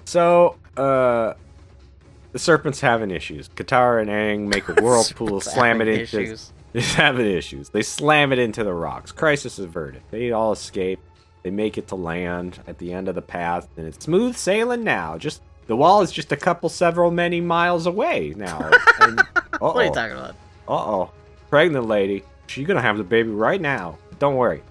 [0.06, 1.34] So, uh,
[2.40, 3.50] the serpents having issues.
[3.50, 6.02] Katara and Aang make a whirlpool, slam it into.
[6.22, 6.54] issues.
[6.74, 7.70] They're having issues.
[7.70, 9.12] They slam it into the rocks.
[9.12, 10.02] Crisis averted.
[10.12, 11.00] They all escape.
[11.44, 14.84] They make it to land at the end of the path, and it's smooth sailing
[14.84, 15.18] now.
[15.18, 18.72] Just the wall is just a couple, several, many miles away now.
[19.02, 19.22] And,
[19.60, 20.36] What are you talking about?
[20.68, 21.12] Uh oh.
[21.50, 22.24] Pregnant lady.
[22.48, 23.98] She's gonna have the baby right now.
[24.20, 24.62] Don't worry.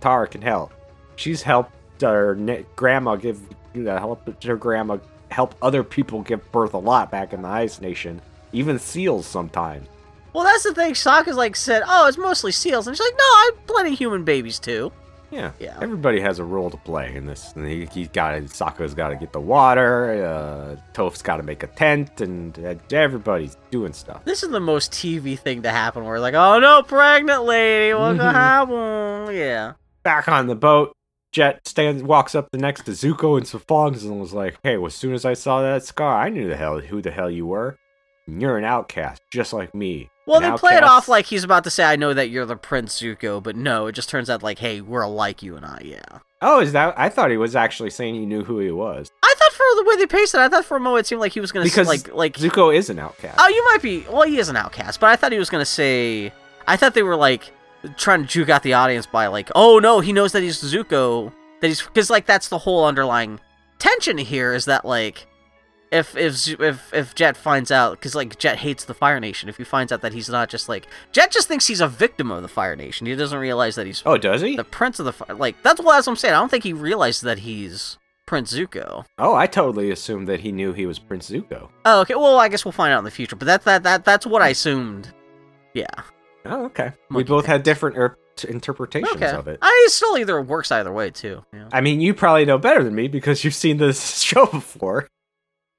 [0.00, 0.72] Katara can help.
[1.16, 2.34] She's helped her
[2.76, 3.40] grandma give
[3.74, 4.98] you know, help her grandma
[5.32, 8.20] help other people give birth a lot back in the Ice Nation.
[8.52, 9.88] Even seals sometimes.
[10.32, 10.94] Well, that's the thing.
[10.94, 13.98] Sokka's like said, "Oh, it's mostly seals," and she's like, "No, I have plenty of
[13.98, 14.92] human babies too."
[15.30, 15.52] Yeah.
[15.58, 15.78] Yeah.
[15.80, 17.54] Everybody has a role to play in this.
[17.56, 20.22] And he, he's got Sokka's got to get the water.
[20.22, 24.22] Uh, Toph's got to make a tent, and uh, everybody's doing stuff.
[24.26, 26.04] This is the most TV thing to happen.
[26.04, 29.72] Where like, "Oh no, pregnant lady, what's gonna happen?" Yeah.
[30.02, 30.92] back on the boat.
[31.32, 34.86] Jet stands, walks up the next to Zuko and Safongs and was like, "Hey, well,
[34.86, 37.46] as soon as I saw that scar, I knew the hell who the hell you
[37.46, 37.78] were.
[38.26, 41.42] And you're an outcast, just like me." Well, An they play it off like he's
[41.42, 44.28] about to say, "I know that you're the Prince Zuko," but no, it just turns
[44.28, 46.18] out like, "Hey, we're alike, you and I." Yeah.
[46.42, 49.34] "Oh, is that?" I thought he was actually saying he knew who he was I
[49.38, 51.32] thought for the way they paced it, I thought for a moment it seemed like
[51.32, 52.36] he was gonna because like like.
[52.36, 53.38] Zuko is an outcast.
[53.40, 54.04] Oh, you might be.
[54.10, 56.32] Well, he is an outcast, but I thought he was gonna say.
[56.68, 57.50] I thought they were like
[57.96, 61.32] trying to juke out the audience by like, "Oh no, he knows that he's Zuko."
[61.60, 63.40] That he's because like that's the whole underlying
[63.78, 65.26] tension here is that like.
[65.90, 69.50] If if if if Jet finds out, because like Jet hates the Fire Nation.
[69.50, 72.30] If he finds out that he's not just like Jet, just thinks he's a victim
[72.30, 73.06] of the Fire Nation.
[73.06, 74.56] He doesn't realize that he's oh, does he?
[74.56, 75.34] the prince of the Fire.
[75.36, 76.32] Like that's what that's what I'm saying.
[76.32, 79.04] I don't think he realized that he's Prince Zuko.
[79.18, 81.68] Oh, I totally assumed that he knew he was Prince Zuko.
[81.84, 82.14] Oh, okay.
[82.14, 83.36] Well, I guess we'll find out in the future.
[83.36, 85.12] But that that that that's what I assumed.
[85.74, 85.84] Yeah.
[86.44, 86.92] Oh, okay.
[87.10, 89.30] we Monkey both had different er- interpretations Okay.
[89.30, 89.58] of it.
[89.62, 91.44] I still either works either way too.
[91.52, 91.68] Yeah.
[91.72, 95.08] I mean, you probably know better than me because you've seen this show before.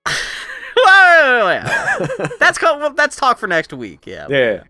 [2.40, 4.06] That's called, well, that's talk for next week.
[4.06, 4.27] Yeah.
[4.30, 4.64] Yeah.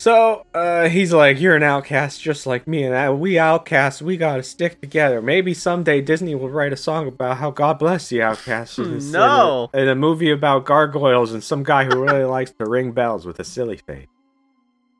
[0.00, 4.16] So uh, he's like, "You're an outcast, just like me, and I, we outcasts, we
[4.16, 5.20] gotta stick together.
[5.20, 8.78] Maybe someday Disney will write a song about how God bless the outcasts.
[8.78, 9.68] No.
[9.74, 13.26] a, in a movie about gargoyles and some guy who really likes to ring bells
[13.26, 14.06] with a silly face.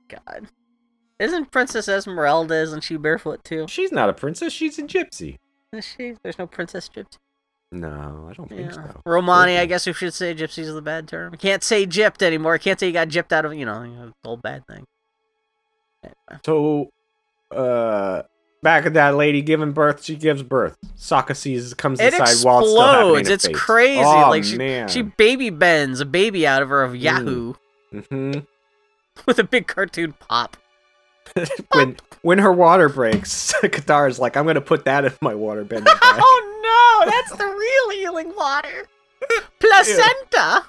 [0.09, 0.49] God.
[1.19, 2.55] Isn't Princess Esmeralda?
[2.55, 3.67] Isn't she barefoot too?
[3.69, 5.37] She's not a princess; she's a gypsy.
[5.73, 6.15] Is she?
[6.23, 7.17] There's no Princess Gypsy.
[7.71, 8.71] No, I don't think Yeah.
[8.71, 9.03] so.
[9.05, 11.33] Romani, I guess we should say gypsy is the bad term.
[11.33, 12.57] We Can't say gypped anymore.
[12.57, 14.87] Can't say you got gypped out of you know you know, the old bad thing.
[16.03, 16.41] Anyway.
[16.47, 16.91] So,
[17.55, 18.23] uh,
[18.63, 20.77] back at that lady giving birth, she gives birth.
[20.97, 23.31] Sokka sees comes It inside while it's still happening.
[23.31, 23.57] It's face.
[23.57, 24.01] crazy.
[24.01, 24.89] Oh, like she, man.
[24.89, 27.55] she baby bends a baby out of her of Yahoo
[28.11, 28.33] hmm
[29.27, 30.57] with a big cartoon pop.
[31.73, 35.83] when when her water breaks, Katara's like, "I'm gonna put that in my water bag."
[35.87, 38.89] oh no, that's the real healing water.
[39.61, 40.65] Placenta.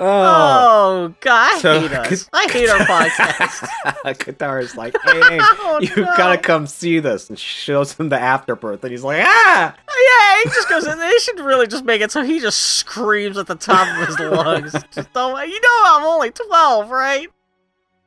[0.00, 0.74] Oh.
[1.06, 2.28] Oh, God, I hate us.
[2.32, 3.68] I hate our podcast.
[4.18, 6.16] Katara's like, "Hey, Oh, you no.
[6.16, 10.38] gotta come see this," and she shows him the afterbirth, and he's like, "Ah!" Yeah,
[10.42, 10.84] he just goes.
[10.84, 14.18] They should really just make it so he just screams at the top of his
[14.18, 14.72] lungs.
[14.92, 17.28] Just don't, you know I'm only 12, right?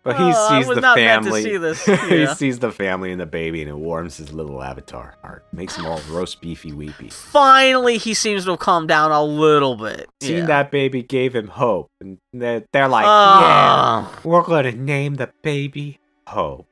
[0.07, 1.57] But he Oh, sees the not meant to family.
[1.57, 5.45] this, he sees the family and the baby, and it warms his little avatar heart.
[5.51, 7.09] Makes him all roast beefy weepy.
[7.09, 10.09] Finally, he seems to have calmed down a little bit.
[10.21, 10.45] Seeing yeah.
[10.45, 14.09] that baby gave him hope, and they're, they're like, ah.
[14.09, 14.21] "Yeah, Oh.
[14.29, 16.67] we're gonna name the baby Hope."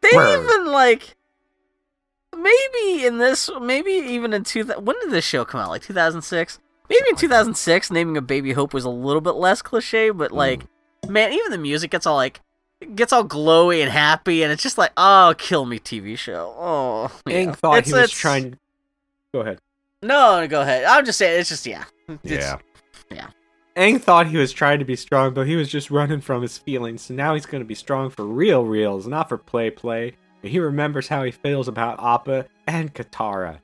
[0.00, 0.42] They Word.
[0.42, 1.18] even like
[2.34, 6.58] maybe in this maybe even in two when did this show come out like 2006
[6.88, 10.36] maybe in 2006 naming a baby hope was a little bit less cliche but hmm.
[10.38, 10.62] like
[11.06, 12.40] man even the music gets all like
[12.94, 17.10] gets all glowy and happy and it's just like oh kill me tv show oh
[17.26, 17.52] Aang yeah.
[17.52, 18.58] thought It's- he was it's- trying.
[19.34, 19.58] Go ahead.
[20.02, 21.84] no go ahead i'm just saying it's just yeah
[22.24, 22.56] It's-
[23.10, 23.28] yeah.
[23.76, 26.58] Aang thought he was trying to be strong, but he was just running from his
[26.58, 27.02] feelings.
[27.02, 30.12] So now he's going to be strong for real reals, not for play play.
[30.42, 33.58] And he remembers how he feels about Appa and Katara.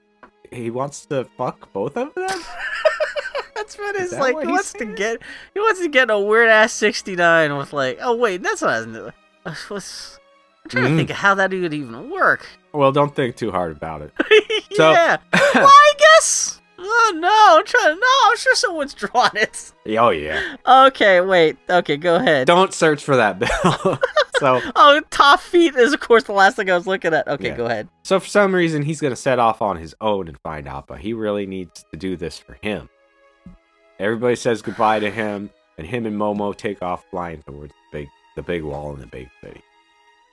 [0.52, 2.28] he wants to fuck both of them.
[3.74, 4.38] What Is it's like.
[4.40, 5.20] He wants to get.
[5.54, 7.98] He wants to get a weird ass sixty nine with like.
[8.00, 8.86] Oh wait, that's not.
[8.88, 9.10] uh,
[9.68, 10.18] What's,
[10.64, 10.88] I'm trying Mhm.
[10.90, 12.46] to think of how that would even work.
[12.72, 14.12] well, don't think too hard about it.
[14.76, 15.16] So- yeah.
[15.54, 16.60] well, I guess.
[16.78, 17.58] Oh no!
[17.58, 17.98] I'm trying.
[17.98, 19.72] No, I'm sure someone's drawn it.
[19.98, 20.56] oh yeah.
[20.66, 21.56] Okay, wait.
[21.70, 22.46] Okay, go ahead.
[22.46, 23.98] Don't search for that, Bill.
[24.38, 27.26] so, Oh, Toph feet is of course the last thing I was looking at.
[27.26, 27.56] Okay, Yeah.
[27.56, 27.88] go ahead.
[28.02, 30.98] so for some reason, he's gonna set off on his own and find out, but
[30.98, 32.90] he really needs to do this for him.
[33.98, 38.08] Everybody says goodbye to him, and him and Momo take off flying towards the big,
[38.34, 39.62] the big wall in the big city.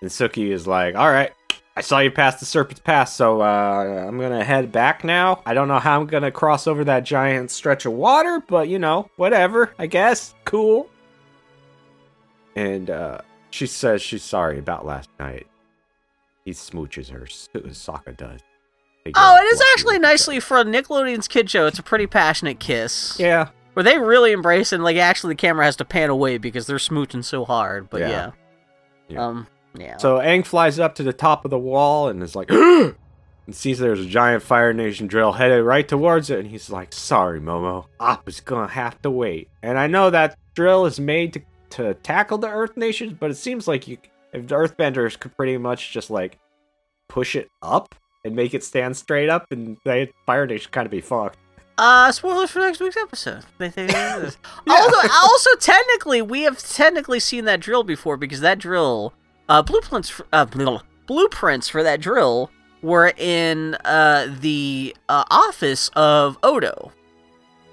[0.02, 1.32] And Suki is like, "All right,
[1.76, 5.42] I saw you pass the Serpent's Pass, so uh, I'm gonna head back now.
[5.46, 8.80] I don't know how I'm gonna cross over that giant stretch of water, but you
[8.80, 9.74] know, whatever.
[9.80, 10.90] I guess, cool."
[12.56, 13.20] And uh,
[13.50, 15.48] she says she's sorry about last night.
[16.46, 17.22] He smooches her.
[17.22, 18.42] Sokka does.
[19.06, 21.68] They go Oh, it is actually nicely for a Nickelodeon's kid show.
[21.68, 23.18] It's a pretty passionate kiss.
[23.20, 23.50] Yeah.
[23.74, 26.78] Where they really embrace and like actually the camera has to pan away because they're
[26.78, 27.90] smooching so hard.
[27.90, 28.10] But Yeah.
[28.10, 28.32] yeah.
[29.10, 29.26] Yeah.
[29.26, 29.48] Um.
[29.76, 29.98] Yeah.
[29.98, 32.96] So Aang flies up to the top of the wall and is like, and
[33.52, 37.42] sees there's a giant Fire Nation drill headed right towards it, and he's like, "Sorry,
[37.42, 41.94] Momo, Appa's gonna have to wait." And I know that drill is made to to
[41.96, 43.98] tackle the Earth Nations, but it seems like you,
[44.32, 46.38] if the Earthbenders could pretty much just like
[47.10, 50.92] push it up and make it stand straight up, and the Fire Nation kind of
[50.92, 51.38] be fucked.
[51.78, 53.44] Uh, spoilers for next week's episode.
[53.58, 54.38] They think this.
[54.70, 59.14] also, also, technically, we have technically seen that drill before because that drill,
[59.50, 60.46] uh, blueprints, for, uh,
[61.08, 62.52] blueprints for that drill
[62.84, 66.92] were in uh the uh, office of Odo.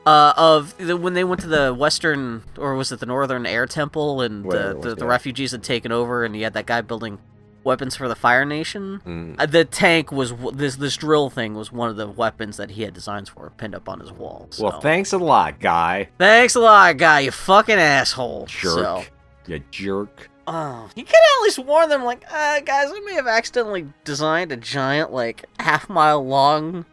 [0.07, 3.67] Uh, of the, when they went to the western or was it the northern air
[3.67, 5.11] temple and the, was, the, the yeah.
[5.11, 7.19] refugees had taken over and he had that guy building
[7.65, 9.01] weapons for the Fire Nation.
[9.07, 9.37] Mm.
[9.39, 12.83] Uh, the tank was this this drill thing was one of the weapons that he
[12.83, 14.47] had designs for pinned up on his wall.
[14.51, 14.65] So.
[14.65, 16.09] Well, thanks a lot, guy.
[16.19, 17.21] Thanks a lot, guy.
[17.21, 18.47] You fucking asshole.
[18.47, 18.73] Jerk.
[18.75, 19.05] So,
[19.47, 20.29] You jerk.
[20.47, 24.53] oh, you could at least warn them, like, uh, guys, we may have accidentally designed
[24.53, 26.85] a giant, like, half mile long,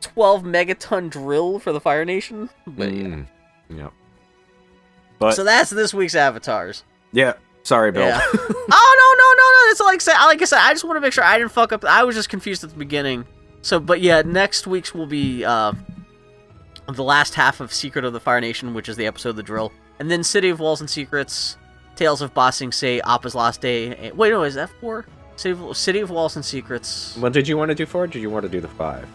[0.00, 2.50] twelve megaton drill for the Fire Nation.
[2.66, 3.02] But yeah.
[3.04, 3.26] Mm.
[3.70, 3.92] Yep.
[5.18, 6.84] But So that's this week's avatars.
[7.12, 7.32] yeah,
[7.66, 8.06] sorry, Bill.
[8.06, 8.20] Yeah.
[8.32, 9.70] oh no no no no!
[9.70, 11.72] It's like I like I said, I just want to make sure I didn't fuck
[11.72, 11.84] up.
[11.84, 13.24] I was just confused at the beginning.
[13.62, 15.72] So, but yeah, next week's will be uh,
[16.88, 19.42] the last half of Secret of the Fire Nation, which is the episode of the
[19.42, 21.56] drill, and then City of Walls and Secrets,
[21.96, 23.94] Tales of Ba Sing Se, Appa's Last Day.
[23.96, 25.04] eh, Wait, no, is that four?
[25.34, 27.16] City of, City of Walls and Secrets.
[27.16, 28.04] What did you want to do four?
[28.04, 28.12] it?
[28.12, 29.06] Did you want to do the five?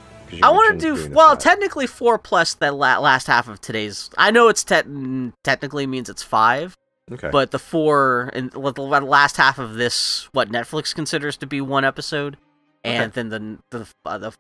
[0.44, 1.40] I want to do well, five.
[1.40, 4.10] technically four plus that la- last half of today's.
[4.18, 6.78] I know it's te- technically means it's five,
[7.11, 7.29] okay.
[7.31, 11.61] but the four and the the last half of this what Netflix considers to be
[11.61, 12.38] one episode,
[12.83, 14.31] and then the the uh, the.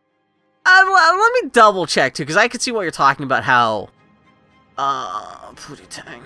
[0.63, 3.43] Uh, let me double check too, because I could see what you're talking about.
[3.43, 3.89] How,
[4.77, 6.21] uh, Pootie Tang.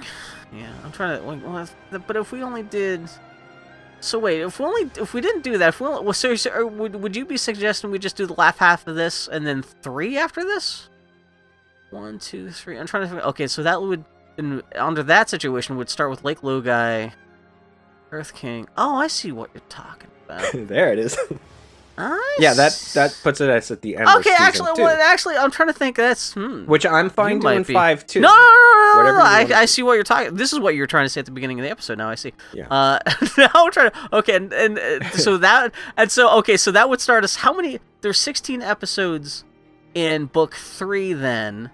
[0.53, 1.25] Yeah, I'm trying to.
[1.25, 3.09] Like, well, but if we only did.
[4.01, 6.35] So wait, if we only if we didn't do that, if we only, well, so,
[6.35, 9.27] so or would would you be suggesting we just do the last half of this
[9.27, 10.89] and then three after this?
[11.89, 12.77] One, two, three.
[12.77, 13.09] I'm trying to.
[13.09, 14.03] Think, okay, so that would
[14.37, 17.13] and under that situation would start with Lake Laogai,
[18.11, 18.67] Earth King.
[18.77, 20.45] Oh, I see what you're talking about.
[20.53, 21.17] there it is.
[21.97, 24.09] I yeah, that that puts it as at the end.
[24.17, 25.95] Okay, actually, two, well, actually, I'm trying to think.
[25.95, 26.65] That's hmm.
[26.65, 27.73] which I'm fine doing be.
[27.73, 28.19] five too.
[28.19, 30.35] No, no, no, no, no, no, I, I see what you're talking.
[30.35, 31.97] This is what you're trying to say at the beginning of the episode.
[31.97, 32.33] Now I see.
[32.53, 32.67] Yeah.
[32.67, 32.99] Uh,
[33.37, 34.09] now I'm trying to.
[34.17, 37.37] Okay, and, and uh, so that and so okay, so that would start us.
[37.37, 37.79] How many?
[38.01, 39.45] There's 16 episodes
[39.93, 41.13] in book three.
[41.13, 41.71] Then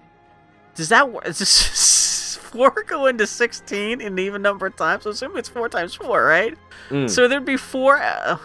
[0.74, 1.26] does that work?
[1.26, 5.04] Is this four go into 16 in even number of times?
[5.04, 6.56] So assume it's four times four, right?
[6.90, 7.08] Mm.
[7.08, 7.98] So there'd be four.
[7.98, 8.38] Uh,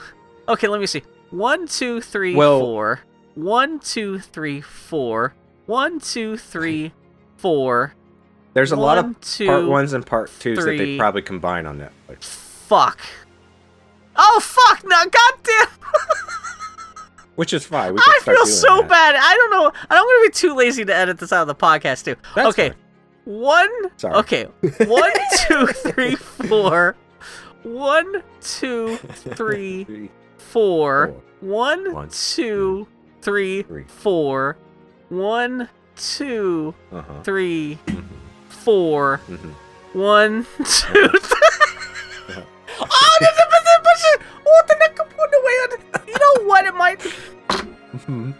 [0.49, 1.03] okay, let me see.
[1.29, 2.99] One, two, three, Well- four.
[3.35, 5.33] One, two, three, four.
[5.67, 6.91] One, two, three,
[7.35, 7.93] four.
[8.55, 11.77] There's a lot of two, part ones and part twos that they probably combine on
[11.77, 12.23] Netflix.
[12.23, 12.99] Fuck.
[14.15, 14.83] Oh fuck!
[14.83, 15.67] No, goddamn!
[17.37, 17.93] Which is fine.
[17.93, 18.89] We I feel so that.
[18.89, 19.15] bad.
[19.15, 19.71] I don't know.
[19.89, 22.15] I'm gonna be too lazy to edit this out of the podcast too.
[22.35, 22.73] That's okay,
[23.25, 23.69] one.
[23.97, 24.15] Sorry.
[24.15, 24.43] Okay,
[24.85, 25.11] one,
[25.47, 26.95] two, three, four.
[27.63, 31.07] One, two, three, Three, four.
[31.07, 31.21] four.
[31.41, 32.87] One, One, two,
[33.21, 33.83] three, three.
[33.87, 34.57] four.
[35.09, 37.21] One, two, Uh-huh.
[37.23, 38.03] three, Mhm.
[38.49, 39.21] four.
[39.27, 39.53] Mhm.
[39.93, 41.47] One, two, three.
[42.79, 46.07] Oh, there's a bit of What the neck on the way on.
[46.07, 46.65] You know what?
[46.65, 46.99] It might.
[47.97, 48.33] Mhm.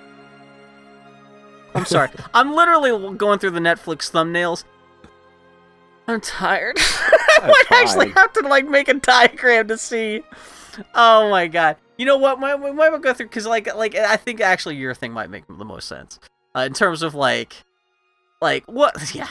[1.75, 2.09] I'm sorry.
[2.33, 4.63] I'm literally going through the Netflix thumbnails.
[6.07, 6.77] I'm tired.
[6.79, 10.23] I might actually have to like make a diagram to see.
[10.95, 11.77] Oh my god.
[11.97, 12.41] You know what?
[12.41, 15.45] We, we might go through because like like I think actually your thing might make
[15.47, 16.19] the most sense
[16.55, 17.53] uh, in terms of like
[18.41, 18.95] like what?
[19.15, 19.27] Yeah.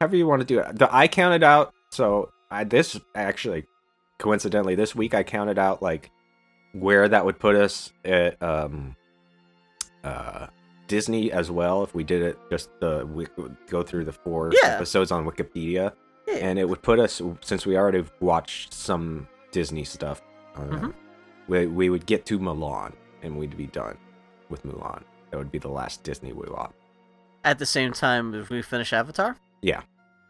[0.00, 0.78] However you want to do it.
[0.78, 1.72] The I counted out.
[1.90, 3.66] So I this actually
[4.18, 6.10] coincidentally this week I counted out like
[6.72, 8.96] where that would put us at um
[10.04, 10.46] uh
[10.86, 13.26] Disney as well if we did it just the we
[13.68, 14.70] go through the four Yeah.
[14.70, 15.92] episodes on Wikipedia
[16.28, 16.34] Yeah.
[16.36, 20.22] and it would put us since we already watched some Disney stuff
[20.56, 20.94] uh, Mhm.
[21.48, 22.92] we, we would get to Mulan
[23.22, 23.96] and we'd be done
[24.48, 26.74] with Mulan that would be the last Disney we watched
[27.44, 29.82] At the same time, if we finish Avatar, Yeah,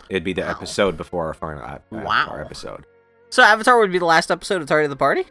[0.08, 0.50] it'd be the Wow.
[0.50, 2.28] episode before our final ep- Wow.
[2.30, 2.86] our episode
[3.34, 5.24] so Avatar would be the last episode of Tardy of the Party.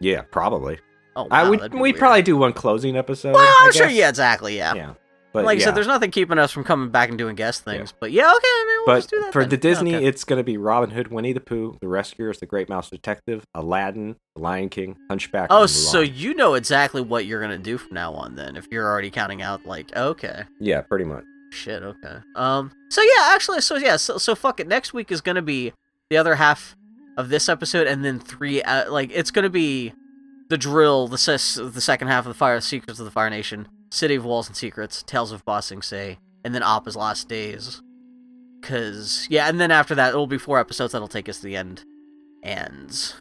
[0.00, 0.78] yeah probably
[1.14, 3.86] Oh, I wow, would that'd we'd probably do one closing episode Well, I I'm sure.
[3.86, 4.56] Yeah, exactly.
[4.56, 4.74] Yeah.
[4.74, 4.94] yeah
[5.34, 5.64] but like I yeah.
[5.66, 7.92] said, there's nothing keeping us from coming back and doing guest things.
[7.98, 8.46] But yeah, okay.
[8.46, 9.48] I mean, we'll But just do that for then.
[9.50, 10.04] the Disney, Okay.
[10.06, 13.42] it's going to be Robin Hood, Winnie the Pooh, The Rescuers, The Great Mouse Detective,
[13.54, 15.46] Aladdin, The Lion King, Hunchback.
[15.50, 18.56] Oh, so you know exactly what you're gonna do from now on, then?
[18.56, 21.24] If you're already counting out, like, okay, yeah, pretty much.
[21.50, 22.16] shit, okay.
[22.36, 22.70] Um.
[22.90, 24.66] So yeah, actually, so yeah, so so fuck it.
[24.68, 25.72] Next week is gonna be
[26.12, 26.76] the other half
[27.16, 28.62] of this episode, and then three.
[28.62, 29.94] Uh, like, it's gonna be
[30.50, 33.66] the drill, the ses- the second half of the Fire Secrets of the Fire Nation,
[33.90, 37.80] City of Walls and Secrets, Tales of Ba Sing Se, and then Appa's Last Days.
[38.60, 41.56] Cause yeah, and then after that, it'll be four episodes that'll take us to the
[41.56, 41.82] end,
[42.42, 43.14] and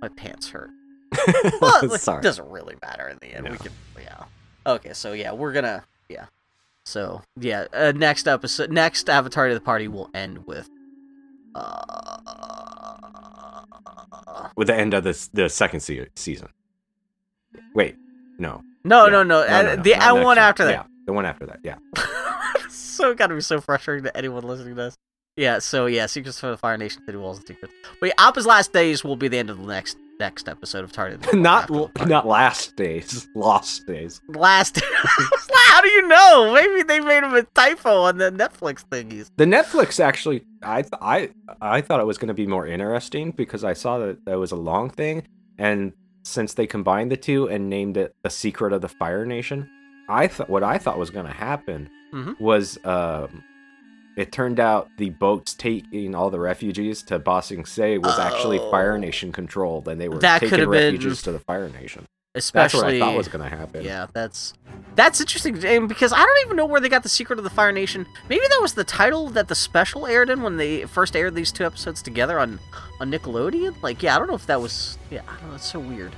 [0.00, 0.70] my pants hurt.
[1.60, 2.22] Well, like, Sorry.
[2.22, 3.48] doesn't really matter in the end.
[3.48, 4.24] We can, yeah.
[4.66, 6.26] Okay, so yeah, we're gonna, yeah.
[6.86, 10.68] So yeah, uh, next episode, next Avatar to the party will end with,
[14.56, 16.48] With the end of this, the second se- season.
[17.74, 17.96] Wait,
[18.38, 18.62] no.
[18.84, 19.10] no, Yeah.
[19.12, 20.70] no, no, uh, no, no, the uh, one after that.
[20.70, 21.60] Yeah, the one after that.
[21.64, 21.76] Yeah.
[22.68, 24.94] so gotta be so frustrating to anyone listening to this.
[25.36, 27.74] Yeah, so yeah, Secrets for the Fire Nation, City Walls and Secrets.
[28.00, 31.16] Wait, Appa's Last Days will be the end of the next next episode of Tardy.
[31.36, 31.70] not
[32.06, 34.20] not last days, lost days.
[34.28, 34.80] last.
[35.54, 36.52] How do you know?
[36.54, 39.30] Maybe they made him a typo on the Netflix thingies.
[39.36, 41.30] The Netflix actually, I th- I
[41.60, 44.52] I thought it was going to be more interesting because I saw that that was
[44.52, 45.26] a long thing,
[45.58, 45.92] and
[46.22, 49.68] since they combined the two and named it "The Secret of the Fire Nation,"
[50.08, 52.38] I thought what I thought was going to happen Mhm.
[52.40, 53.42] was um,
[54.16, 58.58] it turned out the boats taking all the refugees to Ba Sing Se was actually
[58.58, 58.70] oh.
[58.70, 58.98] Fire Oh.
[58.98, 62.06] Nation controlled, and they were That taking been- refugees to the Fire Nation.
[62.36, 63.84] Especially, That's what I thought was going to happen.
[63.84, 64.54] yeah, that's
[64.96, 67.70] that's interesting because I don't even know where they got the secret of the Fire
[67.70, 68.06] Nation.
[68.28, 71.52] Maybe that was the title that the special aired in when they first aired these
[71.52, 72.58] two episodes together on
[72.98, 73.80] on Nickelodeon.
[73.84, 74.98] Like, yeah, I don't know if that was.
[75.12, 75.54] Yeah, I don't know.
[75.54, 76.12] It's so weird.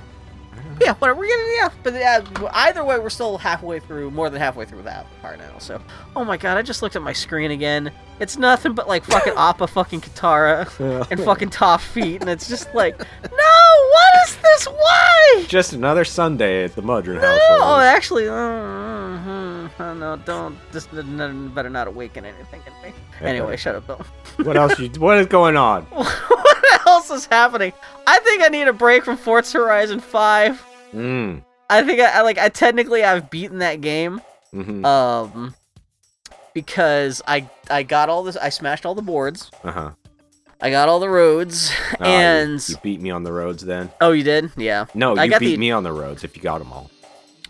[0.81, 1.19] Yeah, whatever.
[1.19, 2.23] We're gonna yeah, but yeah,
[2.53, 5.57] either way, we're still halfway through, more than halfway through that part now.
[5.57, 5.81] So,
[6.15, 7.91] oh my god, I just looked at my screen again.
[8.19, 12.73] It's nothing but like fucking Appa, fucking Katara, and fucking Toph Feet, and it's just
[12.75, 14.65] like, no, what is this?
[14.67, 15.45] Why?
[15.47, 17.61] Just another Sunday at the Mudron No, household.
[17.61, 20.57] oh, actually, uh, uh, uh, no, don't.
[20.71, 22.95] This better not awaken anything in me.
[23.21, 24.05] Anyway, shut up, Bill.
[24.45, 24.79] what else?
[24.79, 25.83] You, what is going on?
[25.85, 27.73] what else is happening?
[28.05, 30.46] I think I need a break from Forza Horizon Five.
[30.93, 31.43] Mm.
[31.69, 32.37] I think I, I like.
[32.37, 34.21] I technically I've beaten that game.
[34.51, 35.53] hmm Um,
[36.53, 38.37] because I I got all this.
[38.37, 39.51] I smashed all the boards.
[39.63, 39.91] Uh huh.
[40.59, 43.91] I got all the roads, and you, beat me on the roads then.
[44.01, 44.51] oh, you did?
[44.57, 44.85] Yeah.
[44.95, 46.89] No, I you beat the- me on the roads if you got them all.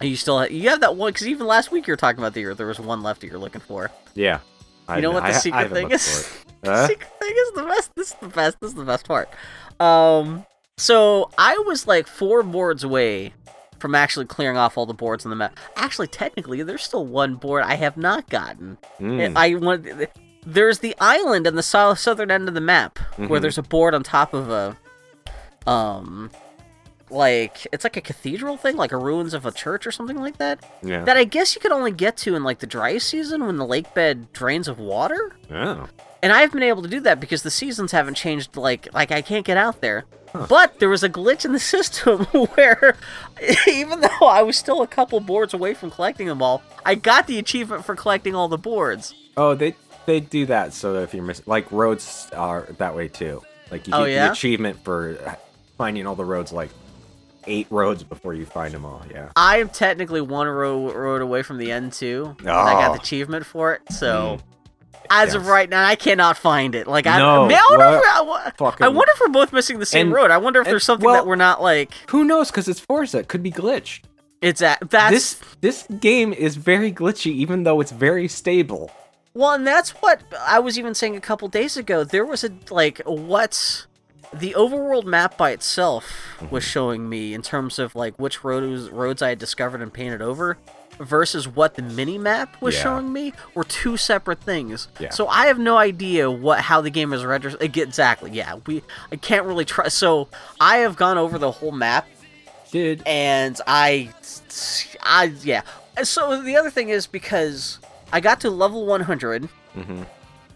[0.02, 2.34] You still have, you have that one because even last week you were talking about
[2.34, 3.90] the year there was one left that you're looking for.
[4.14, 4.40] Yeah.
[4.90, 6.20] I You know what the I- I secret haven't thing is?
[6.20, 6.44] it.
[6.64, 7.92] The secret thing is the best.
[7.96, 8.60] This is the best.
[8.60, 9.30] This is the best part.
[9.80, 10.46] Um,
[10.78, 13.34] so I was like four boards away
[13.80, 15.58] from actually clearing off all the boards on the map.
[15.76, 18.78] Actually, technically, there's still one board I have not gotten.
[19.00, 19.34] Mm.
[19.36, 19.88] I want.
[20.46, 23.42] There's the island in the sou- southern end of the map where Mhm.
[23.42, 24.78] there's a board on top of a,
[25.70, 26.32] um,
[27.10, 30.38] like it's like a cathedral thing, like a ruins of a church or something like
[30.38, 30.64] that.
[30.82, 31.04] yeah.
[31.04, 33.66] That I guess you could only get to in like the dry season when the
[33.66, 35.32] lake bed drains of water.
[35.52, 35.88] oh.
[36.24, 38.58] And I've been able to do that because the seasons haven't changed.
[38.58, 40.06] Like, like I can't get out there.
[40.34, 40.46] Huh.
[40.50, 42.26] But there was a glitch in the system
[42.56, 42.98] where,
[43.68, 47.28] even though I was still a couple boards away from collecting them all, I got
[47.28, 49.14] the achievement for collecting all the boards.
[49.38, 49.76] Oh, they
[50.06, 53.44] they do that so if you're missing, like roads are that way too.
[53.70, 54.26] Like you Oh, get yeah?
[54.28, 55.38] the achievement for
[55.78, 56.70] finding all the roads, like
[57.46, 59.04] eight roads before you find them all.
[59.12, 59.30] Yeah.
[59.36, 62.36] I am technically one road road away from the end too.
[62.40, 63.02] and I got the Oh.
[63.02, 63.82] achievement for it.
[63.92, 64.38] So.
[64.38, 64.44] Hmm.
[65.10, 66.88] As of right now, I cannot find it.
[66.88, 68.62] Like I, No, Man, I, wonder if.
[68.62, 70.32] I, I wonder if we're both missing the same And- road.
[70.32, 71.92] I wonder if and- there's something well- that we're not like.
[72.10, 72.52] Who knows?
[72.52, 73.20] Because it's Forza.
[73.20, 74.02] It could be glitched.
[74.42, 78.92] It's at that's This this game is very glitchy, even though it's very stable.
[79.34, 82.04] Well, and that's what I was even saying a couple days ago.
[82.04, 83.86] There was a like what
[84.34, 86.12] the overworld map by itself
[86.52, 86.70] was mm-hmm.
[86.70, 90.58] showing me in terms of like which roads roads I had discovered and painted over
[91.00, 92.84] versus what the mini map was Yeah.
[92.84, 94.88] showing me were two separate things.
[95.00, 95.10] Yeah.
[95.12, 97.62] So I have no idea what how the game is registered.
[97.62, 98.32] Exactly.
[98.32, 98.56] Yeah.
[98.66, 99.88] We I can't really try.
[99.90, 100.28] So
[100.60, 102.08] I have gone over the whole map
[102.72, 104.10] Did and I,
[105.04, 105.62] I yeah.
[106.04, 107.80] So the other thing is because
[108.14, 109.50] I got to level 100.
[109.76, 110.04] Mm-hmm.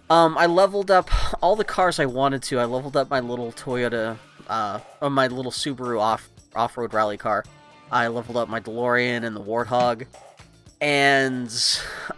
[0.09, 1.09] Um, I leveled up
[1.41, 2.59] all the cars I wanted to.
[2.59, 4.17] I leveled up my little Toyota,
[4.49, 7.45] uh, or my little Subaru off off road rally car.
[7.91, 10.05] I leveled up my DeLorean and the Warthog.
[10.81, 11.47] And,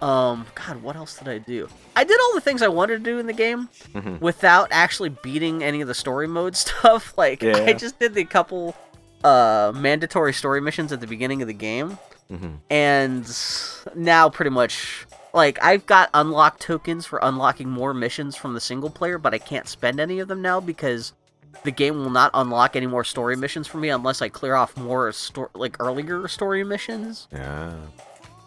[0.02, 1.68] um, God, what else did I do?
[1.98, 4.22] I did all the things I wanted to do in the game Mhm.
[4.22, 7.14] without actually beating any of the story mode stuff.
[7.18, 8.76] Like, I just did the couple
[9.24, 11.98] uh, mandatory story missions at the beginning of the game,
[12.32, 12.58] Mhm.
[12.70, 13.38] and
[13.96, 18.90] now pretty much like I've got unlock tokens for unlocking more missions from the single
[18.90, 21.14] player, but I can't spend any of them now because
[21.64, 24.76] the game will not unlock any more story missions for me unless I clear off
[24.76, 27.28] more sto- like earlier story missions.
[27.32, 27.72] yeah.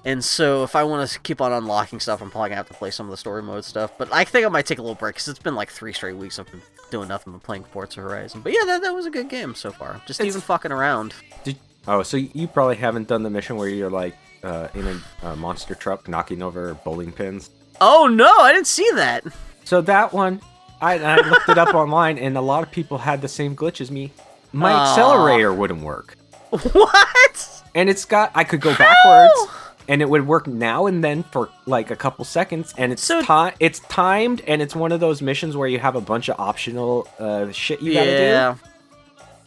[0.07, 2.75] And so if I want to keep on unlocking stuff, I'm probably gonna have to
[2.75, 3.91] play some of the story mode stuff.
[3.99, 6.17] But I think I might take a little break because it's been like three straight
[6.17, 8.41] weeks I've been doing nothing but playing Forza Horizon.
[8.41, 10.01] But yeah, that, that was a good game so far.
[10.07, 11.13] Just It's- even fucking around.
[11.43, 11.59] Did,
[11.89, 14.15] oh, so you probably haven't done the mission where you're like
[14.45, 17.51] uh, in a, a monster truck knocking over bowling pins.
[17.81, 19.25] Oh no, I didn't see that.
[19.65, 20.41] So that one,
[20.81, 23.81] I, I looked it up online, and a lot of people had the same glitch
[23.81, 24.13] as me.
[24.53, 26.17] My accelerator wouldn't work,
[26.51, 27.63] what?
[27.75, 29.51] and it's got I could go backwards,
[29.89, 33.23] and it would work now and then for like a couple seconds, and it's So-
[33.23, 36.39] ti- it's timed, and it's one of those missions where you have a bunch of
[36.41, 38.55] optional uh, shit you gotta yeah.
[38.55, 38.61] do,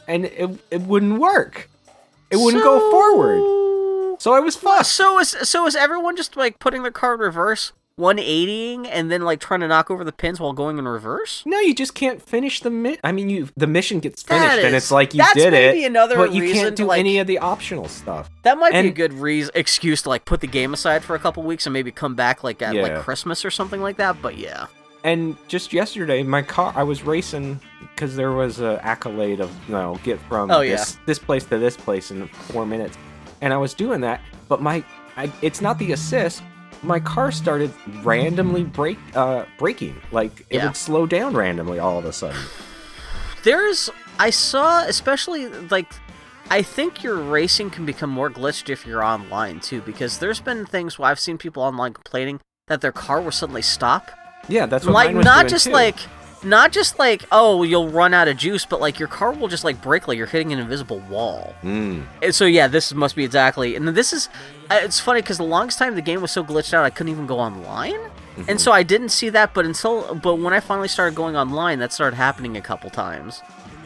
[0.07, 1.69] and it it wouldn't work.
[2.31, 4.19] It wouldn't go forward.
[4.21, 4.85] So I was fucked.
[4.85, 9.21] So is so is everyone just like putting their car in reverse, 180ing, and then
[9.21, 11.43] like trying to knock over the pins while going in reverse?
[11.45, 14.75] No, you just can't finish the mi- I mean, you the mission gets finished, and
[14.75, 17.27] it's like you that's did maybe it, another but you can't do like- any of
[17.27, 18.29] the optional stuff.
[18.43, 21.19] That might be a good reason excuse to like put the game aside for a
[21.19, 22.81] couple weeks and maybe come back like at Yeah.
[22.83, 24.21] like Christmas or something like that.
[24.21, 24.67] But yeah,
[25.03, 27.59] And just yesterday, my car, I was racing
[27.95, 30.71] because there was a accolade of you know get from Oh, yeah.
[30.77, 32.97] this this place to this place in four minutes,
[33.41, 34.83] and I was doing that, but my
[35.17, 36.41] I, it's not the assist.
[36.81, 37.73] My car started
[38.03, 40.65] randomly break uh braking, like it Yeah.
[40.67, 42.41] would slow down randomly all of a sudden.
[43.43, 43.89] there's
[44.19, 45.91] I saw especially like.
[46.51, 50.65] I think your racing can become more glitched if you're online too, because there's been
[50.65, 54.09] things where I've seen people online complaining that their car will suddenly stop
[54.47, 55.71] Yeah, that's what like mine was not just too.
[55.73, 55.97] like
[56.43, 59.63] not just like oh you'll run out of juice but like your car will just
[59.63, 62.05] like break like you're hitting an invisible wall Mm.
[62.23, 64.29] and so yeah this must be exactly and this is
[64.71, 67.11] uh, it's funny because the longest time the game was so glitched out i couldn't
[67.11, 67.99] even go online
[68.37, 68.51] Mm-hmm.
[68.51, 71.79] and so i didn't see that but until but when i finally started going online
[71.79, 73.41] that started happening a couple times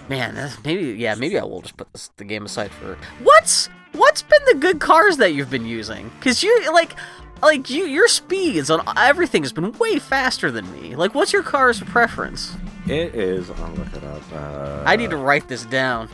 [0.10, 3.68] man that's, maybe yeah maybe i will just put this, the game aside for what's
[3.94, 6.94] what's been the good cars that you've been using because you like
[7.42, 11.44] like you your speeds on everything has been way faster than me like what's your
[11.44, 12.56] car's preference
[12.88, 13.50] It is.
[13.50, 14.22] I'll look it up.
[14.34, 16.08] Uh, i need to write this down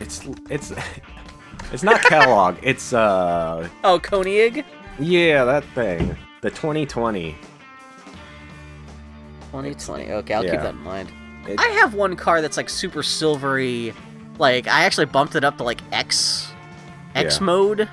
[0.00, 0.20] It's
[0.50, 0.72] it's
[1.72, 2.56] it's not Kellogg.
[2.62, 4.64] It's uh oh koenig
[4.98, 6.16] yeah that thing.
[6.42, 7.34] The 2020.
[9.52, 11.10] 2020 okay i'll keep that in mind
[11.48, 13.94] It- I have one car that's like super silvery.
[14.38, 16.48] Like I actually bumped it up to like X
[17.14, 17.44] X Yeah.
[17.44, 17.88] mode.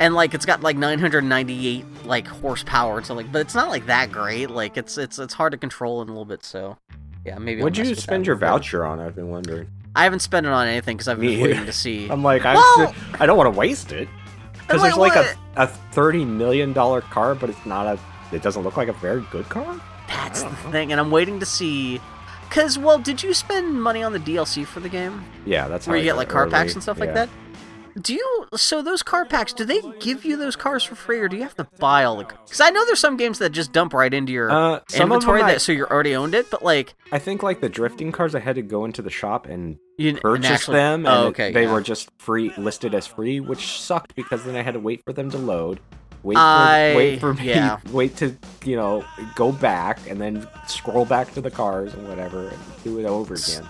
[0.00, 4.10] And like it's got like 998 like horsepower and something, but it's not like that
[4.10, 4.50] great.
[4.50, 6.44] Like it's it's it's hard to control in a little bit.
[6.44, 6.76] So
[7.24, 7.62] yeah, maybe.
[7.62, 8.98] What'd mess you spend your voucher on?
[9.00, 9.68] I've been wondering.
[9.94, 11.66] I haven't spent it on anything because I've been Me waiting either.
[11.66, 12.08] to see.
[12.10, 14.08] I'm like, I'm Well- I don't want to waste it
[14.62, 17.98] because there's like what- a, a thirty million dollar car, but it's not a.
[18.34, 19.80] It doesn't look like a very good car.
[20.08, 22.00] That's the thing, and I'm waiting to see.
[22.50, 25.24] Cause well, did you spend money on the DLC for the game?
[25.46, 26.50] Yeah, that's where how you I get like car early.
[26.52, 27.28] packs and stuff like that.
[28.00, 29.52] Do you so those car packs?
[29.52, 32.16] Do they give you those cars for free, or do you have to buy all
[32.16, 32.24] the?
[32.24, 35.48] Because I know there's some games that just dump right into your Uh, inventory them
[35.48, 38.34] I- that so you're already owned it, but like I think like the drifting cars,
[38.34, 41.22] I had to go into the shop and you and purchase actually- them, and Oh,
[41.24, 41.72] it- okay, they yeah.
[41.72, 45.12] were just free listed as free, which sucked because then I had to wait for
[45.12, 45.80] them to load.
[46.22, 47.78] Wait I- for wait for me yeah.
[47.92, 49.04] wait to you know
[49.34, 53.34] go back and then scroll back to the cars and whatever and do it over
[53.34, 53.68] again.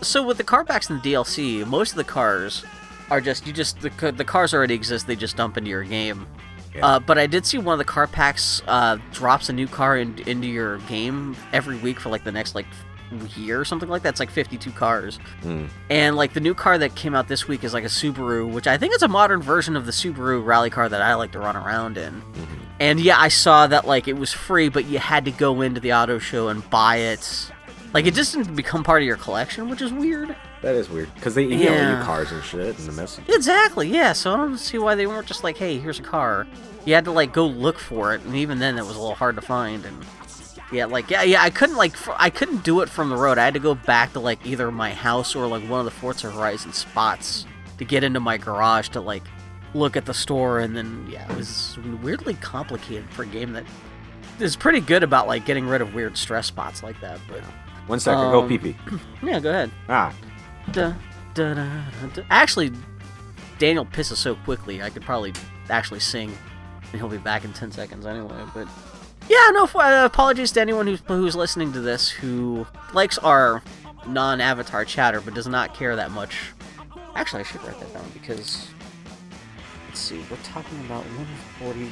[0.00, 2.64] So with the car packs in the DLC, most of the cars
[3.12, 5.06] are just you just the the cars already exist.
[5.06, 6.26] They just dump into your game.
[6.74, 6.86] Yeah.
[6.86, 9.98] Uh, but I did see one of the car packs uh, drops a new car
[9.98, 12.64] in, into your game every week for like the next like
[13.36, 14.10] year or something like that.
[14.10, 15.18] It's like 52 cars.
[15.42, 15.68] Mm.
[15.90, 18.66] And like the new car that came out this week is like a Subaru, which
[18.66, 21.38] I think it's a modern version of the Subaru rally car that I like to
[21.38, 22.22] run around in.
[22.80, 25.78] And yeah, I saw that like it was free, but you had to go into
[25.78, 27.52] the auto show and buy it
[27.92, 30.34] Like it just didn't become part of your collection, which is weird.
[30.62, 31.98] That is weird because they email Yeah.
[31.98, 33.24] you cars and shit and the message.
[33.28, 34.12] Exactly, yeah.
[34.14, 36.46] So I don't see why they weren't just like, hey, here's a car.
[36.86, 39.14] You had to like go look for it, and even then, it was a little
[39.14, 39.84] hard to find.
[39.84, 40.04] And
[40.72, 43.36] yeah, like yeah, yeah, I couldn't like fr- I couldn't do it from the road.
[43.38, 45.90] I had to go back to like either my house or like one of the
[45.90, 47.46] Forza Horizon spots
[47.78, 49.22] to get into my garage to like
[49.74, 50.60] look at the store.
[50.60, 53.64] And then yeah, it was weirdly complicated for a game that
[54.40, 57.20] is pretty good about like getting rid of weird stress spots like that.
[57.28, 57.42] But
[57.86, 58.76] One second, go Um, pee pee.
[59.22, 59.70] yeah, go ahead.
[59.88, 60.14] Ah,
[60.70, 60.94] Da,
[61.34, 61.82] da, da.
[62.30, 62.72] Actually,
[63.58, 65.32] Daniel pisses so quickly, I could probably
[65.70, 66.36] actually sing,
[66.92, 68.44] and he'll be back in 10 seconds anyway.
[68.54, 68.68] But
[69.28, 73.62] yeah, no, uh, apologies to anyone who's, who's listening to this who likes our
[74.06, 76.36] non avatar chatter but does not care that much.
[77.14, 78.68] Actually, I should write that down because.
[79.88, 81.04] Let's see, we're talking about
[81.60, 81.90] 140.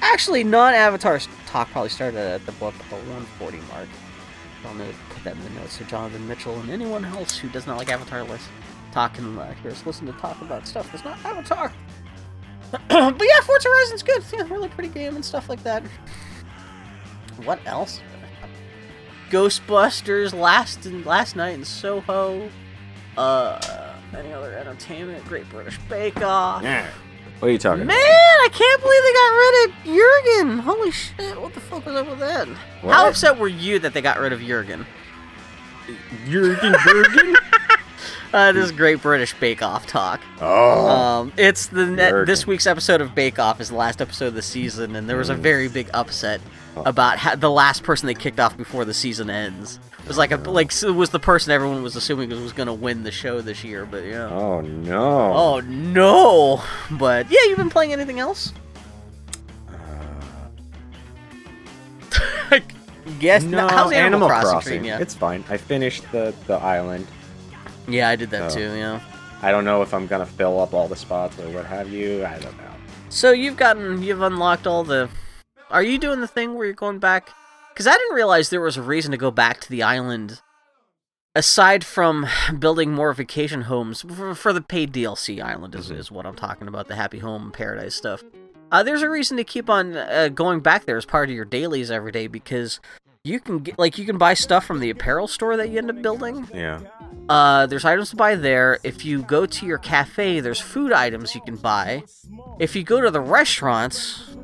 [0.00, 3.86] Actually, non avatar talk probably started at the book about 140 mark.
[4.62, 7.76] Gonna put that in the notes so Jonathan Mitchell and anyone else who does not
[7.78, 8.48] like Avatar list
[8.92, 11.72] talk and uh, hear us listen to talk about stuff that's not Avatar.
[12.88, 14.22] but yeah, Forza Horizon's good.
[14.32, 15.82] Yeah, really pretty game and stuff like that.
[17.44, 18.00] What else?
[19.30, 22.48] Ghostbusters last and last night in Soho.
[23.16, 25.24] Uh, any other entertainment?
[25.24, 26.62] Great British Bake Off.
[26.62, 26.88] yeah.
[27.40, 30.58] What are you talking Man, I can't believe they got rid of Jurgen.
[30.60, 32.46] Holy shit, what the fuck was up with that?
[32.80, 32.94] What?
[32.94, 34.86] How upset were you that they got rid of Jurgen?
[36.28, 37.36] Jurgen Bergen?
[38.32, 40.20] Uh, this is Great British Bake Off talk.
[40.40, 40.88] oh.
[40.88, 42.26] Um, it's the Jurgen.
[42.26, 45.16] this week's episode of Bake Off is the last episode of the season, and there
[45.16, 45.38] was a Mm.
[45.38, 46.40] very big upset
[46.76, 46.82] Oh.
[46.84, 49.78] about how, the last person they kicked off before the season ends.
[50.02, 52.72] It was like a like it was the person everyone was assuming was going to
[52.72, 54.28] win the show this year, but yeah.
[54.28, 55.32] oh no.
[55.32, 56.60] Oh no!
[56.90, 58.52] But yeah, you've been playing anything else?
[63.20, 63.42] Yes.
[63.42, 64.84] No, how's Animal, Animal Crossing, Crossing.
[64.84, 64.94] you?
[64.94, 65.44] It's fine.
[65.48, 67.06] I finished the the island.
[67.86, 68.54] Yeah, I did that Oh.
[68.54, 68.74] too.
[68.74, 69.00] Yeah.
[69.42, 72.24] I don't know if I'm gonna fill up all the spots or what have you.
[72.24, 72.70] I don't know.
[73.10, 75.08] So you've gotten, you've unlocked all the.
[75.70, 77.28] Are you doing the thing where you're going back?
[77.72, 80.40] Because I didn't realize there was a reason to go back to the island,
[81.34, 82.26] aside from
[82.58, 85.98] building more vacation homes for, for the paid DLC island is, Mhm.
[85.98, 88.22] is what I'm talking about, the Happy Home Paradise stuff.
[88.70, 91.44] Uh, there's a reason to keep on uh, going back there as part of your
[91.44, 92.80] dailies every day because
[93.22, 95.90] you can get like you can buy stuff from the apparel store that you end
[95.90, 96.46] up building.
[96.52, 96.80] Yeah.
[97.28, 98.78] Uh, there's items to buy there.
[98.82, 102.04] If you go to your cafe, there's food items you can buy.
[102.58, 104.34] If you go to the restaurants,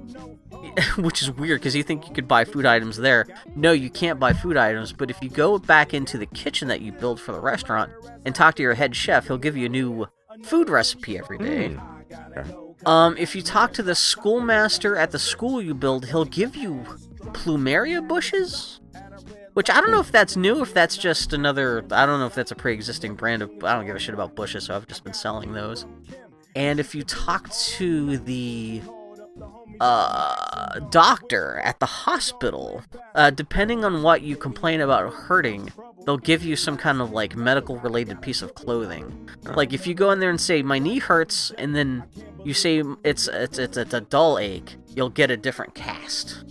[0.97, 3.27] which is weird because you think you could buy food items there.
[3.55, 4.93] No, you can't buy food items.
[4.93, 7.93] But if you go back into the kitchen that you build for the restaurant
[8.25, 10.07] and talk to your head chef, he'll give you a new
[10.43, 11.77] food recipe every day.
[12.37, 12.51] Okay.
[12.87, 16.85] Um, if you talk to the schoolmaster at the school you build, he'll give you
[17.33, 18.81] plumeria bushes.
[19.55, 21.85] Which I don't know if that's new, if that's just another.
[21.91, 23.51] I don't know if that's a pre existing brand of.
[23.65, 25.87] I don't give a shit about bushes, so I've just been selling those.
[26.55, 28.81] And if you talk to the
[29.81, 32.83] uh, doctor at the hospital,
[33.15, 35.73] uh, depending on what you complain about hurting,
[36.05, 39.29] they'll give you some kind of like medical related piece of clothing.
[39.45, 42.05] Like if you go in there and say my knee hurts, and then
[42.45, 46.45] you say it's it's it's, it's a dull ache, you'll get a different cast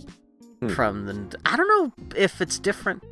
[0.60, 0.68] Hmm.
[0.68, 1.38] from the.
[1.46, 3.02] I don't know if it's different.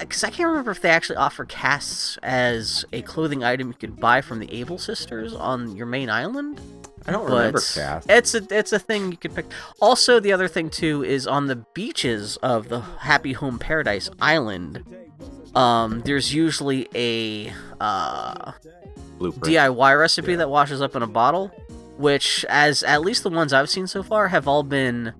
[0.00, 3.96] Because I can't remember if they actually offer casts as a clothing item you could
[3.96, 6.60] buy from the Able Sisters on your main island
[7.08, 8.10] I don't but remember cast.
[8.10, 9.46] It's a it's a thing you can pick.
[9.80, 14.84] Also, the other thing too is on the beaches of the Happy Home Paradise Island.
[15.54, 18.52] Um, there's usually a uh,
[19.18, 19.44] Blueprint.
[19.56, 20.38] DIY recipe Yeah.
[20.38, 21.48] that washes up in a bottle,
[21.96, 25.14] which, as at least the ones I've seen so far, have all been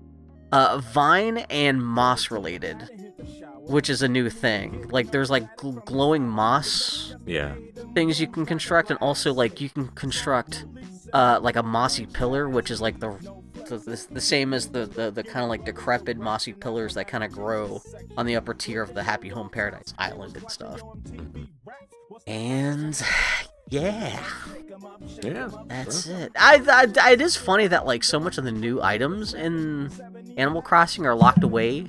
[0.51, 2.77] uh, vine and moss related,
[3.61, 4.87] which is a new thing.
[4.89, 7.55] Like there's like gl- glowing moss Yeah.
[7.95, 10.65] things you can construct, and also like you can construct
[11.13, 13.11] uh, like a mossy pillar, which is like the
[13.69, 17.07] the, the, the same as the the, the kind of like decrepit mossy pillars that
[17.07, 17.81] kind of grow
[18.17, 20.81] on the upper tier of the Happy Home Paradise Island and stuff.
[22.27, 22.99] And
[23.69, 24.23] yeah,
[25.21, 25.49] Yeah.
[25.67, 26.31] that's it.
[26.35, 29.91] I, I it is funny that like so much of the new items in
[30.37, 31.87] Animal Crossing are locked away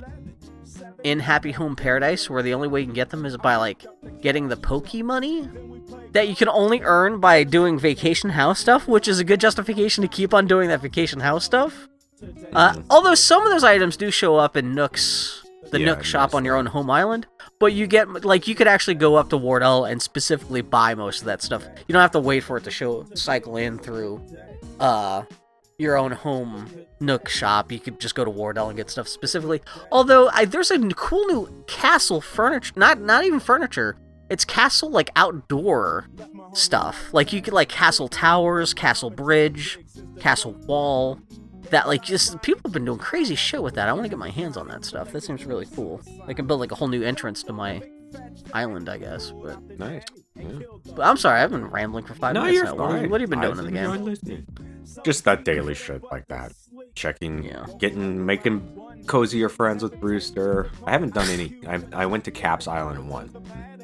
[1.03, 3.85] in Happy Home Paradise, where the only way you can get them is by like
[4.21, 5.49] getting the Poke money
[6.13, 10.03] that you can only earn by doing vacation house stuff, which is a good justification
[10.03, 11.89] to keep on doing that vacation house stuff.
[12.53, 16.35] Uh, although some of those items do show up in Nook's, the Yeah, Nook shop
[16.35, 17.27] on your own home island,
[17.59, 21.21] but you get like you could actually go up to Wardell and specifically buy most
[21.21, 21.65] of that stuff.
[21.87, 24.21] You don't have to wait for it to show cycle in through
[24.81, 25.23] uh
[25.79, 26.69] your own home
[27.01, 27.73] Nook shop.
[27.73, 29.63] You could just go to Wardell and get stuff specifically.
[29.91, 33.97] Although I, there's a cool new castle furniture, not not even furniture.
[34.31, 36.07] It's castle like outdoor
[36.55, 37.13] stuff.
[37.13, 39.79] Like you could like castle towers, castle bridge,
[40.21, 41.19] castle wall.
[41.71, 43.89] That like just people have been doing crazy shit with that.
[43.89, 45.13] I want to get my hands on that stuff.
[45.13, 46.01] That seems really cool.
[46.27, 47.81] I can build like a whole new entrance to my
[48.53, 49.31] island, I guess.
[49.31, 50.03] But, Nice.
[50.35, 50.47] Yeah.
[50.97, 52.75] but I'm sorry, I've been rambling for five No, minutes you're now.
[52.75, 53.11] What, fine.
[53.11, 54.05] what have you been doing I've in the game?
[54.05, 54.47] listening.
[55.05, 56.53] Just that daily shit like that.
[56.95, 57.67] Checking, Yeah.
[57.79, 58.61] getting, making
[59.07, 60.71] cozier friends with Brewster.
[60.87, 61.59] I haven't done any.
[61.67, 63.33] I, I went to Caps Island once.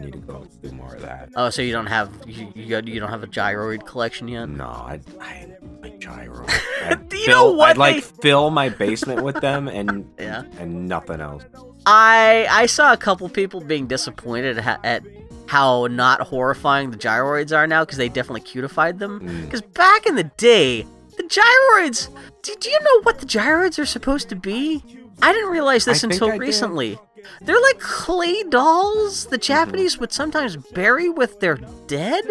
[0.01, 1.31] Need to go do more of that.
[1.37, 4.47] Oh, so you don't have you you, got, you don't have a gyroid collection yet?
[4.49, 5.49] No, I I
[5.83, 6.45] like gyro.
[6.85, 10.43] I'd Do you know what I'd like they- fill my basement with them and Yeah.
[10.59, 11.45] and nothing else.
[11.87, 15.03] I I saw a couple people being disappointed ha- at
[15.47, 19.21] how not horrifying the gyroids are now because they definitely cutified them.
[19.21, 19.45] Mm.
[19.47, 20.85] Because back in the day,
[21.17, 22.09] the gyroids.
[22.43, 24.85] Do, do you know what the gyroids are supposed to be?
[25.23, 26.99] I didn't realize this I until recently.
[27.41, 31.57] They're like clay dolls the Japanese would sometimes bury with their
[31.87, 32.25] dead,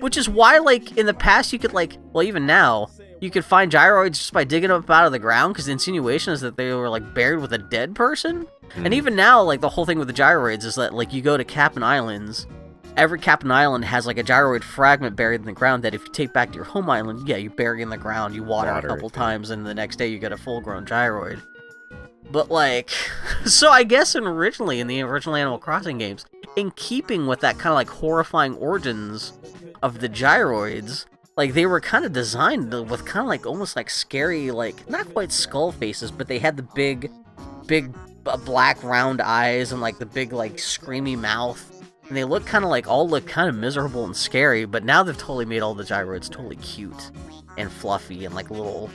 [0.00, 2.88] which is why, like, in the past, you could, like, well, even now,
[3.20, 5.72] you could find gyroids just by digging them up out of the ground because the
[5.72, 8.46] insinuation is that they were, like, buried with a dead person.
[8.76, 8.94] And Mm.
[8.94, 11.44] even now, like, the whole thing with the gyroids is that, like, you go to
[11.44, 12.46] Kapp'n Islands,
[12.96, 16.12] every Kapp'n Island has, like, a gyroid fragment buried in the ground that if you
[16.12, 18.88] take back to your home island, yeah, you bury in the ground, you water, Water
[18.88, 19.20] a it, couple yeah.
[19.20, 21.40] times, and the next day you get a full grown gyroid.
[22.30, 22.90] But like,
[23.44, 26.26] so I guess in originally in the original Animal Crossing games,
[26.56, 29.32] in keeping with that kind of like horrifying origins
[29.82, 33.90] of the gyroids, like they were kind of designed with kind of like almost like
[33.90, 37.10] scary, like not quite skull faces, but they had the big,
[37.66, 37.94] big
[38.44, 41.72] black round eyes and like the big like screamy mouth.
[42.08, 45.02] And they look kind of like all look kind of miserable and scary, but now
[45.02, 47.10] they've totally made all the gyroids totally cute
[47.58, 48.90] and fluffy and like little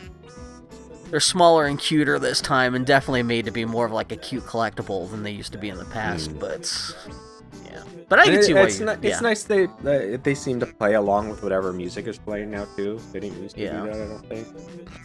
[1.11, 4.17] they're smaller and cuter this time, and definitely made to be more of like a
[4.17, 6.31] cute collectible than they used to be in the past.
[6.31, 6.39] Hmm.
[6.39, 6.95] But
[7.65, 8.61] yeah, but I can see why.
[8.63, 9.09] it's, you, ni- yeah.
[9.11, 12.65] it's nice they uh, they seem to play along with whatever music is playing now
[12.75, 12.99] too.
[13.11, 13.81] They didn't used to Yeah.
[13.83, 14.47] do that, I don't think.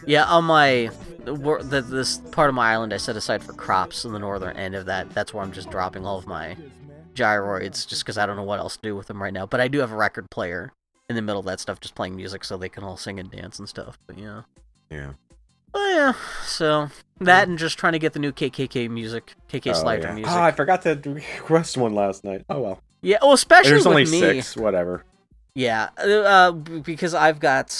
[0.07, 0.89] Yeah, on my
[1.25, 4.75] the, this part of my island, I set aside for crops in the northern end
[4.75, 5.09] of that.
[5.11, 6.55] That's where I'm just dropping all of my
[7.15, 9.45] gyroids, just because I don't know what else to do with them right now.
[9.45, 10.71] But I do have a record player
[11.09, 13.29] in the middle of that stuff, just playing music, so they can all sing and
[13.31, 13.97] dance and stuff.
[14.07, 14.41] But yeah,
[14.89, 15.13] Yeah.
[15.73, 16.13] Oh yeah.
[16.45, 16.89] So
[17.19, 20.13] that and just trying to get the new KKK music, KK Oh, Slider yeah.
[20.13, 20.33] music.
[20.33, 22.43] Oh, I forgot to request one last night.
[22.49, 22.81] Oh well.
[23.01, 24.19] yeah, well, especially There's with only me.
[24.19, 24.55] six.
[24.57, 25.03] Whatever.
[25.55, 27.75] Yeah, uh, because I've got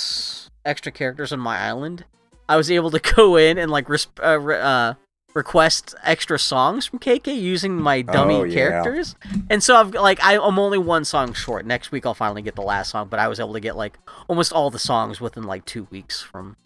[0.65, 2.05] extra characters on my island,
[2.49, 4.95] I was able to go in and like res- uh, re- uh,
[5.35, 8.53] request extra songs from KK using my dummy Oh, yeah.
[8.55, 9.15] characters.
[9.51, 11.68] And so I've like I'm only one song short.
[11.68, 13.99] Next week I'll finally get the last song, but I was able to get like
[14.27, 16.57] almost all the songs within like two weeks from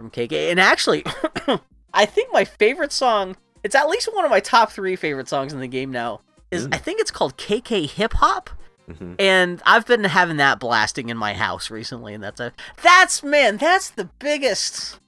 [0.00, 0.50] from KK.
[0.50, 1.04] And actually,
[1.94, 3.36] I think my favorite song.
[3.62, 6.22] It's at least one of my top three favorite songs in the game now.
[6.50, 6.74] Is Mm.
[6.74, 8.50] I think it's called KK Hip Hop
[8.98, 12.52] hmm and I've been having that blasting in my house recently, and that's a
[12.82, 14.98] that's man, that's the biggest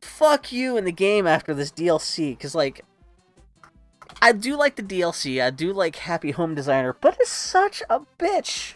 [0.00, 2.84] fuck you in the game after this DLC, because like
[4.20, 8.00] I do like the DLC, I do like Happy Home Designer, but it's such a
[8.18, 8.74] bitch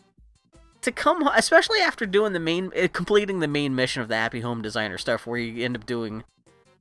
[0.82, 4.40] to come, especially after doing the main, uh, completing the main mission of the Happy
[4.40, 6.24] Home Designer stuff, where you end up doing,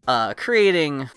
[0.08, 1.10] uh, creating.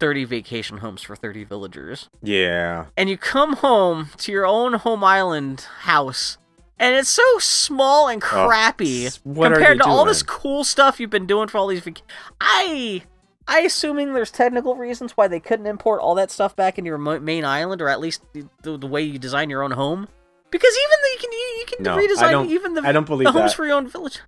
[0.00, 2.86] 30 vacation homes for 30 villagers Yeah.
[2.96, 6.36] and you come home to your own home island house
[6.80, 10.98] and it's so small and crappy s- what are compared to all this cool stuff
[10.98, 12.02] you've been doing for all these vac-
[12.40, 13.02] i
[13.46, 16.98] i assuming there's technical reasons why they couldn't import all that stuff back into your
[16.98, 20.08] main island or at least the, the way you design your own home
[20.54, 23.06] because even though you can you, you can No, I redesign even the, I don't
[23.06, 23.56] believe the homes that.
[23.56, 24.20] for your own village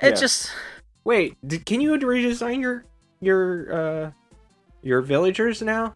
[0.00, 0.14] it Yeah.
[0.14, 0.50] just
[1.04, 2.84] Wait, did, can you redesign your
[3.20, 3.72] your
[4.06, 4.10] uh
[4.82, 5.94] your villagers now?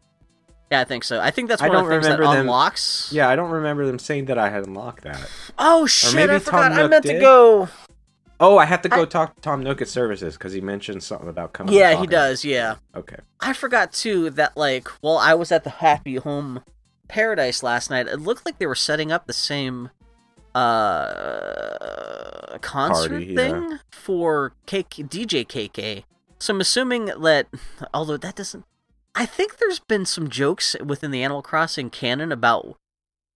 [0.70, 2.32] yeah i think so i think that's I one of don't the things that remember
[2.36, 5.31] them- unlocks Yeah, I don't remember them saying that I had unlocked that.
[5.59, 7.20] oh shit maybe i Tom forgot i Nook meant to did?
[7.20, 7.69] go
[8.40, 11.03] Oh, I have to go I- talk to Tom Nook at services because he mentioned
[11.05, 11.74] something about coming.
[11.74, 13.16] yeah he does yeah Okay.
[13.40, 16.61] I forgot too that like while I was at the Happy Home
[17.12, 19.90] Paradise last night, it looked like they were setting up the same
[20.55, 23.36] uh concert Party, yeah.
[23.36, 26.05] thing for KK, DJ KK.
[26.39, 27.47] So I'm assuming that
[27.94, 28.64] although that doesn't
[29.14, 32.76] I think there's been some jokes within the Animal Crossing canon about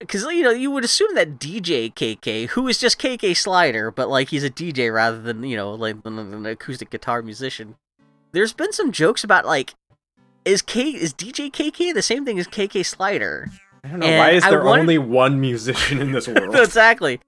[0.01, 4.09] because you know you would assume that DJ KK, who is just KK Slider, but
[4.09, 7.77] like he's a DJ rather than you know like an acoustic guitar musician.
[8.33, 9.75] There's been some jokes about like
[10.47, 13.51] is K is DJ KK the same thing as KK Slider?
[13.87, 16.55] I don't know And why is there wanted- only one musician in this world?
[16.57, 17.21] exactly.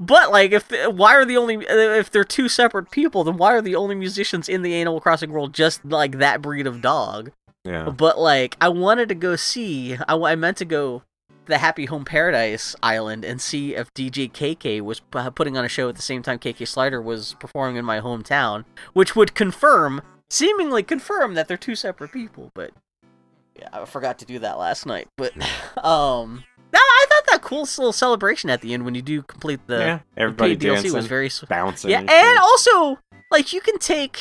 [0.00, 3.62] But like, if why are the only if they're two separate people, then why are
[3.62, 7.30] the only musicians in the Animal Crossing world just like that breed of dog?
[7.64, 7.88] yeah.
[7.90, 9.96] But like, I wanted to go see.
[10.08, 11.02] I, I meant to go
[11.46, 15.00] the Happy Home Paradise Island and see if DJ KK was
[15.34, 18.64] putting on a show at the same time KK Slider was performing in my hometown,
[18.94, 22.50] which would confirm, seemingly confirm, that they're two separate people.
[22.54, 22.72] But
[23.58, 25.08] yeah, I forgot to do that last night.
[25.16, 25.32] But
[25.84, 29.60] um, no, I thought that cool little celebration at the end when you do complete
[29.66, 29.98] the, yeah.
[30.14, 31.30] the Everybody paid DLC was very.
[31.48, 31.90] bouncing.
[31.90, 32.98] yeah, and and also
[33.30, 34.18] like you can take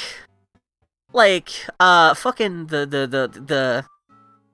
[1.13, 1.49] like
[1.79, 3.85] uh fucking the the the the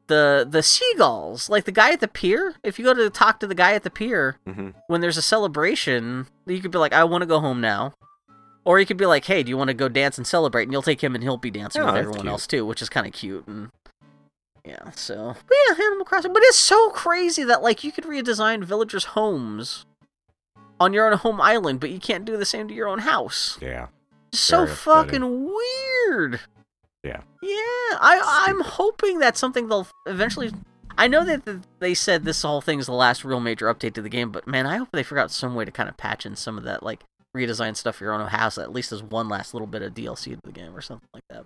[0.08, 2.56] the the seagulls, like the guy at the pier.
[2.64, 4.74] If you go to talk to the guy at the pier Mhm.
[4.88, 7.94] when there's a celebration, you could be like, "I want to go home now,"
[8.66, 10.72] or you could be like, "Hey, do you want to go dance and celebrate?" And
[10.74, 12.32] you'll take him, and he'll be dancing Oh, with everyone cute.
[12.32, 13.70] else too, which is kind of cute and.
[14.66, 16.34] Yeah, so but yeah, Animal Crossing.
[16.34, 19.86] But it's so crazy that like you could redesign villagers' homes
[20.80, 23.58] on your own home island, but you can't do the same to your own house.
[23.62, 23.88] Yeah.
[24.34, 26.40] So fucking weird.
[27.04, 27.22] Yeah.
[27.42, 30.52] Yeah, I I'm hoping that's something they'll eventually.
[30.98, 34.02] I know that they said this whole thing is the last real major update to
[34.02, 36.26] the game, but man, I hope they figure out some way to kind of patch
[36.26, 37.04] in some of that like
[37.36, 38.58] redesign stuff for your own house.
[38.58, 41.24] At least as one last little bit of DLC to the game or something like
[41.30, 41.46] that.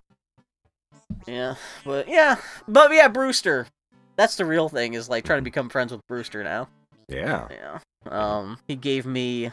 [1.27, 2.37] Yeah, but yeah,
[2.67, 3.67] but yeah, Brewster.
[4.15, 6.69] That's the real thing is like trying to become friends with Brewster now.
[7.09, 7.47] Yeah.
[7.51, 7.79] Yeah.
[8.07, 9.51] Um, he gave me.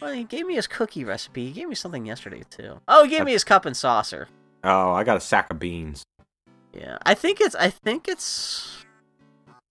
[0.00, 1.46] Well, he gave me his cookie recipe.
[1.46, 2.80] He gave me something yesterday too.
[2.88, 4.28] Oh, he gave me his cup and saucer.
[4.64, 6.04] Oh, I got a sack of beans.
[6.72, 7.54] Yeah, I think it's.
[7.54, 8.84] I think it's.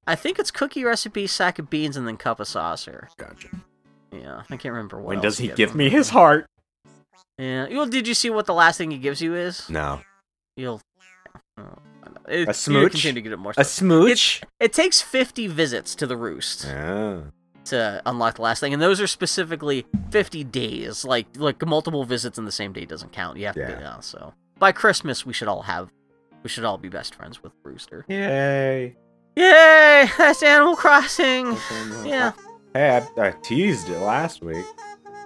[0.06, 3.10] I think it's cookie recipe, sack of beans, and then cup of saucer.
[3.18, 3.50] Gotcha.
[4.12, 5.08] Yeah, I can't remember what.
[5.08, 5.86] when does he give me.
[5.86, 6.46] me his heart?
[7.38, 7.68] Yeah.
[7.70, 9.70] Well, did you see what the last thing he gives you is?
[9.70, 10.02] No.
[10.60, 10.82] You'll.
[11.58, 11.64] oh,
[12.28, 12.92] It- A you smooch?
[12.92, 13.54] Continue to get it more.
[13.58, 14.42] A smooch?
[14.60, 16.68] It takes fifty visits to the roost.
[17.66, 21.06] To unlock the last thing, and those are specifically 50 days.
[21.06, 23.38] Like like multiple visits in the same day doesn't count.
[23.38, 23.80] You have to, Yeah.
[23.80, 24.00] yeah.
[24.00, 25.92] So by Christmas, we should all have,
[26.42, 28.06] we should all be best friends with Brewster.
[28.08, 28.96] Yay.
[29.36, 30.10] Yay!
[30.18, 31.56] That's Animal Crossing.
[32.04, 32.32] Yeah.
[32.74, 34.66] Hey, I, I teased it last week.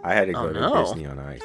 [0.04, 0.84] I had to Oh, go to no.
[0.84, 1.42] Disney on Ice.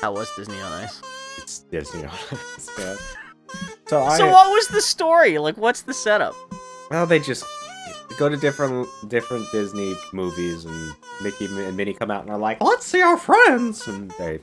[0.00, 1.00] How was Disney on Ice?
[1.38, 2.70] It's Disney on Ice.
[2.78, 2.96] yeah.
[3.88, 5.38] So I So what was the story?
[5.38, 6.34] Like, what's the setup?
[6.90, 7.44] well, they just
[8.18, 12.60] go to different different Disney movies, and Mickey and Minnie come out and are like,
[12.62, 14.40] "Let's see our friends," and they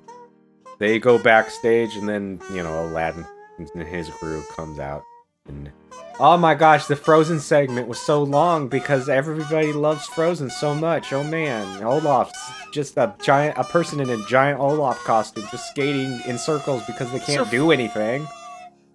[0.80, 3.26] they go backstage, and then you know Aladdin
[3.58, 5.04] and his crew comes out,
[5.48, 5.72] and
[6.20, 11.14] oh my gosh, the Frozen segment was so long because everybody loves Frozen so much.
[11.14, 12.38] Oh man, Olaf's
[12.72, 17.12] just a giant, a person in a giant Olaf costume, just skating in circles because
[17.12, 18.28] they can't So- do anything.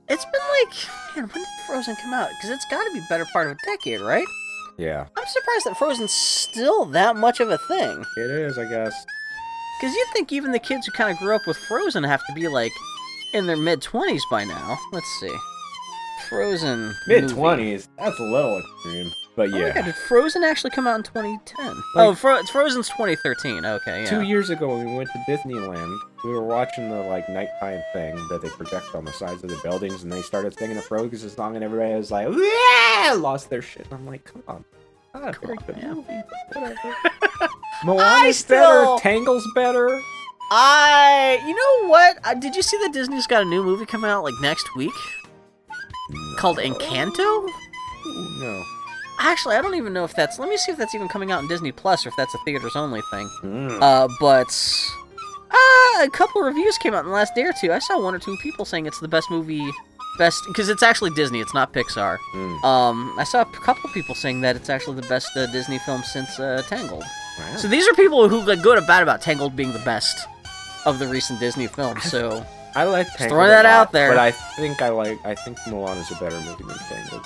[0.09, 2.29] It's been like, man, when did Frozen come out?
[2.31, 4.27] Because it's got to be better part of a decade, right?
[4.77, 8.05] Yeah, I'm surprised that Frozen's still that much of a thing.
[8.17, 8.93] it is, I guess.
[9.81, 12.33] Because you'd think even the kids who kind of grew up with Frozen have to
[12.35, 12.73] be like
[13.35, 14.79] in their mid 20s by now.
[14.93, 15.35] Let's see.
[16.29, 16.95] Frozen.
[17.09, 17.89] Mid twenties.
[17.99, 19.73] That's a little extreme, but Oh yeah.
[19.75, 21.67] God, did Frozen actually come out in 2010?
[21.67, 23.65] Like- oh, Fro- Frozen's 2013.
[23.65, 24.09] Okay, yeah.
[24.11, 28.15] Two years ago, when we went to Disneyland, we were watching the like nighttime thing
[28.29, 31.31] that they project on the sides of the buildings, and they started singing a Frozen
[31.31, 33.87] song, and everybody was like, "Yeah!" Lost their shit.
[33.91, 34.65] I'm like, come on,
[35.15, 36.23] not a good movie.
[36.53, 36.95] Whatever.
[37.85, 39.03] Moana's still- better.
[39.03, 40.01] Tangle's better.
[40.55, 41.41] I.
[41.47, 42.19] You know what?
[42.25, 44.93] Uh, did you see that Disney's got a new movie coming out like next week
[46.37, 47.49] called Encanto?
[48.07, 48.65] Ooh, no.
[49.19, 50.39] Actually, I don't even know if that's.
[50.39, 52.39] Let me see if that's even coming out in Disney Plus or if that's a
[52.39, 53.29] theaters only thing.
[53.43, 53.81] Mm.
[53.81, 54.49] Uh, but
[55.51, 57.73] uh, a couple reviews came out in the last day or two.
[57.73, 59.71] I saw one or two people saying it's the best movie,
[60.19, 61.41] best because it's actually Disney.
[61.41, 62.19] It's not Pixar.
[62.35, 62.65] Mm.
[62.65, 66.03] Um, I saw a couple people saying that it's actually the best uh, Disney film
[66.03, 67.05] since uh, Tangled.
[67.39, 67.57] Wow.
[67.57, 70.27] So these are people who are good or bad about Tangled being the best
[70.85, 72.03] of the recent Disney films.
[72.05, 73.29] So I like Tangled.
[73.31, 74.09] throwing that lot, out there.
[74.11, 75.19] but I think I like.
[75.25, 77.25] I think Moana's a better movie than Tangled.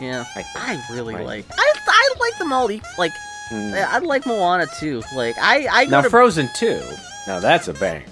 [0.00, 1.26] yeah, I, I really Right.
[1.26, 1.46] like.
[1.58, 2.68] I I like them all.
[2.98, 3.12] Like
[3.50, 3.72] Mm.
[3.72, 5.02] I I like Moana too.
[5.16, 6.82] Like I I Now to Frozen 2.
[7.26, 8.04] Now that's a bang.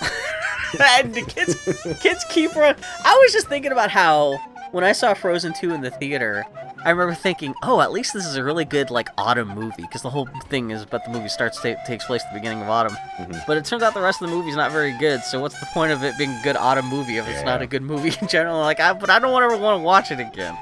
[0.80, 1.56] and the kids
[2.00, 2.74] kids keep run.
[3.04, 4.36] I was just thinking about how
[4.72, 6.44] when I saw Frozen 2 in the theater,
[6.84, 10.02] I remember thinking, "Oh, at least this is a really good like autumn movie because
[10.02, 12.68] the whole thing is but the movie starts ta- takes place at the beginning of
[12.68, 13.44] autumn." Mhm.
[13.46, 15.22] But it turns out the rest of the movie's not very good.
[15.24, 17.66] So what's the point of it being a good autumn movie if it's not a
[17.66, 18.58] good movie in general?
[18.60, 20.56] Like I but I don't ever want to watch it again.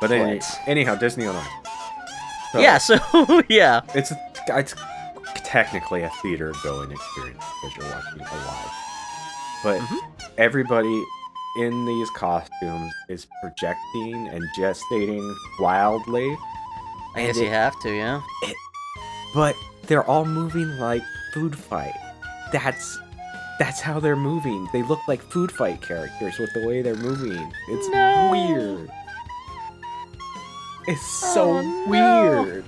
[0.00, 1.44] But any, anyhow, Disney on.
[2.52, 2.96] So, yeah, so
[3.48, 3.80] yeah.
[3.94, 4.12] It's
[4.48, 4.74] it's
[5.44, 8.70] technically a theater going experience because you're watching it live.
[9.62, 9.98] But Mhm.
[10.38, 11.04] everybody
[11.56, 16.36] in these costumes is projecting and gestating wildly,
[17.16, 18.20] I guess And you have to, yeah.
[19.34, 19.54] but
[19.86, 21.02] they're all moving like
[21.34, 21.94] food fight.
[22.52, 22.98] That's
[23.58, 24.68] that's how they're moving.
[24.72, 27.52] They look like food fight characters with the way they're moving.
[27.68, 28.28] It's No.
[28.32, 28.90] weird.
[30.86, 32.42] It's so Oh, no.
[32.42, 32.64] weird.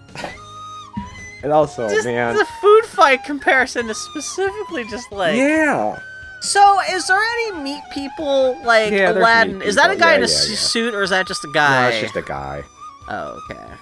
[1.42, 5.36] and also, just man, the food fight comparison is specifically just like.
[5.36, 5.98] yeah.
[6.42, 9.58] So, is there any meat people like Yeah, Aladdin?
[9.58, 10.56] meat Is that a guy Yeah, in a yeah, su- yeah.
[10.58, 11.82] suit, or is that just a guy?
[11.82, 12.62] No, it's just a guy.
[13.08, 13.74] Oh, okay.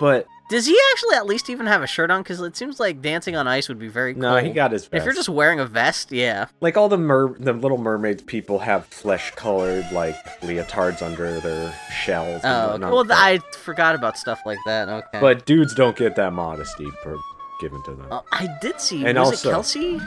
[0.00, 2.22] But Does he actually at least even have a shirt on?
[2.22, 4.22] Because it seems like dancing on ice would be very cool.
[4.22, 4.94] no, he got his vest.
[5.00, 6.46] If you're just wearing a vest, yeah.
[6.60, 11.72] like all the mer the little mermaids people have flesh colored like leotards under their
[12.04, 12.42] shells.
[12.44, 12.84] Oh, okay.
[12.84, 14.88] well, but- I forgot about stuff like that.
[14.88, 15.20] Okay.
[15.20, 17.16] But dudes don't get that modesty per-
[17.60, 18.06] given to them.
[18.10, 19.04] Uh, I did see.
[19.06, 20.00] And was also- it Kelsey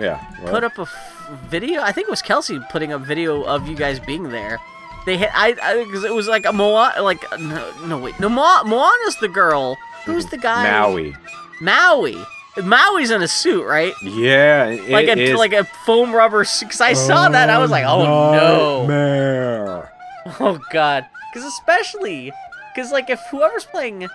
[0.00, 0.24] yeah.
[0.42, 1.82] well, put up a f- video?
[1.82, 4.58] I think it was Kelsey putting up video of you guys being there.
[5.06, 5.52] They hit I
[5.84, 7.02] because it was like a Moana.
[7.02, 9.76] Like no, no wait, no Mo- Moana's the girl.
[10.04, 10.70] Who's the guy?
[10.70, 11.14] Maui.
[11.60, 12.16] Maui.
[12.56, 13.94] Maui's in a suit, right?
[14.02, 16.66] Yeah, it Like a is like a foam rubber suit.
[16.66, 18.80] Because I saw that, I was like, oh no.
[18.80, 19.92] nightmare.
[20.38, 21.06] Oh god.
[21.32, 22.32] Because especially,
[22.74, 24.08] because like if whoever's playing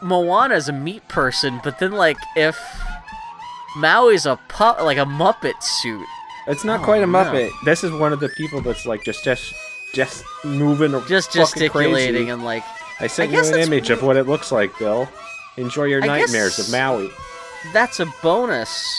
[0.00, 2.56] Moana is a meat person, but then like if
[3.76, 6.06] Maui's a pup, like a Muppet suit.
[6.46, 7.12] It's not Oh, quite a no.
[7.24, 7.50] Muppet.
[7.64, 9.54] This is one of the people that's like just just
[9.94, 12.28] just moving or just fucking gesticulating crazy.
[12.30, 12.64] and like
[13.00, 15.08] I sent I you an that's image of what it looks like, Bill.
[15.56, 17.10] Enjoy your I nightmares of Maui.
[17.72, 18.98] that's a bonus.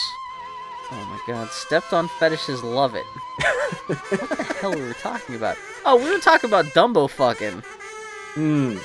[0.90, 0.96] Oh
[1.26, 3.04] my god, stepped on fetishes love it.
[3.86, 3.98] what
[4.38, 5.56] the hell were we talking about?
[5.84, 7.62] Oh, we were talking about Dumbo fucking.
[8.34, 8.80] Mm.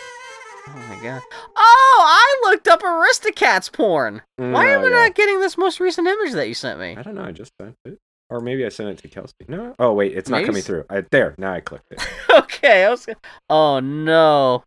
[0.76, 1.22] Oh my god.
[1.56, 4.22] Oh, I looked up Aristocats porn.
[4.38, 4.96] Why mm, am Oh, I yeah.
[4.96, 6.96] not getting this most recent image that you sent me?
[6.98, 7.24] I don't know.
[7.24, 9.34] I just sent it, or maybe I sent it to Kelsey.
[9.48, 9.76] No.
[9.80, 10.86] Oh wait, it's not coming s- through.
[10.90, 11.36] I, there.
[11.38, 12.08] Now I clicked it.
[12.34, 13.08] okay, I was.
[13.50, 14.64] Oh no.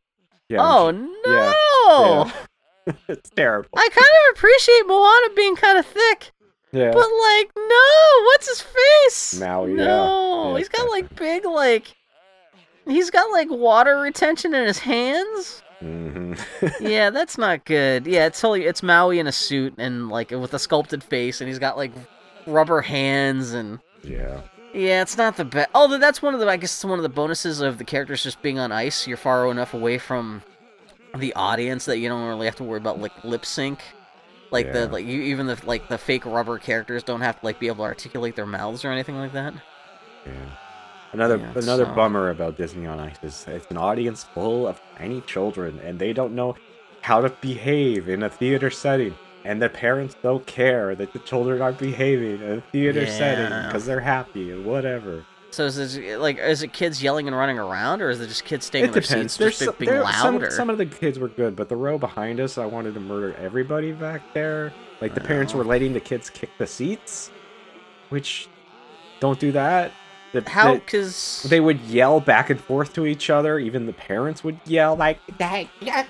[0.49, 0.59] Yeah.
[0.61, 2.25] oh no.
[2.25, 2.33] j-
[2.89, 2.95] yeah.
[3.09, 3.69] it's terrible.
[3.77, 6.33] I kind of appreciate Moana being kind of thick,
[6.73, 6.91] Yeah.
[6.93, 9.41] but like, no, what's his face?
[9.41, 9.73] Maui.
[9.75, 11.95] No, Yeah, he's got like big like.
[12.85, 15.63] He's got like water retention in his hands.
[15.83, 16.35] Hmm
[16.81, 18.07] yeah, that's not good.
[18.07, 21.49] Yeah, it's totally it's Maui in a suit and like with a sculpted face, and
[21.49, 21.93] he's got like
[22.47, 23.79] rubber hands and.
[24.03, 24.41] yeah.
[24.75, 25.69] Yeah, it's not the best.
[25.75, 28.23] Although that's one of the, I guess, it's one of the bonuses of the characters
[28.23, 29.07] just being on ice.
[29.07, 30.43] You're far enough away from
[31.15, 33.81] the audience that you don't really have to worry about like lip sync.
[34.51, 34.73] Like Yeah.
[34.73, 37.67] the like you even the like the fake rubber characters don't have to like be
[37.67, 39.53] able to articulate their mouths or anything like that.
[40.25, 40.33] Yeah.
[41.13, 44.81] Another Yeah, another so- bummer about Disney on Ice is it's an audience full of
[44.99, 46.57] tiny children and they don't know
[47.03, 49.15] how to behave in a theater setting.
[49.45, 53.85] And the parents don't care that the children aren't behaving in a theater setting because
[53.85, 55.25] they're happy and whatever.
[55.51, 58.45] So is it like is it kids yelling and running around, or is it just
[58.47, 59.33] kids staying It in their depends.
[59.35, 60.51] seats There's just some, being there- louder?
[60.51, 63.35] some of the kids were good, but the row behind us, I wanted to murder
[63.39, 64.73] everybody back there.
[65.03, 65.59] Like the parents Oh.
[65.59, 67.31] were letting the kids kick the seats,
[68.09, 68.49] which
[69.21, 69.93] don't do that.
[70.33, 70.75] The, How?
[70.75, 73.59] Because they would yell back and forth to each other.
[73.59, 75.67] Even the parents would yell like "That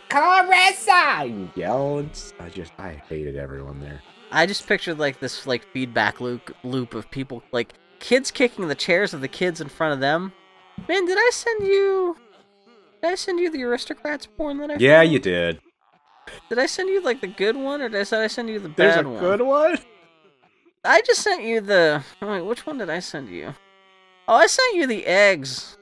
[0.08, 1.98] Carissa!" and yell.
[1.98, 4.00] And I just I hated everyone there.
[4.30, 8.74] I just pictured like this like feedback loop loop of people like kids kicking the
[8.74, 10.32] chairs of the kids in front of them.
[10.88, 12.16] Man, did I send you?
[13.02, 14.76] Did I send you the aristocrats porn that I?
[14.78, 15.12] Yeah, found?
[15.12, 15.60] you did.
[16.48, 18.60] Did I send you like the good one, or did I send I send you
[18.60, 19.20] the There's bad a one?
[19.20, 19.78] good one.
[20.84, 22.02] I just sent you the.
[22.20, 23.52] Wait, which one did I send you?
[24.28, 25.76] Oh, I sent you the eggs.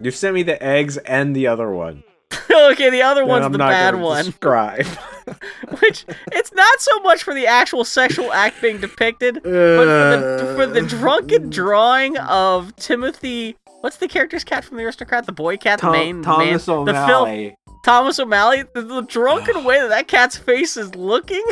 [0.00, 2.02] You sent me the eggs and the other one.
[2.50, 4.24] okay, the other one's the bad one.
[4.24, 4.86] Describe.
[5.80, 10.54] Which it's not so much for the actual sexual act being depicted, but for the,
[10.56, 13.56] for the uh, drunken drawing of Timothy.
[13.80, 15.26] What's the character's cat from the Aristocrat?
[15.26, 17.56] The boy cat, the main Thomas man, the Phil, O'Malley.
[17.84, 18.64] Thomas O'Malley.
[18.74, 21.44] The, the drunken way that that cat's face is looking.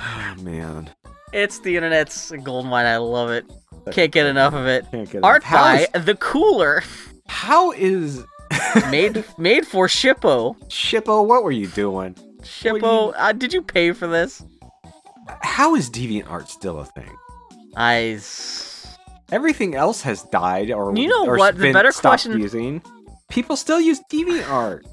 [0.00, 0.90] Oh man,
[1.32, 2.86] it's the internet's goldmine.
[2.86, 3.46] I love it.
[3.92, 4.84] Can't get enough of it.
[4.90, 6.82] can't get Art by is- the Cooler,
[7.26, 8.24] How is
[8.90, 10.56] made made for Shippo.
[10.68, 11.26] Shippo?
[11.26, 12.14] What were you doing?
[12.42, 14.42] Shippo, uh, did you pay for this?
[15.42, 17.10] How is deviant art still a thing?
[17.76, 18.18] I.
[19.32, 21.56] Everything else has died or You know or what?
[21.56, 22.82] The better question- using.
[23.30, 24.84] People still use deviant art.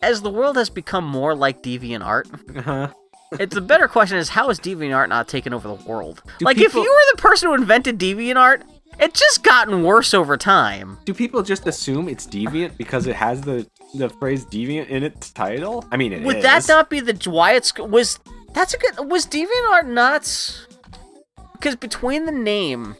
[0.00, 2.88] As the world has become more like DeviantArt, Uh-huh.
[3.32, 6.22] It's a better question is how is DeviantArt not taking over the world?
[6.38, 8.62] Do like if you were the person who invented DeviantArt,
[8.98, 10.98] it's just gotten worse over time.
[11.04, 15.30] Do people just assume it's deviant because it has the the phrase deviant in its
[15.30, 15.84] title?
[15.90, 16.42] I mean, it Would is.
[16.42, 18.18] that not be the why it's was
[18.52, 20.66] that's a good was DeviantArt not
[21.52, 22.96] because between the name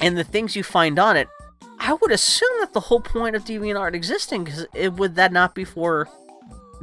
[0.00, 1.28] and the things you find on it,
[1.78, 5.32] I I would assume that the whole point of DeviantArt existing, because it would that
[5.32, 6.08] not be for.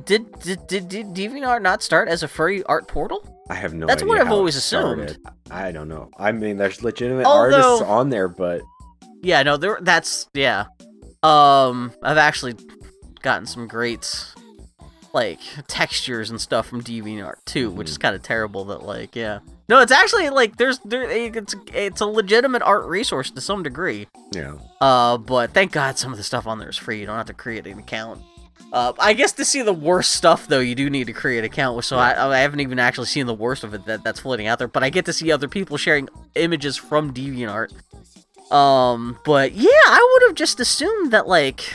[0.06, 3.28] Did, did did did DeviantArt not start as a furry art portal?
[3.50, 5.10] I have no That's what I've always assumed.
[5.10, 5.26] started.
[5.50, 6.10] I don't know.
[6.18, 8.62] I mean, there's legitimate Although- artists on there, but
[9.24, 9.80] Yeah, no, there.
[9.82, 10.66] That's yeah.
[11.24, 12.56] Um, I've actually
[13.22, 14.34] gotten some great
[15.14, 18.66] like textures and stuff from DeviantArt too, which is kind of terrible.
[18.66, 23.32] That like, yeah, no, it's actually like there's there it's it's a legitimate art resource
[23.32, 24.08] to some degree.
[24.34, 24.54] yeah.
[24.80, 27.00] Uh, but thank God some of the stuff on there is free.
[27.00, 28.22] You don't have to create an account.
[28.72, 31.46] Uh, I guess to see the worst stuff though, you do need to create an
[31.46, 31.84] account.
[31.86, 34.60] So I, I haven't even actually seen the worst of it that, that's floating out
[34.60, 34.68] there.
[34.68, 37.72] But I get to see other people sharing images from DeviantArt.
[38.52, 41.74] Um, but yeah, I would have just assumed that like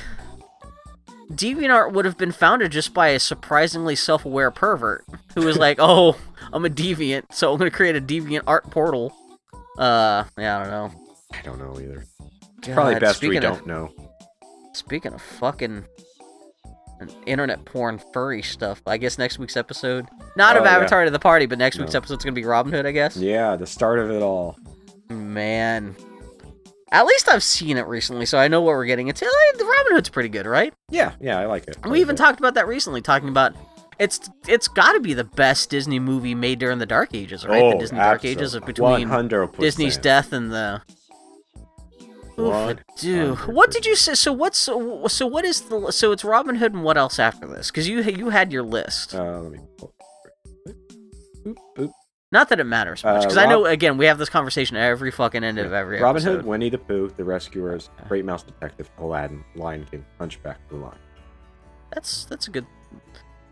[1.33, 5.05] DeviantArt would have been founded just by a surprisingly self-aware pervert
[5.35, 6.17] who was like, "Oh,
[6.53, 9.15] I'm a deviant, so I'm gonna create a deviant art portal."
[9.79, 11.01] Uh, yeah, I don't know.
[11.33, 12.05] I don't know either.
[12.59, 13.91] It's probably best we don't know.
[14.75, 15.85] Speaking of fucking
[17.27, 20.07] internet porn furry stuff, I guess next week's episode,
[20.37, 20.77] not of Oh, yeah.
[20.77, 21.99] Avatar to the Party, but next week's No.
[21.99, 23.17] episode's gonna be Robin Hood, I guess.
[23.17, 24.57] Yeah, the start of it all.
[25.11, 25.95] Man,
[26.91, 29.25] at least I've seen it recently, so I know what we're getting into.
[29.25, 30.73] Like, the Robin Hood's pretty good, right?
[30.91, 31.77] Yeah, yeah, I like it.
[31.87, 33.55] We even talked about that recently, talking about
[33.99, 37.61] it's it's got to be the best Disney movie made during the Dark Ages, right?
[37.61, 39.59] the Oh, Disney Dark Ages of between 100%.
[39.61, 40.83] Disney's death and the.
[42.37, 44.15] One dude, what did you say?
[44.15, 47.47] So what's so, so what is the so it's Robin Hood and what else after
[47.47, 47.71] this?
[47.71, 49.15] Because you you had your list.
[49.15, 49.59] Uh, let me.
[51.45, 51.93] Boop, boop.
[52.31, 55.11] Not that it matters much, uh, because I know again we have this conversation every
[55.11, 56.37] fucking end of every Robin episode.
[56.39, 60.97] Hood, Winnie the Pooh, The Rescuers, Great Mouse Detective, Aladdin, Lion King, Hunchback the Lion.
[61.93, 62.65] That's that's a good.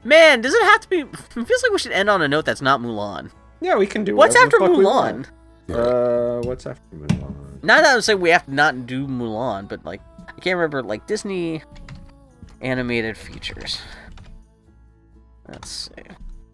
[0.03, 1.01] Man, does it have to be?
[1.01, 1.17] It
[1.47, 3.31] feels like we should end on a note that's not Mulan.
[3.61, 4.17] Yeah, we can do.
[4.17, 5.27] What's after the fuck we Mulan?
[5.69, 5.79] want.
[5.79, 7.50] Uh, what's after Mulan?
[7.63, 10.83] Not that I'm saying we have to not do Mulan, but like I can't remember
[10.83, 11.63] like Disney
[12.61, 13.81] animated features.
[15.49, 16.03] Let's see.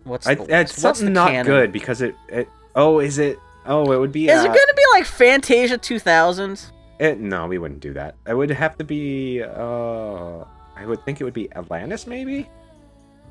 [0.04, 0.72] What's I, the it's?
[0.72, 1.46] What's something the not canon?
[1.46, 2.48] good because it, it.
[2.74, 3.38] Oh, is it?
[3.66, 4.28] Oh, it would be.
[4.28, 6.70] Is uh, it gonna be like Fantasia 2000?
[6.98, 8.14] It, no, we wouldn't do that.
[8.26, 9.42] It would have to be.
[9.42, 10.44] Uh,
[10.76, 12.48] I would think it would be Atlantis, maybe.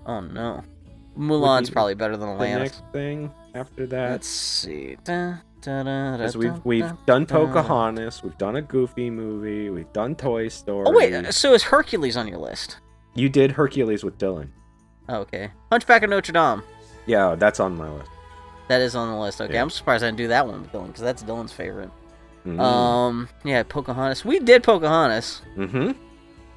[0.05, 0.63] Oh no,
[1.17, 2.73] Mulan's probably better than The Atlantis.
[2.73, 4.97] next thing after that, Let's see.
[5.03, 5.35] Da,
[5.65, 7.25] because we've we've done.
[7.25, 10.85] Pocahontas, we've done a Goofy movie, we've done Toy Story.
[10.87, 12.77] Oh wait, so is Hercules on your list?
[13.15, 14.49] you did Hercules with Dylan.
[15.07, 15.51] Oh, okay.
[15.71, 16.61] Hunchback of Notre Dame.
[17.05, 18.09] Yeah, that's on my list.
[18.67, 19.39] That is on the list.
[19.39, 19.61] Okay, Yeah.
[19.61, 21.91] I'm surprised I didn't do that one with Dylan because that's Dylan's favorite.
[22.45, 22.59] Mm.
[22.59, 24.25] Um, yeah, Pocahontas.
[24.25, 25.41] We did Pocahontas.
[25.55, 25.91] mm-hmm.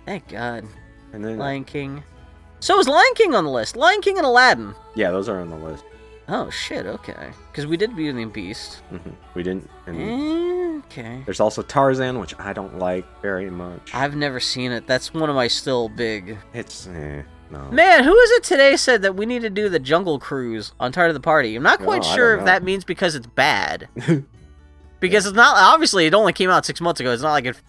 [0.07, 0.65] Thank God.
[1.13, 2.03] And then Lion King.
[2.61, 3.77] So is Lion King on the list?
[3.77, 4.75] Lion King and Aladdin.
[4.95, 5.85] yeah, those are on the list.
[6.29, 6.85] Oh shit.
[6.87, 7.31] Okay.
[7.51, 8.83] Because we did Beauty and the Beast.
[8.91, 9.69] hmm We didn't.
[9.87, 11.23] And Okay.
[11.25, 13.95] there's also Tarzan, which I don't like very much.
[13.95, 14.87] I've never seen it.
[14.87, 16.37] That's one of my still big.
[16.53, 17.71] It's eh, no.
[17.71, 20.93] Man, who is it today said that we need to do the Jungle Cruise on
[20.93, 21.57] Tardy to the Party?
[21.57, 23.89] I'm not quite Oh, I sure if that means because it's bad.
[25.01, 27.11] because it's not obviously it only came out six months ago.
[27.13, 27.61] It's not like it,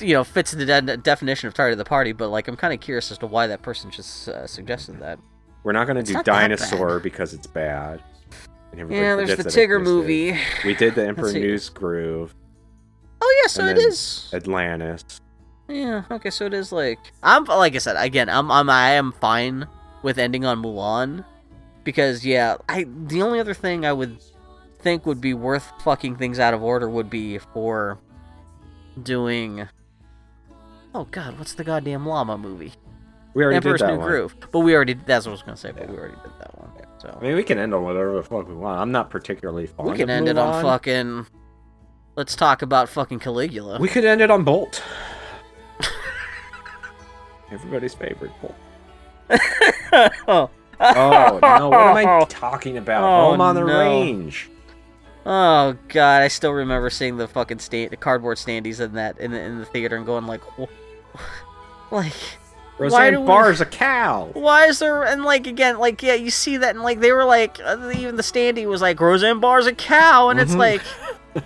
[0.00, 2.12] you know, fits the de- definition of Tardy to the Party.
[2.12, 5.18] But like, I'm kind of curious as to why that person just uh, suggested that.
[5.66, 8.00] We're not gonna do Dinosaur because it's bad.
[8.70, 10.38] And Yeah, there's the forgets that it Tigger movie.
[10.64, 11.32] We did the Emperor.
[11.32, 12.36] News Groove,
[13.20, 14.30] Oh yeah, so it is.
[14.32, 15.02] Atlantis.
[15.66, 16.04] Yeah.
[16.08, 18.28] Okay, so it is like I'm like I said again.
[18.28, 19.66] I'm I'm I am fine
[20.04, 21.24] with ending on Mulan
[21.82, 24.18] because yeah, I the only other thing I would
[24.78, 27.98] think would be worth fucking things out of order would be for
[29.02, 29.66] doing.
[30.94, 32.72] Oh God, what's the goddamn llama movie?
[33.36, 34.08] We already Emperor's did that New one.
[34.08, 34.36] Groove.
[34.50, 35.70] But we already that's what I was gonna say.
[35.70, 35.90] But Yeah.
[35.90, 36.70] we already did that one.
[36.98, 38.80] So I mean, we can end on whatever the fuck we want.
[38.80, 41.26] I'm not particularly fond we can of end it on fucking.
[42.16, 43.78] Let's talk about fucking Caligula.
[43.78, 44.82] We could end it on Bolt.
[47.52, 48.54] Everybody's favorite Bolt.
[50.28, 50.50] oh.
[50.78, 51.68] Oh no!
[51.70, 53.02] What am I talking about?
[53.02, 53.78] Oh, Home on the no.
[53.80, 54.50] Range.
[55.26, 59.32] Oh god, I still remember seeing the fucking stand, the cardboard standees in that in
[59.32, 60.70] the, in the theater and going like, like,
[61.90, 62.12] Why
[62.78, 64.30] Roseanne we- Barr's a cow.
[64.34, 65.02] why is there?
[65.04, 68.16] And like again, like yeah, you see that and like they were like, uh, even
[68.16, 70.58] the standee was like, Roseanne Barr's a cow, and it's Mhm.
[70.58, 70.82] like,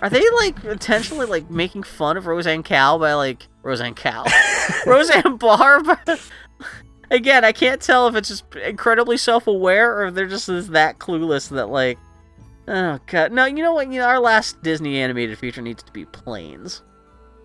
[0.01, 4.25] are they like intentionally like making fun of Roseanne Cow by like Roseanne Cow,
[4.85, 5.81] Roseanne Barr?
[7.11, 11.49] again, I can't tell if it's just incredibly self-aware or if they're just that clueless
[11.49, 11.97] that like.
[12.67, 13.45] Oh god, no!
[13.45, 13.91] You know what?
[13.91, 16.83] You know our last Disney animated feature needs to be planes.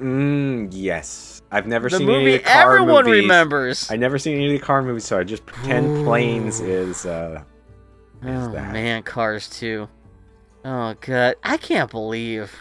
[0.01, 1.43] Mm, yes.
[1.51, 3.23] I've never the seen movie any of the car everyone movies.
[3.23, 3.91] remembers.
[3.91, 7.43] I never seen any of the car movies, so I just pretend planes is uh
[8.23, 8.73] is oh that.
[8.73, 9.89] man, Cars 2.
[10.65, 12.53] Oh god, I can't believe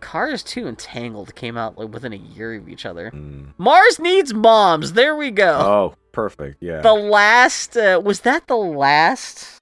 [0.00, 3.10] Cars 2 and Tangled came out like within a year of each other.
[3.12, 3.52] Mm.
[3.58, 4.92] Mars needs moms.
[4.94, 5.58] There we go.
[5.58, 6.56] Oh, perfect.
[6.60, 6.80] Yeah.
[6.80, 9.60] The last uh, was that the last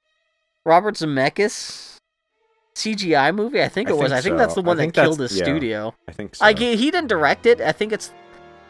[0.65, 1.96] Robert Zemeckis
[2.77, 3.63] CGI movie?
[3.63, 4.11] I think I it was.
[4.11, 4.39] think I think so.
[4.39, 5.43] that's the one that killed the yeah.
[5.45, 5.95] studio.
[6.07, 6.45] I think so.
[6.45, 7.61] Like he, he didn't direct it.
[7.61, 8.13] I think it's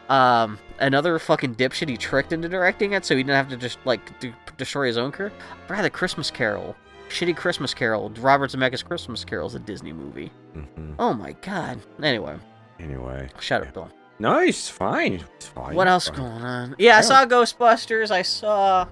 [0.09, 3.77] um another fucking dipshit he tricked into directing it, so he didn't have to just
[3.85, 5.31] like do, destroy his own career.
[5.67, 6.73] Rather, Christmas Carol,
[7.09, 10.31] shitty Christmas Carol, Robert Zemeckis Christmas Carol is a Disney movie.
[10.55, 10.95] Mhm.
[10.97, 11.81] Oh my god.
[12.01, 12.37] Anyway,
[12.79, 13.29] Anyway.
[13.41, 13.89] shut up, Bill.
[14.19, 14.69] Nice.
[14.69, 15.23] Fine.
[15.41, 15.75] Fine.
[15.75, 16.17] What else fine.
[16.17, 16.75] going on?
[16.79, 18.09] Yeah, I I saw Ghostbusters.
[18.09, 18.87] I saw.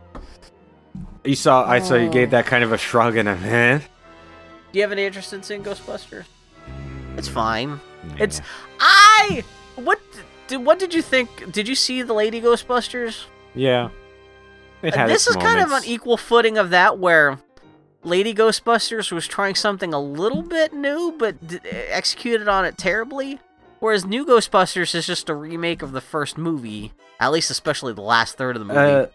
[1.24, 1.66] You saw.
[1.68, 2.12] I saw you Oh.
[2.12, 3.80] gave that kind of a shrug and a eh.
[4.76, 6.26] Do you have any interest in seeing Ghostbusters?
[7.15, 7.80] It's fine.
[8.10, 8.15] Yeah.
[8.19, 8.41] It's
[8.77, 9.45] I.
[9.77, 10.02] What
[10.49, 11.49] did what did you think?
[11.53, 13.23] Did you see the Lady Ghostbusters?
[13.53, 13.88] yeah.
[14.81, 17.39] It had this its is kind of on equal footing of that, where
[18.03, 23.39] Lady Ghostbusters was trying something a little bit new, but d- executed on it terribly.
[23.80, 26.91] Whereas New Ghostbusters is just a remake of the first movie,
[27.22, 28.77] at least especially the last third of the movie.
[28.77, 29.06] Uh,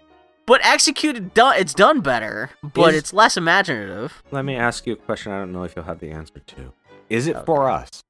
[0.50, 4.20] but executed, done, it's done better, but Is- it's less imaginative.
[4.32, 5.30] let me ask you a question.
[5.30, 6.72] I don't know if you'll have the answer to.
[7.08, 8.02] Is it for us?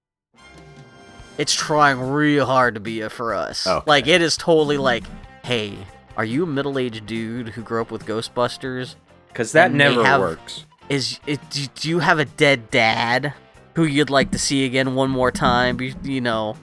[1.36, 3.66] It's trying real hard to be a for us.
[3.66, 3.84] Okay.
[3.86, 5.04] Like it is totally like,
[5.44, 5.76] hey,
[6.16, 8.94] are you a middle-aged dude who grew up with Ghostbusters?
[9.28, 10.64] Because that And they never have- works.
[10.88, 13.34] is it, do, do you have a dead dad
[13.76, 16.56] who you'd like to see again one more time you, you know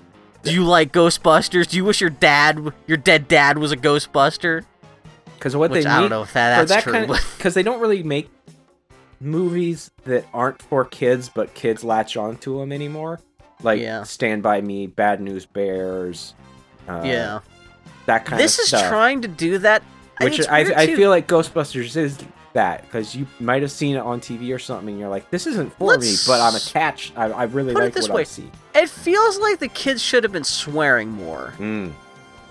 [0.44, 4.64] do you like ghostbusters do you wish your dad your dead dad was a ghostbuster
[5.38, 7.08] Because what which they i need don't know if that, that's that true kind
[7.38, 8.30] because they don't really make
[9.20, 13.20] movies that aren't for kids, but kids latch onto them anymore.
[13.64, 14.04] Like Yeah.
[14.04, 16.34] Stand by Me, Bad News Bears.
[16.88, 17.40] Uh, yeah
[18.06, 18.88] that kind this is stuff.
[18.88, 19.84] trying to do that
[20.22, 20.96] Which I, I too.
[20.96, 22.18] feel like Ghostbusters is
[22.54, 25.46] that because you might have seen it on TV or something, and you're like, "This
[25.46, 27.16] isn't for me," Let's but I'm attached.
[27.16, 28.22] I, I really put it like this what way.
[28.22, 28.50] I see.
[28.74, 31.92] it feels like the kids should have been swearing more Mm.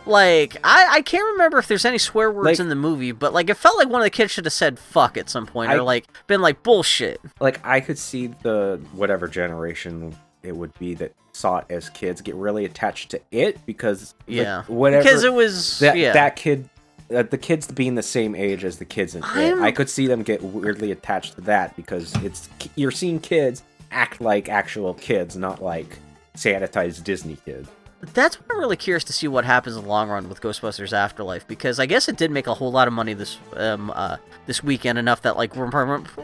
[0.06, 3.32] Like I, I can't remember if there's any swear words Like- in the movie but
[3.32, 5.70] like it felt like one of the kids should have said fuck at some point
[5.70, 7.20] I- or like been like bullshit.
[7.40, 12.20] Like I could see the whatever generation it would be that saw it as kids
[12.20, 14.62] get really attached to it because yeah.
[14.68, 16.12] whatever because it was that yeah.
[16.12, 16.68] that kid
[17.14, 19.60] uh, the kids being the same age as the kids in it.
[19.60, 23.62] I could see them get weirdly attached to that because it's you're seeing kids
[23.92, 25.98] act like actual kids not like
[26.36, 27.68] sanitized disney kids
[28.14, 31.46] That's I'm really curious to see what happens in the long run with Ghostbusters Afterlife
[31.46, 34.16] because I guess it did make a whole lot of money this um uh
[34.46, 35.70] this weekend enough that like we're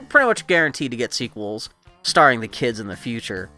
[0.08, 1.68] pretty much guaranteed to get sequels
[2.02, 3.50] starring the kids in the future.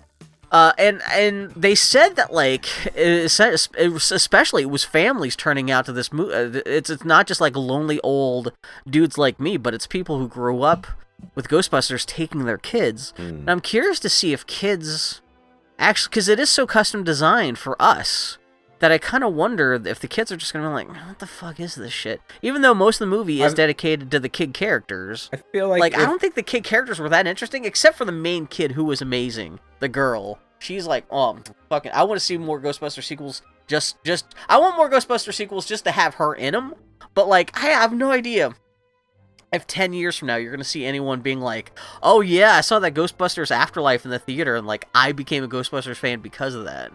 [0.53, 5.71] Uh, and and they said that like it it was- especially it was families turning
[5.71, 6.61] out to this movie.
[6.67, 8.53] It's it's not just like lonely old
[8.89, 10.87] dudes like me, but it's people who grew up
[11.35, 13.13] with Ghostbusters taking their kids.
[13.17, 15.21] And I'm curious to see if kids
[15.79, 18.39] actually, because it is so custom designed for us
[18.81, 21.27] that I kind of wonder if the kids are just gonna be like, what the
[21.27, 22.21] fuck is this shit?
[22.43, 25.31] Even though most of the movie is I've- dedicated to the kid characters.
[25.33, 28.05] i feel Like, like, I don't think the kid characters were that interesting, except for
[28.05, 30.39] the main kid who was amazing, the girl.
[30.59, 31.39] She's like, oh,
[31.69, 33.43] fucking, I want to see more Ghostbuster sequels.
[33.67, 36.75] Just, just, I want more Ghostbuster sequels just to have her in them.
[37.15, 38.55] But like, I have no idea
[39.55, 41.73] if 10 years from now you're going to see anyone being like,
[42.03, 45.49] oh yeah, I saw that Ghostbusters Afterlife in the theater and like I became a
[45.49, 46.93] Ghostbusters fan because of that.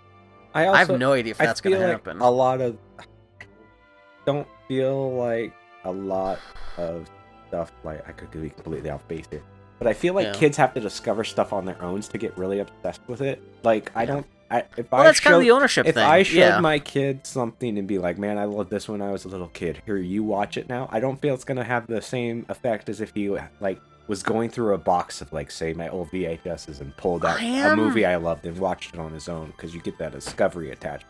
[0.54, 2.20] I, I have no idea if that's going feel to happen.
[2.22, 2.78] a lot of
[4.26, 5.54] don't feel like
[5.86, 6.40] a lot
[6.78, 7.10] of
[7.48, 9.42] stuff like i could be completely off base here
[9.80, 10.34] but i feel like Yeah.
[10.34, 13.92] kids have to discover stuff on their own to get really obsessed with it like
[13.96, 14.08] i Yeah.
[14.08, 16.04] don't I, if well, I that's kind of showed- the ownership if thing.
[16.06, 16.60] I showed yeah.
[16.60, 19.50] my kid something and be like, "Man, I loved this when I was a little
[19.50, 19.82] kid.
[19.86, 23.00] Here, you watch it now." I don't feel it's gonna have the same effect as
[23.02, 26.98] if he like was going through a box of like, say, my old VHSs and
[26.98, 29.76] pulled out I a am- movie I loved and watched it on his own because
[29.76, 31.06] you get that discovery attached.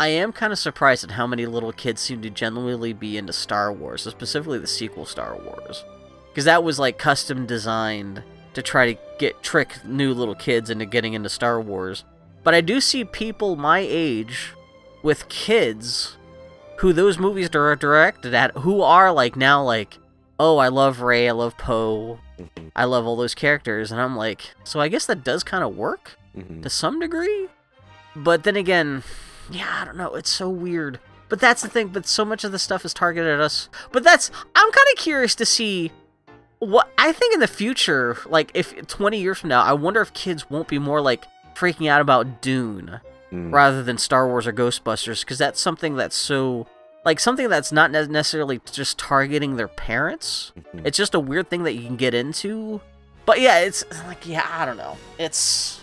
[0.00, 3.32] I am kind of surprised at how many little kids seem to genuinely be into
[3.32, 5.84] Star Wars, specifically the sequel Star Wars,
[6.30, 8.22] because that was like custom designed
[8.54, 12.04] to try to get trick new little kids into getting into Star Wars.
[12.44, 14.52] But I do see people my age
[15.02, 16.16] with kids
[16.78, 19.98] who those movies are directed at who are like now like,
[20.38, 24.16] oh, I love Rey, I love Poe, Mhm, I love all those characters, and I'm
[24.16, 26.62] like, so I guess that does kind of work mhm.
[26.62, 27.48] to some degree.
[28.14, 29.02] But then again,
[29.50, 30.14] yeah, I don't know.
[30.14, 31.00] It's so weird.
[31.28, 31.88] But that's the thing.
[31.88, 33.68] But so much of the stuff is targeted at us.
[33.92, 35.92] But that's I'm kind of curious to see
[36.58, 38.16] what I think in the future.
[38.26, 41.26] Like if 20 years from now, I wonder if kids won't be more like
[41.58, 43.00] freaking out about Dune
[43.32, 43.52] Mm.
[43.52, 46.66] rather than Star Wars or Ghostbusters because that's something that's so
[47.04, 50.52] like something that's not ne- necessarily just targeting their parents.
[50.58, 50.86] Mhm.
[50.86, 52.80] It's just a weird thing that you can get into.
[53.26, 54.96] But yeah, it's like yeah, I don't know.
[55.18, 55.78] It's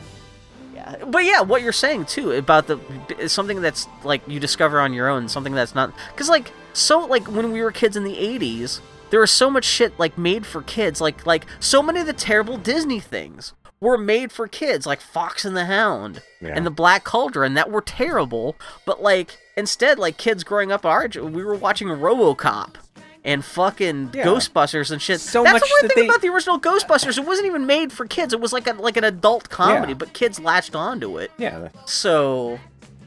[0.74, 2.80] yeah, Yeah, but yeah, what you're saying too about the
[3.28, 7.28] something that's like you discover on your own, something that's not because like so like
[7.28, 8.80] when we were kids in the '80s,
[9.12, 12.14] there was so much shit like made for kids, like like so many of the
[12.14, 13.54] terrible Disney things
[13.86, 16.54] were made for kids, like Fox and the Hound Yeah.
[16.56, 18.56] and the Black Cauldron, that were terrible.
[18.86, 22.76] But like instead, like kids growing up our age, we were watching RoboCop.
[23.24, 24.24] And fucking Yeah.
[24.26, 25.20] Ghostbusters and shit.
[25.20, 27.18] So That's much the weird that thing they- about the original Ghostbusters.
[27.18, 28.34] It wasn't even made for kids.
[28.34, 29.98] It was like a like an adult comedy, Yeah.
[29.98, 31.32] but kids latched onto it.
[31.40, 31.70] Yeah.
[31.86, 32.60] So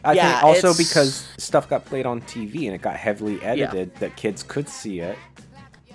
[0.05, 3.41] I Yeah, think also it's- because stuff got played on TV and it got heavily
[3.43, 5.17] edited that kids could see it,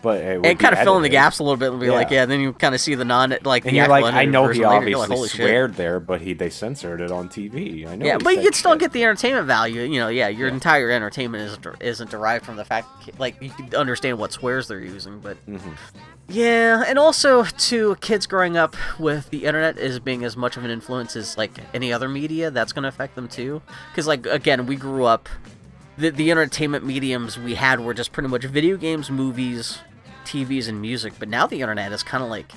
[0.04, 2.18] but it, kind of fill in the gaps a little bit and be like, Yeah.
[2.22, 2.26] yeah.
[2.28, 4.64] Then you kind of see the non like And the you're like, I know he
[4.64, 5.76] obviously like, Holy shit.
[5.76, 7.88] there, but he they censored it on TV.
[7.88, 8.06] I know.
[8.06, 8.82] Yeah, but you can still shit.
[8.82, 9.82] get the entertainment value.
[9.82, 13.74] You know, yeah, your entire entertainment isn't isn't derived from the fact like you can
[13.76, 15.62] understand what swears they're using, but Mhm.
[16.28, 20.64] yeah, and also to kids growing up with the internet as being as much of
[20.66, 23.62] an influence as like any other media, that's going to affect them too.
[23.92, 25.30] Because like again, we grew up
[25.98, 29.80] the the entertainment mediums we had were just pretty much video games, movies,
[30.26, 31.14] TVs, and music.
[31.20, 32.52] But now the internet is kind of like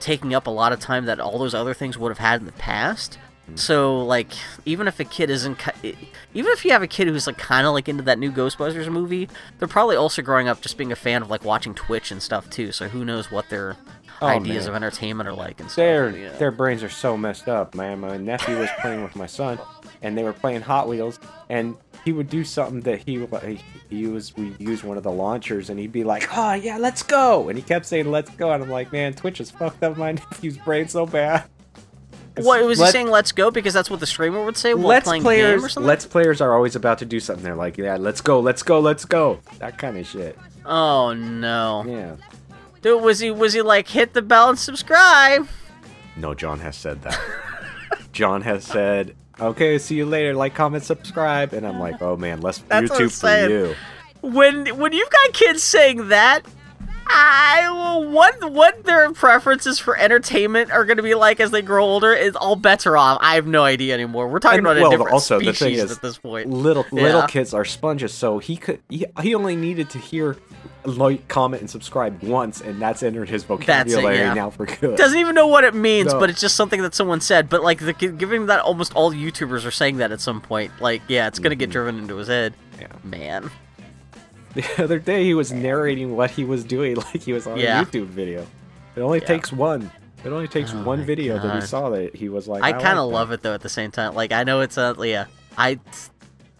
[0.00, 2.46] taking up a lot of time that all those other things would have had in
[2.46, 3.18] the past.
[3.46, 3.56] Hmm.
[3.56, 4.28] So like
[4.64, 5.96] even if a kid isn't ki-
[6.34, 8.90] even if you have a kid who's like kind of like into that new Ghostbusters
[8.90, 9.28] movie,
[9.58, 12.48] they're probably also growing up just being a fan of like watching Twitch and stuff
[12.50, 12.72] too.
[12.72, 13.76] So who knows what their
[14.22, 14.68] Oh, ideas man.
[14.70, 15.76] of entertainment are like and stuff.
[15.76, 16.28] Their yeah.
[16.36, 17.98] their brains are so messed up, man.
[18.00, 19.58] My nephew was playing with my son,
[20.02, 21.18] and they were playing Hot Wheels,
[21.50, 25.10] and he would do something that he he, he was we use one of the
[25.10, 28.52] launchers, and he'd be like, "Oh yeah, let's go," and he kept saying, "Let's go,"
[28.52, 31.44] and I'm like, "Man, Twitch has fucked up my nephew's brain so bad."
[32.36, 33.10] What was he saying?
[33.10, 35.68] Let's go because that's what the streamer would say while Let's playing players, game or
[35.68, 35.86] something.
[35.86, 37.44] let's players are always about to do something.
[37.44, 40.36] They're like, "Yeah, let's go, let's go, let's go," that kind of shit.
[40.66, 42.16] Oh no, Yeah.
[42.82, 45.46] dude, was he was he like hit the bell and subscribe?
[46.16, 47.20] No, John has said that.
[48.12, 50.34] John has said, "Okay, see you later.
[50.34, 53.74] Like, comment, subscribe," and I'm like, "Oh man, less That's YouTube for you."
[54.22, 56.42] when when you've got kids saying that
[57.06, 57.68] I
[58.10, 62.12] what what their preferences for entertainment are going to be like as they grow older
[62.14, 63.18] is all bets are off.
[63.20, 64.28] I have no idea anymore.
[64.28, 66.48] We're talking And, about a different also, the species thing is, at this point.
[66.50, 67.26] Little little Yeah.
[67.26, 70.36] kids are sponges, so he could he, he only needed to hear
[70.84, 74.34] like, comment, and subscribe once, and that's entered his vocabulary yeah.
[74.34, 74.96] now for good.
[74.96, 76.20] Doesn't even know what it means, No.
[76.20, 77.48] but it's just something that someone said.
[77.48, 81.02] But like, the, given that almost all YouTubers are saying that at some point, like,
[81.08, 82.54] yeah, it's gonna get driven into his head.
[82.76, 82.82] Mm-hmm.
[82.82, 82.88] Yeah.
[83.04, 83.50] Man,
[84.54, 87.80] The other day, he was narrating what he was doing like he was on Yeah.
[87.80, 88.46] a YouTube video.
[88.96, 89.26] It only Yeah.
[89.26, 89.90] takes one.
[90.24, 91.64] It only takes Oh one video that he God.
[91.64, 92.62] saw that he was like.
[92.62, 93.52] I I, kind of like love it though.
[93.52, 95.26] At the same time, like, I know it's a yeah,
[95.58, 95.78] I.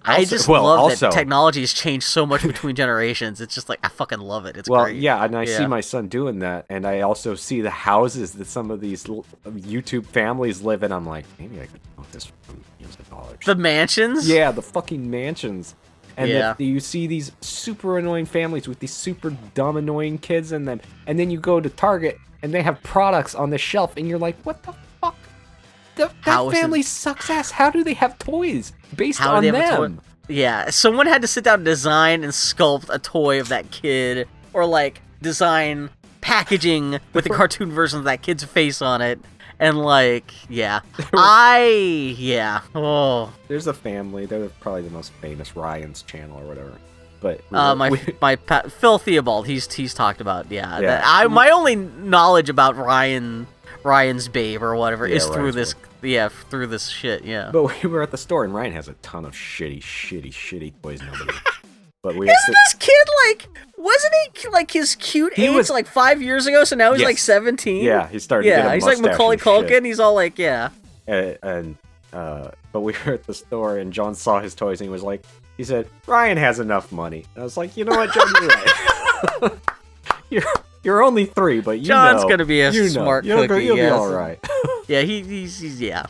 [0.04, 3.40] I just well, love also- that technology has changed so much between generations.
[3.40, 4.56] It's just like I fucking love it.
[4.56, 4.96] It's Well, great.
[4.96, 8.46] yeah, and I see my son doing that, and I also see the houses that
[8.46, 10.92] some of these um, YouTube families live in.
[10.92, 12.34] I'm like, maybe I could own this for
[12.78, 13.38] millions of dollars.
[13.44, 14.28] The mansions.
[14.28, 15.74] yeah, the fucking mansions.
[16.16, 16.52] And Yeah.
[16.56, 20.80] that you see these super annoying families with these super dumb annoying kids in them,
[21.08, 24.18] and then you go to Target and they have products on the shelf, and you're
[24.18, 24.74] like, what the
[25.96, 26.10] fuck?
[26.10, 27.50] Th- How that is it- family sucks ass.
[27.52, 29.96] How do they have toys based How on do they have a them?
[29.98, 30.02] toy?
[30.28, 34.26] Yeah, someone had to sit down and design and sculpt a toy of that kid,
[34.54, 35.90] or like design
[36.22, 39.20] packaging with the cartoon version of that kid's face on it,
[39.60, 40.80] and like, yeah,
[41.12, 44.24] I, yeah, oh, There's a family.
[44.26, 46.72] They're probably the most famous Ryan's channel or whatever.
[47.20, 50.74] But we uh, were- my we- my pa- Phil Theobald, he's he's talked about, yeah,
[50.80, 50.86] Yeah.
[50.86, 53.46] that- I my only knowledge about Ryan
[53.84, 57.50] Ryan's babe or whatever Yeah, is through Ryan's this, yeah, through this shit, yeah.
[57.52, 60.72] But we were at the store and Ryan has a ton of shitty, shitty, shitty
[60.82, 61.00] toys.
[61.02, 61.38] Nobody.
[62.02, 62.26] but we.
[62.28, 63.48] Isn't had this kid like?
[63.76, 66.64] Wasn't he like his cute He age was- like five years ago?
[66.64, 67.06] So now he's Yes.
[67.08, 67.84] like seventeen.
[67.84, 68.48] yeah, he started.
[68.48, 68.74] to yeah.
[68.74, 69.36] He's like Macaulay.
[69.36, 69.84] Culkin.
[69.84, 70.70] He's all like, yeah.
[71.06, 71.76] And, and
[72.14, 75.02] uh, but we were at the store and John saw his toys and he was
[75.02, 75.22] like,
[75.58, 77.26] he said, Ryan has enough money.
[77.34, 79.52] And I was like, you know what, John, you're right.
[80.30, 80.42] you're
[80.84, 83.64] you're only three, but you John's know, gonna be a you know, smart you'll, cookie,
[83.64, 83.88] You'll yes.
[83.90, 84.38] be all right.
[84.86, 86.04] Yeah, he, he's, he's yeah.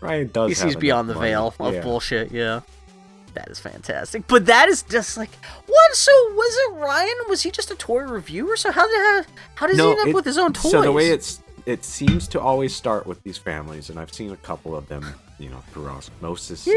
[0.00, 0.48] Ryan does.
[0.48, 1.28] He sees beyond the money.
[1.28, 1.80] veil of Yeah.
[1.82, 2.32] bullshit.
[2.32, 2.60] Yeah.
[3.34, 4.26] That is fantastic.
[4.26, 5.30] But that is just like
[5.66, 5.94] what?
[5.94, 7.14] So was it Ryan?
[7.28, 8.56] Was he just a toy reviewer?
[8.56, 10.72] So how did how does he end up it- with his own toys?
[10.72, 14.30] So the way it's it seems to always start with these families, and I've seen
[14.32, 15.04] a couple of them,
[15.38, 16.66] you know, through osmosis.
[16.66, 16.72] yeah.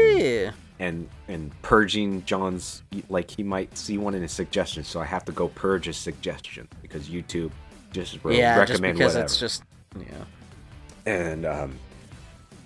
[0.48, 5.04] and and and purging John's like he might see one in his suggestions, so I
[5.04, 7.52] have to go purge his suggestion because YouTube
[7.92, 9.20] just Yeah, just because whatever.
[9.24, 9.62] it's just
[9.96, 10.24] yeah.
[11.06, 11.78] and um,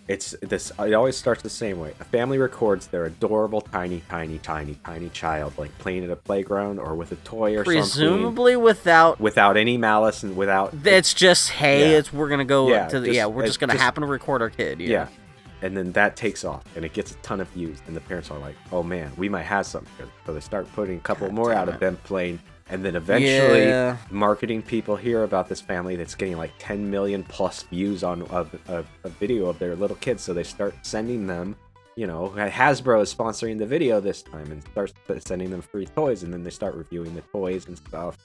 [0.08, 0.70] it's this.
[0.78, 1.92] It always starts the same way.
[2.00, 6.78] A family records their adorable, tiny, tiny, tiny, tiny child like playing at a playground
[6.78, 11.50] or with a toy or something, Presumably without without any malice and without it's just
[11.50, 11.98] hey, Yeah.
[11.98, 14.06] it's we're gonna go Yeah, to the just- yeah, we're just gonna just- happen to
[14.06, 14.80] record our kid.
[14.80, 14.88] Yeah.
[14.88, 15.06] yeah.
[15.62, 18.31] And then that takes off and it gets a ton of views and the parents
[18.31, 20.09] are like oh man we might have something here.
[20.26, 23.68] So they start putting a couple God more out of them playing and then eventually
[23.68, 23.97] Yeah.
[24.10, 28.47] marketing people hear about this family that's getting like 10 million plus views on a,
[28.68, 31.57] a, a video of their little kids so they start sending them
[31.94, 34.93] you know hasbro is sponsoring the video this time and starts
[35.25, 38.18] sending them free toys and then they start reviewing the toys and stuff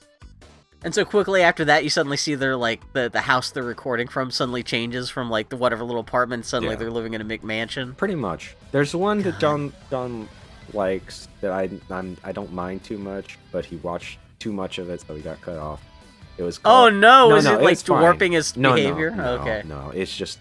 [0.84, 4.08] And so quickly after that, you suddenly see their like the the house they're recording
[4.08, 6.44] from suddenly changes from like the whatever little apartment.
[6.44, 6.78] Suddenly Yeah.
[6.80, 7.96] they're living in a McMansion.
[7.96, 10.28] pretty much there's one that john john
[10.72, 14.88] likes that i I'm, i don't mind too much but he watched too much of
[14.90, 15.80] it so he got cut off
[16.38, 17.34] it was Oh called- no!
[17.36, 19.10] Is it like it's warping his no, behavior?
[19.10, 19.62] No, no, okay.
[19.66, 20.38] No, it's just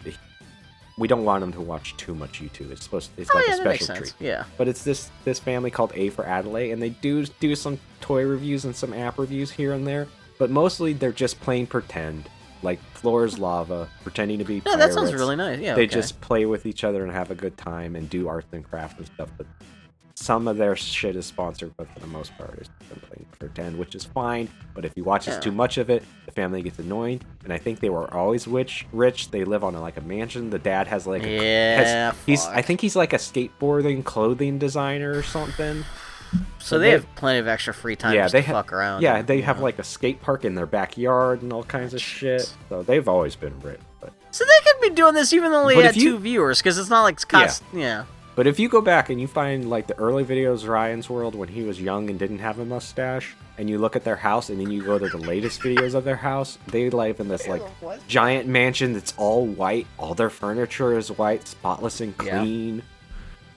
[0.97, 2.71] we don't want him to watch too much YouTube.
[2.71, 4.13] It's supposed it's Oh like yeah, a special treat.
[4.19, 4.43] Yeah.
[4.57, 8.23] But it's this this family called A for Adley, and they do do some toy
[8.23, 10.07] reviews and some app reviews here and there.
[10.41, 12.27] But mostly they're just playing pretend,
[12.63, 15.59] like Floor's Lava, pretending to be No, that sounds really nice.
[15.59, 15.75] Yeah.
[15.75, 15.93] they okay.
[15.93, 18.97] just play with each other and have a good time and do arts and crafts
[18.97, 19.29] and stuff.
[19.37, 19.45] But
[20.15, 23.93] some of their shit is sponsored, but for the most part, it's playing pretend, which
[23.93, 24.49] is fine.
[24.73, 25.39] But if you watch Yeah.
[25.39, 27.21] too much of it, the family gets annoying.
[27.43, 28.87] And I think they were always rich.
[28.91, 29.29] Rich.
[29.29, 30.49] They live on a, like a mansion.
[30.49, 31.83] The dad has like a, Yeah.
[32.09, 35.85] has, he's I think he's like a skateboarding clothing designer or something.
[36.59, 39.01] So they have plenty of extra free time Yeah, they to ha- fuck around.
[39.01, 39.63] Yeah, and, they have know.
[39.63, 42.53] like a skate park in their backyard and all kinds of shit.
[42.69, 43.79] So they've always been rich.
[43.99, 46.59] But So they could be doing this even though they But had you- two viewers,
[46.59, 47.63] because it's not like it's cost.
[47.73, 48.05] Yeah.
[48.33, 51.35] But if you go back and you find like the early videos of Ryan's World
[51.35, 54.49] when he was young and didn't have a mustache, and you look at their house
[54.49, 57.47] and then you go to the latest videos of their house, they live in this
[57.47, 57.61] like
[58.07, 59.85] giant mansion that's all white.
[59.99, 62.41] All their furniture is white, spotless and Yeah.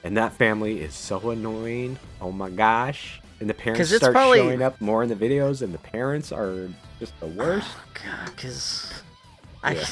[0.05, 1.99] And that family is so annoying.
[2.21, 3.21] Oh my gosh.
[3.41, 6.69] And the parents start probably- showing up more in the videos, and the parents are
[7.01, 7.71] just the oh, worst.
[7.95, 8.93] God, because
[9.63, 9.87] I, Yeah.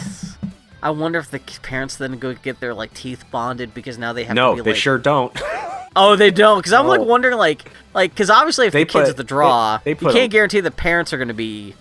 [0.82, 4.24] I wonder if the parents then go get their like teeth bonded because now they
[4.24, 5.32] have no, to be they like, sure don't.
[5.94, 6.58] Oh, they don't.
[6.58, 9.24] Because I'm like wondering, like, like because obviously if They the kids put- at the
[9.24, 11.74] draw, they- they you can't a- guarantee the parents are going to be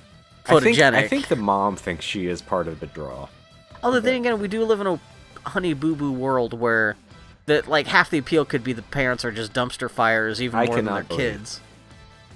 [0.46, 0.94] I think, photogenic.
[0.96, 3.30] I think the mom thinks she is part of the draw.
[3.82, 5.00] Although then again, we do live in a
[5.46, 6.98] honey boo boo world where
[7.46, 10.66] that like half the appeal could be the parents are just dumpster fires even I
[10.66, 11.60] more than their kids.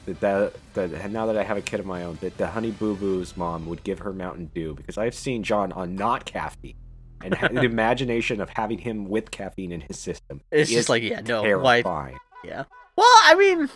[0.06, 2.72] that, that that now that I have a kid of my own, that the Honey
[2.72, 6.75] Boo Boo's mom would give her Mountain Dew because I've seen John on not caffeine,
[7.24, 11.03] and the imagination of having him with caffeine in his system It's is just like
[11.03, 11.82] yeah, no, why?
[11.82, 12.17] terrifying.
[12.43, 12.64] Yeah.
[12.95, 13.69] Well, I mean,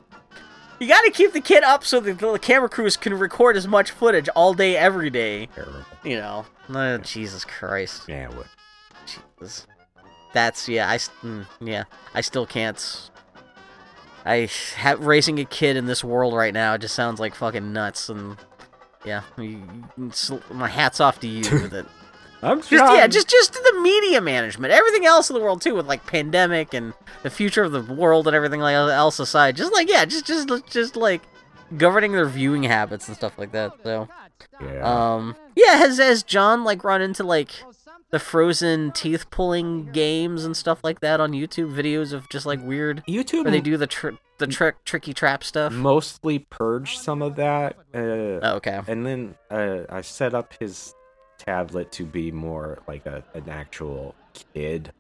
[0.80, 3.68] you got to keep the kid up so that the camera crews can record as
[3.68, 5.48] much footage all day, every day.
[5.56, 5.80] Terrible.
[6.04, 6.46] You know.
[6.70, 8.04] Oh, Jesus Christ.
[8.08, 8.48] Yeah, what?
[9.40, 9.68] Jesus.
[10.34, 10.90] That's yeah.
[10.90, 11.84] I s- mm, yeah.
[12.14, 13.10] I still can't.
[14.26, 17.72] I have, raising a kid in this world right now It just sounds like fucking
[17.72, 18.38] nuts and
[19.06, 19.22] yeah.
[19.38, 19.64] you-
[19.98, 21.86] you- it's- my hats off to you with it.
[22.42, 25.88] I'm Just yeah, just just the media management, everything else in the world too, with
[25.88, 29.58] like pandemic and the future of the world and everything like else aside.
[29.58, 31.22] Just like yeah, just just just like
[31.76, 33.74] governing their viewing habits and stuff like that.
[33.84, 34.08] So
[34.62, 34.84] yeah.
[35.16, 37.52] um yeah, has has John like run into like
[38.12, 42.62] the frozen teeth pulling games and stuff like that on YouTube videos of just like
[42.64, 45.72] weird YouTube where they do the tr- the trick tricky trap stuff.
[45.74, 47.98] mostly purge some of that, uh,
[48.42, 48.80] Oh, okay.
[48.88, 50.94] and then uh, I set up his
[51.38, 54.16] tablet to be more like a an actual
[54.54, 54.92] kid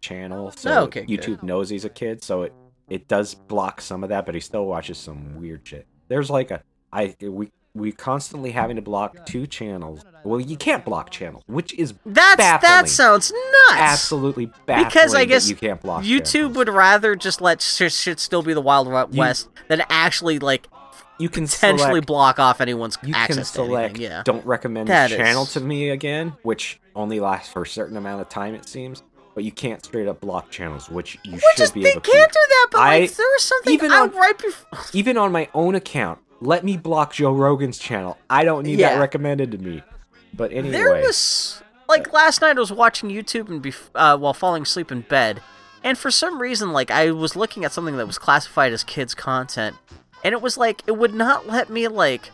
[0.00, 0.50] channel.
[0.52, 1.20] So Oh, okay, good.
[1.20, 2.52] YouTube knows he's a kid, so it
[2.88, 5.86] it does block some of that, but he still watches some weird shit.
[6.08, 10.04] There's like a I we we constantly having to block two channels.
[10.24, 12.70] Well, you can't block channels, which is That's baffling.
[12.70, 13.80] that sounds nuts.
[13.80, 14.84] absolutely baffling.
[14.88, 16.56] Because I guess you can't block YouTube channels.
[16.56, 20.38] would rather just let shit, shit still be the Wild Wi- You- West than actually
[20.40, 20.66] like
[21.20, 24.02] you can potentially select block off anyone's you can access to select anything.
[24.10, 24.22] Yeah.
[24.24, 27.96] don't recommend That this channel is- to me again which only lasts for a certain
[27.96, 29.02] amount of time it seems
[29.34, 32.04] but you can't straight up block channels which you Which should is be they can't
[32.04, 32.12] do
[32.48, 34.78] that, but I- like there was something even out on- right before.
[34.92, 38.16] even on my own account let me block joe rogan's channel.
[38.30, 38.94] I don't need Yeah.
[38.94, 39.82] that recommended to me.
[40.34, 40.70] But anyway.
[40.72, 44.92] There was like last night I was watching YouTube and bef- uh, while falling asleep
[44.92, 45.40] in bed,
[45.82, 49.14] and for some reason like I was looking at something that was classified as kids
[49.14, 49.76] content,
[50.22, 52.30] and it was like it would not let me like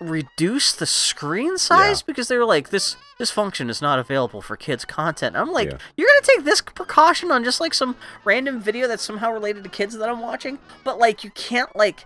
[0.00, 4.56] reduce the screen size because they were like this this function is not available for
[4.56, 5.36] kids content.
[5.36, 5.78] I'm like, Yeah.
[5.96, 9.70] you're gonna take this precaution on just like some random video that's somehow related to
[9.70, 12.04] kids that I'm watching, but like you can't like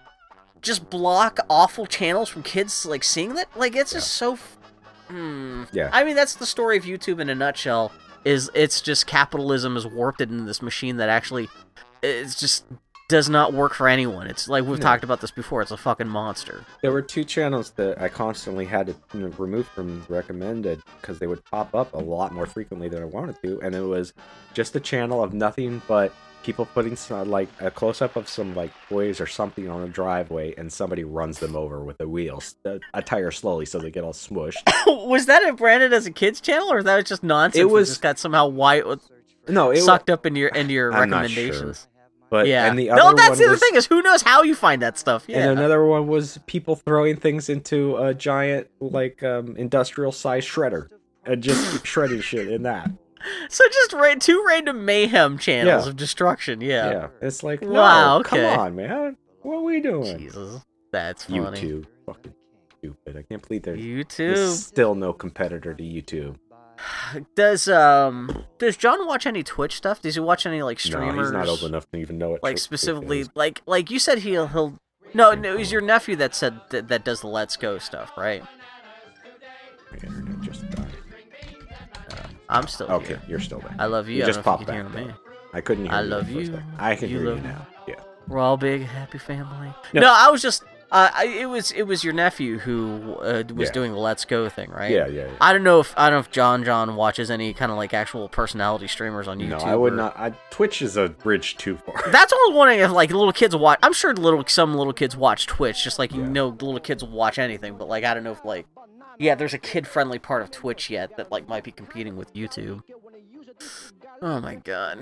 [0.63, 3.49] just block awful channels from kids like seeing that.
[3.57, 4.35] Like it's just so.
[4.35, 4.55] f-
[5.09, 5.65] Hmm.
[5.73, 5.89] Yeah.
[5.93, 7.93] I mean, that's the story of YouTube in a nutshell.
[8.25, 11.49] Is it's just capitalism has warped it into this machine that actually
[12.03, 12.65] it's just
[13.09, 14.27] does not work for anyone.
[14.27, 14.83] It's like we've No.
[14.83, 15.63] talked about this before.
[15.63, 16.63] It's a fucking monster.
[16.83, 21.19] There were two channels that I constantly had to you know, remove from recommended because
[21.19, 24.13] they would pop up a lot more frequently than I wanted to, and it was
[24.53, 28.55] just a channel of nothing but people putting some like a close up of some
[28.55, 32.43] like toys or something on a driveway, and somebody runs them over with a wheel,
[32.95, 34.57] a, tire slowly, so they get all smushed.
[35.09, 37.61] was that branded as a kids channel, or that was just nonsense?
[37.61, 38.85] It was- just got somehow white
[39.49, 41.45] No, it sucked up into your into your I'm not sure.
[41.45, 41.89] recommendations.
[42.31, 42.67] But yeah.
[42.67, 44.83] and the other no, that's the other was, thing is who knows how you find
[44.83, 45.25] that stuff.
[45.27, 45.39] Yeah.
[45.39, 50.89] And another one was people throwing things into a giant, like, um, industrial size shredder.
[51.25, 52.91] And just shredding shit in that.
[53.49, 55.91] so just ra- two random mayhem channels Yeah.
[55.91, 56.61] of destruction.
[56.61, 56.91] Yeah.
[56.91, 57.09] Yeah.
[57.21, 58.29] It's like, no, Wow, okay.
[58.51, 59.17] come on, man.
[59.43, 60.19] What are we doing?
[60.19, 60.61] Jesus,
[60.93, 61.61] that's funny.
[61.61, 61.87] YouTube.
[62.07, 62.35] Fucking
[62.79, 63.17] stupid.
[63.17, 64.17] I can't believe there's, YouTube.
[64.35, 66.37] there's still no competitor to YouTube.
[67.35, 70.01] Does um does John watch any Twitch stuff?
[70.01, 71.17] Does he watch any like streamers?
[71.17, 72.43] No, he's not old enough to even know it.
[72.43, 74.79] like specifically like like you said he'll he'll
[75.13, 78.13] no no it was your nephew that said that, that does the Let's Go stuff,
[78.17, 78.45] right?
[82.49, 83.23] I'm still Okay, here.
[83.29, 83.75] you're still there.
[83.79, 84.17] I love you.
[84.17, 85.13] You I just don't know if popped back, me.
[85.53, 86.63] I couldn't hear I love you.
[86.79, 87.43] I can You hear you me.
[87.43, 87.67] now.
[87.87, 87.95] Yeah.
[88.27, 89.73] We're all big happy family.
[89.93, 90.01] No.
[90.03, 93.69] No, I was just uh, I, it was it was your nephew who uh, was
[93.69, 93.73] Yeah.
[93.73, 94.91] doing the Let's Go thing, right?
[94.91, 95.31] Yeah, yeah, yeah.
[95.39, 97.93] I don't know if I don't know if John John watches any kind of like
[97.93, 99.49] actual personality streamers on YouTube.
[99.51, 100.19] No, I would or- not.
[100.19, 101.95] I, Twitch is a bridge too far.
[102.11, 103.79] That's what I was wondering if like little kids watch.
[103.83, 106.29] I'm sure little some little kids watch Twitch, just like you Yeah.
[106.29, 107.77] know little kids watch anything.
[107.77, 108.67] But like I don't know if like
[109.19, 112.33] yeah, there's a kid friendly part of Twitch yet that like might be competing with
[112.35, 112.83] YouTube.
[114.23, 114.99] Oh my god.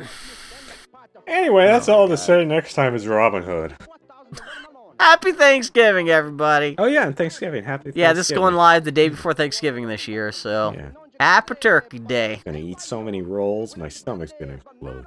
[1.27, 2.45] Anyway, that's Oh, all to say.
[2.45, 3.75] Next time is Robin Hood.
[5.01, 6.75] Happy Thanksgiving, everybody.
[6.79, 7.65] Oh yeah, and Thanksgiving.
[7.65, 7.93] Happy.
[7.95, 10.89] yeah, this is going live the day before Thanksgiving this year, so Yeah,
[11.21, 12.41] happy Turkey Day.
[12.45, 15.05] gonna eat so many rolls, my stomach's gonna explode.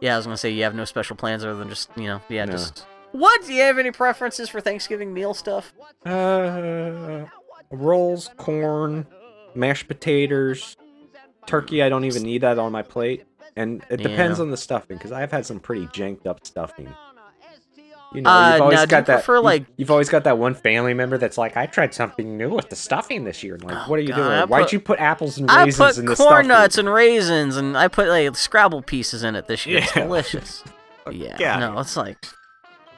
[0.00, 2.20] Yeah, I was gonna say you have no special plans other than just you know
[2.28, 2.52] yeah No.
[2.52, 2.86] just.
[3.12, 5.72] What do you have any preferences for Thanksgiving meal stuff?
[6.04, 7.24] Uh,
[7.70, 9.06] rolls, corn,
[9.54, 10.76] mashed potatoes,
[11.46, 11.82] turkey.
[11.82, 13.24] I don't even need that on my plate,
[13.56, 14.44] and it depends Yeah.
[14.44, 16.92] on the stuffing because I've had some pretty janked up stuffing.
[18.14, 19.14] You know, Uh, you've always now, got that.
[19.16, 22.38] prefer, you- like- you've always got that one family member that's like, "I tried something
[22.38, 24.28] new with the stuffing this year." And like, Oh, what are you God, doing?
[24.30, 26.46] I Why'd put- you put apples and I raisins put in the corn stuffing?
[26.48, 29.78] nuts and raisins, and I put like Scrabble pieces in it this year.
[29.78, 30.62] It's delicious.
[31.10, 31.58] yeah, Yeah.
[31.58, 32.18] no, it's like.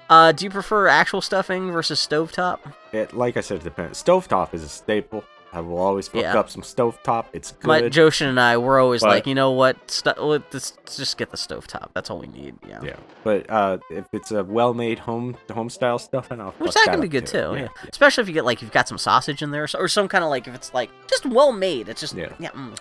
[0.08, 2.60] Uh, do you prefer actual stuffing versus stovetop?
[2.92, 4.02] It, like I said, it depends.
[4.02, 5.24] Stovetop is a staple.
[5.52, 6.38] I will always hook Yeah.
[6.38, 7.26] up some stovetop.
[7.32, 7.66] It's good.
[7.66, 9.90] My Joshin and I, we're always but- like, you know what?
[9.90, 11.88] Stu- let's just get the stovetop.
[11.94, 12.56] That's all we need.
[12.68, 12.80] Yeah.
[12.82, 16.92] Yeah, but uh, if it's a well-made home home style stuffing, I'll Which fuck that
[16.92, 17.38] can be good too.
[17.54, 17.54] Yeah.
[17.62, 20.22] Yeah, Especially if you get like you've got some sausage in there or, some kind
[20.24, 21.88] of like if it's like just well made.
[21.88, 22.32] It's just yeah.
[22.38, 22.50] Yeah.
[22.50, 22.76] mm,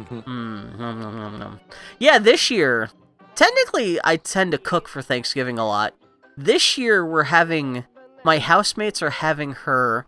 [0.00, 0.24] Mhm.
[0.24, 1.60] Mm, nom, nom, nom.
[2.00, 2.90] Yeah, this year,
[3.36, 5.94] technically, I tend to cook for Thanksgiving a lot.
[6.36, 7.84] This year, we're having
[8.24, 10.06] my housemates are having her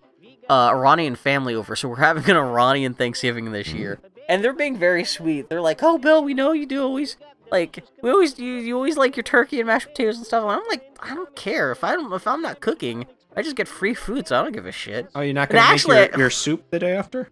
[0.48, 3.98] uh, Iranian family over, so we're having an Iranian Thanksgiving this year,
[4.28, 5.48] and they're being very sweet.
[5.48, 7.16] They're like, "Oh, Bill, we know you do always."
[7.52, 10.42] Like we always you, you always like your turkey and mashed potatoes and stuff.
[10.42, 13.06] And I'm like, I don't care if I don't if I'm not cooking,
[13.36, 15.08] I just get free food, so I don't give a shit.
[15.14, 17.28] Oh, you're not gonna actually, make I- your, your soup the day after?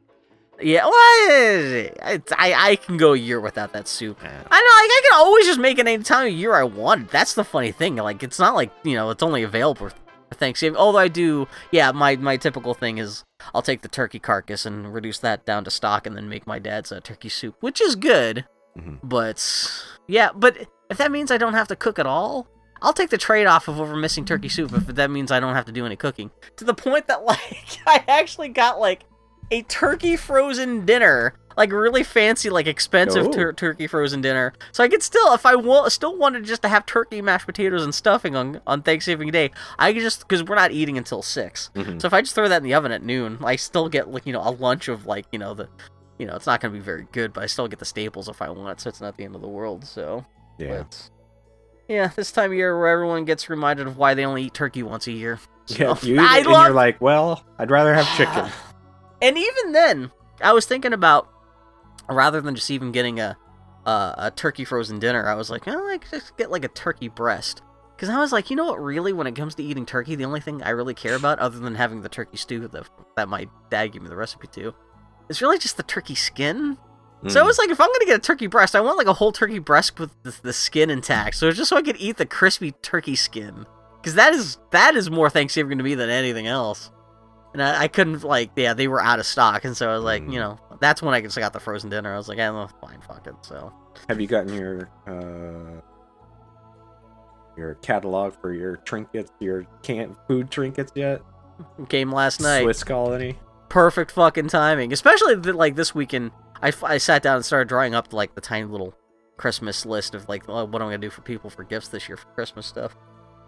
[0.60, 4.18] Yeah, well, I, I I can go a year without that soup.
[4.22, 7.10] I know, like I can always just make it any time of year I want.
[7.10, 7.96] That's the funny thing.
[7.96, 9.96] Like it's not like you know it's only available for
[10.34, 10.76] Thanksgiving.
[10.76, 13.24] Although I do, yeah, my my typical thing is
[13.54, 16.58] I'll take the turkey carcass and reduce that down to stock, and then make my
[16.58, 18.44] dad's uh, turkey soup, which is good.
[18.78, 19.00] Mhm.
[19.02, 20.56] But yeah, but
[20.90, 22.46] if that means I don't have to cook at all.
[22.82, 25.54] I'll take the trade off of over missing turkey soup if that means I don't
[25.54, 26.30] have to do any cooking.
[26.56, 29.04] To the point that like I actually got like
[29.50, 33.30] a turkey frozen dinner, like really fancy, like expensive Oh.
[33.32, 34.52] tur- turkey frozen dinner.
[34.72, 37.84] So I could still, if I want, still wanted just to have turkey, mashed potatoes,
[37.84, 41.70] and stuffing on on Thanksgiving Day, I could just because we're not eating until 6
[41.74, 42.00] Mhm.
[42.00, 44.26] So if I just throw that in the oven at noon, I still get like
[44.26, 45.68] you know a lunch of like you know the,
[46.18, 48.42] you know it's not gonna be very good, but I still get the staples if
[48.42, 49.84] I want, so it's not the end of the world.
[49.84, 50.24] So
[50.58, 50.78] Yeah.
[50.78, 51.10] but
[51.88, 54.82] yeah, this time of year where everyone gets reminded of why they only eat turkey
[54.82, 55.38] once a year.
[55.66, 58.50] Yeah, So, you eat I it and you're like, well, I'd rather have chicken.
[59.24, 60.10] And even then,
[60.42, 61.28] I was thinking about
[62.10, 63.38] rather than just even getting a
[63.86, 66.68] a, a turkey frozen dinner, I was like, oh, I could just get like a
[66.68, 67.62] turkey breast.
[67.96, 68.82] Because I was like, you know what?
[68.82, 71.58] Really, when it comes to eating turkey, the only thing I really care about, other
[71.58, 72.86] than having the turkey stew that
[73.16, 74.74] that my dad gave me the recipe to,
[75.30, 76.76] is really just the turkey skin.
[77.26, 77.44] So hmm.
[77.44, 79.32] I was like, if I'm gonna get a turkey breast, I want like a whole
[79.32, 81.36] turkey breast with the, the skin intact.
[81.36, 83.64] So it's just so I could eat the crispy turkey skin,
[83.96, 86.90] because that is that is more Thanksgiving to me than anything else.
[87.54, 90.04] And I, I couldn't like, yeah, they were out of stock, and so I was
[90.04, 90.32] like, Mm.
[90.34, 92.12] you know, that's when I just got the frozen dinner.
[92.12, 93.34] I was like, I don't know, fine, fuck it.
[93.42, 93.72] So
[94.08, 95.80] Have you gotten your uh,
[97.56, 101.22] your catalog for your trinkets, your canned food trinkets yet?
[101.88, 102.62] Came last night.
[102.64, 103.38] Swiss Colony.
[103.68, 104.92] Perfect fucking timing.
[104.92, 108.40] Especially th- like this weekend, I, I sat down and started drawing up like the
[108.40, 108.94] tiny little
[109.36, 112.08] Christmas list of like oh, what am I'm gonna do for people for gifts this
[112.08, 112.96] year for Christmas stuff.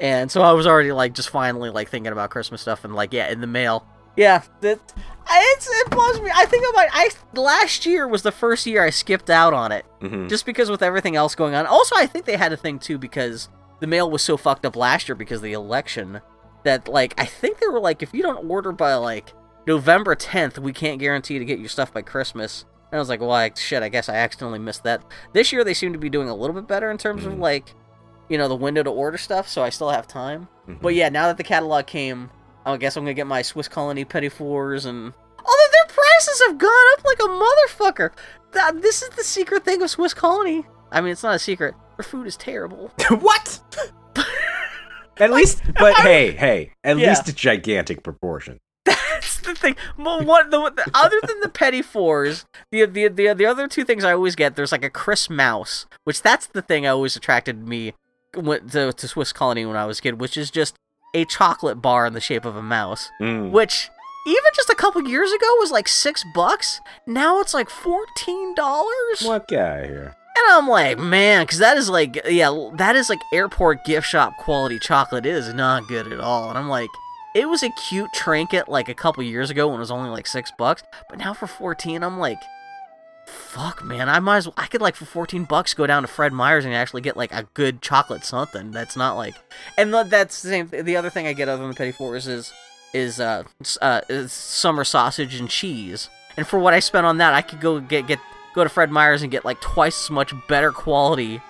[0.01, 3.12] And so I was already like just finally like thinking about Christmas stuff and like
[3.12, 3.85] yeah in the mail.
[4.16, 4.80] Yeah, that
[5.28, 6.30] it's, it blows me.
[6.34, 9.84] I think about I last year was the first year I skipped out on it
[10.00, 10.28] Mm-hmm.
[10.28, 11.66] just because with everything else going on.
[11.66, 13.48] Also, I think they had a thing too because
[13.80, 16.20] the mail was so fucked up last year because of the election
[16.64, 19.32] that like I think they were like if you don't order by like
[19.66, 22.64] November 10th, we can't guarantee to get your stuff by Christmas.
[22.92, 25.02] And I was like, well, I, shit, I guess I accidentally missed that.
[25.32, 27.40] This year they seem to be doing a little bit better in terms of Mhm.
[27.40, 27.74] like,
[28.28, 30.46] you know, the window to order stuff, so I still have time.
[30.68, 30.80] Mhm.
[30.80, 32.30] But yeah, now that the catalog came,
[32.66, 36.58] I guess I'm gonna get my Swiss Colony Petit Fours and although their prices have
[36.58, 38.10] gone up like a motherfucker.
[38.52, 40.64] That this is the secret thing of Swiss Colony.
[40.90, 41.74] I mean, it's not a secret.
[41.96, 42.90] Their food is terrible.
[43.20, 43.60] what?
[45.18, 47.08] at least, but hey, hey, at Yeah.
[47.10, 48.58] least a gigantic proportion.
[48.84, 49.76] That's the thing.
[49.98, 53.84] Well, what the, the other than the Petit Fours, the, the the the other two
[53.84, 57.16] things I always get, there's like a Chris Mouse, which that's the thing I always
[57.16, 57.94] attracted me
[58.34, 60.76] went to, to Swiss Colony when I was a kid, which is just
[61.16, 63.50] a chocolate bar in the shape of a mouse, Mm.
[63.50, 63.90] which
[64.26, 66.80] even just a couple years ago was like six bucks.
[67.06, 69.22] Now it's like fourteen dollars.
[69.22, 70.14] What guy here?
[70.38, 74.34] And I'm like, man, because that is like, yeah, that is like airport gift shop
[74.38, 75.24] quality chocolate.
[75.24, 76.50] It is not good at all.
[76.50, 76.90] And I'm like,
[77.34, 80.26] it was a cute trinket like a couple years ago when it was only like
[80.26, 82.38] six bucks, but now for 14, I'm like,
[83.26, 86.08] fuck, man, I might as well, I could like for 14 bucks go down to
[86.08, 88.70] Fred Meyer's and actually get like a good chocolate something.
[88.70, 89.34] That's not like,
[89.76, 90.68] and th- that's the same.
[90.68, 92.52] The other thing I get other than the Petit Fours is
[92.94, 93.44] is uh,
[93.82, 96.08] uh is summer sausage and cheese.
[96.36, 98.20] And for what I spent on that, I could go get get
[98.55, 101.40] go to Fred Meyer's and get like twice as much better quality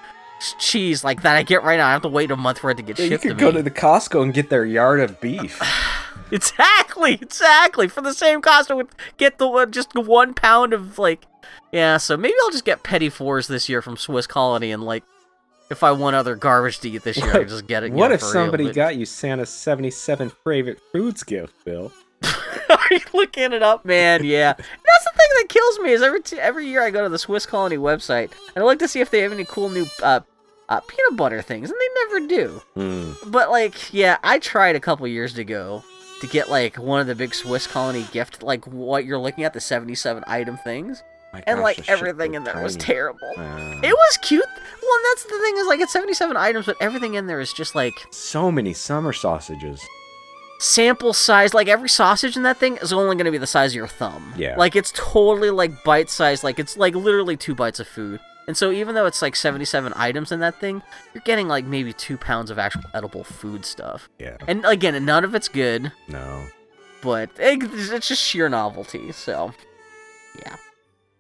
[0.58, 1.88] cheese like that I get right now.
[1.88, 3.50] I have to wait a month for it to get Yeah, you could to go
[3.50, 5.60] to the Costco and get their yard of beef.
[6.32, 7.88] Exactly, exactly.
[7.88, 11.24] For the same cost, I would get the one- just one pound of like,
[11.72, 11.96] yeah.
[11.98, 15.05] So maybe I'll just get petit Fours this year from Swiss Colony, and like,
[15.70, 17.92] if I want other garbage to eat this year, I What- just get it.
[17.92, 21.92] what if real, somebody but- got you Santa's 77 favorite foods gift, Bill?
[22.22, 24.24] Are you looking it up, man?
[24.24, 24.52] Yeah.
[24.56, 27.18] That's the thing that kills me is every t- every year I go to the
[27.18, 30.20] Swiss Colony website and I look to see if they have any cool new uh,
[30.68, 32.62] uh, peanut butter things, and they never do.
[32.76, 33.30] Mm.
[33.30, 35.84] But like, yeah, I tried a couple years ago
[36.20, 39.52] to get like one of the big Swiss Colony gift, like what you're looking at,
[39.52, 43.32] the 77 item things, My and gosh, like everything in there was terrible.
[43.36, 44.44] Uh, It was cute.
[44.46, 47.52] Well, and that's the thing is like it's 77 items, but everything in there is
[47.52, 49.80] just like so many summer sausages.
[50.58, 51.52] sample size.
[51.52, 53.86] Like every sausage in that thing is only going to be the size of your
[53.88, 54.32] thumb.
[54.36, 54.56] Yeah.
[54.56, 56.42] Like it's totally like bite size.
[56.44, 58.20] Like it's like literally two bites of food.
[58.49, 60.83] And so even though it's like 77 items in that thing,
[61.15, 64.08] you're getting like maybe two pounds of actual edible food stuff.
[64.18, 64.36] Yeah.
[64.47, 66.47] And again, none of it's good, No.
[67.02, 69.10] but it, it's just sheer novelty.
[69.12, 69.52] So,
[70.44, 70.57] yeah.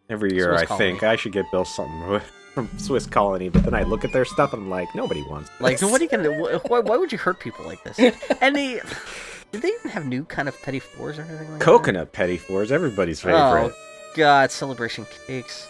[0.08, 0.90] Every year Swiss I Colony.
[0.92, 2.20] think I should get Bill something
[2.54, 5.50] from Swiss Colony, but then I look at their stuff and I'm like, nobody wants
[5.58, 5.90] Like, this.
[5.90, 6.32] what are you gonna?
[6.58, 8.14] wh- Why, why would you hurt people like this?
[8.40, 8.80] And they,
[9.50, 11.64] did they even have new kind of petit fours or anything like that?
[11.64, 13.74] Coconut Petit Fours, everybody's oh, favorite.
[13.74, 15.66] Oh God, celebration cakes.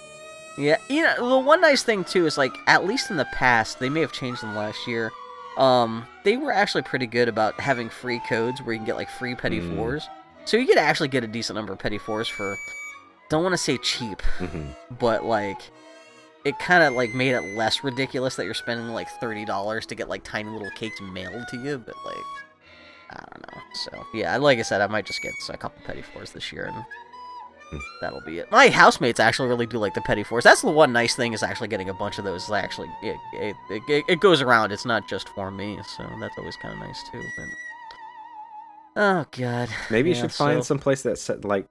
[0.59, 3.79] Yeah, you know the one nice thing too is like at least in the past
[3.79, 5.13] they may have changed them last year.
[5.59, 9.11] Um, they were actually pretty good about having free codes where you can get like
[9.11, 9.77] free petty Mm.
[9.77, 10.09] fours.
[10.45, 12.57] So you could actually get a decent number of petit fours for.
[13.29, 14.69] Don't want to say cheap, Mhm.
[14.99, 15.61] but like
[16.45, 19.95] it kind of like made it less ridiculous that you're spending like thirty dollars to
[19.95, 21.79] get like tiny little cakes mailed to you.
[21.79, 22.25] But like,
[23.11, 23.63] I don't know.
[23.75, 26.67] So yeah, like I said, I might just get a couple petit fours this year
[26.67, 26.85] and.
[27.73, 28.51] Mm, that'll be it.
[28.53, 30.45] My housemates actually really do like the petit fours.
[30.45, 32.45] That's the one nice thing is actually getting a bunch of those.
[32.45, 33.57] Is actually it it,
[33.89, 34.71] it, it goes around.
[34.73, 37.21] It's not just for me, so that's always kind of nice too.
[37.37, 41.67] But oh god, Maybe you should find so- some place that like,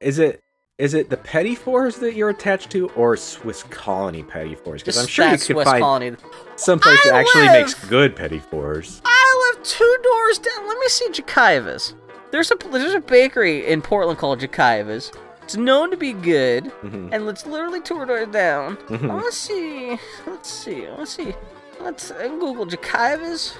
[0.00, 0.42] is it
[0.78, 4.82] is it the petit Fours that you're attached to, or Swiss Colony petit Fours?
[4.82, 6.16] Because I'm sure you could Swiss find colony.
[6.56, 9.00] some place that I actually live- makes good petit Fours.
[9.06, 10.68] I live two doors down.
[10.68, 11.94] Let me see JaCiva's.
[12.30, 15.12] There's a there's a bakery in Portland called JaCiva's.
[15.42, 17.10] It's known to be good, Mhm.
[17.12, 18.76] and it's literally two doors down.
[18.88, 19.22] Mhm.
[19.22, 19.96] Let's see.
[20.26, 20.88] Let's see.
[20.98, 21.34] Let's see.
[21.80, 23.54] Let's uh, Google JaCiva's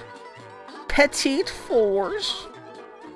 [0.87, 2.47] Petite Fours.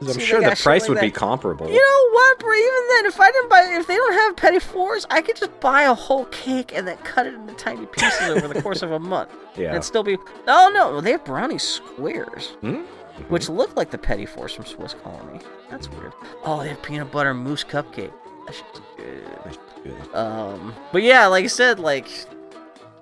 [0.01, 1.67] I'm See, sure the price would be comparable.
[1.69, 2.51] You know what, bro?
[2.51, 5.59] Even then, if I didn't buy, if they don't have Petit Fours, I could just
[5.59, 8.91] buy a whole cake and then cut it into tiny pieces over the course of
[8.91, 9.75] a month, yeah.
[9.75, 10.17] and still be.
[10.47, 12.47] Oh no, they have brownie squares.
[12.61, 12.81] Hmm?
[13.29, 15.39] Which look like the Petit Fours from Swiss Colony.
[15.69, 16.13] That's weird.
[16.43, 18.11] Oh, they have peanut butter mousse cupcake.
[18.45, 19.57] That shit's good.
[19.83, 20.15] Good.
[20.15, 22.07] Um, but yeah, like I said, like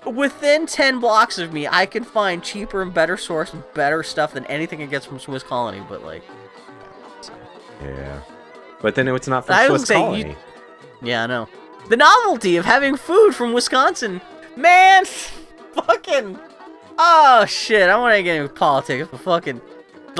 [0.05, 4.33] within 10 blocks of me, I can find cheaper and better source and better stuff
[4.33, 5.81] than anything it gets from Swiss Colony.
[5.89, 6.23] But like,
[7.83, 8.21] Yeah.
[8.81, 10.35] But then it's not from I Swiss say you- Colony.
[11.01, 11.47] yeah, I know.
[11.89, 14.21] The novelty of having food from Wisconsin,
[14.55, 15.05] man,
[15.73, 16.39] fucking.
[16.97, 17.89] Oh shit!
[17.89, 19.59] I want to get into politics, but fucking.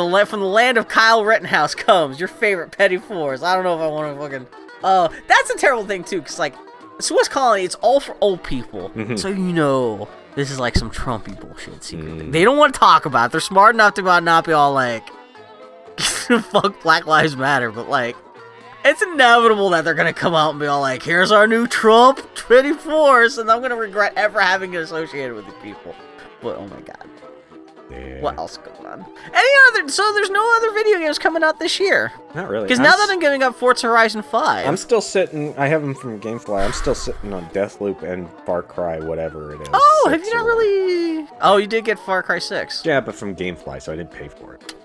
[0.08, 3.44] The from the land of Kyle Rittenhouse comes your favorite petit fours.
[3.44, 4.48] I don't know if I want to fucking.
[4.84, 6.56] Oh, that's a terrible thing too, cause like
[7.02, 9.19] Swiss Colony, it's all for old people, Mhm.
[9.19, 12.08] so you know this is like some Trumpy bullshit secret.
[12.18, 12.32] Mm.
[12.32, 13.28] They don't want to talk about.
[13.28, 13.32] it.
[13.34, 15.03] They're smart enough to not be all like,
[15.98, 18.16] "Fuck Black Lives Matter," but like,
[18.86, 22.22] it's inevitable that they're gonna come out and be all like, "Here's our new Trump
[22.36, 25.94] Twenty Force," and I'm gonna regret ever having it associated with these people.
[26.42, 27.03] But oh my god,
[27.90, 28.22] Yeah.
[28.22, 29.06] what else going on?
[29.34, 29.90] Any other?
[29.90, 32.66] So there's no other video games coming out this year Not really.
[32.66, 34.68] because now that I'm giving up Forza Horizon Five.
[34.68, 35.58] I'm still sitting.
[35.58, 36.66] I have them from GameFly.
[36.66, 39.68] I'm still sitting on Deathloop and Far Cry, whatever it is.
[39.74, 41.27] oh, have you not really?
[41.42, 42.85] Oh, you did get Far Cry Six.
[42.85, 44.76] Yeah, but from GameFly, so I didn't pay for it.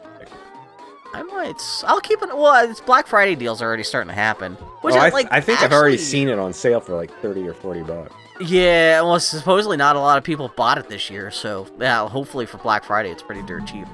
[1.14, 1.62] I might.
[1.86, 2.28] I'll keep it.
[2.28, 4.54] Well, it's Black Friday deals are already starting to happen.
[4.80, 7.10] Which oh, is I, like I think I've already seen it on sale for like
[7.20, 8.12] thirty or forty bucks.
[8.40, 12.46] Yeah, well, supposedly not a lot of people bought it this year, so yeah, hopefully
[12.46, 13.86] for Black Friday it's pretty dirt cheap.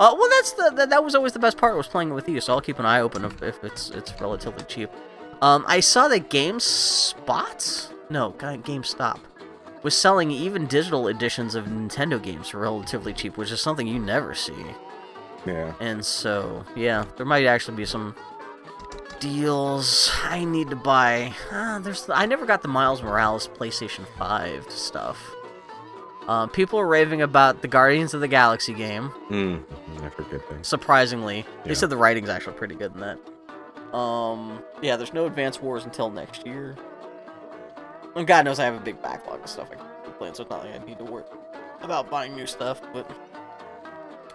[0.00, 2.28] Uh, well, that's the that, that was always the best part was playing it with
[2.28, 4.90] you, so I'll keep an eye open if, if it's it's relatively cheap.
[5.42, 9.20] Um, I saw that GameSpot, no, GameStop,
[9.84, 13.98] was selling even digital editions of Nintendo games for relatively cheap, which is something you
[14.00, 14.54] never see.
[15.46, 15.74] Yeah.
[15.80, 18.14] And so, yeah, there might actually be some
[19.20, 21.34] deals I need to buy.
[21.50, 25.34] Uh, there's I never got the Miles Morales PlayStation 5 stuff.
[26.26, 29.10] Uh, people are raving about the Guardians of the Galaxy game.
[29.30, 29.62] Mm.
[30.02, 30.66] I forget things.
[30.66, 33.94] Surprisingly, they said the writing's actually pretty good in that.
[33.94, 36.76] Um, yeah, there's no Advance Wars until next year.
[38.16, 39.86] And God knows I have a big backlog of stuff I can
[40.18, 41.24] playing, so it's not like I need to worry
[41.82, 42.80] about buying new stuff.
[42.92, 43.10] But,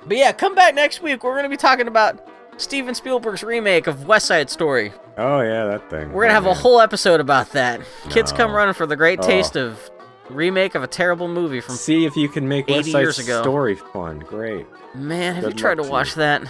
[0.06, 1.24] but yeah, come back next week.
[1.24, 4.92] We're gonna be talking about Steven Spielberg's remake of West Side Story.
[5.18, 6.11] Oh yeah, that thing.
[6.14, 7.82] We're gonna Oh, have a whole episode about that.
[8.10, 9.24] Kids come running for the great Oh.
[9.28, 9.90] taste of
[10.30, 11.76] remake of a terrible movie from.
[11.76, 13.11] See if you can make West Side.
[13.14, 14.19] Story fun.
[14.19, 14.66] Great.
[14.95, 16.22] Man, have you tried to watch you.
[16.22, 16.44] that?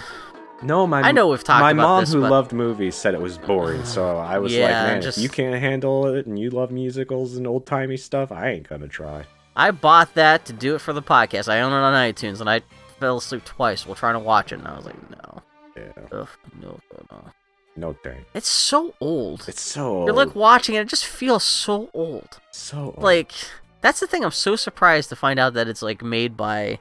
[0.62, 1.74] No, my I know we've talked about.
[1.76, 4.68] my mom this, who but- loved movies said it was boring, so I was like,
[4.70, 8.30] man, just- if you can't handle it and you love musicals and old timey stuff,
[8.30, 9.24] I ain't gonna try.
[9.56, 11.50] I bought that to do it for the podcast.
[11.50, 12.60] I own it on iTunes, and I
[13.00, 15.42] fell asleep twice while trying to watch it, and I was like, no,
[15.76, 16.28] Yeah, Ugh,
[16.60, 17.30] no, no, no.
[17.76, 18.24] no thing.
[18.34, 19.46] It's so old.
[19.48, 22.38] It's so You're like watching it; it just feels so old.
[22.52, 22.98] so old.
[23.02, 23.32] Like
[23.80, 24.24] that's the thing.
[24.24, 26.78] I'm so surprised to find out that it's like made by,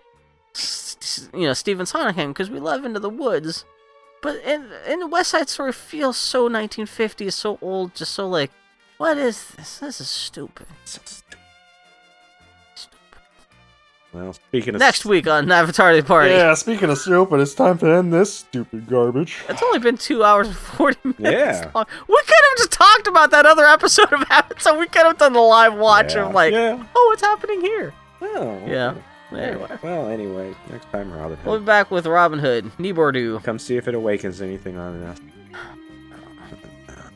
[1.33, 3.63] you know, Stephen Sondheim because we love Into the Woods,
[4.21, 8.51] but in in West Side Story feels so 1950s, so old, just so like,
[8.97, 9.79] what is this?
[9.79, 10.67] This is stupid.
[10.85, 11.28] Stupid.
[14.11, 16.31] Well, speaking of Next week on Avatar: The Party.
[16.31, 19.37] Yeah, speaking of stupid, it's time to end this stupid garbage.
[19.47, 21.71] It's only been two hours and 40 minutes Yeah.
[21.75, 21.85] long.
[22.07, 24.77] We could have just talked about that other episode of Avatar.
[24.79, 26.25] We could have done the live watch Yeah.
[26.27, 26.83] of, like, yeah.
[26.95, 27.93] oh, what's happening here?
[28.21, 28.95] Oh, Yeah.
[29.31, 29.77] Anyway.
[29.83, 31.45] Well, anyway, next time Robin Hood.
[31.45, 33.43] We'll be back with Robin Hood, Nibordu.
[33.43, 35.19] Come see if it awakens anything on us.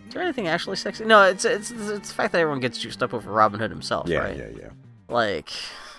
[0.07, 1.05] Is there anything actually sexy?
[1.05, 4.07] No, it's it's it's the fact that everyone gets juiced up over Robin Hood himself,
[4.07, 4.38] Yeah, right?
[4.38, 4.67] yeah, yeah.
[5.09, 5.49] Like,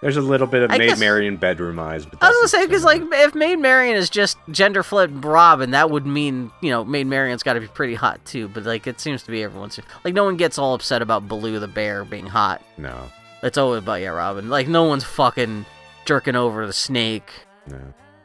[0.01, 2.49] There's a little bit of I Maid guess- Marian bedroom eyes, but I was gonna
[2.49, 6.71] say because like if Maid Marian is just gender flipped Robin, that would mean you
[6.71, 8.49] know Maid Marian's got to be pretty hot too.
[8.49, 11.59] But like it seems to be everyone's like no one gets all upset about Baloo
[11.59, 12.61] the bear being hot.
[12.77, 12.95] no,
[13.43, 14.49] It's always about yeah Robin.
[14.51, 15.65] Like no one's fucking
[16.05, 17.31] jerking over the snake
[17.67, 17.79] no.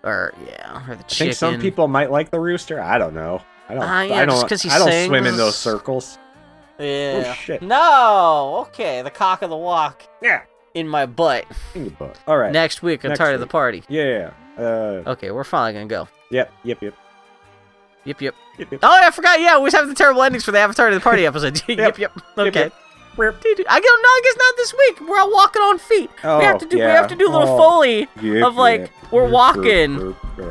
[0.04, 1.26] or yeah or the I chicken.
[1.28, 2.82] think some people might like the rooster.
[2.82, 3.42] I don't know.
[3.70, 3.84] I don't.
[3.84, 4.50] Ah, yeah, I just don't.
[4.50, 6.18] 'cause he I don't swim in those circles.
[6.80, 7.24] Yeah.
[7.28, 7.62] Oh, shit.
[7.62, 8.66] No.
[8.70, 9.02] Okay.
[9.02, 10.42] The cock of the walk Yeah.
[10.74, 11.46] In my butt.
[11.76, 12.18] In your butt.
[12.28, 12.52] All right.
[12.52, 13.52] Next week on Next Tardy of the week.
[13.52, 13.84] Party.
[13.90, 14.32] Yeah.
[14.58, 15.04] Uh.
[15.08, 16.08] Okay, we're finally gonna go.
[16.32, 16.52] Yep.
[16.64, 16.82] Yep.
[16.82, 16.94] Yep.
[18.06, 18.36] Yep, yep.
[18.58, 18.72] Yep.
[18.72, 18.80] Yep.
[18.84, 19.40] Oh, I forgot.
[19.40, 21.62] Yeah, we always have the terrible endings for the Avatar to the Party episode.
[21.68, 21.98] yep, yep.
[21.98, 22.64] Yep, Okay.
[22.64, 22.74] yep.
[23.18, 23.42] I go.
[23.42, 25.02] No, I guess not this week.
[25.10, 26.10] We're all walking on feet.
[26.24, 26.78] we have Oh, to do.
[26.78, 26.94] We yeah.
[26.94, 27.58] have to do a little Oh.
[27.58, 28.90] foley Yep, of like yep.
[29.12, 29.96] we're walking.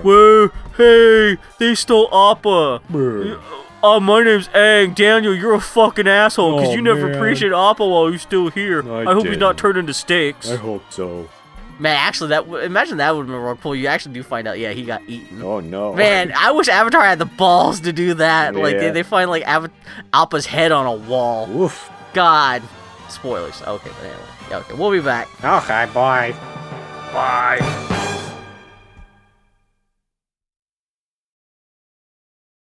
[0.02, 2.82] Whoa, hey, they stole Appa.
[2.90, 3.40] Burp.
[3.82, 4.94] Oh, my name's Aang.
[4.94, 7.15] Daniel, you're a fucking asshole because Oh, you never man.
[7.15, 8.82] appreciated Appa while he's still here.
[8.90, 9.58] I I, hope he's not didn't.
[9.60, 10.50] turned into steaks.
[10.50, 11.28] I hope so.
[11.78, 13.76] Man, actually, that w- imagine that would have been real cool.
[13.76, 15.40] You actually do find out, yeah, he got eaten.
[15.42, 15.94] Oh no.
[15.94, 18.57] Man, I wish Avatar had the balls to do that.
[18.57, 19.70] Like they, they find like Ava-
[20.12, 21.48] Appa's head on a wall.
[21.48, 21.89] Oof!
[22.15, 22.62] God,
[23.08, 23.62] spoilers.
[23.62, 25.28] Okay, but anyway, okay, we'll be back.
[25.44, 25.86] Okay.
[25.94, 26.32] Bye.
[27.12, 27.94] Bye.